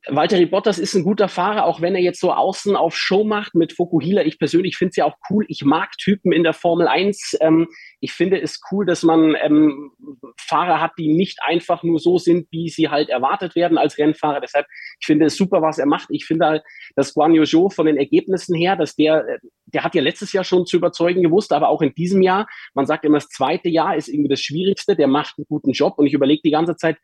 Valtteri 0.07 0.47
Bottas 0.47 0.79
ist 0.79 0.95
ein 0.95 1.03
guter 1.03 1.27
Fahrer, 1.27 1.65
auch 1.65 1.79
wenn 1.79 1.93
er 1.93 2.01
jetzt 2.01 2.19
so 2.19 2.33
außen 2.33 2.75
auf 2.75 2.97
Show 2.97 3.23
macht 3.23 3.53
mit 3.53 3.73
Fokuhila. 3.73 4.23
Ich 4.23 4.39
persönlich 4.39 4.75
finde 4.75 4.89
es 4.89 4.95
ja 4.95 5.05
auch 5.05 5.15
cool. 5.29 5.45
Ich 5.47 5.63
mag 5.63 5.91
Typen 5.97 6.31
in 6.31 6.41
der 6.41 6.53
Formel 6.53 6.87
1. 6.87 7.37
Ähm, 7.39 7.67
ich 7.99 8.11
finde 8.11 8.41
es 8.41 8.59
cool, 8.71 8.83
dass 8.87 9.03
man 9.03 9.35
ähm, 9.39 9.91
Fahrer 10.39 10.81
hat, 10.81 10.93
die 10.97 11.13
nicht 11.13 11.37
einfach 11.43 11.83
nur 11.83 11.99
so 11.99 12.17
sind, 12.17 12.47
wie 12.49 12.69
sie 12.69 12.89
halt 12.89 13.09
erwartet 13.09 13.55
werden 13.55 13.77
als 13.77 13.99
Rennfahrer. 13.99 14.41
Deshalb, 14.41 14.65
ich 14.99 15.05
finde 15.05 15.27
es 15.27 15.37
super, 15.37 15.61
was 15.61 15.77
er 15.77 15.85
macht. 15.85 16.07
Ich 16.09 16.25
finde 16.25 16.47
halt, 16.47 16.63
dass 16.95 17.13
Guan 17.13 17.35
Yu 17.35 17.45
Zhou 17.45 17.69
von 17.69 17.85
den 17.85 17.97
Ergebnissen 17.97 18.55
her, 18.55 18.75
dass 18.75 18.95
der, 18.95 19.39
der 19.67 19.83
hat 19.83 19.93
ja 19.93 20.01
letztes 20.01 20.33
Jahr 20.33 20.43
schon 20.43 20.65
zu 20.65 20.77
überzeugen 20.77 21.21
gewusst, 21.21 21.53
aber 21.53 21.69
auch 21.69 21.83
in 21.83 21.93
diesem 21.93 22.23
Jahr, 22.23 22.47
man 22.73 22.87
sagt 22.87 23.05
immer, 23.05 23.17
das 23.17 23.29
zweite 23.29 23.69
Jahr 23.69 23.95
ist 23.95 24.07
irgendwie 24.07 24.29
das 24.29 24.41
Schwierigste. 24.41 24.95
Der 24.95 25.07
macht 25.07 25.35
einen 25.37 25.45
guten 25.47 25.73
Job 25.73 25.93
und 25.97 26.07
ich 26.07 26.13
überlege 26.13 26.41
die 26.43 26.51
ganze 26.51 26.75
Zeit, 26.75 26.97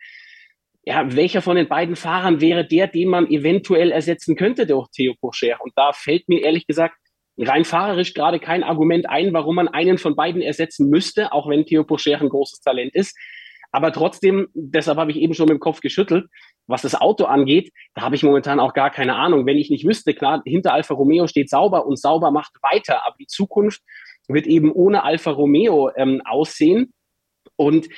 ja, 0.87 1.13
welcher 1.17 1.41
von 1.41 1.57
den 1.57 1.67
beiden 1.67 1.97
Fahrern 1.97 2.39
wäre 2.39 2.65
der, 2.65 2.87
den 2.87 3.09
man 3.09 3.29
eventuell 3.29 3.91
ersetzen 3.91 4.37
könnte 4.37 4.65
durch 4.65 4.87
Theo 4.95 5.15
Pocher? 5.19 5.57
Und 5.59 5.73
da 5.75 5.91
fällt 5.91 6.29
mir 6.29 6.41
ehrlich 6.41 6.65
gesagt 6.65 6.95
rein 7.37 7.65
fahrerisch 7.65 8.13
gerade 8.13 8.39
kein 8.39 8.63
Argument 8.63 9.09
ein, 9.09 9.33
warum 9.33 9.55
man 9.55 9.67
einen 9.67 9.97
von 9.97 10.15
beiden 10.15 10.41
ersetzen 10.41 10.89
müsste, 10.89 11.33
auch 11.33 11.49
wenn 11.49 11.65
Theo 11.65 11.83
Pocher 11.83 12.21
ein 12.21 12.29
großes 12.29 12.61
Talent 12.61 12.95
ist. 12.95 13.17
Aber 13.73 13.91
trotzdem, 13.91 14.47
deshalb 14.53 14.97
habe 14.97 15.11
ich 15.11 15.17
eben 15.17 15.33
schon 15.33 15.47
mit 15.47 15.55
dem 15.55 15.59
Kopf 15.59 15.81
geschüttelt, 15.81 16.27
was 16.67 16.83
das 16.83 16.95
Auto 16.95 17.25
angeht, 17.25 17.73
da 17.93 18.03
habe 18.03 18.15
ich 18.15 18.23
momentan 18.23 18.61
auch 18.61 18.73
gar 18.73 18.89
keine 18.89 19.15
Ahnung. 19.17 19.45
Wenn 19.45 19.57
ich 19.57 19.69
nicht 19.69 19.85
wüsste, 19.85 20.13
klar, 20.13 20.41
hinter 20.45 20.71
Alfa 20.71 20.93
Romeo 20.93 21.27
steht 21.27 21.49
sauber 21.49 21.85
und 21.85 21.99
sauber 21.99 22.31
macht 22.31 22.53
weiter, 22.61 23.05
aber 23.05 23.17
die 23.19 23.27
Zukunft 23.27 23.81
wird 24.29 24.47
eben 24.47 24.71
ohne 24.71 25.03
Alfa 25.03 25.31
Romeo 25.31 25.91
ähm, 25.97 26.21
aussehen. 26.23 26.93
Und 27.57 27.89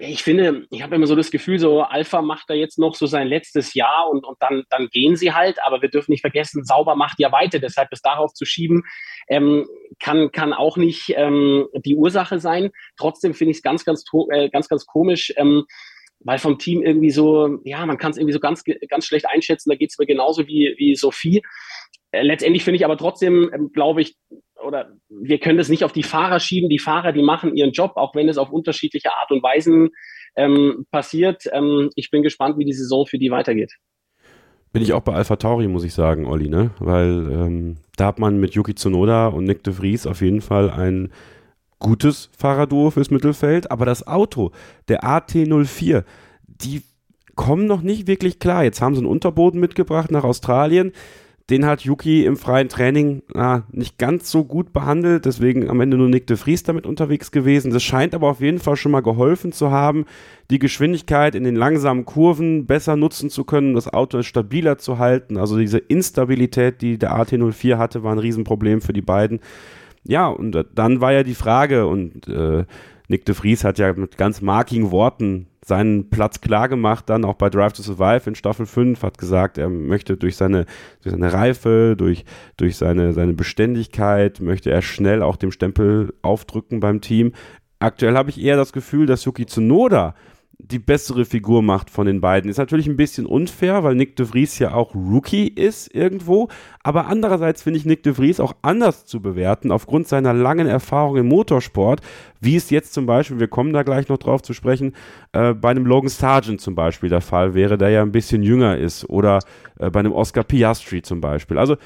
ich 0.00 0.22
finde, 0.22 0.66
ich 0.70 0.82
habe 0.82 0.96
immer 0.96 1.06
so 1.06 1.16
das 1.16 1.30
Gefühl, 1.30 1.58
so 1.58 1.82
Alpha 1.82 2.22
macht 2.22 2.48
da 2.48 2.54
jetzt 2.54 2.78
noch 2.78 2.94
so 2.94 3.06
sein 3.06 3.26
letztes 3.26 3.74
Jahr 3.74 4.08
und, 4.10 4.24
und 4.24 4.36
dann, 4.40 4.64
dann 4.70 4.88
gehen 4.88 5.16
sie 5.16 5.32
halt, 5.32 5.58
aber 5.62 5.82
wir 5.82 5.88
dürfen 5.88 6.12
nicht 6.12 6.22
vergessen, 6.22 6.64
sauber 6.64 6.96
macht 6.96 7.18
ja 7.18 7.32
weiter, 7.32 7.58
deshalb 7.58 7.88
es 7.92 8.00
darauf 8.00 8.32
zu 8.32 8.44
schieben, 8.44 8.84
ähm, 9.28 9.66
kann, 10.00 10.32
kann 10.32 10.52
auch 10.52 10.76
nicht 10.76 11.12
ähm, 11.16 11.66
die 11.74 11.96
Ursache 11.96 12.40
sein. 12.40 12.70
Trotzdem 12.96 13.34
finde 13.34 13.52
ich 13.52 13.58
es 13.58 13.62
ganz, 13.62 13.84
ganz, 13.84 14.04
äh, 14.30 14.48
ganz, 14.48 14.68
ganz 14.68 14.86
komisch, 14.86 15.32
ähm, 15.36 15.64
weil 16.20 16.38
vom 16.38 16.58
Team 16.58 16.82
irgendwie 16.82 17.10
so, 17.10 17.58
ja, 17.64 17.84
man 17.84 17.98
kann 17.98 18.12
es 18.12 18.16
irgendwie 18.16 18.32
so 18.32 18.40
ganz, 18.40 18.64
ganz 18.88 19.06
schlecht 19.06 19.26
einschätzen, 19.26 19.70
da 19.70 19.76
geht 19.76 19.90
es 19.90 19.98
mir 19.98 20.06
genauso 20.06 20.46
wie, 20.46 20.74
wie 20.78 20.96
Sophie. 20.96 21.42
Äh, 22.14 22.22
letztendlich 22.22 22.64
finde 22.64 22.76
ich 22.76 22.84
aber 22.84 22.96
trotzdem, 22.96 23.50
ähm, 23.52 23.70
glaube 23.72 24.02
ich, 24.02 24.16
oder 24.62 24.92
wir 25.08 25.38
können 25.38 25.58
das 25.58 25.68
nicht 25.68 25.84
auf 25.84 25.92
die 25.92 26.02
Fahrer 26.02 26.40
schieben. 26.40 26.68
Die 26.68 26.78
Fahrer, 26.78 27.12
die 27.12 27.22
machen 27.22 27.54
ihren 27.54 27.72
Job, 27.72 27.92
auch 27.96 28.14
wenn 28.14 28.28
es 28.28 28.38
auf 28.38 28.50
unterschiedliche 28.50 29.10
Art 29.10 29.30
und 29.30 29.42
Weisen 29.42 29.90
ähm, 30.36 30.86
passiert. 30.90 31.44
Ähm, 31.52 31.90
ich 31.96 32.10
bin 32.10 32.22
gespannt, 32.22 32.58
wie 32.58 32.64
die 32.64 32.72
Saison 32.72 33.06
für 33.06 33.18
die 33.18 33.30
weitergeht. 33.30 33.72
Bin 34.72 34.82
ich 34.82 34.92
auch 34.92 35.02
bei 35.02 35.14
Alpha 35.14 35.36
Tauri, 35.36 35.68
muss 35.68 35.84
ich 35.84 35.94
sagen, 35.94 36.26
Olli, 36.26 36.48
ne? 36.48 36.70
Weil 36.80 37.30
ähm, 37.30 37.76
da 37.96 38.06
hat 38.06 38.18
man 38.18 38.38
mit 38.40 38.54
Yuki 38.54 38.74
Tsunoda 38.74 39.28
und 39.28 39.44
Nick 39.44 39.62
de 39.62 39.72
Vries 39.72 40.06
auf 40.06 40.20
jeden 40.20 40.40
Fall 40.40 40.70
ein 40.70 41.12
gutes 41.78 42.30
Fahrerduo 42.36 42.90
fürs 42.90 43.10
Mittelfeld, 43.10 43.70
aber 43.70 43.84
das 43.84 44.06
Auto, 44.06 44.50
der 44.88 45.04
AT04, 45.04 46.04
die 46.46 46.82
kommen 47.36 47.66
noch 47.66 47.82
nicht 47.82 48.06
wirklich 48.06 48.38
klar. 48.38 48.64
Jetzt 48.64 48.80
haben 48.80 48.94
sie 48.94 49.00
einen 49.00 49.10
Unterboden 49.10 49.60
mitgebracht 49.60 50.10
nach 50.10 50.24
Australien 50.24 50.92
Den 51.50 51.66
hat 51.66 51.82
Yuki 51.82 52.24
im 52.24 52.38
freien 52.38 52.70
Training 52.70 53.22
na, 53.34 53.64
nicht 53.70 53.98
ganz 53.98 54.30
so 54.30 54.44
gut 54.44 54.72
behandelt, 54.72 55.26
deswegen 55.26 55.68
am 55.68 55.80
Ende 55.82 55.98
nur 55.98 56.08
Nick 56.08 56.26
de 56.26 56.38
Vries 56.38 56.62
damit 56.62 56.86
unterwegs 56.86 57.32
gewesen. 57.32 57.70
Das 57.70 57.82
scheint 57.82 58.14
aber 58.14 58.30
auf 58.30 58.40
jeden 58.40 58.60
Fall 58.60 58.76
schon 58.76 58.92
mal 58.92 59.02
geholfen 59.02 59.52
zu 59.52 59.70
haben, 59.70 60.06
die 60.50 60.58
Geschwindigkeit 60.58 61.34
in 61.34 61.44
den 61.44 61.54
langsamen 61.54 62.06
Kurven 62.06 62.64
besser 62.64 62.96
nutzen 62.96 63.28
zu 63.28 63.44
können, 63.44 63.74
das 63.74 63.92
Auto 63.92 64.22
stabiler 64.22 64.78
zu 64.78 64.98
halten. 64.98 65.36
Also 65.36 65.58
diese 65.58 65.78
Instabilität, 65.78 66.80
die 66.80 66.96
der 66.96 67.14
AT04 67.14 67.76
hatte, 67.76 68.02
war 68.02 68.12
ein 68.12 68.18
Riesenproblem 68.18 68.80
für 68.80 68.94
die 68.94 69.02
beiden. 69.02 69.40
Ja, 70.02 70.28
und 70.28 70.56
dann 70.74 71.02
war 71.02 71.12
ja 71.12 71.24
die 71.24 71.34
Frage, 71.34 71.86
und 71.86 72.26
äh, 72.26 72.64
Nick 73.08 73.26
de 73.26 73.34
Vries 73.34 73.64
hat 73.64 73.78
ja 73.78 73.92
mit 73.92 74.16
ganz 74.16 74.40
markigen 74.40 74.90
Worten 74.90 75.46
seinen 75.64 76.10
Platz 76.10 76.40
klar 76.40 76.68
gemacht, 76.68 77.08
dann 77.08 77.24
auch 77.24 77.34
bei 77.34 77.48
Drive 77.48 77.72
to 77.72 77.82
Survive 77.82 78.28
in 78.28 78.34
Staffel 78.34 78.66
5, 78.66 79.02
hat 79.02 79.18
gesagt, 79.18 79.58
er 79.58 79.68
möchte 79.68 80.16
durch 80.16 80.36
seine, 80.36 80.66
durch 81.02 81.14
seine 81.14 81.32
Reife, 81.32 81.94
durch, 81.96 82.24
durch 82.56 82.76
seine, 82.76 83.12
seine 83.12 83.32
Beständigkeit, 83.32 84.40
möchte 84.40 84.70
er 84.70 84.82
schnell 84.82 85.22
auch 85.22 85.36
dem 85.36 85.52
Stempel 85.52 86.12
aufdrücken 86.22 86.80
beim 86.80 87.00
Team. 87.00 87.32
Aktuell 87.78 88.16
habe 88.16 88.30
ich 88.30 88.40
eher 88.40 88.56
das 88.56 88.72
Gefühl, 88.72 89.06
dass 89.06 89.24
Yuki 89.24 89.46
Tsunoda 89.46 90.14
die 90.70 90.78
bessere 90.78 91.24
Figur 91.24 91.62
macht 91.62 91.90
von 91.90 92.06
den 92.06 92.20
beiden. 92.20 92.50
Ist 92.50 92.56
natürlich 92.56 92.86
ein 92.86 92.96
bisschen 92.96 93.26
unfair, 93.26 93.84
weil 93.84 93.94
Nick 93.94 94.16
de 94.16 94.26
Vries 94.26 94.58
ja 94.58 94.72
auch 94.72 94.94
Rookie 94.94 95.46
ist 95.46 95.94
irgendwo. 95.94 96.48
Aber 96.82 97.06
andererseits 97.06 97.62
finde 97.62 97.78
ich 97.78 97.84
Nick 97.84 98.02
de 98.02 98.14
Vries 98.14 98.40
auch 98.40 98.54
anders 98.62 99.04
zu 99.04 99.20
bewerten, 99.20 99.70
aufgrund 99.70 100.08
seiner 100.08 100.32
langen 100.32 100.66
Erfahrung 100.66 101.16
im 101.16 101.28
Motorsport, 101.28 102.00
wie 102.40 102.56
es 102.56 102.70
jetzt 102.70 102.94
zum 102.94 103.04
Beispiel, 103.04 103.40
wir 103.40 103.48
kommen 103.48 103.72
da 103.72 103.82
gleich 103.82 104.08
noch 104.08 104.18
drauf 104.18 104.42
zu 104.42 104.54
sprechen, 104.54 104.94
äh, 105.32 105.52
bei 105.52 105.70
einem 105.70 105.86
Logan 105.86 106.08
Sargent 106.08 106.60
zum 106.60 106.74
Beispiel 106.74 107.10
der 107.10 107.20
Fall 107.20 107.54
wäre, 107.54 107.76
der 107.76 107.90
ja 107.90 108.02
ein 108.02 108.12
bisschen 108.12 108.42
jünger 108.42 108.78
ist. 108.78 109.08
Oder 109.08 109.40
äh, 109.78 109.90
bei 109.90 110.00
einem 110.00 110.12
Oscar 110.12 110.44
Piastri 110.44 111.02
zum 111.02 111.20
Beispiel. 111.20 111.58
Also, 111.58 111.76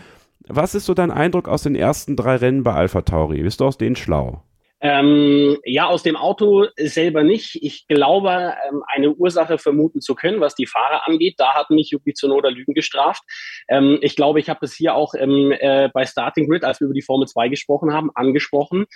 was 0.46 0.74
ist 0.74 0.86
so 0.86 0.94
dein 0.94 1.10
Eindruck 1.10 1.48
aus 1.48 1.62
den 1.62 1.74
ersten 1.74 2.16
drei 2.16 2.36
Rennen 2.36 2.62
bei 2.62 2.72
Alpha 2.72 3.02
Tauri? 3.02 3.42
Bist 3.42 3.60
du 3.60 3.66
aus 3.66 3.76
denen 3.76 3.96
schlau? 3.96 4.42
Ähm, 4.80 5.58
ja, 5.64 5.86
aus 5.86 6.02
dem 6.02 6.16
Auto 6.16 6.66
selber 6.76 7.24
nicht. 7.24 7.58
Ich 7.62 7.86
glaube, 7.88 8.54
ähm, 8.68 8.82
eine 8.86 9.12
Ursache 9.12 9.58
vermuten 9.58 10.00
zu 10.00 10.14
können, 10.14 10.40
was 10.40 10.54
die 10.54 10.66
Fahrer 10.66 11.08
angeht. 11.08 11.34
Da 11.38 11.54
hat 11.54 11.70
mich 11.70 11.90
Yuki 11.90 12.14
Tsunoda 12.14 12.48
Lügen 12.48 12.74
gestraft. 12.74 13.22
Ähm, 13.68 13.98
ich 14.02 14.14
glaube, 14.14 14.38
ich 14.38 14.48
habe 14.48 14.64
es 14.64 14.74
hier 14.74 14.94
auch 14.94 15.14
ähm, 15.14 15.52
äh, 15.52 15.88
bei 15.92 16.06
Starting 16.06 16.48
Grid, 16.48 16.64
als 16.64 16.80
wir 16.80 16.86
über 16.86 16.94
die 16.94 17.02
Formel 17.02 17.26
2 17.26 17.48
gesprochen 17.48 17.92
haben, 17.92 18.10
angesprochen 18.14 18.86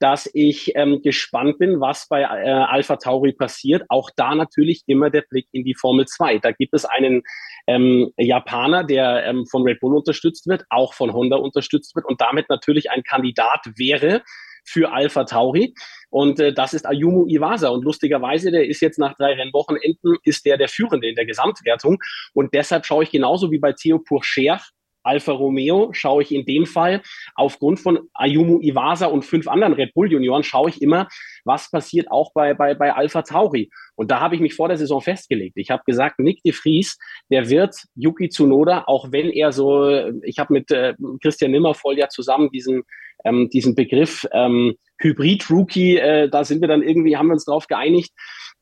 dass 0.00 0.28
ich 0.32 0.72
ähm, 0.76 1.02
gespannt 1.02 1.58
bin, 1.58 1.78
was 1.80 2.08
bei 2.08 2.22
äh, 2.22 2.24
Alpha 2.24 2.96
Tauri 2.96 3.32
passiert. 3.32 3.84
Auch 3.90 4.10
da 4.16 4.34
natürlich 4.34 4.82
immer 4.86 5.10
der 5.10 5.22
Blick 5.28 5.46
in 5.52 5.62
die 5.62 5.74
Formel 5.74 6.06
2. 6.06 6.38
Da 6.38 6.52
gibt 6.52 6.74
es 6.74 6.86
einen 6.86 7.22
ähm, 7.66 8.10
Japaner, 8.16 8.82
der 8.82 9.26
ähm, 9.26 9.44
von 9.46 9.62
Red 9.62 9.78
Bull 9.80 9.94
unterstützt 9.94 10.46
wird, 10.46 10.64
auch 10.70 10.94
von 10.94 11.12
Honda 11.12 11.36
unterstützt 11.36 11.94
wird 11.94 12.06
und 12.06 12.20
damit 12.22 12.48
natürlich 12.48 12.90
ein 12.90 13.02
Kandidat 13.02 13.60
wäre 13.76 14.22
für 14.64 14.92
Alpha 14.92 15.24
Tauri. 15.24 15.74
Und 16.10 16.40
äh, 16.40 16.52
das 16.52 16.74
ist 16.74 16.86
Ayumu 16.86 17.26
Iwasa. 17.26 17.68
Und 17.68 17.84
lustigerweise, 17.84 18.50
der 18.50 18.66
ist 18.66 18.80
jetzt 18.80 18.98
nach 18.98 19.14
drei 19.16 19.34
Rennwochenenden, 19.34 20.16
ist 20.24 20.44
der 20.46 20.56
der 20.56 20.68
Führende 20.68 21.08
in 21.08 21.14
der 21.14 21.26
Gesamtwertung. 21.26 21.98
Und 22.34 22.54
deshalb 22.54 22.86
schaue 22.86 23.04
ich 23.04 23.10
genauso 23.10 23.50
wie 23.50 23.58
bei 23.58 23.72
Theo 23.72 23.98
Pourcher 23.98 24.60
Alfa 25.02 25.32
Romeo 25.32 25.90
schaue 25.92 26.22
ich 26.22 26.32
in 26.32 26.44
dem 26.44 26.66
Fall 26.66 27.02
aufgrund 27.34 27.80
von 27.80 28.00
Ayumu 28.14 28.60
Iwasa 28.60 29.06
und 29.06 29.24
fünf 29.24 29.48
anderen 29.48 29.74
Red 29.74 29.94
Bull 29.94 30.10
Junioren 30.10 30.42
schaue 30.42 30.70
ich 30.70 30.82
immer, 30.82 31.08
was 31.44 31.70
passiert 31.70 32.10
auch 32.10 32.32
bei, 32.32 32.54
bei, 32.54 32.74
bei 32.74 32.92
Alpha 32.92 33.22
Tauri. 33.22 33.70
Und 33.94 34.10
da 34.10 34.20
habe 34.20 34.34
ich 34.34 34.40
mich 34.40 34.54
vor 34.54 34.68
der 34.68 34.78
Saison 34.78 35.00
festgelegt. 35.00 35.56
Ich 35.56 35.70
habe 35.70 35.82
gesagt, 35.86 36.18
Nick 36.18 36.42
de 36.42 36.52
Vries, 36.52 36.98
der 37.30 37.48
wird 37.48 37.76
Yuki 37.94 38.28
Tsunoda, 38.28 38.84
auch 38.86 39.12
wenn 39.12 39.30
er 39.30 39.52
so, 39.52 39.88
ich 40.22 40.38
habe 40.38 40.52
mit 40.52 40.70
äh, 40.70 40.94
Christian 41.22 41.50
Nimmervoll 41.50 41.98
ja 41.98 42.08
zusammen 42.08 42.50
diesen 42.50 42.82
ähm, 43.24 43.48
diesen 43.50 43.74
Begriff 43.74 44.26
ähm, 44.32 44.74
Hybrid-Rookie, 44.98 45.96
äh, 45.96 46.28
da 46.28 46.44
sind 46.44 46.60
wir 46.60 46.68
dann 46.68 46.82
irgendwie, 46.82 47.16
haben 47.16 47.28
wir 47.28 47.34
uns 47.34 47.44
darauf 47.44 47.66
geeinigt. 47.66 48.12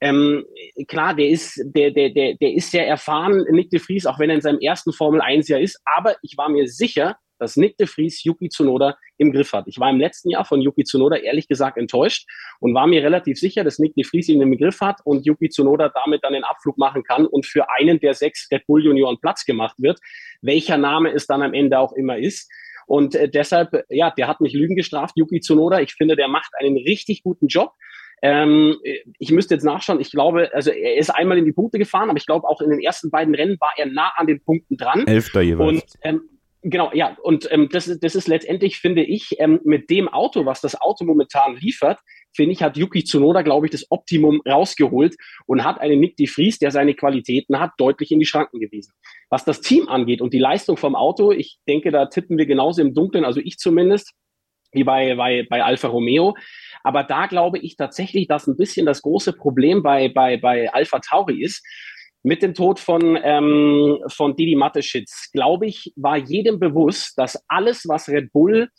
Ähm, 0.00 0.44
klar, 0.86 1.14
der 1.14 1.28
ist, 1.28 1.60
der, 1.64 1.90
der, 1.90 2.10
der, 2.10 2.34
der 2.34 2.52
ist 2.52 2.70
sehr 2.70 2.86
erfahren, 2.86 3.44
Nick 3.50 3.70
de 3.70 3.80
Vries, 3.80 4.06
auch 4.06 4.18
wenn 4.18 4.30
er 4.30 4.36
in 4.36 4.42
seinem 4.42 4.60
ersten 4.60 4.92
Formel 4.92 5.20
1 5.20 5.48
Jahr 5.48 5.60
ist. 5.60 5.80
Aber 5.84 6.16
ich 6.22 6.36
war 6.36 6.48
mir 6.48 6.68
sicher, 6.68 7.16
dass 7.38 7.56
Nick 7.56 7.76
de 7.76 7.86
Vries 7.86 8.24
Yuki 8.24 8.48
Tsunoda 8.48 8.96
im 9.16 9.32
Griff 9.32 9.52
hat. 9.52 9.66
Ich 9.66 9.78
war 9.78 9.90
im 9.90 9.98
letzten 9.98 10.30
Jahr 10.30 10.44
von 10.44 10.60
Yuki 10.60 10.84
Tsunoda 10.84 11.16
ehrlich 11.16 11.48
gesagt 11.48 11.76
enttäuscht 11.76 12.28
und 12.60 12.74
war 12.74 12.86
mir 12.86 13.02
relativ 13.02 13.38
sicher, 13.38 13.64
dass 13.64 13.78
Nick 13.78 13.94
de 13.94 14.04
Vries 14.04 14.28
ihn 14.28 14.40
im 14.40 14.56
Griff 14.56 14.80
hat 14.80 15.00
und 15.04 15.26
Yuki 15.26 15.48
Tsunoda 15.48 15.88
damit 15.88 16.24
dann 16.24 16.32
den 16.32 16.44
Abflug 16.44 16.78
machen 16.78 17.02
kann 17.04 17.26
und 17.26 17.46
für 17.46 17.70
einen 17.70 18.00
der 18.00 18.14
sechs 18.14 18.48
Red 18.50 18.66
Bull 18.66 18.84
Junioren 18.84 19.18
Platz 19.20 19.44
gemacht 19.44 19.76
wird, 19.78 19.98
welcher 20.42 20.78
Name 20.78 21.12
es 21.12 21.26
dann 21.26 21.42
am 21.42 21.54
Ende 21.54 21.78
auch 21.78 21.92
immer 21.92 22.18
ist. 22.18 22.50
Und 22.86 23.14
äh, 23.14 23.28
deshalb, 23.28 23.84
ja, 23.90 24.10
der 24.10 24.28
hat 24.28 24.40
mich 24.40 24.54
Lügen 24.54 24.74
gestraft, 24.74 25.14
Yuki 25.16 25.40
Tsunoda. 25.40 25.80
Ich 25.80 25.92
finde, 25.92 26.16
der 26.16 26.28
macht 26.28 26.50
einen 26.58 26.76
richtig 26.76 27.22
guten 27.22 27.46
Job. 27.46 27.72
Ähm, 28.22 28.76
ich 29.18 29.30
müsste 29.30 29.54
jetzt 29.54 29.64
nachschauen. 29.64 30.00
Ich 30.00 30.10
glaube, 30.10 30.50
also 30.52 30.70
er 30.70 30.96
ist 30.96 31.10
einmal 31.10 31.38
in 31.38 31.44
die 31.44 31.52
Punkte 31.52 31.78
gefahren, 31.78 32.10
aber 32.10 32.18
ich 32.18 32.26
glaube 32.26 32.48
auch 32.48 32.60
in 32.60 32.70
den 32.70 32.80
ersten 32.80 33.10
beiden 33.10 33.34
Rennen 33.34 33.56
war 33.60 33.72
er 33.76 33.86
nah 33.86 34.12
an 34.16 34.26
den 34.26 34.42
Punkten 34.42 34.76
dran. 34.76 35.06
Elfter 35.06 35.40
jeweils. 35.40 35.82
Und 35.82 35.84
ähm, 36.02 36.22
Genau, 36.62 36.90
ja, 36.92 37.16
und 37.22 37.50
ähm, 37.52 37.68
das, 37.70 37.86
ist, 37.86 38.02
das 38.02 38.16
ist 38.16 38.26
letztendlich, 38.26 38.78
finde 38.78 39.04
ich, 39.04 39.36
ähm, 39.38 39.60
mit 39.62 39.90
dem 39.90 40.08
Auto, 40.08 40.44
was 40.44 40.60
das 40.60 40.80
Auto 40.80 41.04
momentan 41.04 41.56
liefert, 41.56 42.00
finde 42.34 42.52
ich, 42.52 42.62
hat 42.62 42.76
Yuki 42.76 43.04
Tsunoda, 43.04 43.42
glaube 43.42 43.66
ich, 43.66 43.72
das 43.72 43.86
Optimum 43.90 44.42
rausgeholt 44.46 45.14
und 45.46 45.62
hat 45.62 45.80
einen 45.80 46.00
Nick 46.00 46.16
de 46.16 46.26
Vries, 46.26 46.58
der 46.58 46.72
seine 46.72 46.94
Qualitäten 46.94 47.60
hat, 47.60 47.70
deutlich 47.78 48.10
in 48.10 48.18
die 48.18 48.26
Schranken 48.26 48.58
gewiesen. 48.58 48.92
Was 49.30 49.44
das 49.44 49.60
Team 49.60 49.88
angeht 49.88 50.20
und 50.20 50.34
die 50.34 50.40
Leistung 50.40 50.76
vom 50.76 50.96
Auto, 50.96 51.30
ich 51.30 51.58
denke, 51.68 51.92
da 51.92 52.06
tippen 52.06 52.38
wir 52.38 52.46
genauso 52.46 52.82
im 52.82 52.92
Dunkeln, 52.92 53.24
also 53.24 53.40
ich 53.40 53.58
zumindest, 53.58 54.12
wie 54.72 54.84
bei, 54.84 55.14
bei, 55.14 55.46
bei 55.48 55.62
Alfa 55.62 55.88
Romeo. 55.88 56.34
Aber 56.88 57.04
da 57.04 57.26
glaube 57.26 57.58
ich 57.58 57.76
tatsächlich, 57.76 58.28
dass 58.28 58.46
ein 58.46 58.56
bisschen 58.56 58.86
das 58.86 59.02
große 59.02 59.34
Problem 59.34 59.82
bei, 59.82 60.08
bei, 60.08 60.38
bei 60.38 60.72
Alpha 60.72 61.00
Tauri 61.00 61.44
ist, 61.44 61.62
mit 62.22 62.40
dem 62.40 62.54
Tod 62.54 62.80
von, 62.80 63.18
ähm, 63.22 63.98
von 64.06 64.34
Didi 64.34 64.54
Mateschitz, 64.54 65.30
glaube 65.30 65.66
ich, 65.66 65.92
war 65.96 66.16
jedem 66.16 66.58
bewusst, 66.58 67.18
dass 67.18 67.44
alles, 67.46 67.86
was 67.86 68.08
Red 68.08 68.32
Bull 68.32 68.70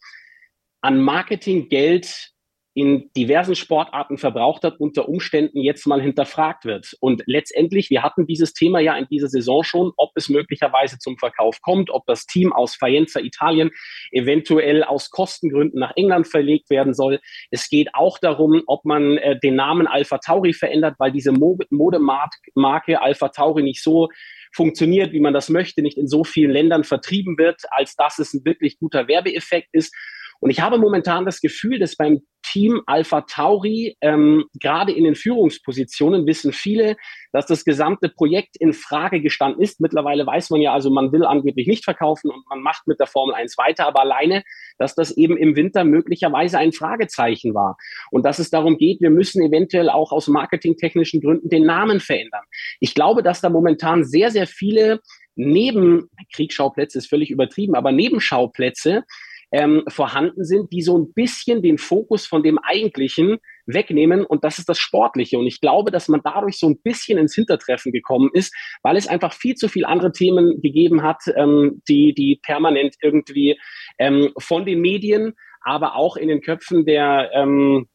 an 0.82 1.00
Marketinggeld 1.00 2.32
in 2.74 3.10
diversen 3.18 3.56
Sportarten 3.56 4.18
verbraucht 4.18 4.64
hat, 4.64 4.80
unter 4.80 5.10
Umständen 5.10 5.60
jetzt 5.60 5.88
mal 5.88 6.02
hinterfragt 6.02 6.66
wird. 6.66 6.96
Und 7.00 7.24
letztendlich, 7.26 7.90
wir 7.90 8.04
hatten 8.04 8.28
dieses 8.28 8.54
Thema 8.54 8.80
ja 8.80 8.96
in 8.96 9.08
dieser 9.10 9.28
Saison 9.28 9.64
schon, 9.64 9.92
ob 9.98 10.12
es 10.16 10.30
möglicherweise 10.30 11.00
zum 11.00 11.18
Verkauf 11.18 11.62
kommt, 11.62 11.90
ob 11.90 12.06
das 12.06 12.26
Team 12.26 12.54
aus 12.54 12.76
Faenza 12.76 13.20
Italien 13.20 13.72
eventuell 14.12 14.84
aus 14.84 15.10
Kostengründen 15.10 15.80
nach 15.80 15.94
England 15.96 16.28
verlegt 16.28 16.70
werden 16.70 16.94
soll. 16.94 17.20
Es 17.50 17.70
geht 17.70 17.90
auch 17.94 18.20
darum, 18.20 18.62
ob 18.68 18.86
man 18.86 19.18
äh, 19.18 19.40
den 19.40 19.56
Namen 19.56 19.88
Alpha 19.88 20.20
Tauri 20.20 20.54
verändert, 20.54 20.96
weil 21.00 21.12
diese 21.12 21.32
Modemarke 21.32 23.02
Alpha 23.02 23.30
Tauri 23.30 23.64
nicht 23.64 23.84
so 23.84 24.10
funktioniert, 24.54 25.12
wie 25.12 25.20
man 25.20 25.34
das 25.34 25.50
möchte, 25.50 25.82
nicht 25.82 25.98
in 25.98 26.08
so 26.08 26.24
vielen 26.24 26.52
Ländern 26.52 26.84
vertrieben 26.84 27.38
wird, 27.38 27.62
als 27.72 27.96
dass 27.96 28.20
es 28.20 28.34
ein 28.34 28.46
wirklich 28.46 28.80
guter 28.80 29.08
Werbeeffekt 29.08 29.70
ist. 29.72 29.94
Und 30.40 30.50
ich 30.50 30.62
habe 30.62 30.78
momentan 30.78 31.26
das 31.26 31.42
Gefühl, 31.42 31.80
dass 31.80 31.96
beim 31.96 32.22
Team 32.52 32.82
Alpha 32.86 33.22
Tauri, 33.22 33.96
ähm, 34.02 34.46
gerade 34.60 34.92
in 34.92 35.04
den 35.04 35.16
Führungspositionen, 35.16 36.26
wissen 36.26 36.54
viele, 36.54 36.96
dass 37.32 37.46
das 37.46 37.64
gesamte 37.64 38.10
Projekt 38.10 38.58
in 38.58 38.74
Frage 38.74 39.22
gestanden 39.22 39.62
ist. 39.62 39.80
Mittlerweile 39.80 40.26
weiß 40.26 40.50
man 40.50 40.62
ja, 40.62 40.74
also 40.74 40.90
man 40.90 41.12
will 41.12 41.26
angeblich 41.26 41.68
nicht 41.68 41.84
verkaufen 41.84 42.32
und 42.32 42.48
man 42.50 42.62
macht 42.62 42.88
mit 42.88 43.00
der 43.00 43.08
Formel 43.08 43.36
1 43.36 43.58
weiter, 43.58 43.86
aber 43.86 44.02
alleine, 44.02 44.44
dass 44.78 44.96
das 44.96 45.16
eben 45.16 45.38
im 45.38 45.56
Winter 45.56 45.84
möglicherweise 45.84 46.58
ein 46.58 46.72
Fragezeichen 46.72 47.54
war. 47.54 47.78
Und 48.12 48.26
dass 48.26 48.40
es 48.40 48.50
darum 48.50 48.78
geht, 48.78 49.02
wir 49.02 49.12
müssen 49.12 49.44
eventuell 49.44 49.90
auch 49.90 50.12
aus 50.12 50.28
marketingtechnischen 50.28 51.22
Gründen 51.22 51.50
den 51.50 51.66
Namen 51.66 52.00
verändern. 52.00 52.44
Ich 52.80 52.96
glaube, 52.96 53.22
dass 53.22 53.42
da 53.42 53.50
momentan 53.50 54.04
sehr, 54.04 54.32
sehr 54.32 54.48
viele 54.48 55.02
Neben, 55.42 56.10
Kriegsschauplätze 56.34 56.98
ist 56.98 57.08
völlig 57.08 57.32
übertrieben, 57.32 57.74
aber 57.76 57.94
Nebenschauplätze 57.94 59.06
ähm, 59.52 59.84
vorhanden 59.88 60.44
sind, 60.46 60.72
die 60.72 60.82
so 60.82 60.98
ein 60.98 61.14
bisschen 61.14 61.62
den 61.62 61.78
Fokus 61.78 62.26
von 62.26 62.44
dem 62.44 62.60
Eigentlichen 62.60 63.38
wegnehmen 63.66 64.26
und 64.26 64.44
das 64.44 64.60
ist 64.60 64.70
das 64.70 64.80
Sportliche. 64.80 65.38
Und 65.38 65.48
ich 65.48 65.62
glaube, 65.62 65.92
dass 65.92 66.08
man 66.08 66.22
dadurch 66.24 66.58
so 66.58 66.68
ein 66.68 66.80
bisschen 66.82 67.18
ins 67.18 67.36
Hintertreffen 67.36 67.92
gekommen 67.92 68.30
ist, 68.34 68.54
weil 68.84 68.98
es 68.98 69.08
einfach 69.08 69.34
viel 69.34 69.56
zu 69.56 69.68
viele 69.68 69.88
andere 69.88 70.12
Themen 70.12 70.62
gegeben 70.62 71.04
hat, 71.04 71.22
ähm, 71.36 71.82
die, 71.88 72.14
die 72.14 72.40
permanent 72.42 72.96
irgendwie 73.02 73.60
ähm, 73.98 74.32
von 74.38 74.66
den 74.66 74.82
Medien, 74.82 75.34
aber 75.62 75.96
auch 75.96 76.16
in 76.16 76.30
den 76.30 76.42
Köpfen 76.42 76.86
der, 76.86 77.32
ähm, 77.34 77.88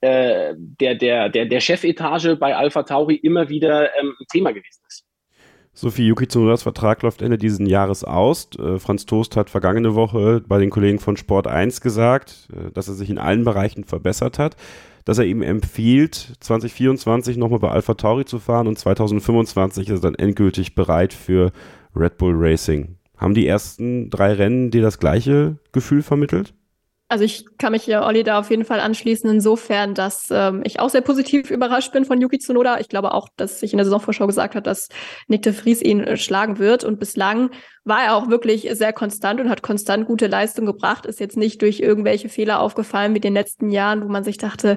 äh, 0.00 0.54
der, 0.56 0.94
der, 0.94 1.28
der, 1.28 1.46
der 1.46 1.60
Chefetage 1.60 2.36
bei 2.36 2.56
Alpha 2.56 2.82
Tauri 2.82 3.16
immer 3.16 3.48
wieder 3.48 3.96
ähm, 3.98 4.14
Thema 4.32 4.52
gewesen 4.52 4.82
ist. 4.88 5.03
Sophie 5.76 6.06
Yuki 6.06 6.28
Tsunodas 6.28 6.62
Vertrag 6.62 7.02
läuft 7.02 7.20
Ende 7.20 7.36
dieses 7.36 7.58
Jahres 7.58 8.04
aus. 8.04 8.48
Äh, 8.58 8.78
Franz 8.78 9.06
Toast 9.06 9.36
hat 9.36 9.50
vergangene 9.50 9.96
Woche 9.96 10.40
bei 10.46 10.58
den 10.58 10.70
Kollegen 10.70 11.00
von 11.00 11.16
Sport 11.16 11.48
1 11.48 11.80
gesagt, 11.80 12.48
äh, 12.52 12.70
dass 12.70 12.86
er 12.86 12.94
sich 12.94 13.10
in 13.10 13.18
allen 13.18 13.44
Bereichen 13.44 13.82
verbessert 13.82 14.38
hat, 14.38 14.56
dass 15.04 15.18
er 15.18 15.24
ihm 15.24 15.42
empfiehlt, 15.42 16.36
2024 16.38 17.36
nochmal 17.36 17.58
bei 17.58 17.70
Alpha 17.70 17.94
Tauri 17.94 18.24
zu 18.24 18.38
fahren 18.38 18.68
und 18.68 18.78
2025 18.78 19.88
ist 19.88 19.98
er 19.98 20.00
dann 20.00 20.14
endgültig 20.14 20.76
bereit 20.76 21.12
für 21.12 21.50
Red 21.96 22.18
Bull 22.18 22.34
Racing. 22.36 22.96
Haben 23.16 23.34
die 23.34 23.46
ersten 23.46 24.10
drei 24.10 24.32
Rennen 24.32 24.70
dir 24.70 24.82
das 24.82 25.00
gleiche 25.00 25.56
Gefühl 25.72 26.02
vermittelt? 26.02 26.54
Also 27.14 27.26
ich 27.26 27.44
kann 27.58 27.70
mich 27.70 27.86
ja 27.86 28.04
Olli 28.04 28.24
da 28.24 28.40
auf 28.40 28.50
jeden 28.50 28.64
Fall 28.64 28.80
anschließen, 28.80 29.30
insofern, 29.30 29.94
dass 29.94 30.32
ähm, 30.32 30.62
ich 30.64 30.80
auch 30.80 30.90
sehr 30.90 31.00
positiv 31.00 31.48
überrascht 31.48 31.92
bin 31.92 32.04
von 32.04 32.20
Yuki 32.20 32.40
Tsunoda. 32.40 32.80
Ich 32.80 32.88
glaube 32.88 33.14
auch, 33.14 33.28
dass 33.36 33.60
sich 33.60 33.72
in 33.72 33.76
der 33.76 33.84
Saisonvorschau 33.84 34.26
gesagt 34.26 34.56
hat, 34.56 34.66
dass 34.66 34.88
Nick 35.28 35.42
de 35.42 35.52
Vries 35.52 35.80
ihn 35.80 36.00
äh, 36.00 36.16
schlagen 36.16 36.58
wird. 36.58 36.82
Und 36.82 36.98
bislang 36.98 37.50
war 37.84 38.02
er 38.02 38.16
auch 38.16 38.30
wirklich 38.30 38.68
sehr 38.72 38.92
konstant 38.92 39.40
und 39.40 39.48
hat 39.48 39.62
konstant 39.62 40.06
gute 40.06 40.26
Leistung 40.26 40.66
gebracht. 40.66 41.06
Ist 41.06 41.20
jetzt 41.20 41.36
nicht 41.36 41.62
durch 41.62 41.78
irgendwelche 41.78 42.28
Fehler 42.28 42.58
aufgefallen 42.58 43.12
wie 43.12 43.18
in 43.18 43.22
den 43.22 43.34
letzten 43.34 43.70
Jahren, 43.70 44.02
wo 44.02 44.08
man 44.08 44.24
sich 44.24 44.36
dachte, 44.36 44.76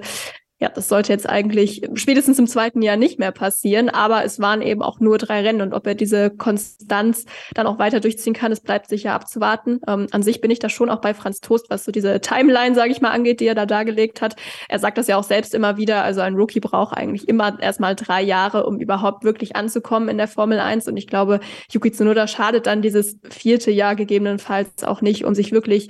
ja, 0.60 0.70
das 0.70 0.88
sollte 0.88 1.14
jetzt 1.14 1.30
eigentlich 1.30 1.88
spätestens 1.94 2.40
im 2.40 2.48
zweiten 2.48 2.82
Jahr 2.82 2.98
nicht 2.98 3.20
mehr 3.20 3.32
passieren, 3.32 3.90
aber 3.90 4.24
es 4.24 4.40
waren 4.40 4.64
eben 4.64 4.82
auch 4.82 5.00
nur 5.00 5.20
drei 5.20 5.42
Rennen 5.42 5.62
und 5.62 5.74
ob 5.74 5.86
er 5.86 5.94
diese 5.94 6.32
Konstanz 6.32 7.26
dann 7.54 7.68
auch 7.68 7.78
weiter 7.78 8.00
durchziehen 8.00 8.34
kann, 8.34 8.52
es 8.52 8.62
bleibt 8.62 8.90
sicher 8.90 9.14
abzuwarten. 9.14 9.80
Ähm, 9.88 10.08
an 10.10 10.24
sich 10.24 10.42
bin 10.42 10.50
ich 10.50 10.58
da 10.58 10.70
schon 10.70 10.90
auch 10.90 11.00
bei 11.00 11.14
Franz 11.14 11.42
Toast, 11.42 11.70
was 11.70 11.86
so 11.86 11.92
diese 11.92 12.22
Timeline, 12.22 12.74
sage 12.74 12.92
ich 12.92 13.02
mal, 13.02 13.12
angeht, 13.12 13.40
die 13.40 13.46
er 13.46 13.54
da 13.54 13.68
dargelegt 13.68 14.22
hat. 14.22 14.36
Er 14.68 14.80
sagt 14.80 14.98
das 14.98 15.06
ja 15.06 15.18
auch 15.18 15.24
selbst 15.24 15.54
immer 15.54 15.78
wieder, 15.78 16.04
also 16.04 16.22
ein 16.22 16.34
Rookie 16.34 16.60
braucht 16.60 16.98
eigentlich 16.98 17.28
immer 17.28 17.62
erstmal 17.62 17.96
drei 17.96 18.24
Jahre, 18.24 18.66
um 18.66 18.80
überhaupt 18.80 19.24
wirklich 19.24 19.56
anzukommen 19.56 20.10
in 20.10 20.18
der 20.18 20.28
Formel 20.28 20.60
1 20.60 20.88
und 20.88 20.98
ich 20.98 21.06
glaube, 21.06 21.40
Yuki 21.72 21.92
Tsunoda 21.92 22.28
schadet 22.28 22.66
dann 22.66 22.82
dieses 22.82 23.20
vierte 23.30 23.70
Jahr 23.70 23.96
gegebenenfalls 23.96 24.84
auch 24.84 25.02
nicht, 25.02 25.24
um 25.24 25.36
sich 25.36 25.52
wirklich 25.52 25.90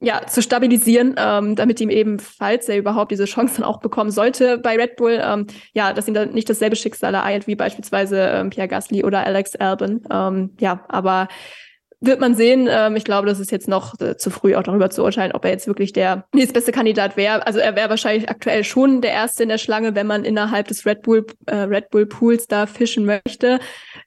ja, 0.00 0.26
zu 0.26 0.42
stabilisieren, 0.42 1.14
ähm, 1.16 1.56
damit 1.56 1.80
ihm 1.80 1.88
eben, 1.88 2.18
falls 2.18 2.68
er 2.68 2.76
überhaupt 2.76 3.12
diese 3.12 3.24
Chance 3.24 3.56
dann 3.56 3.64
auch 3.64 3.80
bekommen 3.80 4.10
sollte 4.10 4.58
bei 4.58 4.76
Red 4.76 4.96
Bull, 4.96 5.20
ähm, 5.22 5.46
ja, 5.72 5.92
dass 5.92 6.06
ihm 6.06 6.14
dann 6.14 6.32
nicht 6.32 6.50
dasselbe 6.50 6.76
Schicksal 6.76 7.14
ereilt 7.14 7.46
wie 7.46 7.56
beispielsweise 7.56 8.20
ähm, 8.20 8.50
Pierre 8.50 8.68
Gasly 8.68 9.04
oder 9.04 9.24
Alex 9.24 9.56
Albon. 9.56 10.02
Ähm, 10.10 10.54
ja, 10.60 10.84
aber 10.88 11.28
wird 12.00 12.20
man 12.20 12.34
sehen. 12.34 12.68
Ähm, 12.70 12.96
ich 12.96 13.04
glaube, 13.04 13.26
das 13.26 13.40
ist 13.40 13.50
jetzt 13.50 13.68
noch 13.68 13.98
äh, 14.00 14.16
zu 14.16 14.30
früh, 14.30 14.54
auch 14.54 14.62
darüber 14.62 14.90
zu 14.90 15.02
urteilen, 15.02 15.32
ob 15.32 15.44
er 15.44 15.52
jetzt 15.52 15.66
wirklich 15.66 15.92
der 15.92 16.26
nächstbeste 16.34 16.72
Kandidat 16.72 17.16
wäre. 17.16 17.46
Also 17.46 17.58
er 17.58 17.74
wäre 17.74 17.88
wahrscheinlich 17.88 18.28
aktuell 18.28 18.64
schon 18.64 19.00
der 19.00 19.12
Erste 19.12 19.42
in 19.44 19.48
der 19.48 19.58
Schlange, 19.58 19.94
wenn 19.94 20.06
man 20.06 20.24
innerhalb 20.24 20.68
des 20.68 20.84
Red 20.84 21.02
Bull, 21.02 21.26
äh, 21.46 21.56
Red 21.56 21.90
Bull 21.90 22.06
Pools 22.06 22.46
da 22.46 22.66
fischen 22.66 23.06
möchte. 23.06 23.60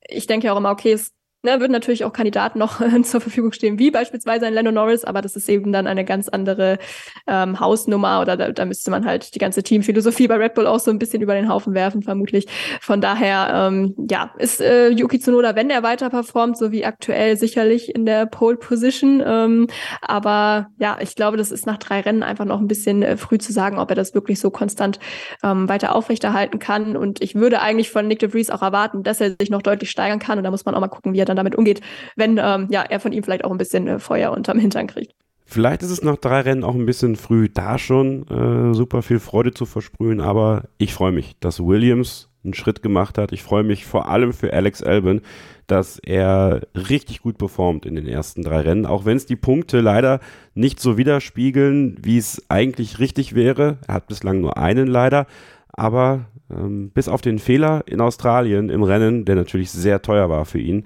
Ich 0.08 0.28
denke 0.28 0.54
auch 0.54 0.58
immer, 0.58 0.72
okay, 0.72 0.94
es 0.94 1.14
Ne, 1.42 1.62
würden 1.62 1.72
natürlich 1.72 2.04
auch 2.04 2.12
Kandidaten 2.12 2.60
noch 2.60 2.82
zur 3.04 3.22
Verfügung 3.22 3.54
stehen, 3.54 3.80
wie 3.80 3.92
beispielsweise 3.92 4.46
ein 4.46 4.54
Lando 4.54 4.74
Norris, 4.74 5.06
aber 5.06 5.22
das 5.22 5.38
ist 5.38 5.48
eben 5.48 5.72
dann 5.72 5.88
eine 5.88 6.04
ganz 6.04 6.28
andere 6.28 6.80
ähm, 7.28 7.62
Hausnummer 7.62 8.20
oder 8.20 8.36
da, 8.36 8.52
da 8.52 8.66
müsste 8.66 8.92
man 8.92 9.06
halt 9.06 9.34
die 9.36 9.40
ganze 9.40 9.64
Teamphilosophie 9.64 10.28
bei 10.28 10.36
Red 10.36 10.54
Bull 10.54 10.68
auch 10.68 10.82
so 10.82 10.92
ein 10.92 11.00
bisschen 11.00 11.22
über 11.22 11.36
den 11.36 11.48
Haufen 11.48 11.74
werfen, 11.74 12.04
vermutlich. 12.04 12.48
Von 12.82 13.00
daher, 13.00 13.52
ähm, 13.54 13.96
ja, 14.10 14.34
ist 14.38 14.60
äh, 14.60 14.90
Yuki 14.90 15.22
Tsunoda, 15.22 15.56
wenn 15.56 15.70
er 15.70 15.82
weiter 15.82 16.10
performt, 16.10 16.58
so 16.58 16.74
wie 16.74 16.84
aktuell 16.84 17.38
sicherlich 17.38 17.96
in 17.96 18.06
der 18.06 18.26
Pole 18.26 18.58
Position. 18.58 19.24
Ähm, 19.26 19.68
aber 20.02 20.68
ja, 20.78 20.98
ich 21.00 21.16
glaube, 21.16 21.38
das 21.38 21.52
ist 21.52 21.66
nach 21.66 21.78
drei 21.78 22.02
Rennen 22.02 22.22
einfach 22.22 22.44
noch 22.44 22.60
ein 22.60 22.68
bisschen 22.68 23.02
äh, 23.02 23.16
früh 23.16 23.38
zu 23.38 23.54
sagen, 23.54 23.80
ob 23.80 23.90
er 23.92 23.96
das 23.96 24.14
wirklich 24.14 24.42
so 24.42 24.52
konstant 24.52 25.00
ähm, 25.42 25.70
weiter 25.70 25.96
aufrechterhalten 25.96 26.60
kann. 26.60 26.98
Und 26.98 27.22
ich 27.22 27.36
würde 27.36 27.62
eigentlich 27.62 27.92
von 27.92 28.10
Nick 28.10 28.20
de 28.20 28.30
Vries 28.30 28.50
auch 28.50 28.62
erwarten, 28.62 29.04
dass 29.04 29.22
er 29.22 29.36
sich 29.40 29.50
noch 29.50 29.62
deutlich 29.62 29.90
steigern 29.90 30.20
kann. 30.20 30.38
Und 30.38 30.44
da 30.44 30.52
muss 30.52 30.66
man 30.66 30.76
auch 30.76 30.82
mal 30.82 30.90
gucken, 30.90 31.14
wie 31.14 31.20
er 31.20 31.29
dann 31.30 31.38
damit 31.38 31.56
umgeht, 31.56 31.82
wenn 32.16 32.38
ähm, 32.38 32.68
ja, 32.70 32.82
er 32.82 33.00
von 33.00 33.14
ihm 33.14 33.24
vielleicht 33.24 33.46
auch 33.46 33.52
ein 33.52 33.58
bisschen 33.58 33.88
äh, 33.88 34.00
Feuer 34.00 34.32
unterm 34.32 34.60
Hintern 34.60 34.88
kriegt. 34.88 35.14
Vielleicht 35.46 35.82
ist 35.82 35.90
es 35.90 36.04
nach 36.04 36.18
drei 36.18 36.42
Rennen 36.42 36.64
auch 36.64 36.76
ein 36.76 36.86
bisschen 36.86 37.16
früh, 37.16 37.50
da 37.50 37.80
schon 37.80 38.28
äh, 38.28 38.76
super 38.76 39.02
viel 39.02 39.20
Freude 39.20 39.52
zu 39.52 39.66
versprühen, 39.66 40.22
aber 40.22 40.66
ich 40.78 40.94
freue 40.94 41.12
mich, 41.12 41.38
dass 41.40 41.60
Williams 41.60 42.30
einen 42.44 42.54
Schritt 42.54 42.84
gemacht 42.84 43.18
hat. 43.18 43.32
Ich 43.32 43.42
freue 43.42 43.64
mich 43.64 43.86
vor 43.86 44.08
allem 44.08 44.32
für 44.32 44.54
Alex 44.54 44.84
Albin, 44.84 45.22
dass 45.66 46.00
er 46.00 46.62
richtig 46.76 47.22
gut 47.22 47.38
performt 47.38 47.86
in 47.86 47.96
den 47.96 48.08
ersten 48.08 48.44
drei 48.44 48.62
Rennen, 48.62 48.86
auch 48.86 49.06
wenn 49.06 49.18
es 49.18 49.26
die 49.26 49.36
Punkte 49.36 49.82
leider 49.82 50.20
nicht 50.54 50.80
so 50.80 50.98
widerspiegeln, 50.98 51.98
wie 52.02 52.18
es 52.18 52.44
eigentlich 52.50 53.00
richtig 53.00 53.36
wäre. 53.36 53.80
Er 53.88 53.96
hat 53.96 54.08
bislang 54.08 54.42
nur 54.42 54.58
einen 54.58 54.88
leider, 54.88 55.26
aber 55.72 56.26
ähm, 56.52 56.92
bis 56.92 57.08
auf 57.08 57.22
den 57.22 57.40
Fehler 57.40 57.84
in 57.88 58.02
Australien 58.02 58.70
im 58.70 58.84
Rennen, 58.84 59.26
der 59.26 59.36
natürlich 59.36 59.72
sehr 59.72 60.02
teuer 60.02 60.30
war 60.30 60.46
für 60.46 60.60
ihn, 60.60 60.86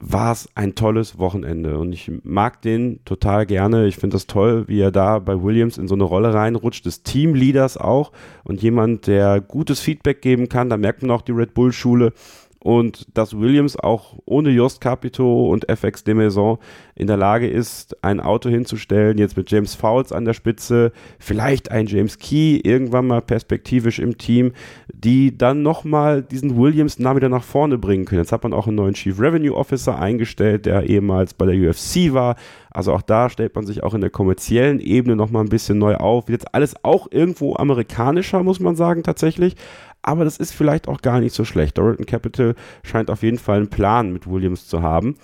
war 0.00 0.32
es 0.32 0.48
ein 0.54 0.74
tolles 0.74 1.18
Wochenende 1.18 1.78
und 1.78 1.92
ich 1.92 2.10
mag 2.22 2.62
den 2.62 3.00
total 3.04 3.46
gerne. 3.46 3.86
Ich 3.86 3.96
finde 3.96 4.14
das 4.14 4.26
toll, 4.26 4.64
wie 4.68 4.80
er 4.80 4.92
da 4.92 5.18
bei 5.18 5.42
Williams 5.42 5.76
in 5.76 5.88
so 5.88 5.94
eine 5.94 6.04
Rolle 6.04 6.32
reinrutscht, 6.32 6.86
des 6.86 7.02
Teamleaders 7.02 7.76
auch 7.76 8.12
und 8.44 8.62
jemand, 8.62 9.08
der 9.08 9.40
gutes 9.40 9.80
Feedback 9.80 10.22
geben 10.22 10.48
kann. 10.48 10.70
Da 10.70 10.76
merkt 10.76 11.02
man 11.02 11.10
auch 11.10 11.22
die 11.22 11.32
Red 11.32 11.54
Bull 11.54 11.72
Schule 11.72 12.12
und 12.60 13.06
dass 13.16 13.38
Williams 13.38 13.76
auch 13.76 14.14
ohne 14.24 14.50
Jost 14.50 14.80
Capito 14.80 15.48
und 15.48 15.68
FX 15.68 16.04
de 16.04 16.14
Maison 16.14 16.58
in 16.94 17.06
der 17.06 17.16
Lage 17.16 17.48
ist, 17.48 17.96
ein 18.02 18.18
Auto 18.18 18.48
hinzustellen, 18.48 19.18
jetzt 19.18 19.36
mit 19.36 19.50
James 19.50 19.76
Fowles 19.76 20.10
an 20.10 20.24
der 20.24 20.34
Spitze, 20.34 20.92
vielleicht 21.18 21.70
ein 21.70 21.86
James 21.86 22.18
Key 22.18 22.56
irgendwann 22.56 23.06
mal 23.06 23.22
perspektivisch 23.22 24.00
im 24.00 24.18
Team, 24.18 24.52
die 24.92 25.38
dann 25.38 25.62
nochmal 25.62 26.22
diesen 26.22 26.56
Williams 26.56 26.98
nah 26.98 27.14
wieder 27.14 27.28
nach 27.28 27.44
vorne 27.44 27.78
bringen 27.78 28.04
können. 28.04 28.22
Jetzt 28.22 28.32
hat 28.32 28.42
man 28.42 28.52
auch 28.52 28.66
einen 28.66 28.76
neuen 28.76 28.94
Chief 28.94 29.20
Revenue 29.20 29.54
Officer 29.54 29.98
eingestellt, 29.98 30.66
der 30.66 30.84
ehemals 30.84 31.34
bei 31.34 31.46
der 31.46 31.70
UFC 31.70 32.12
war. 32.12 32.34
Also 32.70 32.92
auch 32.92 33.02
da 33.02 33.30
stellt 33.30 33.54
man 33.54 33.66
sich 33.66 33.82
auch 33.82 33.94
in 33.94 34.00
der 34.00 34.10
kommerziellen 34.10 34.80
Ebene 34.80 35.16
nochmal 35.16 35.44
ein 35.44 35.48
bisschen 35.48 35.78
neu 35.78 35.96
auf. 35.96 36.28
Jetzt 36.28 36.54
alles 36.54 36.84
auch 36.84 37.08
irgendwo 37.10 37.54
amerikanischer, 37.56 38.42
muss 38.42 38.60
man 38.60 38.76
sagen, 38.76 39.02
tatsächlich 39.02 39.56
aber 40.02 40.24
das 40.24 40.38
ist 40.38 40.52
vielleicht 40.52 40.88
auch 40.88 41.02
gar 41.02 41.20
nicht 41.20 41.34
so 41.34 41.44
schlecht. 41.44 41.78
Doralton 41.78 42.06
Capital 42.06 42.54
scheint 42.82 43.10
auf 43.10 43.22
jeden 43.22 43.38
Fall 43.38 43.58
einen 43.58 43.70
Plan 43.70 44.12
mit 44.12 44.28
Williams 44.28 44.66
zu 44.66 44.82
haben. 44.82 45.16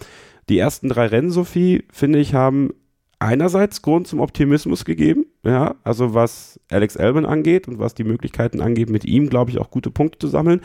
Die 0.49 0.59
ersten 0.59 0.89
drei 0.89 1.07
Rennen, 1.07 1.31
Sophie, 1.31 1.85
finde 1.91 2.19
ich, 2.19 2.35
haben 2.35 2.71
einerseits 3.19 3.81
Grund 3.81 4.07
zum 4.07 4.21
Optimismus 4.21 4.85
gegeben, 4.85 5.27
ja, 5.43 5.77
also 5.83 6.13
was 6.15 6.61
Alex 6.71 6.97
Albon 6.97 7.25
angeht 7.25 7.69
und 7.69 7.79
was 7.79 7.95
die 7.95 8.05
Möglichkeiten 8.05 8.61
angeht, 8.61 8.91
mit 8.91 9.05
ihm, 9.05 9.31
glaube 9.31 9.51
ich, 9.51 9.59
auch 9.59 9.71
gute 9.71 9.91
Punkte 9.91 10.19
zu 10.19 10.29
sammeln. 10.29 10.61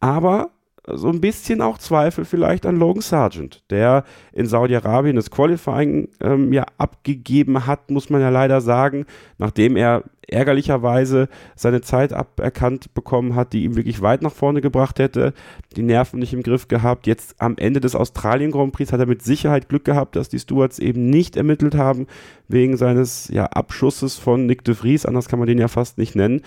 Aber 0.00 0.50
so 0.86 1.08
ein 1.08 1.20
bisschen 1.20 1.60
auch 1.60 1.78
Zweifel 1.78 2.24
vielleicht 2.24 2.66
an 2.66 2.76
Logan 2.76 3.02
Sargent, 3.02 3.62
der 3.70 4.04
in 4.32 4.46
Saudi-Arabien 4.46 5.14
das 5.14 5.30
Qualifying 5.30 6.08
ähm, 6.20 6.52
ja 6.52 6.66
abgegeben 6.76 7.66
hat, 7.66 7.90
muss 7.90 8.10
man 8.10 8.20
ja 8.20 8.30
leider 8.30 8.60
sagen, 8.60 9.06
nachdem 9.38 9.76
er 9.76 10.02
ärgerlicherweise 10.26 11.28
seine 11.54 11.82
Zeit 11.82 12.12
aberkannt 12.12 12.94
bekommen 12.94 13.36
hat, 13.36 13.52
die 13.52 13.64
ihm 13.64 13.76
wirklich 13.76 14.02
weit 14.02 14.22
nach 14.22 14.32
vorne 14.32 14.60
gebracht 14.60 14.98
hätte, 14.98 15.34
die 15.76 15.82
Nerven 15.82 16.18
nicht 16.18 16.32
im 16.32 16.42
Griff 16.42 16.68
gehabt. 16.68 17.06
Jetzt 17.06 17.40
am 17.40 17.56
Ende 17.58 17.80
des 17.80 17.94
Australien 17.94 18.50
Grand 18.50 18.72
Prix 18.72 18.92
hat 18.92 19.00
er 19.00 19.06
mit 19.06 19.22
Sicherheit 19.22 19.68
Glück 19.68 19.84
gehabt, 19.84 20.16
dass 20.16 20.28
die 20.28 20.38
Stewards 20.38 20.78
eben 20.78 21.10
nicht 21.10 21.36
ermittelt 21.36 21.74
haben 21.76 22.06
wegen 22.48 22.76
seines 22.76 23.28
ja, 23.28 23.46
Abschusses 23.46 24.16
von 24.16 24.46
Nick 24.46 24.64
de 24.64 24.74
Vries, 24.74 25.06
anders 25.06 25.28
kann 25.28 25.38
man 25.38 25.48
den 25.48 25.58
ja 25.58 25.68
fast 25.68 25.98
nicht 25.98 26.16
nennen. 26.16 26.40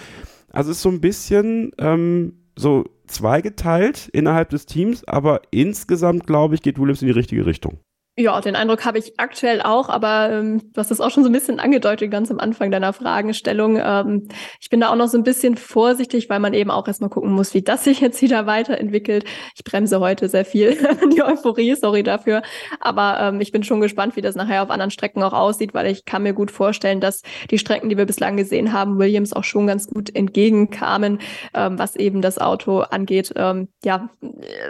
Also 0.51 0.71
es 0.71 0.77
ist 0.77 0.83
so 0.83 0.89
ein 0.89 1.01
bisschen 1.01 1.71
ähm, 1.77 2.33
so 2.55 2.85
zweigeteilt 3.07 4.10
innerhalb 4.10 4.49
des 4.49 4.65
Teams, 4.65 5.07
aber 5.07 5.41
insgesamt, 5.52 6.27
glaube 6.27 6.56
ich, 6.56 6.61
geht 6.61 6.80
Williams 6.80 7.02
in 7.02 7.07
die 7.07 7.14
richtige 7.14 7.45
Richtung. 7.45 7.80
Ja, 8.17 8.39
den 8.39 8.55
Eindruck 8.55 8.85
habe 8.85 8.97
ich 8.97 9.19
aktuell 9.19 9.61
auch, 9.61 9.89
aber 9.89 10.29
ähm, 10.31 10.71
du 10.71 10.79
hast 10.79 10.89
das 10.89 11.01
auch 11.01 11.11
schon 11.11 11.23
so 11.23 11.29
ein 11.29 11.33
bisschen 11.33 11.59
angedeutet, 11.59 12.09
ganz 12.11 12.31
am 12.31 12.39
Anfang 12.39 12.71
deiner 12.71 12.93
Fragestellung. 12.93 13.77
Ähm, 13.77 14.29
ich 14.61 14.69
bin 14.69 14.79
da 14.79 14.89
auch 14.89 14.95
noch 14.95 15.09
so 15.09 15.17
ein 15.17 15.23
bisschen 15.23 15.57
vorsichtig, 15.57 16.29
weil 16.29 16.39
man 16.39 16.53
eben 16.53 16.71
auch 16.71 16.87
erstmal 16.87 17.09
gucken 17.09 17.33
muss, 17.33 17.53
wie 17.53 17.61
das 17.61 17.83
sich 17.83 17.99
jetzt 17.99 18.21
wieder 18.21 18.45
weiterentwickelt. 18.45 19.25
Ich 19.57 19.65
bremse 19.65 19.99
heute 19.99 20.29
sehr 20.29 20.45
viel 20.45 20.77
die 21.13 21.23
Euphorie, 21.23 21.75
sorry 21.75 22.03
dafür. 22.03 22.41
Aber 22.79 23.19
ähm, 23.19 23.41
ich 23.41 23.51
bin 23.51 23.63
schon 23.63 23.81
gespannt, 23.81 24.15
wie 24.15 24.21
das 24.21 24.35
nachher 24.35 24.63
auf 24.63 24.69
anderen 24.69 24.91
Strecken 24.91 25.21
auch 25.21 25.33
aussieht, 25.33 25.73
weil 25.73 25.87
ich 25.87 26.05
kann 26.05 26.23
mir 26.23 26.33
gut 26.33 26.51
vorstellen, 26.51 27.01
dass 27.01 27.21
die 27.51 27.57
Strecken, 27.57 27.89
die 27.89 27.97
wir 27.97 28.05
bislang 28.05 28.37
gesehen 28.37 28.71
haben, 28.71 28.97
Williams 28.97 29.33
auch 29.33 29.43
schon 29.43 29.67
ganz 29.67 29.87
gut 29.87 30.15
entgegenkamen, 30.15 31.19
ähm, 31.53 31.77
was 31.77 31.97
eben 31.97 32.21
das 32.21 32.37
Auto 32.37 32.79
angeht. 32.79 33.33
Ähm, 33.35 33.67
ja, 33.83 34.09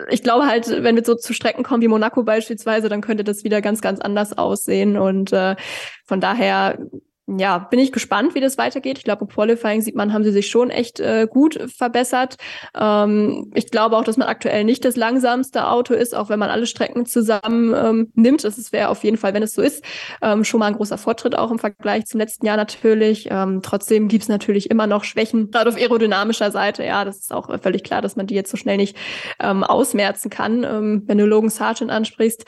ich 0.10 0.24
glaube 0.24 0.48
halt, 0.48 0.68
wenn 0.82 0.96
wir 0.96 1.06
so 1.06 1.14
zu 1.14 1.32
Strecken 1.32 1.62
kommen 1.64 1.84
wie 1.84 1.88
Monaco 1.88 2.24
beispielsweise, 2.24 2.90
dann 2.90 3.02
könnte 3.02 3.24
das 3.24 3.35
es 3.36 3.44
wieder 3.44 3.62
ganz, 3.62 3.82
ganz 3.82 4.00
anders 4.00 4.38
aussehen. 4.38 4.98
Und 4.98 5.34
äh, 5.34 5.56
von 6.06 6.22
daher 6.22 6.78
ja, 7.28 7.58
bin 7.58 7.80
ich 7.80 7.92
gespannt, 7.92 8.36
wie 8.36 8.40
das 8.40 8.58
weitergeht. 8.60 9.00
Ich 9.00 9.04
glaube, 9.04 9.26
im 9.26 9.28
Qualifying 9.28 9.82
sieht 9.82 9.96
man, 9.96 10.14
haben 10.14 10.24
sie 10.24 10.32
sich 10.32 10.48
schon 10.48 10.70
echt 10.70 11.00
äh, 11.00 11.28
gut 11.28 11.60
verbessert. 11.76 12.36
Ähm, 12.80 13.52
ich 13.56 13.72
glaube 13.72 13.98
auch, 13.98 14.04
dass 14.04 14.18
man 14.18 14.28
aktuell 14.28 14.64
nicht 14.64 14.86
das 14.86 14.96
langsamste 14.96 15.68
Auto 15.68 15.96
ist, 15.96 16.14
auch 16.16 16.30
wenn 16.30 16.38
man 16.38 16.52
alle 16.52 16.68
Strecken 16.68 17.08
zusammen 17.08 17.74
ähm, 17.76 18.12
nimmt. 18.14 18.44
Das 18.44 18.72
wäre 18.72 18.90
auf 18.90 19.04
jeden 19.04 19.18
Fall, 19.18 19.34
wenn 19.34 19.42
es 19.42 19.56
so 19.56 19.64
ist, 19.64 19.84
ähm, 20.22 20.44
schon 20.44 20.60
mal 20.60 20.68
ein 20.68 20.76
großer 20.76 21.00
Fortschritt 21.00 21.36
auch 21.36 21.50
im 21.50 21.58
Vergleich 21.58 22.06
zum 22.06 22.20
letzten 22.20 22.46
Jahr 22.46 22.58
natürlich. 22.58 23.28
Ähm, 23.32 23.62
trotzdem 23.64 24.08
gibt's 24.08 24.28
natürlich 24.28 24.70
immer 24.70 24.86
noch 24.86 25.04
Schwächen, 25.04 25.50
gerade 25.50 25.72
auf 25.72 25.78
aerodynamischer 25.78 26.52
Seite. 26.52 26.84
Ja, 26.84 27.06
das 27.06 27.18
ist 27.18 27.34
auch 27.34 27.50
völlig 27.60 27.84
klar, 27.84 28.04
dass 28.04 28.16
man 28.16 28.28
die 28.28 28.36
jetzt 28.36 28.52
so 28.52 28.58
schnell 28.58 28.78
nicht 28.78 28.96
ähm, 29.40 29.64
ausmerzen 29.64 30.30
kann. 30.30 30.64
Ähm, 30.64 31.04
wenn 31.08 31.18
du 31.18 31.26
Logan 31.26 31.50
Sargent 31.50 31.90
ansprichst, 31.90 32.46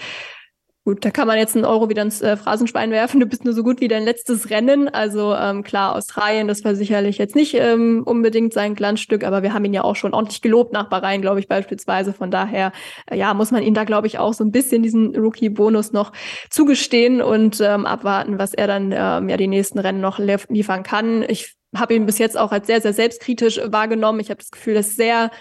Gut, 0.87 1.03
da 1.03 1.11
kann 1.11 1.27
man 1.27 1.37
jetzt 1.37 1.53
einen 1.53 1.65
Euro 1.65 1.89
wieder 1.89 2.01
ins 2.01 2.21
äh, 2.21 2.37
Phrasenschwein 2.37 2.91
werfen. 2.91 3.19
Du 3.19 3.25
bist 3.25 3.43
nur 3.43 3.53
so 3.53 3.61
gut 3.61 3.81
wie 3.81 3.89
dein 3.89 4.05
letztes 4.05 4.49
Rennen. 4.49 4.87
Also 4.87 5.35
ähm, 5.35 5.61
klar, 5.63 5.93
Australien, 5.93 6.47
das 6.47 6.63
war 6.63 6.75
sicherlich 6.75 7.17
jetzt 7.17 7.35
nicht 7.35 7.55
ähm, 7.55 8.03
unbedingt 8.05 8.53
sein 8.53 8.73
Glanzstück, 8.73 9.25
aber 9.25 9.43
wir 9.43 9.53
haben 9.53 9.65
ihn 9.65 9.73
ja 9.73 9.83
auch 9.83 9.97
schon 9.97 10.13
ordentlich 10.13 10.41
gelobt 10.41 10.71
nach 10.71 10.87
Bahrain, 10.87 11.21
glaube 11.21 11.41
ich, 11.41 11.49
beispielsweise. 11.49 12.13
Von 12.13 12.31
daher, 12.31 12.71
äh, 13.11 13.17
ja, 13.17 13.33
muss 13.33 13.51
man 13.51 13.63
ihm 13.63 13.73
da, 13.73 13.83
glaube 13.83 14.07
ich, 14.07 14.17
auch 14.17 14.33
so 14.33 14.45
ein 14.45 14.51
bisschen 14.51 14.81
diesen 14.81 15.13
Rookie-Bonus 15.13 15.91
noch 15.91 16.13
zugestehen 16.49 17.21
und 17.21 17.59
ähm, 17.59 17.85
abwarten, 17.85 18.39
was 18.39 18.53
er 18.53 18.67
dann 18.67 18.93
ähm, 18.93 19.27
ja 19.27 19.35
die 19.35 19.47
nächsten 19.47 19.79
Rennen 19.79 19.99
noch 19.99 20.19
liefern 20.19 20.83
kann. 20.83 21.25
Ich 21.27 21.57
habe 21.75 21.95
ihn 21.95 22.05
bis 22.05 22.17
jetzt 22.17 22.37
auch 22.37 22.53
als 22.53 22.65
sehr, 22.65 22.79
sehr 22.79 22.93
selbstkritisch 22.93 23.59
wahrgenommen. 23.65 24.21
Ich 24.21 24.29
habe 24.29 24.39
das 24.39 24.51
Gefühl, 24.51 24.75
dass 24.75 24.95
sehr 24.95 25.31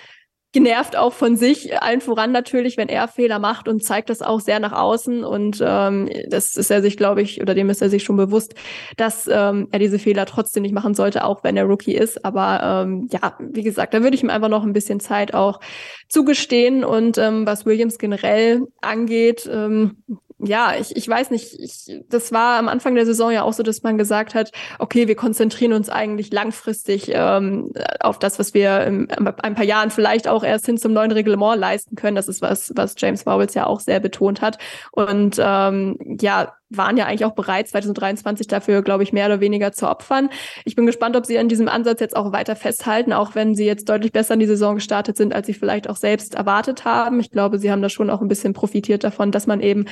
genervt 0.52 0.97
auch 0.97 1.12
von 1.12 1.36
sich, 1.36 1.82
allen 1.82 2.01
voran 2.01 2.32
natürlich, 2.32 2.77
wenn 2.77 2.89
er 2.89 3.09
Fehler 3.09 3.39
macht 3.39 3.68
und 3.68 3.85
zeigt 3.85 4.09
das 4.09 4.23
auch 4.23 4.40
sehr 4.40 4.59
nach 4.59 4.73
außen. 4.73 5.23
Und 5.23 5.62
ähm, 5.64 6.09
das 6.28 6.56
ist 6.56 6.70
er 6.70 6.81
sich, 6.81 6.97
glaube 6.97 7.20
ich, 7.20 7.43
oder 7.43 7.55
dem 7.55 7.68
ist 7.68 7.82
er 7.82 7.90
sich 7.90 8.05
schon 8.05 8.16
bewusst, 8.16 8.55
dass 8.97 9.28
ähm, 9.31 9.68
er 9.70 9.78
diese 9.78 9.98
Fehler 9.98 10.24
trotzdem 10.24 10.62
nicht 10.62 10.74
machen 10.74 10.94
sollte, 10.94 11.24
auch 11.24 11.44
wenn 11.44 11.56
er 11.56 11.64
Rookie 11.64 11.94
ist. 11.94 12.24
Aber 12.24 12.85
ähm, 12.85 13.09
ja, 13.12 13.36
wie 13.39 13.62
gesagt, 13.62 13.93
da 13.93 14.02
würde 14.02 14.16
ich 14.16 14.23
ihm 14.23 14.31
einfach 14.31 14.48
noch 14.48 14.62
ein 14.62 14.73
bisschen 14.73 15.01
Zeit 15.01 15.35
auch 15.35 15.60
zugestehen. 16.09 16.85
Und 16.85 17.18
ähm, 17.18 17.47
was 17.47 17.66
Williams 17.66 17.98
generell 17.98 18.62
angeht, 18.81 19.48
ähm, 19.52 20.02
ja, 20.38 20.74
ich, 20.78 20.94
ich 20.94 21.08
weiß 21.08 21.30
nicht, 21.30 21.58
ich, 21.58 22.02
das 22.08 22.30
war 22.30 22.58
am 22.58 22.68
Anfang 22.68 22.94
der 22.94 23.06
Saison 23.06 23.30
ja 23.30 23.42
auch 23.42 23.54
so, 23.54 23.62
dass 23.62 23.82
man 23.82 23.96
gesagt 23.96 24.34
hat, 24.34 24.52
okay, 24.78 25.08
wir 25.08 25.16
konzentrieren 25.16 25.72
uns 25.72 25.88
eigentlich 25.88 26.30
langfristig 26.30 27.10
ähm, 27.10 27.72
auf 28.00 28.18
das, 28.18 28.38
was 28.38 28.52
wir 28.52 28.84
in 28.84 29.10
ein 29.10 29.54
paar 29.54 29.64
Jahren 29.64 29.90
vielleicht 29.90 30.28
auch 30.28 30.44
erst 30.44 30.66
hin 30.66 30.76
zum 30.76 30.92
neuen 30.92 31.12
Reglement 31.12 31.58
leisten 31.58 31.96
können. 31.96 32.16
Das 32.16 32.28
ist 32.28 32.42
was, 32.42 32.70
was 32.76 32.94
James 32.98 33.24
Bowles 33.24 33.54
ja 33.54 33.66
auch 33.66 33.80
sehr 33.80 33.98
betont 33.98 34.42
hat. 34.42 34.58
Und 34.92 35.36
ähm, 35.38 35.96
ja, 36.20 36.52
waren 36.70 36.97
ja 36.97 37.06
eigentlich 37.06 37.24
auch 37.24 37.34
bereit, 37.34 37.68
2023 37.68 38.47
dafür, 38.47 38.82
glaube 38.82 39.02
ich, 39.02 39.12
mehr 39.12 39.26
oder 39.26 39.40
weniger 39.40 39.72
zu 39.72 39.88
opfern. 39.88 40.30
Ich 40.64 40.74
bin 40.74 40.86
gespannt, 40.86 41.16
ob 41.16 41.26
sie 41.26 41.38
an 41.38 41.48
diesem 41.48 41.68
Ansatz 41.68 42.01
jetzt 42.01 42.16
auch 42.16 42.32
weiter 42.32 42.56
festhalten, 42.56 43.12
auch 43.12 43.34
wenn 43.34 43.55
sie 43.55 43.64
jetzt 43.64 43.88
deutlich 43.88 44.12
besser 44.12 44.34
in 44.34 44.40
die 44.40 44.47
Saison 44.47 44.76
gestartet 44.76 45.16
sind, 45.16 45.34
als 45.34 45.47
sie 45.47 45.55
vielleicht 45.55 45.88
auch 45.88 45.97
selbst 45.97 46.34
erwartet 46.34 46.84
haben. 46.84 47.20
Ich 47.20 47.30
glaube, 47.30 47.59
sie 47.59 47.70
haben 47.70 47.82
da 47.82 47.88
schon 47.88 48.10
auch 48.10 48.20
ein 48.20 48.28
bisschen 48.28 48.52
profitiert 48.52 49.05
davon, 49.05 49.30
dass 49.30 49.47
man 49.47 49.60
eben 49.60 49.86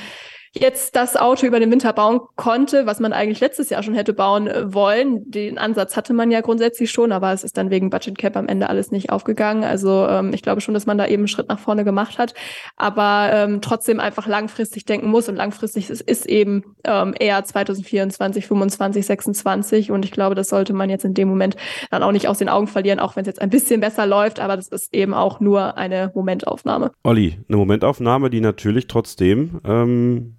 jetzt 0.57 0.95
das 0.95 1.17
Auto 1.17 1.45
über 1.45 1.59
den 1.59 1.69
Winter 1.69 1.91
bauen 1.91 2.21
konnte, 2.35 2.85
was 2.85 2.99
man 2.99 3.11
eigentlich 3.11 3.41
letztes 3.41 3.69
Jahr 3.69 3.83
schon 3.83 3.93
hätte 3.93 4.13
bauen 4.13 4.47
äh, 4.47 4.73
wollen. 4.73 5.29
Den 5.29 5.57
Ansatz 5.57 5.97
hatte 5.97 6.13
man 6.13 6.31
ja 6.31 6.41
grundsätzlich 6.41 6.91
schon, 6.91 7.11
aber 7.11 7.33
es 7.33 7.43
ist 7.43 7.57
dann 7.57 7.69
wegen 7.69 7.89
Budget 7.89 8.17
Cap 8.17 8.37
am 8.37 8.47
Ende 8.47 8.69
alles 8.69 8.91
nicht 8.91 9.09
aufgegangen. 9.09 9.63
Also 9.63 10.07
ähm, 10.07 10.31
ich 10.33 10.41
glaube 10.41 10.61
schon, 10.61 10.73
dass 10.73 10.85
man 10.85 10.97
da 10.97 11.05
eben 11.07 11.21
einen 11.21 11.27
Schritt 11.27 11.49
nach 11.49 11.59
vorne 11.59 11.83
gemacht 11.83 12.17
hat, 12.17 12.33
aber 12.77 13.31
ähm, 13.33 13.61
trotzdem 13.61 13.99
einfach 13.99 14.27
langfristig 14.27 14.85
denken 14.85 15.09
muss 15.09 15.27
und 15.27 15.35
langfristig 15.35 15.89
ist, 15.89 16.01
ist 16.01 16.25
eben 16.25 16.63
ähm, 16.85 17.13
eher 17.19 17.43
2024, 17.43 18.47
25, 18.47 19.05
26 19.05 19.91
und 19.91 20.05
ich 20.05 20.11
glaube, 20.11 20.35
das 20.35 20.47
sollte 20.47 20.73
man 20.73 20.89
jetzt 20.89 21.03
in 21.03 21.13
dem 21.13 21.27
Moment 21.27 21.57
dann 21.91 22.01
auch 22.01 22.13
nicht 22.13 22.29
aus 22.29 22.37
den 22.37 22.49
Augen 22.49 22.67
verlieren, 22.67 22.99
auch 22.99 23.15
wenn 23.15 23.21
es 23.21 23.27
jetzt 23.27 23.41
ein 23.41 23.49
bisschen 23.49 23.81
besser 23.81 24.05
läuft, 24.05 24.39
aber 24.39 24.55
das 24.55 24.69
ist 24.69 24.93
eben 24.93 25.13
auch 25.13 25.41
nur 25.41 25.77
eine 25.77 26.11
Momentaufnahme. 26.15 26.91
Olli, 27.03 27.39
eine 27.49 27.57
Momentaufnahme, 27.57 28.29
die 28.29 28.39
natürlich 28.39 28.87
trotzdem 28.87 29.59
ähm 29.65 30.37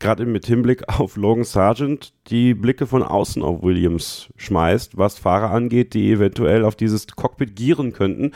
gerade 0.00 0.26
mit 0.26 0.46
Hinblick 0.46 0.88
auf 0.88 1.16
Logan 1.16 1.44
Sargent 1.44 2.12
die 2.28 2.54
Blicke 2.54 2.86
von 2.86 3.02
außen 3.02 3.42
auf 3.42 3.62
Williams 3.62 4.30
schmeißt, 4.36 4.96
was 4.96 5.18
Fahrer 5.18 5.50
angeht, 5.50 5.94
die 5.94 6.10
eventuell 6.10 6.64
auf 6.64 6.74
dieses 6.74 7.06
Cockpit 7.06 7.54
gieren 7.54 7.92
könnten. 7.92 8.32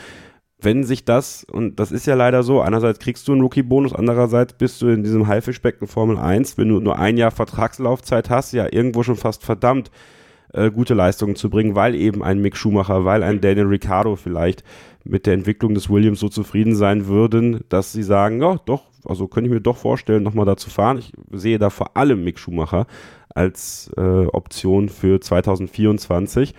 Wenn 0.57 0.83
sich 0.83 1.03
das, 1.03 1.43
und 1.43 1.79
das 1.79 1.91
ist 1.91 2.07
ja 2.07 2.15
leider 2.15 2.41
so, 2.43 2.61
einerseits 2.61 2.99
kriegst 2.99 3.27
du 3.27 3.33
einen 3.33 3.41
Rookie-Bonus, 3.41 3.93
andererseits 3.93 4.53
bist 4.53 4.81
du 4.81 4.87
in 4.87 5.03
diesem 5.03 5.27
Haifischbecken 5.27 5.87
Formel 5.87 6.17
1, 6.17 6.57
wenn 6.57 6.69
du 6.69 6.79
nur 6.79 6.97
ein 6.97 7.17
Jahr 7.17 7.31
Vertragslaufzeit 7.31 8.29
hast, 8.29 8.53
ja 8.53 8.67
irgendwo 8.71 9.03
schon 9.03 9.17
fast 9.17 9.43
verdammt 9.43 9.91
äh, 10.53 10.71
gute 10.71 10.93
Leistungen 10.93 11.35
zu 11.35 11.49
bringen, 11.49 11.75
weil 11.75 11.95
eben 11.95 12.23
ein 12.23 12.39
Mick 12.39 12.55
Schumacher, 12.55 13.03
weil 13.03 13.23
ein 13.23 13.41
Daniel 13.41 13.67
Ricciardo 13.67 14.15
vielleicht 14.15 14.63
mit 15.05 15.25
der 15.25 15.33
Entwicklung 15.33 15.73
des 15.73 15.89
Williams 15.89 16.19
so 16.19 16.29
zufrieden 16.29 16.75
sein 16.75 17.07
würden, 17.07 17.63
dass 17.69 17.93
sie 17.93 18.03
sagen, 18.03 18.41
ja, 18.41 18.59
doch, 18.65 18.83
also 19.05 19.27
könnte 19.27 19.47
ich 19.47 19.53
mir 19.53 19.61
doch 19.61 19.77
vorstellen, 19.77 20.23
nochmal 20.23 20.45
da 20.45 20.57
zu 20.57 20.69
fahren. 20.69 20.97
Ich 20.97 21.13
sehe 21.31 21.59
da 21.59 21.69
vor 21.69 21.95
allem 21.95 22.23
Mick 22.23 22.39
Schumacher 22.39 22.87
als 23.29 23.91
äh, 23.97 24.01
Option 24.01 24.89
für 24.89 25.21
2024. 25.21 26.55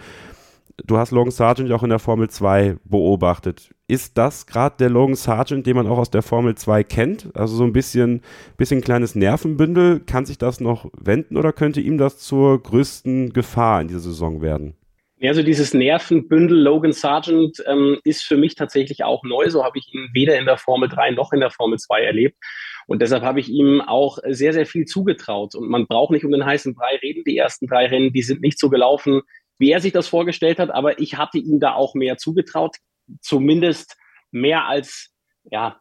Du 0.85 0.99
hast 0.99 1.11
Logan 1.11 1.31
Sargent 1.31 1.71
ja 1.71 1.77
auch 1.77 1.83
in 1.83 1.91
der 1.91 1.99
Formel 1.99 2.29
2 2.29 2.77
beobachtet. 2.85 3.71
Ist 3.89 4.19
das 4.19 4.47
gerade 4.47 4.77
der 4.79 4.91
Logan 4.91 5.17
Sargent, 5.17 5.67
den 5.67 5.75
man 5.75 5.87
auch 5.87 5.99
aus 5.99 6.11
der 6.11 6.23
Formel 6.23 6.55
2 6.55 6.85
kennt? 6.85 7.35
Also 7.35 7.57
so 7.57 7.65
ein 7.65 7.73
bisschen, 7.73 8.21
bisschen 8.57 8.83
kleines 8.83 9.15
Nervenbündel. 9.15 10.01
Kann 10.01 10.27
sich 10.27 10.39
das 10.39 10.61
noch 10.61 10.91
wenden 11.01 11.37
oder 11.37 11.53
könnte 11.53 11.81
ihm 11.81 11.97
das 11.97 12.19
zur 12.19 12.63
größten 12.63 13.33
Gefahr 13.33 13.81
in 13.81 13.89
dieser 13.89 14.01
Saison 14.01 14.43
werden? 14.43 14.75
Ja, 15.19 15.31
also 15.31 15.43
dieses 15.43 15.73
Nervenbündel 15.73 16.59
Logan 16.59 16.93
Sargent 16.93 17.63
ähm, 17.67 17.99
ist 18.05 18.23
für 18.23 18.37
mich 18.37 18.55
tatsächlich 18.55 19.03
auch 19.03 19.25
neu. 19.25 19.49
So 19.49 19.65
habe 19.65 19.79
ich 19.79 19.95
ihn 19.95 20.11
weder 20.13 20.39
in 20.39 20.45
der 20.45 20.59
Formel 20.59 20.91
3 20.91 21.13
noch 21.13 21.33
in 21.33 21.41
der 21.41 21.51
Formel 21.51 21.79
2 21.79 22.03
erlebt. 22.03 22.37
Und 22.87 23.01
deshalb 23.01 23.23
habe 23.23 23.41
ich 23.41 23.49
ihm 23.49 23.81
auch 23.81 24.19
sehr, 24.29 24.53
sehr 24.53 24.67
viel 24.67 24.85
zugetraut. 24.85 25.55
Und 25.55 25.71
man 25.71 25.87
braucht 25.87 26.11
nicht 26.11 26.27
um 26.27 26.33
den 26.33 26.45
heißen 26.45 26.75
Brei 26.75 26.97
reden. 27.03 27.25
Die 27.25 27.39
ersten 27.39 27.67
drei 27.67 27.87
Rennen, 27.87 28.13
die 28.13 28.23
sind 28.23 28.43
nicht 28.43 28.59
so 28.59 28.69
gelaufen, 28.69 29.23
wie 29.59 29.71
er 29.71 29.81
sich 29.81 29.93
das 29.93 30.07
vorgestellt 30.07 30.59
hat. 30.59 30.71
Aber 30.71 31.01
ich 31.01 31.17
hatte 31.17 31.39
ihm 31.39 31.61
da 31.61 31.73
auch 31.73 31.95
mehr 31.95 32.19
zugetraut. 32.19 32.77
Zumindest 33.23 33.97
mehr 34.33 34.67
als, 34.67 35.15
ja, 35.51 35.81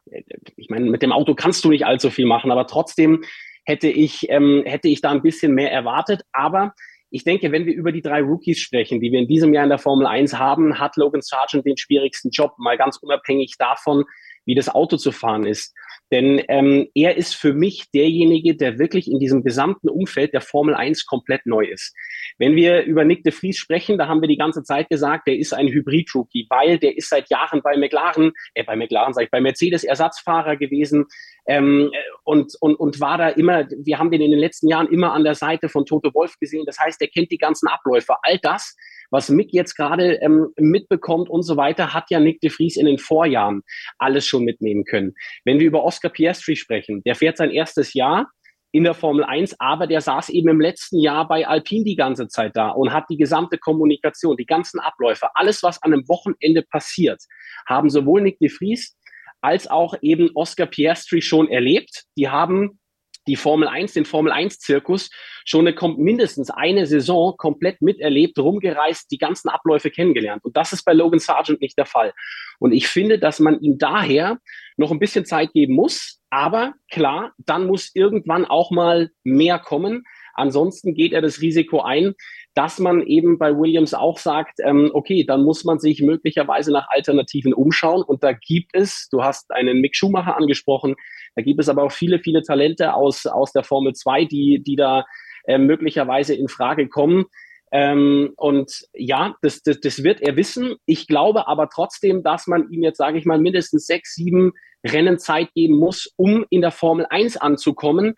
ich 0.56 0.70
meine, 0.70 0.90
mit 0.90 1.02
dem 1.02 1.12
Auto 1.12 1.36
kannst 1.36 1.66
du 1.66 1.70
nicht 1.70 1.86
allzu 1.86 2.10
viel 2.10 2.26
machen. 2.26 2.52
Aber 2.52 2.68
trotzdem 2.68 3.26
hätte 3.66 3.90
ich, 3.90 4.30
ähm, 4.30 4.64
hätte 4.66 4.88
ich 4.88 5.02
da 5.02 5.12
ein 5.12 5.22
bisschen 5.22 5.54
mehr 5.54 5.74
erwartet. 5.74 6.22
Aber 6.32 6.74
ich 7.16 7.24
denke, 7.24 7.54
wenn 7.54 7.66
wir 7.66 7.74
über 7.74 7.94
die 7.94 8.02
drei 8.02 8.22
Rookies 8.22 8.60
sprechen, 8.60 9.00
die 9.00 9.10
wir 9.10 9.20
in 9.20 9.28
diesem 9.30 9.54
Jahr 9.54 9.64
in 9.64 9.70
der 9.70 9.80
Formel 9.80 10.06
1 10.06 10.38
haben, 10.38 10.80
hat 10.80 10.98
Logan 10.98 11.22
Sargent 11.22 11.66
den 11.66 11.78
schwierigsten 11.78 12.30
Job, 12.30 12.56
mal 12.58 12.78
ganz 12.78 12.98
unabhängig 12.98 13.56
davon, 13.58 14.04
wie 14.46 14.56
das 14.56 14.70
Auto 14.70 14.98
zu 14.98 15.12
fahren 15.12 15.46
ist. 15.46 15.74
Denn 16.12 16.42
ähm, 16.50 16.88
er 16.94 17.18
ist 17.18 17.36
für 17.36 17.54
mich 17.54 17.90
derjenige, 17.92 18.56
der 18.56 18.78
wirklich 18.78 19.10
in 19.10 19.20
diesem 19.20 19.44
gesamten 19.44 19.90
Umfeld 19.90 20.34
der 20.34 20.42
Formel 20.42 20.76
1 20.76 21.06
komplett 21.06 21.46
neu 21.46 21.66
ist. 21.66 21.96
Wenn 22.38 22.56
wir 22.56 22.84
über 22.84 23.04
Nick 23.04 23.24
de 23.24 23.34
Vries 23.34 23.58
sprechen, 23.58 23.98
da 23.98 24.08
haben 24.08 24.22
wir 24.22 24.28
die 24.28 24.38
ganze 24.38 24.64
Zeit 24.64 24.90
gesagt, 24.90 25.28
der 25.28 25.38
ist 25.38 25.54
ein 25.54 25.68
Hybrid-Rookie, 25.68 26.46
weil 26.50 26.78
der 26.78 26.96
ist 26.96 27.10
seit 27.10 27.30
Jahren 27.30 27.62
bei 27.64 27.76
McLaren, 27.76 28.32
äh, 28.54 28.64
bei 28.64 28.76
McLaren 28.76 29.14
sage 29.14 29.26
ich, 29.26 29.32
bei 29.32 29.42
Mercedes 29.42 29.84
Ersatzfahrer 29.84 30.58
gewesen 30.58 31.06
ähm, 31.48 31.92
und, 32.24 32.54
und, 32.60 32.76
und 32.76 33.00
war 33.00 33.18
da 33.18 33.30
immer, 33.30 33.68
wir 33.70 33.98
haben 33.98 34.12
den 34.12 34.22
in 34.22 34.32
den 34.32 34.40
letzten 34.40 34.68
Jahren 34.68 34.88
immer 34.88 35.14
an 35.14 35.24
der 35.24 35.36
Seite 35.36 35.70
von 35.70 35.86
Toto 35.86 36.14
Wolf 36.14 36.38
gesehen. 36.40 36.66
Das 36.66 36.80
heißt, 36.80 37.02
er 37.02 37.08
kennt 37.08 37.32
die 37.32 37.38
ganzen 37.38 37.68
Abläufe. 37.68 38.16
All 38.22 38.38
das 38.40 38.76
was 39.16 39.30
Mick 39.30 39.54
jetzt 39.54 39.76
gerade 39.76 40.16
ähm, 40.16 40.50
mitbekommt 40.58 41.30
und 41.30 41.44
so 41.44 41.56
weiter, 41.56 41.94
hat 41.94 42.10
ja 42.10 42.20
Nick 42.20 42.42
de 42.42 42.50
Vries 42.50 42.76
in 42.76 42.86
den 42.86 42.98
Vorjahren 42.98 43.62
alles 43.98 44.28
schon 44.28 44.44
mitnehmen 44.44 44.84
können. 44.84 45.14
Wenn 45.46 45.60
wir 45.60 45.68
über 45.68 45.86
Oscar 45.86 46.10
Piastri 46.10 46.58
sprechen, 46.58 47.02
der 47.04 47.16
fährt 47.16 47.38
sein 47.38 47.50
erstes 47.50 47.94
Jahr 47.94 48.30
in 48.74 48.84
der 48.84 48.94
Formel 48.94 49.24
1, 49.24 49.56
aber 49.60 49.88
der 49.88 50.02
saß 50.02 50.28
eben 50.30 50.50
im 50.50 50.60
letzten 50.60 51.00
Jahr 51.00 51.30
bei 51.30 51.48
Alpine 51.48 51.86
die 51.86 51.96
ganze 51.96 52.28
Zeit 52.28 52.58
da 52.58 52.72
und 52.72 52.92
hat 52.92 53.06
die 53.10 53.16
gesamte 53.16 53.58
Kommunikation, 53.58 54.36
die 54.36 54.46
ganzen 54.46 54.82
Abläufe, 54.82 55.30
alles, 55.34 55.64
was 55.64 55.82
an 55.82 55.94
einem 55.94 56.06
Wochenende 56.10 56.62
passiert, 56.62 57.24
haben 57.66 57.90
sowohl 57.90 58.22
Nick 58.22 58.38
de 58.40 58.50
Vries 58.50 58.98
als 59.40 59.68
auch 59.68 59.96
eben 60.02 60.30
Oscar 60.34 60.66
Piastri 60.66 61.22
schon 61.22 61.48
erlebt. 61.48 62.04
Die 62.18 62.28
haben 62.28 62.80
die 63.28 63.36
Formel 63.36 63.68
1, 63.68 63.94
den 63.94 64.06
Formel 64.06 64.32
1 64.32 64.60
Zirkus 64.60 65.10
schon 65.46 65.68
eine, 65.68 65.76
mindestens 65.98 66.50
eine 66.50 66.86
Saison 66.86 67.36
komplett 67.38 67.82
miterlebt, 67.82 68.38
rumgereist, 68.40 69.12
die 69.12 69.18
ganzen 69.18 69.50
Abläufe 69.50 69.92
kennengelernt. 69.92 70.44
Und 70.44 70.58
das 70.58 70.74
ist 70.74 70.84
bei 70.84 70.94
Logan 70.94 71.20
Sargent 71.20 71.62
nicht 71.62 71.78
der 71.78 71.86
Fall. 71.86 72.14
Und 72.60 72.72
ich 72.72 72.88
finde, 72.88 73.20
dass 73.20 73.40
man 73.40 73.60
ihm 73.62 73.78
daher 73.78 74.40
noch 74.78 74.92
ein 74.92 75.00
bisschen 75.00 75.26
Zeit 75.26 75.54
geben 75.54 75.76
muss. 75.76 76.20
Aber 76.30 76.74
klar, 76.92 77.34
dann 77.38 77.68
muss 77.68 77.92
irgendwann 77.94 78.46
auch 78.46 78.72
mal 78.72 79.12
mehr 79.24 79.60
kommen. 79.60 80.04
Ansonsten 80.36 80.94
geht 80.94 81.14
er 81.14 81.22
das 81.22 81.42
Risiko 81.42 81.82
ein, 81.82 82.14
dass 82.54 82.80
man 82.80 83.02
eben 83.02 83.38
bei 83.38 83.58
Williams 83.58 83.94
auch 83.94 84.18
sagt, 84.18 84.60
ähm, 84.64 84.92
okay, 84.94 85.26
dann 85.26 85.44
muss 85.44 85.64
man 85.64 85.80
sich 85.80 86.02
möglicherweise 86.02 86.72
nach 86.72 86.88
Alternativen 86.90 87.54
umschauen. 87.54 88.04
Und 88.04 88.24
da 88.24 88.34
gibt 88.34 88.72
es, 88.74 89.08
du 89.12 89.24
hast 89.24 89.52
einen 89.52 89.82
Mick 89.82 89.96
Schumacher 89.96 90.38
angesprochen, 90.38 90.96
da 91.36 91.42
gibt 91.42 91.60
es 91.60 91.70
aber 91.70 91.84
auch 91.84 91.92
viele, 91.92 92.20
viele 92.20 92.44
Talente 92.44 92.94
aus, 92.94 93.26
aus 93.26 93.52
der 93.52 93.64
Formel 93.64 93.94
2, 93.94 94.26
die, 94.26 94.64
die 94.64 94.76
da 94.76 95.06
äh, 95.46 95.58
möglicherweise 95.58 96.34
in 96.34 96.48
Frage 96.48 96.88
kommen. 96.88 97.26
Ähm, 97.72 98.32
und 98.38 98.88
ja, 98.94 99.36
das, 99.42 99.62
das, 99.64 99.82
das 99.82 100.04
wird 100.04 100.22
er 100.22 100.38
wissen. 100.38 100.76
Ich 100.86 101.08
glaube 101.08 101.48
aber 101.48 101.70
trotzdem, 101.70 102.24
dass 102.24 102.48
man 102.48 102.70
ihm 102.70 102.84
jetzt, 102.84 102.98
sage 102.98 103.18
ich 103.18 103.26
mal, 103.26 103.40
mindestens 103.40 103.86
sechs, 103.86 104.16
sieben 104.16 104.54
Rennen 104.86 105.18
Zeit 105.20 105.54
geben 105.54 105.78
muss, 105.78 106.14
um 106.16 106.46
in 106.50 106.62
der 106.62 106.72
Formel 106.72 107.06
1 107.10 107.38
anzukommen. 107.38 108.16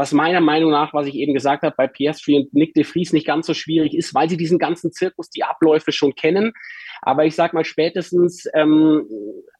Was 0.00 0.12
meiner 0.12 0.40
Meinung 0.40 0.70
nach, 0.70 0.94
was 0.94 1.06
ich 1.06 1.14
eben 1.14 1.34
gesagt 1.34 1.62
habe, 1.62 1.74
bei 1.76 1.86
Piastri 1.86 2.34
und 2.34 2.54
Nick 2.54 2.72
de 2.72 2.84
Vries 2.84 3.12
nicht 3.12 3.26
ganz 3.26 3.46
so 3.46 3.52
schwierig 3.52 3.92
ist, 3.92 4.14
weil 4.14 4.30
sie 4.30 4.38
diesen 4.38 4.58
ganzen 4.58 4.92
Zirkus, 4.92 5.28
die 5.28 5.44
Abläufe 5.44 5.92
schon 5.92 6.14
kennen. 6.14 6.54
Aber 7.02 7.26
ich 7.26 7.34
sag 7.34 7.52
mal, 7.52 7.66
spätestens 7.66 8.48
ähm, 8.54 9.04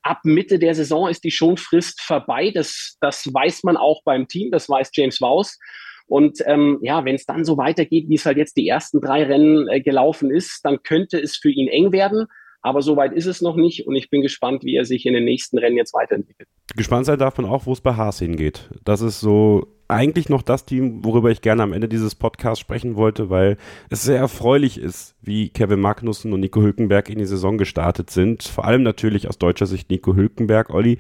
ab 0.01 0.21
Mitte 0.25 0.59
der 0.59 0.75
Saison 0.75 1.11
ist 1.11 1.25
die 1.25 1.31
Schonfrist 1.31 2.01
vorbei. 2.01 2.53
Das, 2.55 2.97
das 3.03 3.27
weiß 3.27 3.65
man 3.65 3.77
auch 3.77 4.03
beim 4.03 4.29
Team, 4.29 4.51
das 4.51 4.67
weiß 4.67 4.93
James 4.95 5.21
Waus. 5.21 5.59
Und 6.07 6.39
ähm, 6.47 6.79
ja, 6.81 7.05
wenn 7.05 7.17
es 7.17 7.27
dann 7.27 7.45
so 7.45 7.59
weitergeht, 7.59 8.09
wie 8.09 8.15
es 8.15 8.25
halt 8.25 8.39
jetzt 8.39 8.57
die 8.57 8.67
ersten 8.67 9.03
drei 9.03 9.25
Rennen 9.25 9.69
äh, 9.69 9.83
gelaufen 9.83 10.31
ist, 10.31 10.61
dann 10.65 10.83
könnte 10.83 11.19
es 11.19 11.37
für 11.37 11.51
ihn 11.51 11.69
eng 11.69 11.93
werden. 11.93 12.29
Aber 12.62 12.81
so 12.81 12.97
weit 12.97 13.12
ist 13.12 13.27
es 13.27 13.43
noch 13.43 13.57
nicht 13.57 13.87
und 13.87 13.95
ich 13.95 14.09
bin 14.09 14.23
gespannt, 14.23 14.65
wie 14.65 14.77
er 14.77 14.87
sich 14.87 15.05
in 15.05 15.12
den 15.12 15.25
nächsten 15.25 15.59
Rennen 15.59 15.77
jetzt 15.77 15.93
weiterentwickelt. 15.93 16.49
Gespannt 16.77 17.05
sein 17.05 17.19
darf 17.19 17.37
man 17.37 17.47
auch, 17.47 17.67
wo 17.67 17.73
es 17.75 17.83
bei 17.83 17.95
Haas 17.95 18.21
hingeht. 18.21 18.71
Das 18.85 19.03
ist 19.03 19.21
so 19.21 19.80
eigentlich 19.91 20.29
noch 20.29 20.43
das 20.43 20.65
Team, 20.65 21.05
worüber 21.05 21.31
ich 21.31 21.43
gerne 21.43 21.62
am 21.62 21.73
Ende 21.73 21.89
dieses 21.89 22.15
Podcasts 22.15 22.61
sprechen 22.61 22.97
wollte, 22.97 23.31
weil 23.31 23.57
es 23.91 24.03
sehr 24.03 24.19
erfreulich 24.19 24.79
ist, 24.79 25.15
wie 25.21 25.51
Kevin 25.51 25.81
Magnussen 25.81 26.33
und 26.33 26.41
Nico 26.41 26.61
Hülkenberg 26.61 27.11
in 27.11 27.19
die 27.19 27.27
Saison 27.27 27.59
gestartet 27.59 28.11
sind. 28.11 28.45
Vor 28.45 28.65
allem 28.65 28.83
natürlich 28.83 29.29
aus 29.29 29.39
deutscher 29.39 29.67
Sicht 29.67 29.91
Nico 29.91 30.15
Hülkenberg, 30.15 30.71
Olli, 30.71 30.99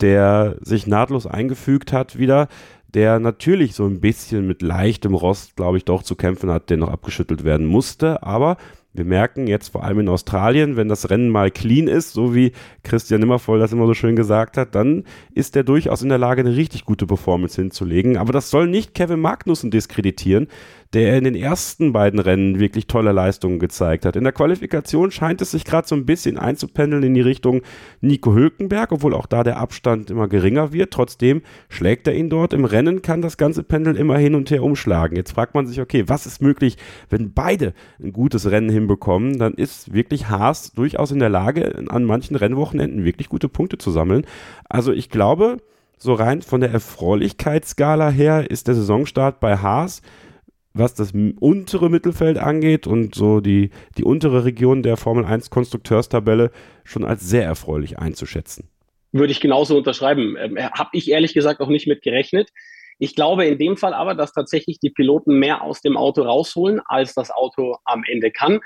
der 0.00 0.56
sich 0.60 0.86
nahtlos 0.86 1.26
eingefügt 1.26 1.92
hat 1.92 2.18
wieder, 2.18 2.48
der 2.94 3.20
natürlich 3.20 3.74
so 3.74 3.86
ein 3.86 4.00
bisschen 4.00 4.46
mit 4.46 4.62
leichtem 4.62 5.14
Rost, 5.14 5.56
glaube 5.56 5.76
ich, 5.78 5.84
doch 5.84 6.02
zu 6.02 6.16
kämpfen 6.16 6.50
hat, 6.50 6.70
der 6.70 6.76
noch 6.76 6.88
abgeschüttelt 6.88 7.44
werden 7.44 7.66
musste, 7.66 8.22
aber 8.22 8.56
wir 8.92 9.04
merken 9.04 9.46
jetzt 9.46 9.68
vor 9.68 9.84
allem 9.84 10.00
in 10.00 10.08
Australien, 10.08 10.76
wenn 10.76 10.88
das 10.88 11.10
Rennen 11.10 11.28
mal 11.28 11.50
clean 11.50 11.86
ist, 11.86 12.12
so 12.12 12.34
wie 12.34 12.52
Christian 12.82 13.20
Nimmervoll 13.20 13.60
das 13.60 13.72
immer 13.72 13.86
so 13.86 13.94
schön 13.94 14.16
gesagt 14.16 14.56
hat, 14.56 14.74
dann 14.74 15.04
ist 15.32 15.54
er 15.54 15.62
durchaus 15.62 16.02
in 16.02 16.08
der 16.08 16.18
Lage, 16.18 16.40
eine 16.40 16.56
richtig 16.56 16.84
gute 16.84 17.06
Performance 17.06 17.60
hinzulegen. 17.60 18.16
Aber 18.16 18.32
das 18.32 18.50
soll 18.50 18.66
nicht 18.66 18.94
Kevin 18.94 19.20
Magnussen 19.20 19.70
diskreditieren, 19.70 20.48
der 20.92 21.16
in 21.18 21.24
den 21.24 21.36
ersten 21.36 21.92
beiden 21.92 22.18
Rennen 22.18 22.58
wirklich 22.58 22.88
tolle 22.88 23.12
Leistungen 23.12 23.60
gezeigt 23.60 24.04
hat. 24.04 24.16
In 24.16 24.24
der 24.24 24.32
Qualifikation 24.32 25.12
scheint 25.12 25.40
es 25.40 25.52
sich 25.52 25.64
gerade 25.64 25.86
so 25.86 25.94
ein 25.94 26.04
bisschen 26.04 26.36
einzupendeln 26.36 27.04
in 27.04 27.14
die 27.14 27.20
Richtung 27.20 27.62
Nico 28.00 28.34
Hülkenberg, 28.34 28.90
obwohl 28.90 29.14
auch 29.14 29.26
da 29.26 29.44
der 29.44 29.58
Abstand 29.58 30.10
immer 30.10 30.26
geringer 30.26 30.72
wird. 30.72 30.92
Trotzdem 30.92 31.42
schlägt 31.68 32.08
er 32.08 32.14
ihn 32.14 32.28
dort. 32.28 32.52
Im 32.52 32.64
Rennen 32.64 33.02
kann 33.02 33.22
das 33.22 33.36
ganze 33.36 33.62
Pendel 33.62 33.96
immer 33.96 34.18
hin 34.18 34.34
und 34.34 34.50
her 34.50 34.64
umschlagen. 34.64 35.16
Jetzt 35.16 35.32
fragt 35.32 35.54
man 35.54 35.68
sich, 35.68 35.80
okay, 35.80 36.08
was 36.08 36.26
ist 36.26 36.42
möglich, 36.42 36.76
wenn 37.08 37.32
beide 37.32 37.72
ein 38.02 38.12
gutes 38.12 38.50
Rennen 38.50 38.70
hinbekommen? 38.70 39.38
Dann 39.38 39.54
ist 39.54 39.92
wirklich 39.92 40.28
Haas 40.28 40.72
durchaus 40.72 41.12
in 41.12 41.20
der 41.20 41.28
Lage, 41.28 41.84
an 41.88 42.04
manchen 42.04 42.34
Rennwochenenden 42.34 43.04
wirklich 43.04 43.28
gute 43.28 43.48
Punkte 43.48 43.78
zu 43.78 43.92
sammeln. 43.92 44.26
Also 44.68 44.92
ich 44.92 45.08
glaube, 45.08 45.58
so 45.98 46.14
rein 46.14 46.42
von 46.42 46.60
der 46.60 46.72
Erfreulichkeitsskala 46.72 48.10
her 48.10 48.50
ist 48.50 48.66
der 48.66 48.74
Saisonstart 48.74 49.38
bei 49.38 49.58
Haas 49.58 50.02
was 50.72 50.94
das 50.94 51.12
untere 51.40 51.90
Mittelfeld 51.90 52.38
angeht 52.38 52.86
und 52.86 53.14
so 53.14 53.40
die, 53.40 53.70
die 53.98 54.04
untere 54.04 54.44
Region 54.44 54.82
der 54.82 54.96
Formel 54.96 55.24
1 55.24 55.50
Konstrukteurstabelle 55.50 56.50
schon 56.84 57.04
als 57.04 57.22
sehr 57.28 57.44
erfreulich 57.44 57.98
einzuschätzen. 57.98 58.68
Würde 59.12 59.32
ich 59.32 59.40
genauso 59.40 59.76
unterschreiben. 59.76 60.36
Ähm, 60.38 60.56
Habe 60.58 60.90
ich 60.92 61.10
ehrlich 61.10 61.34
gesagt 61.34 61.60
auch 61.60 61.68
nicht 61.68 61.88
mit 61.88 62.02
gerechnet. 62.02 62.50
Ich 62.98 63.16
glaube 63.16 63.46
in 63.46 63.58
dem 63.58 63.76
Fall 63.76 63.94
aber, 63.94 64.14
dass 64.14 64.32
tatsächlich 64.32 64.78
die 64.78 64.90
Piloten 64.90 65.38
mehr 65.38 65.62
aus 65.62 65.80
dem 65.80 65.96
Auto 65.96 66.22
rausholen, 66.22 66.80
als 66.84 67.14
das 67.14 67.30
Auto 67.30 67.76
am 67.84 68.04
Ende 68.06 68.30
kann. 68.30 68.60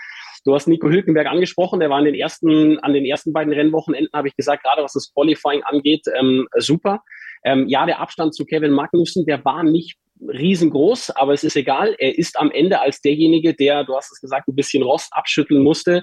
Du 0.45 0.55
hast 0.55 0.67
Nico 0.67 0.89
Hülkenberg 0.89 1.29
angesprochen, 1.29 1.81
der 1.81 1.89
war 1.89 2.01
in 2.01 2.05
den 2.05 2.15
ersten, 2.17 2.79
an 2.81 2.93
den 2.93 3.07
ersten 3.07 3.33
beiden 3.33 3.53
Rennwochenenden, 3.55 4.11
habe 4.13 4.29
ich 4.29 4.37
gesagt, 4.37 4.65
gerade 4.65 4.83
was 4.83 4.93
das 4.93 5.13
Qualifying 5.15 5.63
angeht, 5.63 6.03
ähm, 6.19 6.49
super. 6.59 7.03
Ähm, 7.45 7.69
ja, 7.69 7.87
der 7.87 8.01
Abstand 8.01 8.35
zu 8.35 8.45
Kevin 8.45 8.73
Magnussen, 8.73 9.25
der 9.25 9.45
war 9.45 9.63
nicht 9.63 9.97
riesengroß, 10.29 11.11
aber 11.11 11.33
es 11.33 11.45
ist 11.45 11.57
egal. 11.57 11.95
Er 11.99 12.17
ist 12.17 12.39
am 12.39 12.51
Ende 12.51 12.81
als 12.81 13.01
derjenige, 13.01 13.55
der, 13.55 13.85
du 13.85 13.97
hast 13.97 14.13
es 14.13 14.21
gesagt, 14.21 14.49
ein 14.49 14.55
bisschen 14.55 14.83
Rost 14.83 15.13
abschütteln 15.13 15.63
musste. 15.63 16.03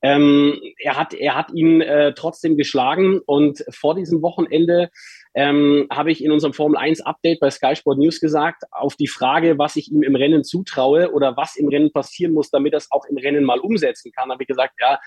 Ähm, 0.00 0.60
er, 0.78 0.96
hat, 0.96 1.14
er 1.14 1.34
hat 1.34 1.50
ihn 1.52 1.80
äh, 1.80 2.14
trotzdem 2.14 2.56
geschlagen 2.56 3.20
und 3.26 3.64
vor 3.70 3.96
diesem 3.96 4.22
Wochenende 4.22 4.90
ähm, 5.38 5.86
habe 5.88 6.10
ich 6.10 6.24
in 6.24 6.32
unserem 6.32 6.52
Formel 6.52 6.76
1 6.76 7.02
Update 7.02 7.38
bei 7.38 7.48
Sky 7.48 7.76
Sport 7.76 7.98
News 7.98 8.18
gesagt, 8.18 8.64
auf 8.72 8.96
die 8.96 9.06
Frage, 9.06 9.56
was 9.56 9.76
ich 9.76 9.88
ihm 9.88 10.02
im 10.02 10.16
Rennen 10.16 10.42
zutraue 10.42 11.12
oder 11.12 11.36
was 11.36 11.54
im 11.54 11.68
Rennen 11.68 11.92
passieren 11.92 12.32
muss, 12.32 12.50
damit 12.50 12.72
er 12.72 12.78
es 12.78 12.90
auch 12.90 13.04
im 13.04 13.16
Rennen 13.16 13.44
mal 13.44 13.60
umsetzen 13.60 14.10
kann, 14.10 14.32
habe 14.32 14.42
ich 14.42 14.48
gesagt, 14.48 14.74
ja, 14.80 14.98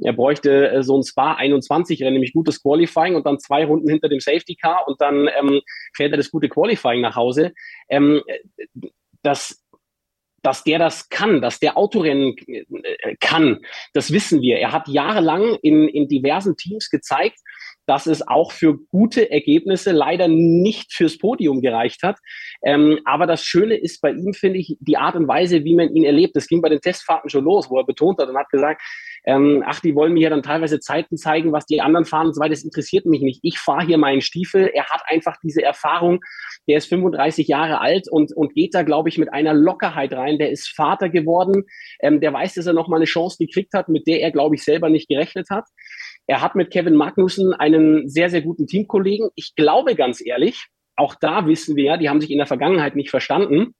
er 0.00 0.12
bräuchte 0.12 0.70
äh, 0.70 0.82
so 0.84 0.96
ein 0.96 1.02
Spa 1.02 1.34
21 1.34 2.00
Rennen, 2.00 2.12
nämlich 2.12 2.32
gutes 2.32 2.62
Qualifying 2.62 3.16
und 3.16 3.26
dann 3.26 3.40
zwei 3.40 3.64
Runden 3.64 3.90
hinter 3.90 4.08
dem 4.08 4.20
Safety 4.20 4.54
Car 4.54 4.86
und 4.86 5.00
dann 5.00 5.28
ähm, 5.36 5.60
fährt 5.96 6.12
er 6.12 6.16
das 6.16 6.30
gute 6.30 6.48
Qualifying 6.48 7.00
nach 7.00 7.16
Hause. 7.16 7.52
Ähm, 7.88 8.22
das 9.24 9.62
dass 10.42 10.64
der 10.64 10.78
das 10.78 11.08
kann, 11.08 11.40
dass 11.40 11.60
der 11.60 11.76
Autorennen 11.76 12.36
äh, 12.48 13.16
kann, 13.20 13.60
das 13.94 14.12
wissen 14.12 14.42
wir. 14.42 14.58
Er 14.58 14.72
hat 14.72 14.88
jahrelang 14.88 15.56
in, 15.62 15.88
in 15.88 16.08
diversen 16.08 16.56
Teams 16.56 16.90
gezeigt, 16.90 17.38
dass 17.86 18.06
es 18.06 18.26
auch 18.26 18.52
für 18.52 18.78
gute 18.90 19.30
Ergebnisse 19.30 19.92
leider 19.92 20.28
nicht 20.28 20.92
fürs 20.92 21.18
Podium 21.18 21.60
gereicht 21.60 22.02
hat. 22.02 22.18
Ähm, 22.62 23.00
aber 23.04 23.26
das 23.26 23.44
Schöne 23.44 23.74
ist 23.74 24.00
bei 24.00 24.12
ihm, 24.12 24.34
finde 24.34 24.58
ich, 24.58 24.76
die 24.80 24.96
Art 24.96 25.16
und 25.16 25.28
Weise, 25.28 25.64
wie 25.64 25.74
man 25.74 25.94
ihn 25.94 26.04
erlebt. 26.04 26.36
Das 26.36 26.46
ging 26.46 26.62
bei 26.62 26.68
den 26.68 26.80
Testfahrten 26.80 27.30
schon 27.30 27.44
los, 27.44 27.70
wo 27.70 27.78
er 27.78 27.84
betont 27.84 28.18
hat 28.20 28.28
und 28.28 28.36
hat 28.36 28.48
gesagt, 28.50 28.82
ähm, 29.24 29.62
ach, 29.66 29.80
die 29.80 29.94
wollen 29.94 30.12
mir 30.12 30.22
ja 30.22 30.30
dann 30.30 30.42
teilweise 30.42 30.80
Zeiten 30.80 31.16
zeigen, 31.16 31.52
was 31.52 31.66
die 31.66 31.80
anderen 31.80 32.04
fahren 32.04 32.28
und 32.28 32.34
so 32.34 32.40
weiter. 32.40 32.50
Das 32.50 32.64
interessiert 32.64 33.06
mich 33.06 33.22
nicht. 33.22 33.40
Ich 33.42 33.58
fahre 33.58 33.86
hier 33.86 33.98
meinen 33.98 34.20
Stiefel. 34.20 34.70
Er 34.72 34.86
hat 34.86 35.02
einfach 35.06 35.36
diese 35.42 35.62
Erfahrung. 35.62 36.20
Der 36.68 36.78
ist 36.78 36.86
35 36.86 37.48
Jahre 37.48 37.80
alt 37.80 38.08
und, 38.10 38.32
und 38.36 38.54
geht 38.54 38.74
da, 38.74 38.82
glaube 38.82 39.08
ich, 39.08 39.18
mit 39.18 39.32
einer 39.32 39.54
Lockerheit 39.54 40.12
rein. 40.12 40.38
Der 40.38 40.50
ist 40.50 40.68
Vater 40.68 41.08
geworden. 41.08 41.64
Ähm, 42.00 42.20
der 42.20 42.32
weiß, 42.32 42.54
dass 42.54 42.66
er 42.66 42.72
nochmal 42.72 42.98
eine 42.98 43.06
Chance 43.06 43.36
gekriegt 43.38 43.74
hat, 43.74 43.88
mit 43.88 44.06
der 44.06 44.20
er, 44.20 44.30
glaube 44.30 44.54
ich, 44.54 44.64
selber 44.64 44.88
nicht 44.88 45.08
gerechnet 45.08 45.48
hat. 45.50 45.64
Er 46.26 46.40
hat 46.40 46.54
mit 46.54 46.70
Kevin 46.70 46.94
Magnussen 46.94 47.52
einen 47.52 48.08
sehr, 48.08 48.30
sehr 48.30 48.42
guten 48.42 48.66
Teamkollegen. 48.66 49.30
Ich 49.34 49.54
glaube 49.54 49.94
ganz 49.94 50.24
ehrlich, 50.24 50.68
auch 50.96 51.14
da 51.14 51.46
wissen 51.46 51.76
wir 51.76 51.84
ja, 51.84 51.96
die 51.96 52.08
haben 52.08 52.20
sich 52.20 52.30
in 52.30 52.38
der 52.38 52.46
Vergangenheit 52.46 52.96
nicht 52.96 53.10
verstanden. 53.10 53.74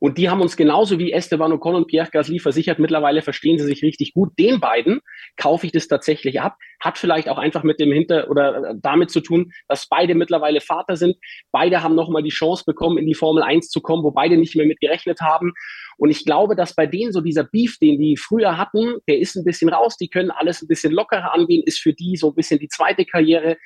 Und 0.00 0.18
die 0.18 0.28
haben 0.28 0.40
uns 0.40 0.56
genauso 0.56 0.98
wie 0.98 1.12
Esteban 1.12 1.52
Ocon 1.52 1.74
und 1.74 1.86
Pierre 1.86 2.08
Gasly 2.10 2.38
versichert, 2.38 2.78
mittlerweile 2.78 3.22
verstehen 3.22 3.58
sie 3.58 3.64
sich 3.64 3.82
richtig 3.82 4.14
gut. 4.14 4.30
Den 4.38 4.60
beiden 4.60 5.00
kaufe 5.36 5.66
ich 5.66 5.72
das 5.72 5.88
tatsächlich 5.88 6.40
ab. 6.40 6.56
Hat 6.80 6.98
vielleicht 6.98 7.28
auch 7.28 7.38
einfach 7.38 7.62
mit 7.62 7.80
dem 7.80 7.92
Hinter 7.92 8.30
oder 8.30 8.70
äh, 8.70 8.74
damit 8.80 9.10
zu 9.10 9.20
tun, 9.20 9.52
dass 9.68 9.88
beide 9.88 10.14
mittlerweile 10.14 10.60
Vater 10.60 10.96
sind. 10.96 11.16
Beide 11.52 11.82
haben 11.82 11.94
nochmal 11.94 12.22
die 12.22 12.30
Chance 12.30 12.64
bekommen, 12.66 12.98
in 12.98 13.06
die 13.06 13.14
Formel 13.14 13.42
1 13.42 13.68
zu 13.68 13.80
kommen, 13.80 14.04
wo 14.04 14.10
beide 14.10 14.36
nicht 14.36 14.56
mehr 14.56 14.66
mit 14.66 14.80
gerechnet 14.80 15.20
haben. 15.20 15.52
Und 15.96 16.10
ich 16.10 16.24
glaube, 16.24 16.56
dass 16.56 16.74
bei 16.74 16.86
denen 16.86 17.12
so 17.12 17.20
dieser 17.20 17.44
Beef, 17.44 17.78
den 17.78 17.98
die 17.98 18.16
früher 18.16 18.58
hatten, 18.58 18.98
der 19.08 19.18
ist 19.18 19.36
ein 19.36 19.44
bisschen 19.44 19.68
raus. 19.68 19.96
Die 19.96 20.08
können 20.08 20.30
alles 20.30 20.62
ein 20.62 20.68
bisschen 20.68 20.92
lockerer 20.92 21.32
angehen, 21.32 21.62
ist 21.64 21.78
für 21.78 21.92
die 21.92 22.16
so 22.16 22.30
ein 22.30 22.34
bisschen 22.34 22.58
die 22.58 22.68
zweite 22.68 23.04
Karriere. 23.04 23.56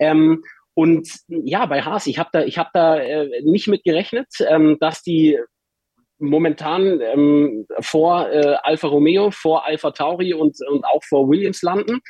Ähm, 0.00 0.42
und 0.74 1.08
ja, 1.28 1.64
bei 1.66 1.82
Haas, 1.82 2.06
ich 2.06 2.18
habe 2.18 2.28
da, 2.32 2.42
ich 2.44 2.58
hab 2.58 2.72
da 2.72 2.98
äh, 2.98 3.42
nicht 3.44 3.66
mit 3.66 3.82
gerechnet, 3.82 4.28
ähm, 4.46 4.76
dass 4.78 5.02
die 5.02 5.38
momentan 6.18 7.00
ähm, 7.00 7.66
vor 7.80 8.30
äh, 8.30 8.56
Alfa 8.62 8.88
Romeo, 8.88 9.30
vor 9.30 9.66
Alfa 9.66 9.90
Tauri 9.90 10.34
und, 10.34 10.56
und 10.68 10.84
auch 10.84 11.02
vor 11.04 11.28
Williams 11.28 11.62
landen. 11.62 12.00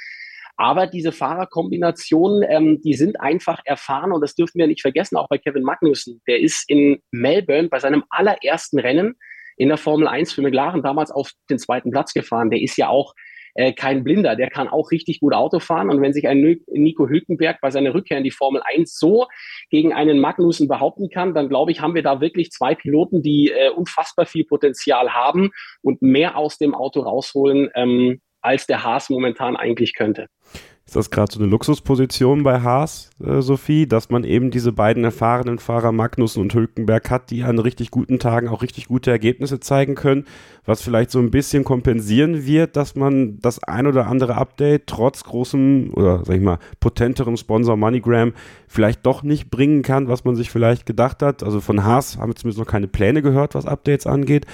Aber 0.57 0.87
diese 0.87 1.13
Fahrerkombinationen, 1.13 2.43
ähm, 2.49 2.81
die 2.83 2.95
sind 2.95 3.21
einfach 3.21 3.61
erfahren 3.65 4.13
und 4.13 4.23
das 4.23 4.35
dürfen 4.35 4.59
wir 4.59 4.67
nicht 4.67 4.81
vergessen, 4.81 5.17
auch 5.17 5.29
bei 5.29 5.39
Kevin 5.39 5.63
Magnussen. 5.63 6.23
Der 6.27 6.41
ist 6.41 6.69
in 6.69 7.03
Melbourne 7.11 7.69
bei 7.69 7.79
seinem 7.79 8.05
allerersten 8.09 8.79
Rennen 8.79 9.17
in 9.57 9.69
der 9.69 9.79
Formel 9.79 10.09
1 10.09 10.33
für 10.33 10.43
McLaren 10.43 10.83
damals 10.83 11.11
auf 11.11 11.33
den 11.51 11.59
zweiten 11.59 11.91
Platz 11.91 12.13
gefahren. 12.13 12.51
Der 12.51 12.61
ist 12.61 12.77
ja 12.77 12.89
auch 12.89 13.15
äh, 13.57 13.73
kein 13.73 14.05
Blinder, 14.05 14.37
der 14.37 14.51
kann 14.51 14.69
auch 14.69 14.91
richtig 14.91 15.21
gut 15.21 15.33
Auto 15.33 15.61
fahren. 15.61 15.91
Und 15.91 16.03
wenn 16.03 16.13
sich 16.13 16.29
ein 16.29 16.59
Nico 16.69 17.09
Hülkenberg 17.09 17.61
bei 17.61 17.71
seiner 17.71 17.95
Rückkehr 17.95 18.19
in 18.19 18.25
die 18.25 18.31
Formel 18.31 18.63
1 18.65 18.99
so 18.99 19.27
gegen 19.71 19.93
einen 19.93 20.21
Magnussen 20.21 20.69
behaupten 20.69 21.09
kann, 21.09 21.35
dann 21.35 21.49
glaube 21.49 21.73
ich, 21.73 21.81
haben 21.81 21.95
wir 21.95 22.03
da 22.03 22.21
wirklich 22.21 22.51
zwei 22.51 22.75
Piloten, 22.75 23.23
die 23.23 23.51
äh, 23.51 23.71
unfassbar 23.71 24.27
viel 24.27 24.45
Potenzial 24.45 25.15
haben 25.15 25.51
und 25.83 26.03
mehr 26.03 26.37
aus 26.37 26.59
dem 26.59 26.75
Auto 26.75 27.01
rausholen, 27.01 27.71
ähm, 27.75 28.21
als 28.43 28.67
der 28.67 28.85
Haas 28.85 29.11
momentan 29.11 29.57
eigentlich 29.57 29.95
könnte. 29.95 30.27
Ist 30.87 30.95
das 30.95 31.11
gerade 31.11 31.33
so 31.33 31.41
eine 31.41 31.49
Luxusposition 31.49 32.45
bei 32.45 32.61
Haas, 32.61 33.11
äh, 33.21 33.41
Sophie, 33.41 33.89
dass 33.89 34.09
man 34.09 34.23
eben 34.23 34.53
diese 34.53 34.71
beiden 34.71 35.03
erfahrenen 35.03 35.59
Fahrer 35.59 35.91
Magnussen 35.91 36.41
und 36.41 36.55
Hülkenberg 36.55 37.11
hat, 37.11 37.31
die 37.31 37.43
an 37.43 37.59
richtig 37.59 37.91
guten 37.91 38.21
Tagen 38.21 38.47
auch 38.47 38.63
richtig 38.63 38.87
gute 38.87 39.11
Ergebnisse 39.11 39.59
zeigen 39.59 39.97
können, 39.97 40.27
was 40.65 40.83
vielleicht 40.83 41.11
so 41.11 41.19
ein 41.19 41.33
bisschen 41.33 41.65
kompensieren 41.65 42.47
wird, 42.47 42.77
dass 42.77 42.95
man 42.95 43.41
das 43.41 43.65
ein 43.65 43.89
oder 43.89 44.07
andere 44.07 44.37
Update 44.37 44.87
trotz 44.87 45.25
großem 45.25 45.91
oder 45.93 46.25
sag 46.25 46.37
ich 46.37 46.43
mal 46.43 46.61
potenterem 46.79 47.37
Sponsor 47.37 47.77
MoneyGram 47.77 48.33
vielleicht 48.69 49.05
doch 49.07 49.25
nicht 49.25 49.51
bringen 49.51 49.83
kann, 49.83 50.07
was 50.07 50.25
man 50.25 50.37
sich 50.37 50.53
vielleicht 50.53 50.87
gedacht 50.87 51.21
hat. 51.21 51.43
Also 51.43 51.61
von 51.61 51.83
Haas 51.83 52.17
haben 52.17 52.31
wir 52.31 52.37
zumindest 52.37 52.61
noch 52.61 52.71
keine 52.71 52.87
Pläne 52.87 53.23
gehört, 53.23 53.57
was 53.57 53.67
Updates 53.67 54.07
angeht, 54.07 54.47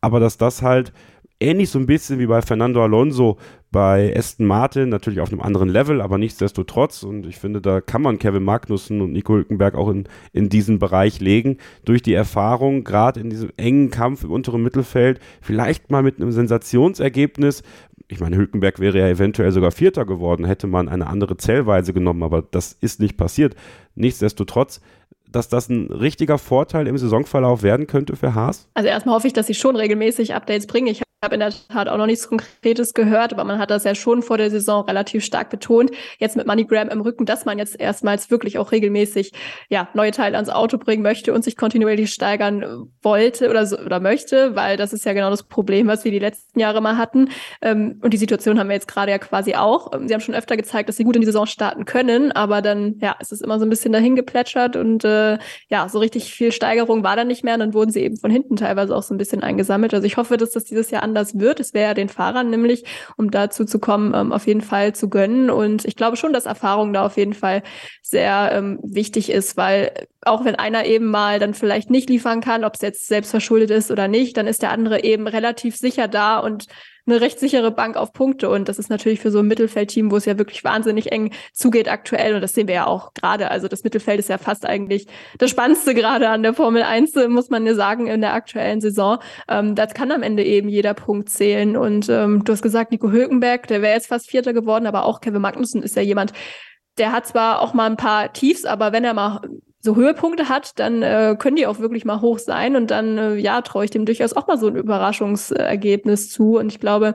aber 0.00 0.18
dass 0.18 0.36
das 0.36 0.62
halt 0.62 0.92
ähnlich 1.40 1.70
so 1.70 1.78
ein 1.78 1.86
bisschen 1.86 2.18
wie 2.18 2.26
bei 2.26 2.42
Fernando 2.42 2.82
Alonso 2.82 3.38
bei 3.70 4.14
Aston 4.16 4.46
Martin, 4.46 4.88
natürlich 4.88 5.20
auf 5.20 5.30
einem 5.30 5.42
anderen 5.42 5.68
Level, 5.68 6.00
aber 6.00 6.18
nichtsdestotrotz. 6.18 7.02
Und 7.02 7.26
ich 7.26 7.36
finde, 7.36 7.60
da 7.60 7.80
kann 7.80 8.02
man 8.02 8.18
Kevin 8.18 8.44
Magnussen 8.44 9.00
und 9.02 9.12
Nico 9.12 9.34
Hülkenberg 9.34 9.74
auch 9.74 9.90
in, 9.90 10.04
in 10.32 10.48
diesen 10.48 10.78
Bereich 10.78 11.20
legen. 11.20 11.58
Durch 11.84 12.00
die 12.02 12.14
Erfahrung, 12.14 12.84
gerade 12.84 13.20
in 13.20 13.28
diesem 13.28 13.50
engen 13.56 13.90
Kampf 13.90 14.24
im 14.24 14.30
unteren 14.30 14.62
Mittelfeld, 14.62 15.20
vielleicht 15.42 15.90
mal 15.90 16.02
mit 16.02 16.20
einem 16.20 16.32
Sensationsergebnis 16.32 17.62
ich 18.08 18.20
meine, 18.20 18.36
Hülkenberg 18.36 18.78
wäre 18.78 18.98
ja 18.98 19.08
eventuell 19.08 19.50
sogar 19.50 19.72
Vierter 19.72 20.04
geworden, 20.04 20.44
hätte 20.44 20.66
man 20.66 20.88
eine 20.88 21.08
andere 21.08 21.36
Zählweise 21.36 21.92
genommen, 21.92 22.22
aber 22.22 22.42
das 22.42 22.72
ist 22.72 23.00
nicht 23.00 23.16
passiert. 23.16 23.56
Nichtsdestotrotz, 23.94 24.80
dass 25.28 25.48
das 25.48 25.68
ein 25.68 25.90
richtiger 25.90 26.38
Vorteil 26.38 26.86
im 26.86 26.96
Saisonverlauf 26.96 27.62
werden 27.62 27.86
könnte 27.86 28.14
für 28.16 28.34
Haas? 28.34 28.68
Also 28.74 28.88
erstmal 28.88 29.16
hoffe 29.16 29.26
ich, 29.26 29.32
dass 29.32 29.48
sie 29.48 29.54
schon 29.54 29.76
regelmäßig 29.76 30.34
Updates 30.34 30.66
bringen. 30.66 30.86
Ich 30.86 31.02
habe 31.26 31.34
in 31.34 31.40
der 31.40 31.52
Tat 31.68 31.88
auch 31.88 31.98
noch 31.98 32.06
nichts 32.06 32.28
Konkretes 32.28 32.94
gehört, 32.94 33.32
aber 33.32 33.44
man 33.44 33.58
hat 33.58 33.70
das 33.70 33.84
ja 33.84 33.94
schon 33.94 34.22
vor 34.22 34.38
der 34.38 34.50
Saison 34.50 34.84
relativ 34.84 35.24
stark 35.24 35.50
betont. 35.50 35.90
Jetzt 36.18 36.36
mit 36.36 36.46
MoneyGram 36.46 36.88
im 36.88 37.00
Rücken, 37.00 37.26
dass 37.26 37.44
man 37.44 37.58
jetzt 37.58 37.78
erstmals 37.78 38.30
wirklich 38.30 38.58
auch 38.58 38.72
regelmäßig 38.72 39.32
ja, 39.68 39.88
neue 39.92 40.12
Teile 40.12 40.36
ans 40.36 40.48
Auto 40.48 40.78
bringen 40.78 41.02
möchte 41.02 41.34
und 41.34 41.44
sich 41.44 41.56
kontinuierlich 41.56 42.12
steigern 42.12 42.88
wollte 43.02 43.50
oder, 43.50 43.66
so, 43.66 43.78
oder 43.78 44.00
möchte, 44.00 44.54
weil 44.54 44.76
das 44.76 44.92
ist 44.92 45.04
ja 45.04 45.12
genau 45.12 45.30
das 45.30 45.42
Problem, 45.42 45.88
was 45.88 46.04
wir 46.04 46.12
die 46.12 46.18
letzten 46.18 46.60
Jahre 46.60 46.80
mal 46.80 46.96
hatten. 46.96 47.28
Ähm, 47.60 47.98
und 48.02 48.14
die 48.14 48.18
Situation 48.18 48.58
haben 48.58 48.68
wir 48.68 48.74
jetzt 48.74 48.88
gerade 48.88 49.10
ja 49.10 49.18
quasi 49.18 49.54
auch. 49.54 49.90
Sie 50.06 50.14
haben 50.14 50.20
schon 50.20 50.34
öfter 50.34 50.56
gezeigt, 50.56 50.88
dass 50.88 50.96
sie 50.96 51.04
gut 51.04 51.16
in 51.16 51.22
die 51.22 51.26
Saison 51.26 51.46
starten 51.46 51.84
können, 51.84 52.30
aber 52.32 52.62
dann 52.62 52.96
ja, 53.00 53.16
es 53.18 53.32
immer 53.32 53.58
so 53.58 53.66
ein 53.66 53.70
bisschen 53.70 53.92
dahin 53.92 54.16
geplätschert 54.16 54.76
und 54.76 55.04
äh, 55.04 55.38
ja, 55.68 55.88
so 55.88 55.98
richtig 55.98 56.32
viel 56.32 56.52
Steigerung 56.52 57.02
war 57.02 57.16
dann 57.16 57.26
nicht 57.26 57.44
mehr 57.44 57.54
und 57.54 57.60
dann 57.60 57.74
wurden 57.74 57.90
sie 57.90 58.00
eben 58.00 58.16
von 58.16 58.30
hinten 58.30 58.56
teilweise 58.56 58.96
auch 58.96 59.02
so 59.02 59.12
ein 59.12 59.18
bisschen 59.18 59.42
eingesammelt. 59.42 59.92
Also 59.92 60.06
ich 60.06 60.16
hoffe, 60.16 60.36
dass 60.36 60.52
das 60.52 60.64
dieses 60.64 60.90
Jahr 60.90 61.02
anders 61.02 61.15
wird. 61.38 61.60
Es 61.60 61.74
wäre 61.74 61.88
ja 61.88 61.94
den 61.94 62.08
Fahrern 62.08 62.50
nämlich, 62.50 62.84
um 63.16 63.30
dazu 63.30 63.64
zu 63.64 63.78
kommen, 63.78 64.12
ähm, 64.14 64.32
auf 64.32 64.46
jeden 64.46 64.60
Fall 64.60 64.94
zu 64.94 65.08
gönnen. 65.08 65.50
Und 65.50 65.84
ich 65.84 65.96
glaube 65.96 66.16
schon, 66.16 66.32
dass 66.32 66.46
Erfahrung 66.46 66.92
da 66.92 67.04
auf 67.04 67.16
jeden 67.16 67.34
Fall 67.34 67.62
sehr 68.02 68.50
ähm, 68.52 68.78
wichtig 68.82 69.30
ist, 69.30 69.56
weil 69.56 69.92
auch 70.26 70.44
wenn 70.44 70.54
einer 70.56 70.84
eben 70.86 71.06
mal 71.06 71.38
dann 71.38 71.54
vielleicht 71.54 71.90
nicht 71.90 72.10
liefern 72.10 72.40
kann, 72.40 72.64
ob 72.64 72.74
es 72.74 72.82
jetzt 72.82 73.06
selbst 73.06 73.30
verschuldet 73.30 73.70
ist 73.70 73.90
oder 73.90 74.08
nicht, 74.08 74.36
dann 74.36 74.46
ist 74.46 74.62
der 74.62 74.70
andere 74.70 75.04
eben 75.04 75.26
relativ 75.26 75.76
sicher 75.76 76.08
da 76.08 76.38
und 76.38 76.66
eine 77.06 77.20
recht 77.20 77.38
sichere 77.38 77.70
Bank 77.70 77.96
auf 77.96 78.12
Punkte. 78.12 78.50
Und 78.50 78.68
das 78.68 78.78
ist 78.78 78.90
natürlich 78.90 79.20
für 79.20 79.30
so 79.30 79.38
ein 79.38 79.46
Mittelfeldteam, 79.46 80.10
wo 80.10 80.16
es 80.16 80.24
ja 80.24 80.38
wirklich 80.38 80.64
wahnsinnig 80.64 81.12
eng 81.12 81.32
zugeht 81.52 81.88
aktuell. 81.88 82.34
Und 82.34 82.40
das 82.40 82.52
sehen 82.52 82.66
wir 82.66 82.74
ja 82.74 82.86
auch 82.86 83.14
gerade. 83.14 83.50
Also 83.50 83.68
das 83.68 83.84
Mittelfeld 83.84 84.18
ist 84.18 84.28
ja 84.28 84.38
fast 84.38 84.66
eigentlich 84.66 85.06
das 85.38 85.50
Spannendste 85.50 85.94
gerade 85.94 86.28
an 86.28 86.42
der 86.42 86.54
Formel 86.54 86.82
1, 86.82 87.14
muss 87.28 87.48
man 87.48 87.64
ja 87.64 87.74
sagen, 87.74 88.08
in 88.08 88.20
der 88.20 88.34
aktuellen 88.34 88.80
Saison. 88.80 89.18
Ähm, 89.48 89.74
das 89.74 89.94
kann 89.94 90.10
am 90.10 90.22
Ende 90.22 90.44
eben 90.44 90.68
jeder 90.68 90.94
Punkt 90.94 91.28
zählen. 91.30 91.76
Und 91.76 92.08
ähm, 92.08 92.44
du 92.44 92.52
hast 92.52 92.62
gesagt, 92.62 92.90
Nico 92.90 93.10
Hülkenberg, 93.10 93.68
der 93.68 93.82
wäre 93.82 93.94
jetzt 93.94 94.08
fast 94.08 94.28
Vierter 94.28 94.52
geworden, 94.52 94.86
aber 94.86 95.04
auch 95.04 95.20
Kevin 95.20 95.42
Magnussen 95.42 95.82
ist 95.82 95.94
ja 95.96 96.02
jemand, 96.02 96.32
der 96.98 97.12
hat 97.12 97.26
zwar 97.26 97.60
auch 97.60 97.74
mal 97.74 97.88
ein 97.88 97.96
paar 97.96 98.32
Tiefs, 98.32 98.64
aber 98.64 98.92
wenn 98.92 99.04
er 99.04 99.14
mal 99.14 99.42
so 99.86 99.96
Höhepunkte 99.96 100.50
hat, 100.50 100.78
dann 100.78 101.02
äh, 101.02 101.36
können 101.38 101.56
die 101.56 101.66
auch 101.66 101.78
wirklich 101.78 102.04
mal 102.04 102.20
hoch 102.20 102.38
sein 102.38 102.76
und 102.76 102.90
dann, 102.90 103.16
äh, 103.16 103.34
ja, 103.36 103.62
traue 103.62 103.86
ich 103.86 103.90
dem 103.90 104.04
durchaus 104.04 104.34
auch 104.34 104.46
mal 104.46 104.58
so 104.58 104.66
ein 104.66 104.76
Überraschungsergebnis 104.76 106.30
zu. 106.30 106.58
Und 106.58 106.70
ich 106.70 106.80
glaube, 106.80 107.14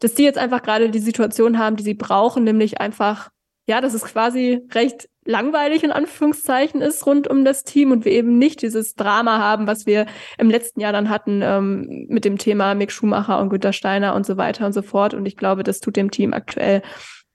dass 0.00 0.14
die 0.14 0.24
jetzt 0.24 0.38
einfach 0.38 0.62
gerade 0.62 0.90
die 0.90 0.98
Situation 0.98 1.58
haben, 1.58 1.76
die 1.76 1.84
sie 1.84 1.94
brauchen, 1.94 2.42
nämlich 2.42 2.80
einfach, 2.80 3.30
ja, 3.68 3.80
dass 3.80 3.94
es 3.94 4.02
quasi 4.02 4.60
recht 4.72 5.08
langweilig 5.24 5.84
in 5.84 5.92
Anführungszeichen 5.92 6.80
ist 6.80 7.04
rund 7.06 7.28
um 7.28 7.44
das 7.44 7.64
Team 7.64 7.90
und 7.90 8.04
wir 8.04 8.12
eben 8.12 8.38
nicht 8.38 8.62
dieses 8.62 8.94
Drama 8.94 9.38
haben, 9.38 9.66
was 9.66 9.86
wir 9.86 10.06
im 10.38 10.50
letzten 10.50 10.80
Jahr 10.80 10.92
dann 10.92 11.10
hatten 11.10 11.40
ähm, 11.42 12.06
mit 12.08 12.24
dem 12.24 12.38
Thema 12.38 12.74
Mick 12.74 12.92
Schumacher 12.92 13.40
und 13.40 13.50
Günter 13.50 13.72
Steiner 13.72 14.14
und 14.14 14.24
so 14.24 14.36
weiter 14.36 14.66
und 14.66 14.72
so 14.72 14.82
fort. 14.82 15.14
Und 15.14 15.26
ich 15.26 15.36
glaube, 15.36 15.64
das 15.64 15.80
tut 15.80 15.96
dem 15.96 16.10
Team 16.10 16.32
aktuell 16.32 16.82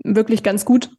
wirklich 0.03 0.41
ganz 0.41 0.65
gut 0.65 0.89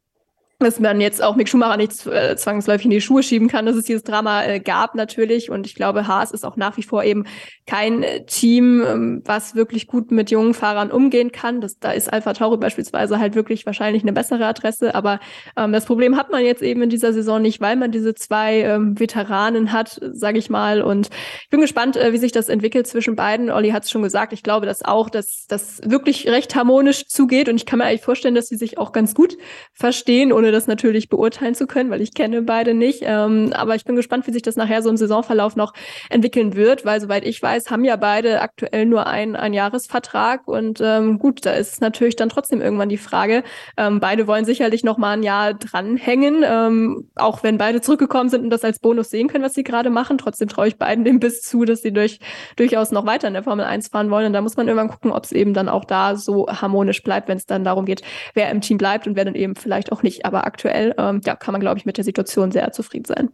dass 0.65 0.81
man 0.81 1.01
jetzt 1.01 1.23
auch 1.23 1.37
Mick 1.37 1.49
Schumacher 1.49 1.77
nicht 1.77 2.07
äh, 2.07 2.37
zwangsläufig 2.37 2.87
in 2.87 2.91
die 2.91 3.01
Schuhe 3.01 3.23
schieben 3.23 3.49
kann, 3.49 3.67
dass 3.67 3.77
es 3.77 3.85
dieses 3.85 4.03
Drama 4.03 4.45
äh, 4.45 4.61
gab 4.61 4.95
natürlich. 4.95 5.51
Und 5.51 5.67
ich 5.67 5.75
glaube, 5.75 6.07
Haas 6.07 6.31
ist 6.31 6.45
auch 6.45 6.57
nach 6.57 6.77
wie 6.77 6.83
vor 6.83 7.05
eben 7.05 7.25
kein 7.67 8.03
äh, 8.03 8.25
Team, 8.27 8.83
ähm, 8.87 9.23
was 9.25 9.55
wirklich 9.55 9.87
gut 9.87 10.11
mit 10.11 10.31
jungen 10.31 10.55
Fahrern 10.55 10.91
umgehen 10.91 11.33
kann. 11.33 11.61
Das, 11.61 11.79
da 11.79 11.93
ist 11.93 12.13
Alpha 12.13 12.33
Tauri 12.33 12.57
beispielsweise 12.57 13.19
halt 13.19 13.35
wirklich 13.35 13.67
wahrscheinlich 13.67 14.03
eine 14.03 14.13
bessere 14.13 14.47
Adresse. 14.47 14.95
Aber 14.95 15.21
ähm, 15.57 15.73
das 15.73 15.87
Problem 15.87 16.17
hat 16.17 16.31
man 16.31 16.45
jetzt 16.45 16.63
eben 16.63 16.83
in 16.83 16.91
dieser 16.91 17.13
Saison 17.13 17.43
nicht, 17.43 17.61
weil 17.61 17.77
man 17.77 17.93
diese 17.93 18.15
zwei 18.15 18.61
ähm, 18.61 18.99
Veteranen 18.99 19.73
hat, 19.73 20.01
sage 20.13 20.39
ich 20.39 20.51
mal. 20.51 20.83
Und 20.83 21.11
ich 21.43 21.51
bin 21.51 21.61
gespannt, 21.61 21.97
äh, 21.97 22.13
wie 22.13 22.19
sich 22.19 22.33
das 22.33 22.49
entwickelt 22.49 22.87
zwischen 22.87 23.17
beiden. 23.17 23.51
Olli 23.51 23.71
hat 23.71 23.85
es 23.85 23.91
schon 23.91 24.03
gesagt. 24.03 24.33
Ich 24.33 24.43
glaube, 24.43 24.67
dass 24.67 24.85
auch, 24.85 25.11
dass 25.11 25.47
das 25.49 25.81
wirklich 25.85 26.29
recht 26.29 26.55
harmonisch 26.55 27.07
zugeht. 27.07 27.49
Und 27.49 27.57
ich 27.57 27.67
kann 27.67 27.79
mir 27.79 27.87
eigentlich 27.87 28.03
vorstellen, 28.03 28.35
dass 28.35 28.47
sie 28.47 28.57
sich 28.57 28.79
auch 28.79 28.93
ganz 28.93 29.15
gut 29.15 29.37
verstehen, 29.73 30.33
ohne 30.33 30.52
das 30.53 30.67
natürlich 30.67 31.09
beurteilen 31.09 31.55
zu 31.55 31.67
können, 31.67 31.91
weil 31.91 32.01
ich 32.01 32.15
kenne 32.15 32.43
beide 32.43 32.75
nicht. 32.75 33.03
Ähm, 33.03 33.53
aber 33.55 33.75
ich 33.75 33.85
bin 33.85 33.97
gespannt, 33.97 34.27
wie 34.27 34.33
sich 34.33 34.43
das 34.43 34.57
nachher 34.57 34.83
so 34.83 34.91
im 34.91 34.97
Saisonverlauf 34.97 35.57
noch 35.57 35.73
entwickeln 36.11 36.55
wird, 36.55 36.85
weil 36.85 37.01
soweit 37.01 37.27
ich 37.27 37.43
weiß, 37.43 37.71
haben 37.71 37.85
ja 37.85 37.97
beide 37.97 38.41
aktuell 38.41 38.87
nur 38.87 39.07
einen, 39.07 39.53
Jahresvertrag. 39.53 40.47
Und 40.49 40.81
ähm, 40.83 41.19
gut, 41.19 41.45
da 41.45 41.53
ist 41.53 41.81
natürlich 41.81 42.17
dann 42.17 42.29
trotzdem 42.29 42.61
irgendwann 42.61 42.89
die 42.89 42.97
Frage. 42.97 43.43
Ähm, 43.77 44.01
beide 44.01 44.27
wollen 44.27 44.45
sicherlich 44.45 44.85
noch 44.85 44.99
mal 44.99 45.13
ein 45.13 45.23
Jahr 45.23 45.55
dranhängen, 45.55 46.45
ähm, 46.45 47.11
auch 47.17 47.43
wenn 47.43 47.59
beide 47.59 47.81
zurückgekommen 47.81 48.31
sind 48.31 48.45
und 48.45 48.51
das 48.51 48.65
als 48.65 48.79
Bonus 48.79 49.11
sehen 49.11 49.29
können, 49.29 49.45
was 49.45 49.55
sie 49.55 49.65
gerade 49.65 49.91
machen. 49.91 50.19
Trotzdem 50.19 50.49
traue 50.49 50.69
ich 50.69 50.79
beiden 50.79 51.05
dem 51.05 51.21
Biss 51.21 51.43
zu, 51.43 51.65
dass 51.65 51.83
sie 51.83 51.93
durch, 51.93 52.21
durchaus 52.57 52.93
noch 52.93 53.07
weiter 53.07 53.29
in 53.29 53.35
der 53.35 53.43
Formel 53.43 53.65
1 53.65 53.89
fahren 53.89 54.11
wollen. 54.11 54.27
Und 54.27 54.33
da 54.33 54.41
muss 54.41 54.57
man 54.57 54.69
irgendwann 54.69 54.89
gucken, 54.89 55.13
ob 55.13 55.25
es 55.25 55.33
eben 55.33 55.55
dann 55.55 55.69
auch 55.69 55.85
da 55.85 56.17
so 56.17 56.47
harmonisch 56.49 57.03
bleibt, 57.03 57.29
wenn 57.29 57.37
es 57.37 57.47
dann 57.47 57.65
darum 57.65 57.85
geht, 57.85 58.03
wer 58.35 58.51
im 58.51 58.61
Team 58.61 58.79
bleibt 58.79 59.07
und 59.07 59.17
wer 59.17 59.25
dann 59.25 59.35
eben 59.35 59.55
vielleicht 59.55 59.93
auch 59.93 60.03
nicht. 60.03 60.25
Aber 60.25 60.42
aktuell 60.45 60.95
ähm, 60.99 61.21
ja, 61.25 61.37
kann 61.37 61.53
man, 61.53 61.61
glaube 61.61 61.79
ich, 61.79 61.87
mit 61.87 61.97
der 61.97 62.05
Situation 62.05 62.53
sehr 62.53 62.73
zufrieden 62.73 63.05
sein. 63.05 63.31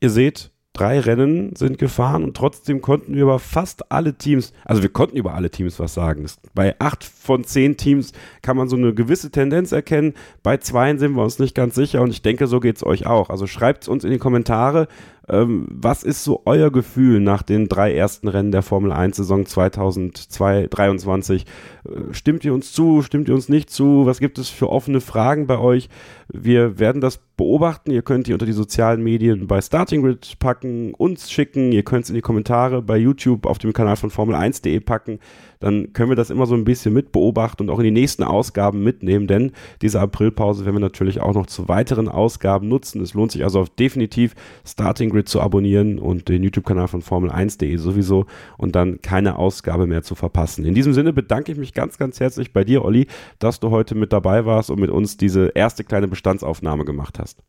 Ihr 0.00 0.10
seht, 0.10 0.50
drei 0.78 1.00
Rennen 1.00 1.54
sind 1.56 1.78
gefahren 1.78 2.22
und 2.22 2.36
trotzdem 2.36 2.80
konnten 2.80 3.14
wir 3.14 3.22
über 3.22 3.38
fast 3.38 3.90
alle 3.90 4.14
Teams, 4.14 4.52
also 4.64 4.82
wir 4.82 4.90
konnten 4.90 5.16
über 5.16 5.34
alle 5.34 5.50
Teams 5.50 5.80
was 5.80 5.94
sagen. 5.94 6.26
Bei 6.54 6.76
acht 6.78 7.04
von 7.04 7.44
zehn 7.44 7.76
Teams 7.76 8.12
kann 8.42 8.56
man 8.56 8.68
so 8.68 8.76
eine 8.76 8.94
gewisse 8.94 9.30
Tendenz 9.30 9.72
erkennen. 9.72 10.14
Bei 10.42 10.58
zweien 10.58 10.98
sind 10.98 11.14
wir 11.14 11.22
uns 11.22 11.38
nicht 11.38 11.54
ganz 11.54 11.74
sicher 11.74 12.02
und 12.02 12.10
ich 12.10 12.22
denke, 12.22 12.46
so 12.46 12.60
geht 12.60 12.76
es 12.76 12.86
euch 12.86 13.06
auch. 13.06 13.30
Also 13.30 13.46
schreibt 13.46 13.82
es 13.82 13.88
uns 13.88 14.04
in 14.04 14.10
die 14.10 14.18
Kommentare. 14.18 14.88
Ähm, 15.28 15.66
was 15.68 16.04
ist 16.04 16.24
so 16.24 16.42
euer 16.46 16.70
Gefühl 16.70 17.20
nach 17.20 17.42
den 17.42 17.68
drei 17.68 17.94
ersten 17.94 18.28
Rennen 18.28 18.50
der 18.50 18.62
Formel 18.62 18.92
1 18.92 19.16
Saison 19.16 19.44
2023? 19.44 21.44
Äh, 21.84 22.12
stimmt 22.12 22.44
ihr 22.44 22.54
uns 22.54 22.72
zu? 22.72 23.02
Stimmt 23.02 23.28
ihr 23.28 23.34
uns 23.34 23.48
nicht 23.48 23.70
zu? 23.70 24.06
Was 24.06 24.20
gibt 24.20 24.38
es 24.38 24.48
für 24.48 24.70
offene 24.70 25.00
Fragen 25.00 25.46
bei 25.46 25.58
euch? 25.58 25.90
Wir 26.30 26.78
werden 26.78 27.00
das 27.00 27.18
beobachten. 27.36 27.90
Ihr 27.90 28.02
könnt 28.02 28.26
die 28.26 28.34
unter 28.34 28.44
die 28.44 28.52
sozialen 28.52 29.02
Medien 29.02 29.46
bei 29.46 29.62
Starting 29.62 30.02
Grid 30.02 30.38
packen, 30.38 30.92
uns 30.92 31.30
schicken. 31.30 31.72
Ihr 31.72 31.84
könnt 31.84 32.04
es 32.04 32.10
in 32.10 32.16
die 32.16 32.20
Kommentare 32.22 32.82
bei 32.82 32.98
YouTube 32.98 33.46
auf 33.46 33.58
dem 33.58 33.72
Kanal 33.72 33.96
von 33.96 34.10
Formel1.de 34.10 34.80
packen 34.80 35.20
dann 35.60 35.92
können 35.92 36.10
wir 36.10 36.16
das 36.16 36.30
immer 36.30 36.46
so 36.46 36.54
ein 36.54 36.64
bisschen 36.64 36.94
mit 36.94 37.12
beobachten 37.12 37.64
und 37.64 37.70
auch 37.70 37.78
in 37.78 37.84
die 37.84 37.90
nächsten 37.90 38.22
Ausgaben 38.22 38.82
mitnehmen, 38.82 39.26
denn 39.26 39.52
diese 39.82 40.00
Aprilpause 40.00 40.64
werden 40.64 40.76
wir 40.76 40.80
natürlich 40.80 41.20
auch 41.20 41.34
noch 41.34 41.46
zu 41.46 41.68
weiteren 41.68 42.08
Ausgaben 42.08 42.68
nutzen. 42.68 43.00
Es 43.02 43.14
lohnt 43.14 43.32
sich 43.32 43.44
also 43.44 43.66
definitiv 43.78 44.34
Starting 44.66 45.10
Grid 45.10 45.28
zu 45.28 45.40
abonnieren 45.40 45.98
und 45.98 46.28
den 46.28 46.42
YouTube-Kanal 46.42 46.88
von 46.88 47.02
Formel1.de 47.02 47.76
sowieso 47.76 48.26
und 48.56 48.74
dann 48.74 49.00
keine 49.02 49.36
Ausgabe 49.36 49.86
mehr 49.86 50.02
zu 50.02 50.14
verpassen. 50.14 50.64
In 50.64 50.74
diesem 50.74 50.92
Sinne 50.92 51.12
bedanke 51.12 51.52
ich 51.52 51.58
mich 51.58 51.74
ganz, 51.74 51.98
ganz 51.98 52.20
herzlich 52.20 52.52
bei 52.52 52.64
dir, 52.64 52.84
Olli, 52.84 53.06
dass 53.38 53.60
du 53.60 53.70
heute 53.70 53.94
mit 53.94 54.12
dabei 54.12 54.46
warst 54.46 54.70
und 54.70 54.80
mit 54.80 54.90
uns 54.90 55.16
diese 55.16 55.48
erste 55.54 55.84
kleine 55.84 56.08
Bestandsaufnahme 56.08 56.84
gemacht 56.84 57.18
hast. 57.18 57.42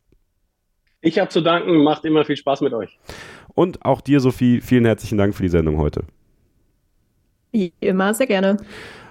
Ich 1.02 1.18
habe 1.18 1.30
zu 1.30 1.40
danken, 1.40 1.82
macht 1.82 2.04
immer 2.04 2.24
viel 2.24 2.36
Spaß 2.36 2.60
mit 2.60 2.74
euch. 2.74 2.98
Und 3.54 3.84
auch 3.84 4.00
dir, 4.00 4.20
Sophie, 4.20 4.60
vielen 4.60 4.84
herzlichen 4.84 5.16
Dank 5.16 5.34
für 5.34 5.42
die 5.42 5.48
Sendung 5.48 5.78
heute. 5.78 6.04
Wie 7.52 7.72
immer, 7.80 8.14
sehr 8.14 8.26
gerne. 8.26 8.56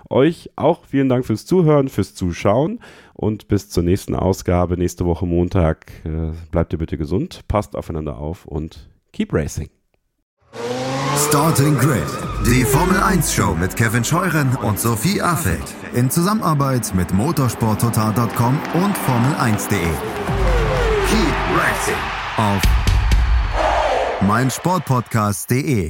Euch 0.10 0.50
auch 0.56 0.86
vielen 0.86 1.08
Dank 1.08 1.26
fürs 1.26 1.46
Zuhören, 1.46 1.88
fürs 1.88 2.16
Zuschauen 2.16 2.80
und 3.14 3.48
bis 3.48 3.70
zur 3.70 3.84
nächsten 3.84 4.16
Ausgabe 4.16 4.76
nächste 4.76 5.06
Woche 5.06 5.28
Montag. 5.28 5.92
Äh, 6.04 6.32
bleibt 6.52 6.74
ihr 6.74 6.80
bitte 6.80 6.98
gesund, 6.98 7.42
passt 7.48 7.76
aufeinander 7.76 8.18
auf 8.18 8.46
und 8.46 8.90
keep 9.14 9.34
racing. 9.34 9.70
Starting 11.28 11.78
Grid, 11.78 12.08
die 12.48 12.64
Formel 12.64 12.98
1 12.98 13.34
Show 13.34 13.54
mit 13.54 13.76
Kevin 13.76 14.04
Scheuren 14.04 14.56
und 14.64 14.80
Sophie 14.80 15.22
Affeld 15.22 15.76
in 15.94 16.10
Zusammenarbeit 16.10 16.92
mit 16.96 17.14
motorsporttotal.com 17.14 18.60
und 18.74 18.96
Formel1.de. 18.98 19.80
Keep 21.08 21.36
racing 21.56 21.94
auf 22.38 22.62
meinsportpodcast.de. 24.22 25.90